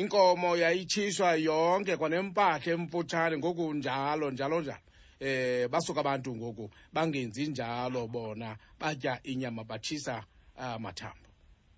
inkomo 0.00 0.56
yayitshishwa 0.56 1.30
yonke 1.48 1.96
kwanempahla 1.96 2.72
emfutshane 2.74 3.34
ngoku 3.38 3.74
njalo 3.74 4.30
njalo 4.30 4.60
njalo. 4.60 4.86
Eh 5.20 5.68
basuka 5.68 6.00
abantu 6.00 6.30
ngoku 6.36 6.70
bangenzi 6.94 7.46
njalo 7.50 8.06
bona 8.06 8.56
batya 8.80 9.12
inyama 9.22 9.64
batshisa 9.64 10.24
amathambo 10.56 11.28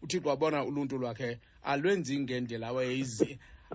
uthixo 0.03 0.28
wabona 0.28 0.65
uluntu 0.65 0.99
lwakhe 0.99 1.39
alwenzi 1.62 2.20
ngendlela 2.20 2.69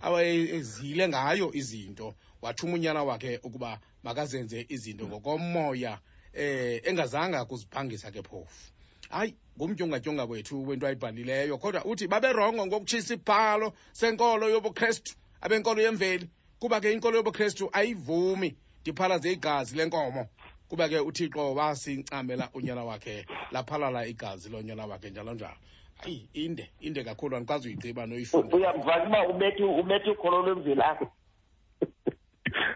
awayezile 0.02 1.08
ngayo 1.08 1.54
izinto. 1.54 2.16
Wathuma 2.42 2.74
unyana 2.74 3.04
wakhe 3.04 3.40
ukuba 3.44 3.80
makazenze 4.04 4.66
izinto 4.70 5.08
ngokomoya 5.08 6.00
eh 6.36 6.82
engazanga 6.84 7.46
kuziphangisa 7.46 8.12
ke 8.12 8.22
phofu. 8.24 8.72
Hayi 9.10 9.36
ngumtyongatyonga 9.58 10.26
wethu 10.26 10.68
wento 10.68 10.88
ayibhalileyo 10.88 11.58
kodwa 11.58 11.86
uthi 11.86 12.08
baberongo 12.08 12.66
ngokutshisa 12.66 13.14
ibhalo 13.14 13.74
senkolo 13.92 14.50
yobukrestu 14.50 15.16
abenkolo 15.42 15.82
yemveli. 15.82 16.30
Kuba 16.60 16.82
ke 16.82 16.94
inkolo 16.94 17.18
yobukrestu 17.18 17.70
ayivumi 17.72 18.56
ndiphalaze 18.82 19.32
igazi 19.32 19.78
lenkomo. 19.78 20.28
Kuba 20.70 20.90
ke 20.90 21.00
uthixo 21.00 21.56
wasincamela 21.56 22.50
unyana 22.54 22.84
wakhe 22.84 23.26
laphalala 23.52 24.08
igazi 24.08 24.50
lonyana 24.50 24.86
wakhe 24.86 25.10
njalo 25.10 25.34
njalo. 25.34 25.58
Hayi 25.96 26.30
inde 26.34 26.72
inde 26.80 27.04
kakhulu 27.04 27.36
andikwazi 27.36 27.68
uyigqiba 27.68 28.06
noyifunda. 28.06 28.56
Uyamva 28.58 29.04
uba 29.08 29.28
ubethe 29.30 29.64
ubethe 29.64 30.10
ukholo 30.10 30.42
lwemveli 30.42 30.82
apho 30.82 31.12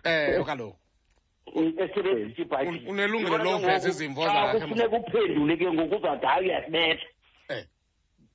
eh 0.04 0.46
kaloku 0.46 0.78
esebenzisa 1.84 2.42
ibhayibhile 2.42 2.92
unelungelo 2.92 3.38
loveza 3.38 3.90
izimvo 3.90 4.26
zakhe, 4.26 4.60
kufuneka 4.60 4.98
uphendule 4.98 5.58
ke 5.58 5.66
ngoku 5.74 5.96
uzawuthi 5.96 6.26
hayi 6.26 6.46
uyasibetha 6.48 7.08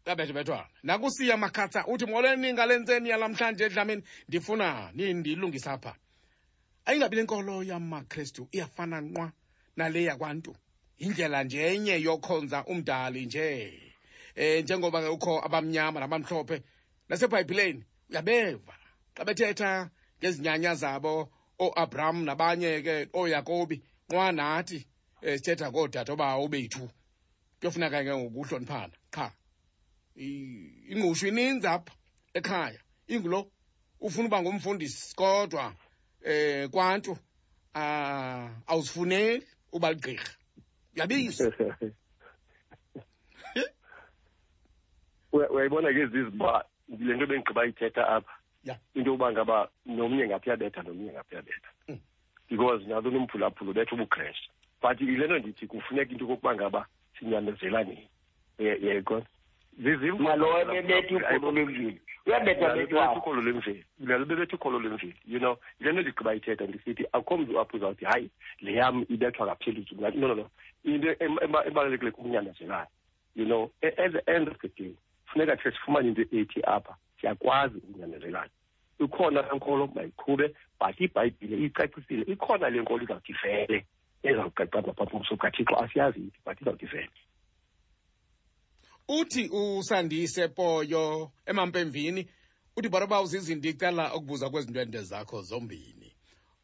babethe 0.05 0.33
bethwana 0.33 0.69
nakusiya 0.83 1.37
makhatha 1.37 1.87
uthi 1.87 2.07
molweni 2.07 2.53
ngale 2.53 2.79
ntseni 2.79 3.09
yalamhlanje 3.09 3.65
edlamini 3.65 4.03
ndifuna 4.29 4.91
nindilungisa 4.95 5.73
apha? 5.73 5.97
Ayingabi 6.85 7.17
lenkolo 7.17 7.63
yamakrestu 7.63 8.49
iyafana 8.53 9.01
nqwa 9.01 9.33
nale 9.77 10.05
yakwantu 10.05 10.53
indlela 10.99 11.45
nje 11.45 11.59
enye 11.73 12.01
yokhonza 12.07 12.65
umdali 12.65 13.27
nje. 13.27 13.49
Eh 14.37 14.63
njengoba 14.63 15.01
ke 15.03 15.09
ukho 15.09 15.41
abamnyama 15.47 16.01
nabamhlophe 16.01 16.63
nasebhayibhileni 17.09 17.85
uyabeva. 18.11 18.75
Xa 19.17 19.25
bethetha 19.25 19.91
ngezinyanya 20.19 20.75
zabo 20.75 21.31
ooabraham 21.59 22.25
nabanye 22.25 22.83
ke 22.83 23.09
ooyakobi 23.13 23.83
nqwa 24.09 24.33
nathi 24.33 24.87
eh 25.23 25.37
sithetha 25.39 25.71
ngoodade 25.71 26.17
bawo 26.17 26.49
bethu. 26.49 26.89
Kuyofuneka 27.61 28.05
ke 28.05 28.13
ngokuhloniphana 28.17 28.93
qha. 29.11 29.33
I- 30.17 30.93
ingqushu 30.93 31.27
ininzi 31.29 31.67
apha 31.67 31.93
ekhaya. 32.35 32.81
Ingulo 33.09 33.51
ufuna 34.01 34.29
uba 34.29 34.43
ngumfundisi 34.43 35.15
kodwa 35.17 35.75
eh 36.25 36.69
kwantu 36.71 37.17
ah 37.75 38.49
awuzifuneli 38.67 39.47
uba 39.73 39.93
ligqirha. 39.93 40.31
Uya- 45.33 45.51
uyayibona 45.51 45.89
ke 45.93 46.07
ziziba 46.07 46.65
le 46.89 47.15
nto 47.17 47.27
bengigqiba 47.27 47.65
yithetha 47.65 48.09
apha. 48.09 48.33
Ya. 48.65 48.77
into 48.95 49.11
yokuba 49.11 49.33
ngaba 49.33 49.69
nomnye 49.87 50.27
ngaphi 50.29 50.51
yabetha 50.51 50.83
nomnye 50.83 51.13
ngaphi 51.13 51.35
yabetha. 51.35 51.69
Because 52.51 52.85
nazo 52.87 53.11
nomphulaphula 53.11 53.71
ubetha 53.71 53.93
ubukrestu. 53.95 54.49
But 54.83 55.01
yile 55.01 55.27
nto 55.27 55.39
ndithi 55.39 55.67
kufuneka 55.67 56.13
into 56.13 56.25
yokokuba 56.25 56.55
ngaba 56.55 56.87
sinyamezelaneni 57.19 58.09
yayikona 58.59 59.27
bebetha 59.79 61.17
ukholo 61.17 61.51
lwemveli. 61.53 62.01
Uyabetha 62.27 62.75
bethu 62.75 62.97
ukholo 63.19 63.43
lwemveli. 63.43 63.85
Nalo 63.99 64.25
bebetha 64.25 64.57
ukholo 64.57 64.79
lwemveli 64.79 65.15
you 65.27 65.39
know. 65.39 65.57
Yile 65.81 65.93
nto 65.93 66.03
ndigqiba 66.03 66.33
yithetha 66.33 66.67
ndisithi 66.67 67.07
akukho 67.13 67.37
mntu 67.37 67.61
apho 67.61 67.77
uzawuthi 67.77 68.05
hayi 68.05 68.31
le 68.61 68.73
yam 68.73 69.05
ibethwa 69.09 69.47
ngaphezulu 69.47 69.87
no 70.15 70.29
no 70.29 70.35
no. 70.35 70.51
Into 70.85 71.09
ebalulekile 71.67 72.11
kukunyamezelana 72.11 72.87
you 73.37 73.45
know. 73.45 73.71
A- 73.83 74.05
at 74.05 74.13
the 74.13 74.31
end 74.35 74.49
of 74.49 74.59
the 74.61 74.69
day 74.69 74.95
funeka 75.27 75.57
khe 75.57 75.71
sifumane 75.71 76.09
into 76.09 76.23
ethi 76.23 76.61
apha 76.63 76.97
siyakwazi 77.25 77.79
ukunyamezelana 77.79 78.51
ikhona 78.99 79.43
le 79.43 79.57
nkolo 79.57 79.87
mayiqhube 79.87 80.55
but 80.81 81.01
ibhayibhile 81.01 81.57
iyicacisile. 81.57 82.25
Ikhona 82.33 82.71
le 82.71 82.81
nkolo 82.81 83.05
izawuthi 83.05 83.33
ivele 83.33 83.87
ezawuqaqamba 84.23 84.93
phaa 84.93 85.85
asiyazi 85.85 86.19
ithi 86.21 86.39
but 86.45 86.61
izawuthi 86.61 87.09
uthi 89.09 89.49
usandise 89.49 90.49
poyo 90.49 91.33
emampemvini 91.47 92.29
uthi 92.77 92.89
baraba 92.89 93.21
uzizinto 93.21 93.59
ndicela 93.59 94.15
ukubuza 94.15 94.51
kwezintwende 94.51 95.03
zakho 95.03 95.43
zombini. 95.43 96.13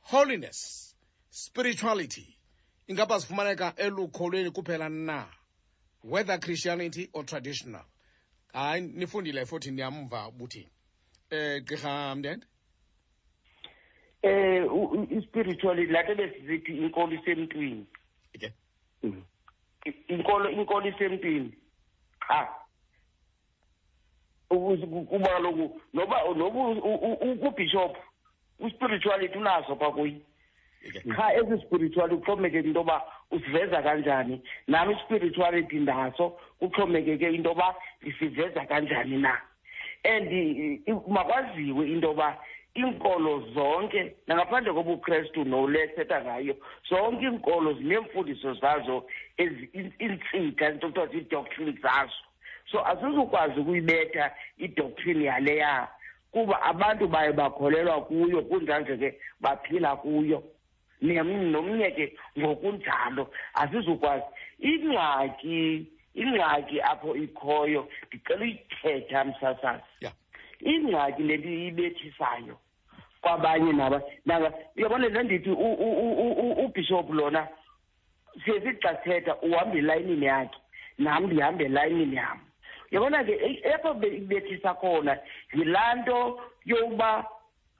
Holiness 0.00 0.94
spirituality 1.30 2.36
ingaba 2.86 3.18
zifumaneka 3.18 3.74
elukholweni 3.76 4.50
kuphela 4.50 4.88
na? 4.88 5.26
Whether 6.04 6.38
christianity 6.38 7.10
or 7.12 7.24
traditional 7.24 7.84
hayi 8.52 8.82
nifundile 8.82 9.46
futhi 9.46 9.70
niyamva 9.70 10.28
ubuthini 10.28 10.68
eh 11.30 11.62
gqirha 11.64 12.14
mndende? 12.14 12.46
Eh 14.22 14.64
u- 14.72 14.84
u- 14.92 15.08
i-spirituality 15.18 15.92
lato 15.92 16.14
besisithi 16.14 16.72
inkolo 16.76 17.12
isemntwini. 17.14 17.86
Okay 18.36 18.50
inkolo 20.08 20.50
inkolo 20.50 20.88
isemntwini. 20.88 21.54
Cha 22.28 22.48
Ukuze 24.50 24.86
ku- 24.86 25.04
kuba 25.06 25.28
kaloku 25.28 25.80
noba 25.94 26.16
noba 26.36 26.58
u- 26.60 26.82
u- 26.82 27.18
u- 27.22 27.46
ubishop 27.48 27.96
uspirituality 28.58 29.38
unazo 29.38 29.76
pha 29.76 29.90
kuyi 29.92 30.20
cha 31.16 31.34
ezi 31.34 31.58
spirituality 31.66 32.16
kuxhomekeke 32.20 32.66
into 32.68 32.80
yoba 32.80 33.02
usiveza 33.30 33.82
kanjani? 33.82 34.42
Nami 34.68 34.94
ispirituality 34.94 35.76
ndaso 35.76 36.38
kuxhomekeke 36.58 37.30
into 37.30 37.48
yoba 37.48 37.74
ndisiveza 38.02 38.64
kanjani 38.66 39.16
na? 39.18 39.40
And 40.04 40.32
i- 40.32 40.82
i- 40.86 40.92
makwaziwe 41.08 41.88
into 41.92 42.06
yoba 42.08 42.36
iinkolo 42.76 43.40
zonke 43.54 44.14
nangaphandle 44.26 44.72
kobukrestu 44.72 45.44
nole 45.44 45.88
thetha 45.88 46.22
ngayo 46.22 46.56
zonke 46.88 47.24
iinkolo 47.26 47.72
zineemfundiso 47.72 48.54
zazo 48.54 49.06
ezi- 49.38 49.68
in- 49.72 49.92
iintsika 50.00 50.70
into 50.70 50.86
kuthiwa 50.86 51.06
zii-doctrine 51.06 51.72
zazo. 51.82 52.12
So 52.70 52.84
asizukwazi 52.86 53.60
ukuyibetha 53.60 54.30
idoctrine 54.58 55.24
yaleya 55.24 55.88
kuba 56.32 56.62
abantu 56.62 57.08
baye 57.08 57.32
bakholelwa 57.32 58.00
kuyo 58.04 58.42
kunjanje 58.42 58.96
ke 58.96 59.20
baphila 59.40 59.96
kuyo. 59.96 60.42
Nem- 61.02 61.50
nomnye 61.52 61.90
ke 61.90 62.12
ngokunjalo. 62.38 63.30
Asizukwazi 63.54 64.24
ingxaki 64.58 65.86
ingxaki 66.14 66.80
apho 66.80 67.16
ikhoyo 67.16 67.88
ndicela 68.08 68.40
uyithetha 68.42 69.24
msasazi 69.24 69.82
Yeah. 70.00 70.14
ingxaki 70.60 71.22
le 71.22 71.34
ibethisayo 71.68 72.58
kwabanye 73.20 73.72
naba 73.72 74.02
naba 74.26 74.52
uyabona 74.76 75.08
le 75.08 75.22
ndithi 75.22 75.50
u- 75.50 75.54
u- 75.56 75.92
u- 76.02 76.16
u- 76.22 76.32
u- 76.40 76.64
ubishop 76.64 77.10
lona 77.10 77.48
siye 78.44 78.60
sithi 78.60 78.80
xa 78.82 78.96
sithetha 78.96 79.36
uhamba 79.42 79.78
elayinini 79.78 80.26
yakhe 80.26 80.58
nam 80.98 81.24
ndihambe 81.26 81.64
elayinini 81.64 82.16
yam. 82.16 82.38
Uyabona 82.92 83.24
ke 83.24 83.32
e- 83.32 83.72
apho 83.74 83.94
be- 83.94 84.16
ibethisa 84.16 84.74
khona 84.74 85.18
yilaa 85.54 85.94
nto 85.94 86.40
yokuba 86.66 87.24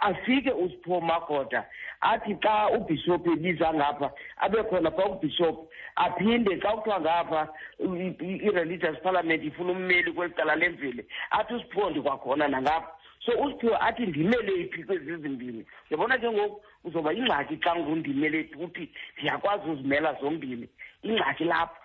afike 0.01 0.51
usipho 0.52 1.01
magoda 1.01 1.66
athi 2.01 2.35
xa 2.43 2.68
ubhishop 2.77 3.27
ebiza 3.27 3.74
ngapha 3.74 4.10
abe 4.36 4.62
khona 4.62 4.90
phaa 4.90 5.05
ubhishop 5.14 5.70
aphinde 5.97 6.56
xa 6.62 6.70
kuthiwa 6.77 7.01
ngapha 7.01 7.48
i- 7.78 8.16
i- 8.20 8.40
i-religious 8.47 8.98
parliament 9.02 9.44
ifuna 9.44 9.72
ummeli 9.72 10.12
kweli 10.12 10.35
cala 10.35 10.56
lemveli 10.56 11.06
athi 11.31 11.55
usipho 11.55 11.90
ndikwakhona 11.90 12.48
nangapha 12.48 12.93
so 13.27 13.32
usiphiwe 13.32 13.77
athi 13.81 14.06
ndimele 14.06 14.52
iphi 14.60 14.85
kwezi 14.85 15.16
zimbini 15.16 15.66
uyabona 15.90 16.18
ke 16.18 16.31
ngoku 16.31 16.62
uzoba 16.85 17.12
ingxaki 17.12 17.56
xa 17.56 17.77
ngundimele 17.77 18.44
phi 18.44 18.55
ukuthi 18.55 18.90
ndiyakwazi 19.18 19.70
uzimela 19.70 20.14
zombini 20.20 20.68
ingxaki 21.02 21.44
lapho 21.44 21.77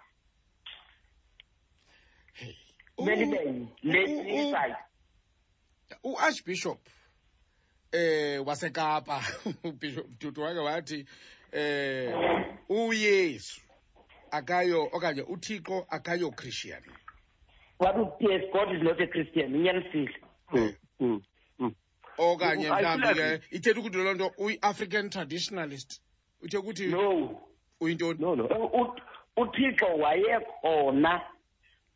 kumele 2.96 3.24
ibe 3.24 3.68
le 3.84 4.08
side 4.52 4.76
uarchbishop 6.04 6.80
eh 7.96 8.40
wasekapa. 8.48 9.22
Ubishop 9.64 10.08
dudu 10.20 10.42
wake 10.42 10.60
wathi 10.60 11.06
eh 11.52 12.14
uyesu 12.70 13.62
akayo 14.32 14.90
okanye 14.92 15.22
uthixo 15.22 15.86
akayo 15.90 16.32
christian. 16.32 16.84
Wathi 17.80 18.24
yes 18.32 18.42
god 18.54 18.76
is 18.76 18.84
not 18.84 19.00
a 19.02 19.08
christian? 19.08 19.56
Inyanisile 19.56 20.10
okanye 22.18 22.70
U- 22.70 22.74
mhlawumbi 22.74 23.14
ke 23.14 23.42
ithetha 23.52 23.80
ukuthi 23.80 23.98
loo 23.98 24.14
nto 24.14 24.32
uyi-african 24.38 25.10
traditionalist. 25.10 26.02
Uthe 26.42 26.58
ukuthi 26.58 26.88
no. 26.88 27.42
uyintoni 27.82 28.20
no 28.20 28.36
no. 28.36 28.46
Uthixo 29.38 29.86
wayekhona 29.86 31.22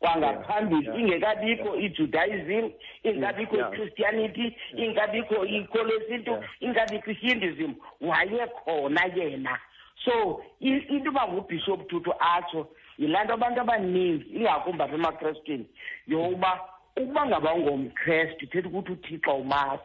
kwangaphambili. 0.00 1.00
Ingekabikho 1.00 1.76
ijudaism 1.76 2.70
ingekabikho 3.02 3.56
Yeah. 3.56 3.72
ichristianity 3.72 4.56
ingekabikho 4.76 5.44
ikholo 5.46 5.92
esintu 6.02 6.44
ingekabikho 6.60 7.10
ihinduism. 7.10 7.72
Wayekhona 8.00 9.00
yena. 9.16 9.58
So 10.04 10.42
i- 10.60 10.86
into 10.88 11.10
uba 11.10 11.28
ngubhishop 11.28 11.88
tutu 11.88 12.14
atsho 12.20 12.68
yilaa 12.98 13.24
nto 13.24 13.34
abantu 13.34 13.60
abaninzi 13.60 14.24
ingakumbi 14.36 14.82
apha 14.82 14.94
emakrestwini 14.94 15.66
yokuba 16.08 16.60
ukuba 16.96 17.26
ngaba 17.26 17.54
ungomkrestu 17.54 18.44
ithetha 18.44 18.68
ukuthi 18.68 18.92
uthixo 18.92 19.34
umazi 19.36 19.82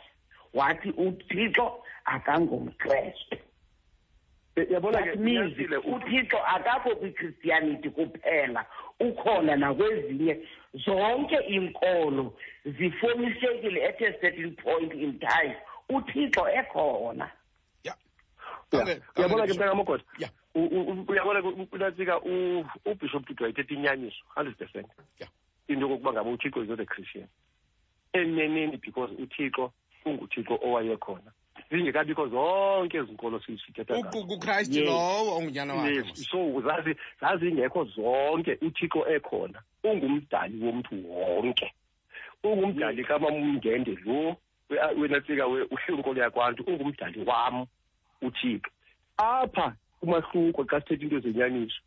wathi 0.54 0.90
uthixo 0.90 1.84
akangomkrestu 2.06 3.38
yabona 4.56 5.02
ke 5.02 5.06
that 5.06 5.20
means 5.20 5.54
uthixo 5.84 6.38
akakho 6.46 6.96
kwichristianity 6.96 7.90
kuphela. 7.90 8.66
Ukhona 9.00 9.56
nakwezinye 9.56 10.48
zonke 10.86 11.36
inkolo 11.36 12.34
zifomisekile 12.66 13.88
at 13.88 14.02
a 14.02 14.14
certain 14.22 14.56
point 14.56 14.94
in 14.94 15.20
time. 15.20 15.56
Uthixo 15.90 16.48
ekhona. 16.50 17.30
Yeah. 17.84 17.96
uyabona 19.18 19.48
ke 19.48 19.54
mntakamogoda 19.54 20.04
Yeah. 20.18 20.32
uyabona 21.08 21.42
ke 21.42 21.48
unatsika 21.72 22.22
ubishop 22.86 23.26
tutu 23.28 23.44
wayithetha 23.44 23.74
inyaniso 23.74 24.24
hundred 24.36 24.58
percent. 24.58 24.88
Into 25.68 25.82
yokokuba 25.88 26.14
ngabe 26.14 26.30
uthixo 26.30 26.64
is 26.64 26.70
not 26.70 26.80
a 26.80 26.86
christian. 26.86 27.28
Eneneni 28.14 28.78
because 28.82 29.12
uthixo 29.20 29.72
unguthixo 30.06 30.60
owayekhona. 30.64 31.32
Zingekabikho 31.72 32.28
zonke 32.28 32.98
ezi 32.98 33.12
nkolo 33.12 33.40
sithetha 33.40 34.00
ngazo. 34.00 34.20
ukristu 34.20 34.80
Yes. 34.80 34.88
lowo 34.90 35.38
ongunyana 35.38 35.74
wakhe 35.74 35.96
Yes, 35.96 36.06
mos. 36.06 36.28
so 36.30 36.62
zazi 36.62 36.96
zazingekho 37.22 37.84
zonke 37.86 38.58
uthixo 38.62 39.08
ekhona 39.10 39.62
ungumdali 39.84 40.58
womntu 40.64 40.96
wonke. 41.12 41.74
Ungumdali 42.44 43.04
kamamundende 43.04 43.98
lo 44.06 44.36
we- 44.70 44.94
wenatsika 45.02 45.48
we- 45.48 45.68
uhlwenkolo 45.72 46.22
yakwantu 46.22 46.64
ungumdali 46.64 47.24
wam 47.26 47.66
uthixo. 48.22 48.70
Apha 49.18 49.76
umahluko 50.02 50.64
xa 50.66 50.82
sithetha 50.82 51.04
into 51.04 51.20
zenyaniso 51.20 51.82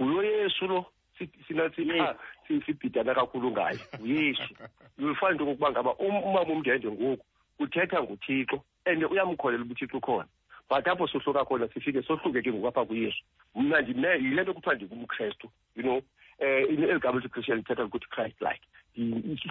ngulo 0.00 0.22
yesu 0.24 0.66
lo 0.66 0.86
si- 1.18 1.30
sinathi 1.48 1.84
ah, 2.00 2.14
si- 2.48 2.60
sibhidana 2.66 3.14
kakhulu 3.14 3.50
ngayo 3.50 3.78
nguyesu. 4.00 4.54
Uyifana 4.98 5.32
into 5.32 5.44
okokuba 5.44 5.70
ngaba 5.70 5.90
um- 5.98 6.24
umama 6.24 6.52
umndende 6.52 6.88
ngoku 6.88 7.24
uthetha 7.60 8.02
nguthixo 8.02 8.62
and 8.86 9.04
uyamkholela 9.04 9.62
uba 9.62 9.74
uthixo 9.74 9.98
ukhona. 9.98 10.28
But 10.68 10.86
apho 10.86 11.06
sohluka 11.08 11.44
khona 11.44 11.68
sifike 11.68 12.02
sohluke 12.02 12.42
ke 12.42 12.52
ngokwapha 12.52 12.86
kuyesu. 12.86 13.22
Mna 13.54 13.78
yile 13.78 14.42
nto 14.42 14.54
kuthiwa 14.54 14.74
ndingumkrestu 14.74 15.50
you 15.76 15.82
know 15.82 15.96
um 15.96 16.02
eli 16.40 16.98
gama 17.00 17.20
lithi 17.20 17.28
christian 17.28 17.58
lithetha 17.58 17.84
ukuthi 17.84 18.06
christ 18.08 18.40
like 18.40 18.62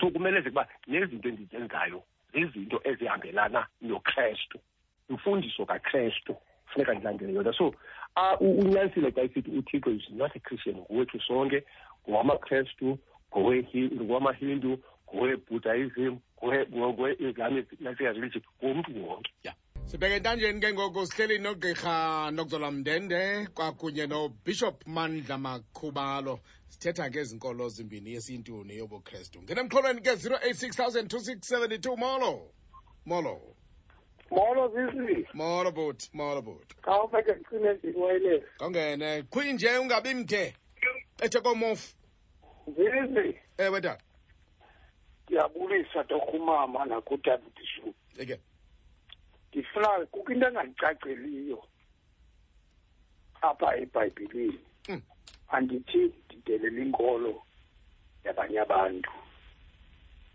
so 0.01 0.09
kumele 0.09 0.41
ze 0.41 0.49
kuba 0.49 0.67
nezinto 0.87 1.29
endizenzayo 1.29 2.03
zizinto 2.33 2.81
ezihambelana 2.83 3.67
nokrestu 3.81 4.59
imfundiso 5.09 5.65
kakrestu 5.65 6.35
funeka 6.65 6.93
ndilandele 6.93 7.33
yona. 7.33 7.53
So 7.53 7.73
unyanisile 8.39 9.11
xa 9.11 9.23
isithi 9.23 9.51
uthixo 9.51 9.91
is 9.91 10.09
not 10.09 10.35
a 10.35 10.39
christian 10.39 10.75
ngowethu 10.77 11.19
sonke 11.19 11.63
ngowamakrestu 12.09 12.97
ngowamahindu 13.37 14.79
ngowebuddhism 15.15 16.17
ngowe- 16.41 16.67
ngowe-islamic 16.69 17.67
nasika 17.81 18.11
religion 18.13 18.43
ngomntu 18.63 19.07
wonke. 19.07 19.31
Sibheke 19.85 20.15
entanjeni 20.15 20.59
ke 20.61 20.73
ngoku 20.73 21.05
sihleli 21.05 21.39
nogqirha 21.39 22.31
nokuzola 22.31 22.71
mndende 22.71 23.47
kwakunye 23.53 24.07
nobishop 24.07 24.87
mandla 24.87 25.37
makhubalo. 25.37 26.39
Sithetha 26.69 27.09
ngezinkolo 27.09 27.69
zimbini 27.69 28.13
yesintu 28.13 28.63
neyobukrestu 28.63 29.41
ngena 29.41 29.61
emxholweni 29.61 30.01
ke 30.01 30.11
086 30.15 31.95
molo. 31.97 32.51
Molo. 33.05 33.41
Molo 34.31 34.69
sisi 34.69 35.25
molo 35.33 35.71
bhuti. 35.71 36.09
Molo 36.13 36.41
bhuti. 36.41 36.75
Khawufeke 36.81 37.31
ndicime 37.35 37.73
ndiwayilesi 37.73 38.45
kongene. 38.57 39.23
Khwinje 39.23 39.77
ungabi 39.77 40.13
mde 40.13 40.53
ethe 41.21 41.39
komofu 41.41 41.95
zizi. 42.67 43.37
Ewe 43.57 43.81
tata 43.81 44.03
ndiyabulisa 45.29 46.03
torhumama 46.03 46.85
nakudabudishu 46.85 47.93
eke. 48.17 48.39
Ndifuna 49.49 50.05
kukho 50.11 50.31
into 50.33 50.47
engandicaceliyo 50.47 51.59
apha 53.41 53.77
ebhayibhileni. 53.81 54.59
Mm. 54.89 55.01
andithi 55.55 56.01
ndidelela 56.25 56.81
inkolo 56.81 57.43
yabanye 58.25 58.59
abantu. 58.59 59.11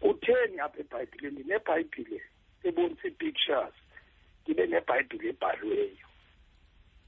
Kutheni 0.00 0.60
apha 0.60 0.78
ebhayibhileni? 0.80 1.34
Ndinebhayibhile 1.34 2.18
ebonisa 2.66 3.08
ii-pictures 3.08 3.74
ndibe 4.42 4.66
nebhayibhile 4.66 5.28
ebhalweyo. 5.34 6.06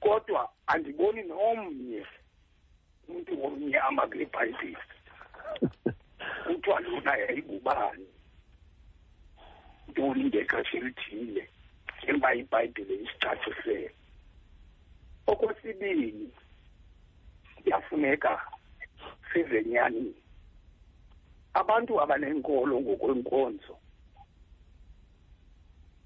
Kodwa 0.01 0.43
andiboni 0.67 1.23
nomnye 1.23 2.03
umntu 3.09 3.33
omnyama 3.47 4.03
kule 4.11 4.25
bhayibhile 4.35 4.85
kuthiwa 6.47 6.81
lona 6.81 7.13
yayingubani 7.17 8.07
ntoni 9.89 10.25
ngexesha 10.25 10.77
elithile 10.79 11.43
njengoba 12.03 12.35
ibhayibhile 12.35 12.95
isicacisele 13.05 13.91
okwesibini 15.27 16.31
kuyafuneka 17.63 18.33
sizenyani 19.33 20.15
abantu 21.55 21.93
abanenkolo 22.03 22.75
ngokwenkonzo 22.81 23.75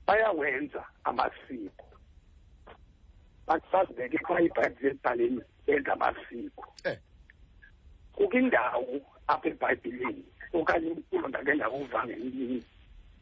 bayawenza 0.07 0.83
amasiko. 1.05 1.87
Bathi 3.47 3.67
bazibeke 3.73 4.19
phaa 4.27 4.41
ibhayibhile 4.41 4.91
ebhaleni 4.91 5.43
benza 5.67 5.93
amasiko. 5.93 6.65
Eh. 6.85 6.99
kukho 8.15 8.39
indawo 8.39 9.01
apha 9.31 9.49
ebhayibhileni 9.49 10.25
okanye 10.53 10.89
umculo 10.91 11.29
ndake 11.29 11.55
ndakuva 11.55 12.07
ngemini 12.07 12.59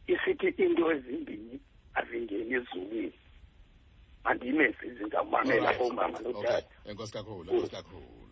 isithi 0.07 0.63
into 0.63 0.91
ezimbini 0.91 1.59
azingeni 1.93 2.53
ezulwini. 2.53 3.13
Mandime 4.23 4.75
zizingamamela 4.79 5.69
Alright. 5.69 5.91
omama 5.91 6.17
okay 6.17 6.31
notata 6.31 6.67
enkosi 6.85 7.13
kakhulu 7.13 7.51
enkosi 7.51 7.71
kakhulu. 7.71 8.29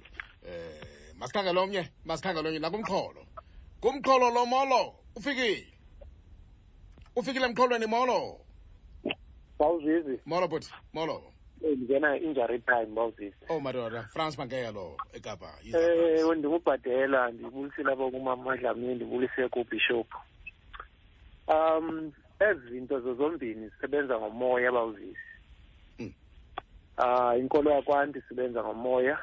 Eh 0.48 1.14
masikhangele 1.20 1.60
omnye 1.60 1.84
masikhangele 2.06 2.48
omnye 2.48 2.60
nakumxholo. 2.60 3.22
Kumxholo 3.82 4.30
lo 4.32 4.45
molo 4.45 4.95
ufikile? 5.16 5.68
Ufikile 7.16 7.48
mqholweni 7.48 7.86
molo? 7.86 8.40
Bawuzizi 9.60 10.20
molo 10.26 10.48
bhuti 10.48 10.70
molo. 10.94 11.34
Ndingena 11.61 12.17
injury 12.17 12.59
time 12.59 12.85
bawuzizi 12.85 13.35
oh 13.49 13.59
madoda 13.59 14.03
france 14.03 14.38
mangeya 14.38 14.71
lo 14.71 14.97
ekapa 15.13 15.53
ewe 15.73 16.35
ndingubhadela 16.35 17.31
ndibulisile 17.31 17.91
apha 17.91 18.11
kumama 18.11 18.57
dlamini 18.57 18.95
ndibulise 18.95 19.49
kubishop 19.49 20.07
um 21.47 22.11
ezi 22.39 22.69
zinto 22.69 22.99
zozombini 22.99 23.69
zisebenza 23.69 24.17
ngomoya 24.19 24.71
bawuzisi 24.71 25.19
ah 26.97 27.38
inkolo 27.38 27.71
yakwantu 27.71 28.19
isebenza 28.19 28.63
ngomoya 28.63 29.19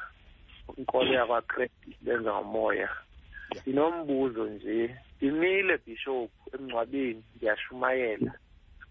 inkolo 0.77 1.13
yakwakrestu 1.15 1.91
isebenza 1.91 2.33
ngomoya. 2.33 2.89
Ndinombuzo 3.63 4.47
nje 4.47 4.97
ndimile 5.17 5.79
bishop 5.87 6.31
emngcwabeni 6.55 7.25
ndiyashumayela 7.37 8.33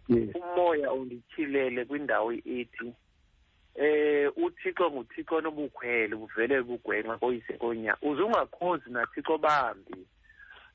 umoya 0.09 0.93
undityhilele 0.93 1.85
kwindawo 1.85 2.33
ethi 2.33 2.93
eh 3.75 4.31
uthixo 4.37 4.91
nguthixo 4.91 5.41
nobukhwele 5.41 6.15
buvele 6.15 6.61
bugwenxa 6.61 7.17
koyise 7.17 7.53
konya. 7.57 7.97
Uze 8.01 8.21
ungakhozi 8.21 8.89
nathixo 8.89 9.37
bambi. 9.37 10.07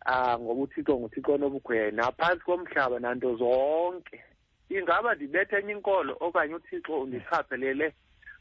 Ah 0.05 0.39
ngoba 0.39 0.63
uthixo 0.63 0.99
nguthixo 0.99 1.39
nobukhwele 1.39 1.91
naphansi 1.91 2.45
komhlaba 2.45 2.99
nanto 2.99 3.37
zonke. 3.37 4.25
Ingaba 4.69 5.15
ndibethe 5.15 5.57
enye 5.57 5.73
inkolo 5.73 6.17
okanye 6.21 6.55
uthixo 6.55 7.01
undichaphelele 7.01 7.95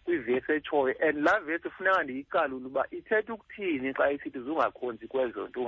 kwivesi 0.03 0.51
etshoyo? 0.51 0.95
And 1.01 1.23
laa 1.23 1.39
vesi 1.39 1.69
funeka 1.69 2.03
ndiyicalule 2.03 2.65
uba 2.65 2.85
ithetha 2.91 3.33
ukuthini 3.33 3.93
xa 3.93 4.11
isithi 4.11 4.39
zungakhonzi 4.39 5.07
kwezo 5.07 5.47
nto 5.47 5.61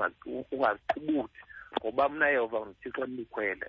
ungaziqubuthi. 0.52 1.40
Ngoba 1.80 2.10
mna 2.10 2.30
yehova 2.30 2.60
nguthixo 2.60 3.06
ndikhwele 3.06 3.66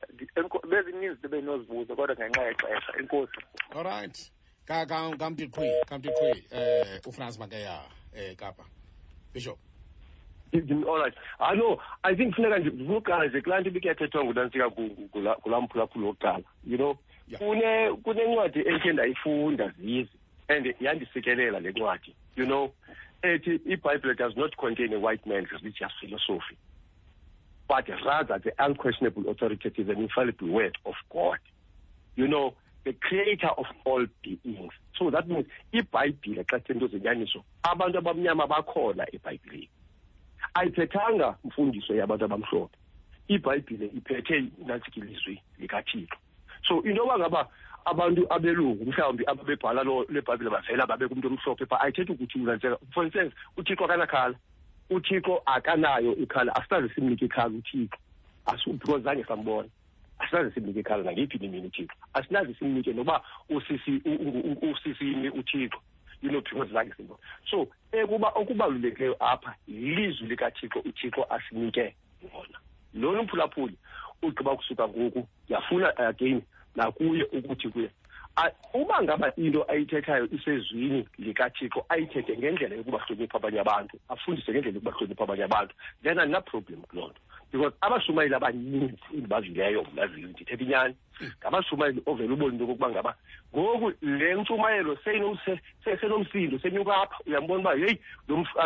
bezininzi 0.68 1.16
into 1.16 1.28
bendinozibuza 1.28 1.97
kodwa 1.97 2.16
ngenxa 2.16 2.42
yexesha. 2.42 2.92
Enkosi. 2.98 3.40
Alright 3.76 4.32
kamntu 4.70 5.48
qhwi 5.51 5.70
kamntu 5.86 6.10
qhwi 6.12 6.44
eh 6.51 7.01
ufrance 7.06 7.38
makeya 7.38 7.80
eh 8.14 8.36
kapa. 8.36 8.64
Bishop. 9.34 9.59
All 10.52 10.98
right. 10.98 11.14
Hayi 11.38 11.59
no 11.59 11.78
i 12.02 12.14
think 12.14 12.34
funeka 12.34 12.59
ndifuna 12.59 12.97
uqala 12.98 13.26
nje 13.26 13.40
kulaa 13.40 13.60
nto 13.60 13.68
ibikuyathethwa 13.68 14.24
ngunansika 14.24 14.70
kulaa 15.42 15.60
mphulaphula 15.60 16.06
wokuqala 16.06 16.44
you 16.66 16.76
know? 16.76 16.97
Kune 17.38 17.92
kunencwadi 18.02 18.59
endikhe 18.60 18.92
ndayifunda 18.92 19.68
zizi 19.68 20.10
and 20.48 20.74
yandisikelela 20.80 21.60
le 21.60 21.70
ncwadi 21.70 22.14
you 22.36 22.47
know? 22.47 22.72
Ethi 23.22 23.55
ibhayibhile 23.55 24.14
does 24.14 24.36
not 24.36 24.56
contain 24.56 24.92
a 24.92 24.98
white 24.98 25.26
man's 25.26 25.51
religious 25.52 25.92
philosophy 26.01 26.56
but 27.68 27.88
rather 28.05 28.38
the 28.40 28.52
unquestionable 28.66 29.30
authoritative 29.30 29.90
and 29.90 30.01
infallible 30.01 30.48
word 30.48 30.78
of 30.84 30.94
god 31.10 31.38
you 32.16 32.26
know? 32.26 32.55
The 32.85 32.93
creator 32.93 33.48
of 33.59 33.66
all 33.85 34.07
beings. 34.23 34.73
So 34.98 35.11
that 35.11 35.28
means 35.28 35.47
ibhayibhile 35.73 36.44
xa 36.44 36.61
sento 36.66 36.89
zenyaniso 36.89 37.44
abantu 37.62 37.98
abamnyama 37.98 38.47
bakhona 38.47 39.07
ebhayibhileni 39.15 39.69
ayithethanga 40.55 41.36
mfundiso 41.44 41.94
yabantu 41.94 42.24
abamhlophe. 42.24 42.77
ibhayibhile 43.28 43.86
iphethe 43.86 44.44
nantsi 44.66 45.01
ilizwi 45.01 45.43
likathixo. 45.59 46.16
So 46.66 46.81
into 46.82 47.02
yoba 47.02 47.19
ngaba 47.19 47.48
abantu 47.85 48.27
abelungu 48.32 48.85
mhlawumbi 48.85 49.24
ababebhala 49.27 49.85
le 49.85 50.20
bhayibhile 50.20 50.51
bavela 50.51 50.86
babe 50.86 51.09
kumntu 51.09 51.28
omhlophe 51.28 51.66
pha 51.66 51.81
ayithethi 51.81 52.12
ukuthi 52.12 52.39
unantseka 52.39 52.77
for 52.93 53.05
instance 53.05 53.35
uthixo 53.57 53.85
akanakhala 53.85 54.35
uthixo 54.90 55.43
akanayo 55.47 56.16
ikhala 56.16 56.55
asikaze 56.57 56.89
simnike 56.94 57.24
ikhala 57.24 57.55
uthixo. 57.55 57.97
Because 58.66 59.02
zange 59.02 59.24
sambona. 59.24 59.69
Asinaze 60.20 60.51
simnike 60.55 60.80
ikhala 60.80 61.02
nangeyiphi 61.02 61.38
nimini 61.38 61.66
uthixo 61.66 61.94
asinaze 62.14 62.55
simnike 62.55 62.92
noba 62.92 63.22
usisi 63.48 64.02
usisini 64.62 65.28
uthixo. 65.30 65.78
You 66.22 66.30
know 66.30 66.40
because 66.42 66.72
zange 66.72 66.92
simbona 66.97 67.18
so 67.51 67.68
ekuba 67.92 68.28
okubalulekileyo 68.34 69.16
apha 69.20 69.55
lizwi 69.68 70.28
likathixo 70.28 70.80
uthixo 70.80 71.26
asinike 71.30 71.94
lona 72.22 72.59
lona 72.94 73.20
umphulaphuli 73.20 73.76
ugqiba 74.22 74.56
kusuka 74.56 74.88
ngoku 74.88 75.28
yafuna 75.48 75.97
again 75.97 76.42
nakuye 76.76 77.24
ukuthi 77.24 77.68
kuye. 77.68 77.90
Uba 78.74 79.02
ngaba 79.02 79.32
into 79.36 79.64
ayithethayo 79.70 80.28
isezwini 80.32 81.08
likathixo 81.18 81.84
ayithethe 81.88 82.38
ngendlela 82.38 82.76
yokubahlonipha 82.76 83.38
abanye 83.38 83.60
abantu 83.60 83.98
afundise 84.08 84.52
ngendlela 84.52 84.74
yokubahlonipha 84.74 85.24
abanye 85.24 85.44
abantu 85.44 85.74
then 86.02 86.18
andinaproblem 86.18 86.82
kuloo 86.82 87.08
nto. 87.08 87.20
Because 87.52 87.74
abashumayeli 87.80 88.34
abaninzi 88.34 88.96
endibazileyo 89.14 89.86
mnaziyo 89.92 90.28
ndithetha 90.28 90.64
inyani 90.64 90.94
ngabashumayeli 91.38 92.02
ovele 92.06 92.32
ubona 92.32 92.52
into 92.52 92.64
okokuba 92.64 92.90
ngaba 92.90 93.14
ngoku 93.54 93.92
le 94.02 94.34
ntshumayelo 94.34 94.98
senomsindo 95.84 96.58
senyuka 96.58 96.96
apha. 97.02 97.18
Uyambona 97.26 97.60
uba 97.60 97.74
heyi 97.74 97.98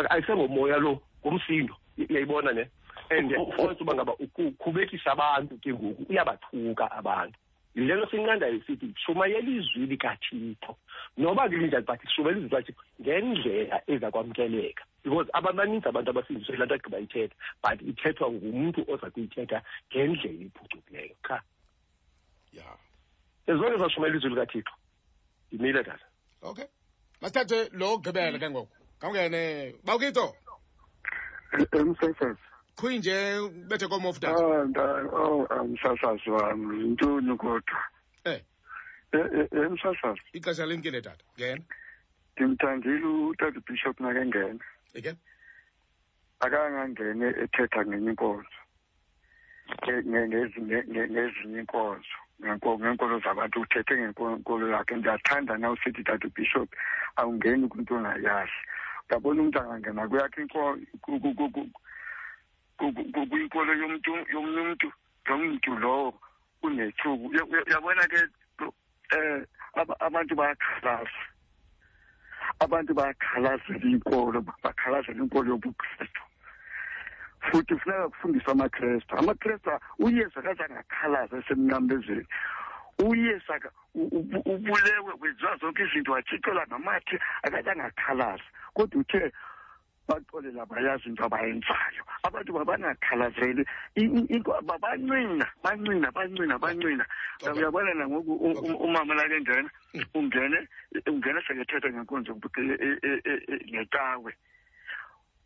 ayisengomoya 0.09 0.77
lo 0.77 1.01
ngomsindo 1.25 1.75
uyayibona 1.97 2.53
ne? 2.53 2.69
And 3.09 3.31
ufumanisa 3.31 3.81
uba 3.81 3.95
ngaba 3.95 4.13
ukhubekisa 4.13 5.11
abantu 5.11 5.57
ke 5.57 5.73
ngoku 5.73 6.05
uyabathuka 6.09 6.91
abantu 6.91 7.37
yile 7.75 7.95
nto 7.95 8.07
sinqandayo 8.09 8.61
sithi 8.65 8.93
shumayela 9.05 9.49
izwi 9.49 9.85
likathixo. 9.85 10.77
Noba 11.17 11.49
kulinjani 11.49 11.85
but 11.85 11.99
shumayela 12.09 12.39
izwi 12.39 12.49
likathixo 12.49 12.81
ngendlela 13.01 13.81
eza 13.87 14.11
kwamkeleka 14.11 14.83
because 15.03 15.29
abantu 15.33 15.57
baninzi 15.57 15.87
abantu 15.87 16.09
abasindiswe 16.09 16.57
laa 16.57 16.65
nto 16.65 16.75
agqiba 16.75 16.99
ithetha 16.99 17.35
but 17.63 17.81
ithethwa 17.81 18.31
ngumntu 18.31 18.85
oza 18.87 19.09
kuyithetha 19.09 19.61
ngendlela 19.91 20.43
iphucukileyo 20.45 21.15
qha 21.21 21.41
ya. 22.53 22.65
Ezonke 23.47 23.77
zashumayela 23.77 24.17
izwi 24.17 24.29
likathixo. 24.29 24.75
Ndimile 25.51 25.83
tata. 25.83 26.05
Okay 26.41 26.67
masithathe 27.21 27.69
lo 27.73 27.97
gqibela 27.97 28.39
ke 28.39 28.49
ngoku. 28.49 28.75
Kawungene 28.99 29.73
bawukito 29.83 30.35
emsasazi 31.73 32.54
qhwi 32.75 32.97
nje 32.99 33.39
bethe 33.67 33.87
komofu 33.87 34.19
tata 34.19 34.43
oh 35.13 35.47
umsasazi 35.63 36.29
wami 36.29 36.83
yintoni 36.83 37.37
kodwa? 37.37 37.79
Eh. 38.25 38.41
emsasazi 39.51 40.21
ixesha 40.33 40.65
limkile 40.65 41.01
tata. 41.01 41.23
Ngena. 41.37 41.61
Ndimthandile 42.35 43.05
utata 43.05 43.59
bishop 43.67 43.99
nakengena 43.99 44.59
ike 44.93 45.15
akangangene 46.39 47.27
ethetha 47.43 47.85
ngenye 47.85 48.09
inkonzo. 48.11 48.49
Nge- 49.83 50.03
nge- 50.03 50.27
ngezinye 50.27 50.77
nge- 50.83 51.09
ngezinye 51.11 51.59
inkonzo. 51.59 52.17
Ngenko- 52.41 52.79
ngeenkolo 52.79 53.19
zabantu 53.19 53.61
uthethe 53.61 53.95
ngenkolo 53.97 54.67
yakhe. 54.71 54.95
Ndiyathanda 54.95 55.57
na 55.57 55.71
usithi 55.71 56.03
tata 56.03 56.27
bishop 56.35 56.69
awungeni 57.15 57.67
kwinto 57.67 57.95
ongayazi. 57.95 58.59
Uyabona 59.09 59.41
umntu 59.41 59.59
angangena 59.59 60.07
kuyakho 60.07 60.77
kwinkolo 62.77 63.73
yomntu 63.73 64.11
yomnye 64.33 64.59
umntu 64.61 64.91
lo 65.25 65.37
mntu 65.37 65.75
lowo 65.79 66.19
unethuku 66.63 67.27
Uya- 67.27 67.45
uya- 67.45 67.63
uyabona 67.67 68.07
ke 68.07 68.19
um 69.77 69.95
abantu 69.99 70.35
bayakhalaza. 70.35 71.21
Abantu 72.59 72.93
bayakhalazela 72.93 73.85
inkolo 73.85 74.41
bakhalazela 74.63 75.19
inkolo 75.23 75.49
yobukristu. 75.49 76.21
Futhi 77.51 77.77
funeka 77.79 78.09
kufundiswa 78.09 78.51
amakrestu 78.53 79.17
amakrestu 79.17 79.69
uyesu 79.99 80.39
akazangakhalaza 80.39 81.37
esemnqambezweni 81.37 82.25
uyesu 83.05 83.53
aka- 83.53 83.71
u- 83.93 84.09
u- 84.17 84.41
ubulewe 84.45 85.11
kwenziwa 85.19 85.57
zonke 85.57 85.83
izinto 85.83 86.11
wathixelwa 86.11 86.65
namathe 86.65 87.19
akazangakhalaza 87.43 88.43
kodwa 88.73 89.01
uthe 89.01 89.31
baxolela 90.07 90.65
bayazi 90.65 91.09
into 91.09 91.23
abayenzayo. 91.23 92.03
Abantu 92.23 92.53
babangakhalazeli 92.53 93.65
I- 93.95 94.01
i- 94.01 94.27
into- 94.35 94.61
babancina 94.61 95.45
bancina 95.63 96.11
bancina 96.11 96.59
bancina 96.59 97.05
uyabona 97.53 97.93
nangoku 97.93 98.33
u- 98.33 98.59
u- 98.59 98.77
umama 98.85 99.13
lakengena 99.15 99.69
ungene 100.13 100.67
ungene 101.07 101.41
sekethetha 101.47 101.89
ngenkonzo 101.89 102.35
e- 102.35 102.77
e- 102.81 102.99
e- 103.03 103.21
e- 103.25 103.43
e- 103.47 103.65
ngecawe 103.71 104.31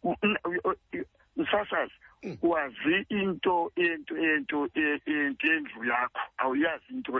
U- 0.03 0.15
n- 0.23 0.39
u- 0.45 0.69
u- 0.69 1.05
msasazi 1.37 1.93
wazi 2.41 3.05
into 3.09 3.71
into 3.75 4.15
into 4.17 4.67
e- 4.75 5.01
into 5.05 5.47
yendlu 5.47 5.83
yakho. 5.85 6.19
Awuyazi 6.37 6.83
into 6.89 7.19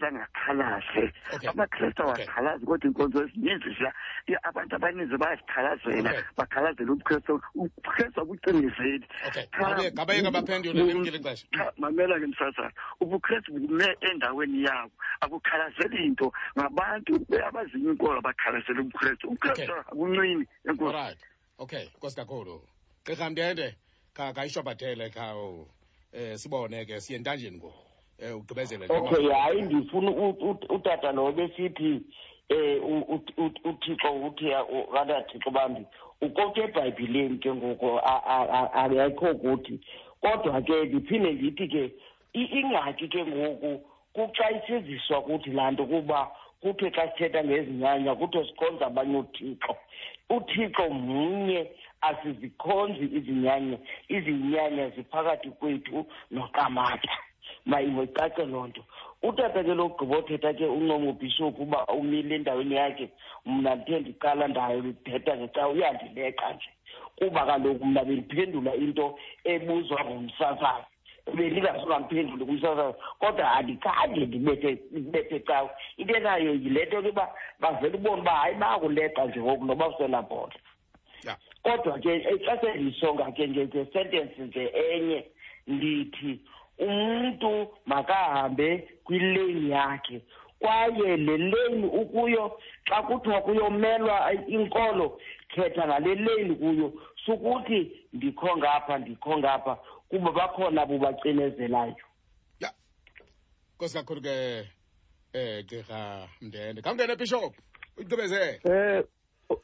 ukristu 0.00 0.06
akazange 0.06 0.22
akhalaze 0.22 1.12
amakristu 1.48 2.02
awakhalazi 2.02 2.66
kodwa 2.66 2.86
iinkonzo 2.88 3.22
ezininzi 3.22 3.70
ziya 3.78 3.92
iya- 4.28 4.42
abantu 4.44 4.76
abaninzi 4.76 5.16
bayazikhalazela 5.16 6.24
bakhalazela 6.36 6.92
ukristu 6.92 7.40
ukristu 7.54 8.20
akucinezeli 8.20 9.06
Ngabe- 9.58 9.92
ngabayeka 9.92 10.30
baphendule 10.30 10.82
limkile 10.82 11.16
ixesha 11.18 11.46
cha 11.52 11.72
mamela 11.78 12.18
ke 12.20 12.26
msazana 12.26 12.72
ubukristu 13.00 13.52
bume 13.52 13.96
endaweni 14.00 14.64
yawo 14.64 14.90
akukhalazeli 15.20 16.08
nto 16.08 16.32
ngabantu 16.58 17.26
abazinye 17.46 17.90
inkolo 17.90 18.20
bakhalazela 18.20 18.80
ubukristu 18.80 19.28
ukristu 19.28 19.72
akuncini 19.74 20.46
enkosi 20.68 20.96
Alright. 20.96 21.18
Okay, 21.58 21.88
Nkosi 21.96 22.16
kakhulu. 22.16 22.62
Gqirha 23.04 23.30
Mndende, 23.30 23.76
kha 24.14 24.32
kayishwabhathele 24.32 25.10
khawo 25.10 25.68
eh 26.12 26.38
sibone 26.38 26.84
ke 26.86 27.00
siye 27.00 27.18
entanjeni 27.18 27.56
ngoku 27.56 27.89
eh 28.20 28.36
ugqibezele 28.36 28.84
nje 28.86 28.96
okay 28.96 29.28
hayi 29.32 29.62
ndifuna 29.62 30.10
u- 30.10 30.36
u- 30.40 30.74
utata 30.74 31.12
lo 31.12 31.32
besithi 31.32 32.00
eh 32.48 32.82
u- 32.84 33.06
u- 33.14 33.42
u- 33.44 33.68
uthixo 33.70 34.12
uthi 34.26 34.44
kanti 34.92 35.12
athixo 35.12 35.50
bambi 35.50 35.86
ukoke 36.20 36.60
ebhayibhileni 36.60 37.38
ke 37.38 37.52
ngoku 37.54 37.98
a- 37.98 38.22
a- 38.26 38.48
a- 38.52 38.72
akekho 38.84 39.34
kuthi 39.34 39.80
kodwa 40.20 40.62
ke 40.62 40.84
ndiphinde 40.84 41.32
ndithi 41.32 41.68
ke 41.68 41.90
i- 42.34 42.50
ingxaki 42.60 43.08
ke 43.08 43.24
ngoku 43.24 43.80
kuxa 44.12 44.50
isiziswa 44.50 45.22
kuthi 45.22 45.50
laa 45.50 45.70
nto 45.70 45.86
kuba 45.86 46.30
kuthiwe 46.60 46.90
xa 46.90 47.08
sithetha 47.08 47.44
ngezinyanya 47.44 48.14
kuthiwe 48.14 48.44
sikhonza 48.44 48.86
abanye 48.86 49.16
uthixo. 49.16 49.76
Uthixo 50.30 50.90
mnye 50.90 51.70
asizikhonzi 52.00 53.04
izinyanya 53.16 53.78
izinyanya 54.08 54.88
ziphakathi 54.90 55.48
kwethu 55.50 56.06
noqamata. 56.30 57.12
Mayiwe 57.70 58.04
icace 58.04 58.44
loo 58.52 58.66
nto. 58.66 58.82
Utata 59.22 59.60
ke 59.66 59.74
logqiba 59.74 60.16
othetha 60.16 60.50
ke 60.58 60.66
uncomo 60.66 61.12
bhishophu 61.12 61.62
uba 61.62 61.86
umile 61.86 62.34
endaweni 62.36 62.74
yakhe 62.74 63.06
mna 63.46 63.74
ndithe 63.74 64.00
ndiqala 64.00 64.48
ndayithetha 64.48 65.36
ngeca 65.36 65.68
uyandileqa 65.72 66.46
nje. 66.54 66.70
Kuba 67.16 67.46
kaloku 67.46 67.84
mna 67.86 68.04
bendiphendula 68.04 68.74
into 68.74 69.18
ebuzwa 69.44 70.00
ngumsasazi 70.04 70.90
bendingazungamphenduli 71.36 72.44
kumsasazi 72.44 72.98
kodwa 73.18 73.52
andikhange 73.52 74.26
ndibethe 74.26 74.70
ndibethe 74.90 75.38
cawe 75.40 75.70
into 75.96 76.16
enayo 76.16 76.52
yile 76.54 76.84
nto 76.84 77.02
ke 77.02 77.08
uba 77.08 77.34
bavele 77.60 77.96
ubone 77.96 78.22
uba 78.22 78.30
hayi 78.30 78.54
bayakuleqa 78.54 79.24
nje 79.26 79.40
ngoku 79.40 79.64
noba 79.64 79.88
uselabhola 79.88 80.58
kodwa 81.62 81.98
ke 81.98 82.38
xa 82.44 82.60
sendiyisonga 82.60 83.32
ke 83.32 83.48
ngesentence 83.48 84.42
nje 84.42 84.62
enye 84.92 85.24
ndithi 85.66 86.40
umntu 86.80 87.68
makahambe 87.86 88.88
kwileyini 89.04 89.70
yakhe. 89.70 90.22
Kwaye 90.60 91.16
le 91.16 91.36
leyini 91.36 91.86
ukuyo 91.86 92.58
xa 92.88 93.02
kuthiwa 93.02 93.40
kuyomelwa 93.42 94.32
inkolo 94.48 95.20
khetha 95.48 95.86
ngale 95.86 96.14
leyini 96.14 96.54
kuyo. 96.54 96.92
Sukuthi 97.24 98.06
ndikho 98.12 98.56
ngapha 98.56 98.98
ndikho 98.98 99.38
ngapha 99.38 99.78
kuba 100.08 100.32
bakhona 100.32 100.86
bubacinezelayo. 100.86 101.96
Nkosi 103.76 103.96
kakhulu 103.96 104.20
ke 104.20 104.68
eh 105.32 105.64
gqirha 105.64 106.28
mndende. 106.40 106.82
Khawungene 106.82 107.16
bishop. 107.16 107.54
Uyigqibezele 107.96 108.60
Eh 108.64 109.04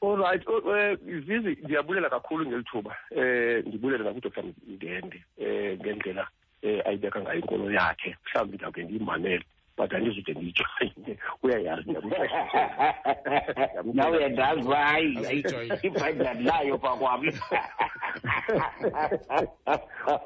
alright 0.02 0.42
eh 0.48 0.96
zizi 1.26 1.62
ndiyabulela 1.62 2.10
kakhulu 2.10 2.46
ngelithuba. 2.46 2.96
Eh 3.10 3.64
ndibulela 3.66 4.04
nakudr. 4.04 4.42
Mdende 4.66 5.24
eh 5.38 5.78
ngendlela 5.78 6.28
eh 6.62 6.82
ayibeka 6.86 7.20
ngayo 7.20 7.40
inkolo 7.40 7.70
yakhe 7.72 8.16
mhlawumbi 8.24 8.56
ndawuke 8.56 8.82
ndiyimamele 8.82 9.44
but 9.76 9.92
andizude 9.94 10.32
ndiyijoyine 10.32 11.18
uyayazi 11.42 11.92
nawe 13.94 14.16
uyandazi 14.18 14.60
uba 14.60 14.76
hayi 14.86 15.12
ibhayibhile 15.82 16.34
layo 16.34 16.78
kwakwami 16.78 17.32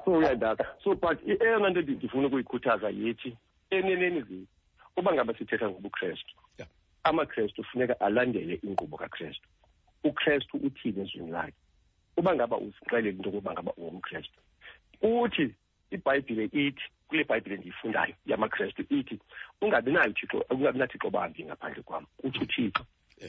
so 0.05 0.11
uyandazi 0.13 0.63
so 0.85 0.95
but 0.95 1.19
eyona 1.29 1.71
nto 1.71 1.81
ndi- 1.81 1.95
ndifuna 1.97 2.27
ukuyikhuthaza 2.27 2.89
yithi 2.91 3.37
eneneni 3.71 4.23
zi 4.23 4.47
uba 4.97 5.13
ngaba 5.15 5.35
sithetha 5.35 5.69
ngobukrestu 5.71 6.35
amakrestu 7.05 7.65
funeka 7.65 8.01
alandele 8.01 8.55
inkqubo 8.55 8.97
kakrestu 8.97 9.49
ukrestu 10.05 10.57
uthini 10.57 11.01
ezweni 11.03 11.31
lakhe? 11.31 11.53
Uba 12.17 12.35
ngaba 12.35 12.57
uzixelele 12.59 13.11
into 13.11 13.29
yokuba 13.31 13.53
ngaba 13.53 13.73
ungumkrestu 13.77 14.41
uthi 15.03 15.55
ibhayibhile 15.91 16.45
ithi 16.45 16.83
kule 17.09 17.25
bhayibhile 17.25 17.57
ndiyifundayo 17.57 18.15
yamakrestu 18.27 18.83
ithi 18.89 19.19
ungabi 19.63 19.93
nayo 19.93 20.13
thixo 20.13 20.45
ungabi 20.51 20.79
nathixo 20.79 21.11
bambi 21.11 21.45
ngaphandle 21.45 21.83
kwam 21.83 22.07
uthi 22.23 22.39
uthixo. 22.39 22.87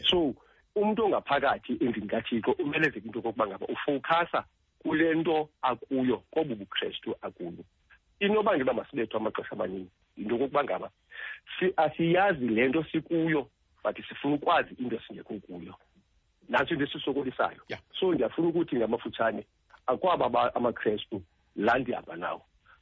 So 0.09 0.33
umntu 0.75 1.05
ongaphakathi 1.05 1.73
endlini 1.81 2.07
kathixo 2.07 2.51
umelezeka 2.51 3.05
into 3.05 3.19
yokokuba 3.19 3.47
ngaba 3.47 3.65
ufowukhasa 3.67 4.43
kule 4.79 5.13
nto 5.15 5.49
akuyo 5.61 6.17
kobu 6.31 6.55
bukrestu 6.55 7.15
akuyo. 7.21 7.63
Inobangela 8.19 8.71
uba 8.71 8.83
masibethwe 8.83 9.17
amaxesha 9.19 9.51
amaninzi 9.51 9.91
yinto 10.17 10.33
yokokuba 10.35 10.63
ngaba 10.63 10.89
si- 11.59 11.73
asiyazi 11.77 12.47
le 12.47 12.67
nto 12.67 12.83
sikuyo 12.83 13.49
but 13.83 13.97
sifuna 14.07 14.35
ukwazi 14.35 14.73
into 14.79 14.95
esingekho 14.95 15.33
kuyo. 15.39 15.75
Nantso 16.49 16.73
into 16.73 16.85
esisokolisayo. 16.85 17.61
So 17.99 18.13
ndiyafuna 18.13 18.47
ukuthi 18.47 18.75
ngamafutshane 18.75 19.45
akwaba 19.87 20.25
aba- 20.25 20.55
amakrestu 20.55 21.21
laa 21.55 21.77
ndihamba 21.79 22.15
nawo. 22.15 22.41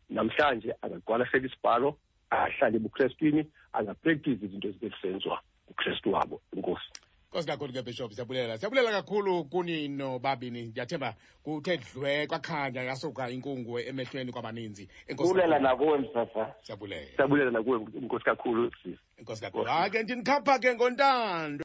Namhlanje 0.10 0.73
angagqwalasela 0.81 1.48
isibhalo 1.48 1.90
ahlale 2.30 2.77
ebukrestwini 2.77 3.41
angaprektisi 3.77 4.45
izinto 4.45 4.68
ezibe 4.68 4.88
ukristu 4.88 5.30
ukrestu 5.72 6.07
wabo. 6.14 6.41
Inkosi 6.56 6.90
nkosi 7.30 7.48
kakhulu 7.48 7.73
ke 7.73 7.81
bishop 7.81 8.11
siyabulela. 8.11 8.57
Siyabulela 8.57 8.91
kakhulu 8.91 9.44
kuni 9.44 9.88
nobabini. 9.88 10.61
Ndiyathemba 10.61 11.14
kuthe 11.44 11.77
dlwe 11.77 12.27
kwakhanya 12.27 12.81
yasuka 12.84 13.30
inkungu 13.30 13.80
emehlweni 13.80 14.31
kwabaninzi 14.31 14.90
bulela 15.18 15.60
nakuwe 15.60 15.98
msasa 15.98 16.56
siyabulela. 16.64 17.15
Siyabulela 17.15 17.52
nakuwe 17.52 17.80
inkosi 18.02 18.26
kakhulu. 18.26 18.72
Sisi 18.84 18.98
inkosi 19.19 19.41
kakhulu. 19.41 19.65
Hayi 19.65 19.91
ke 19.91 20.03
ndinikhapha 20.03 20.60
ke 20.60 20.76
ngontando 20.76 21.57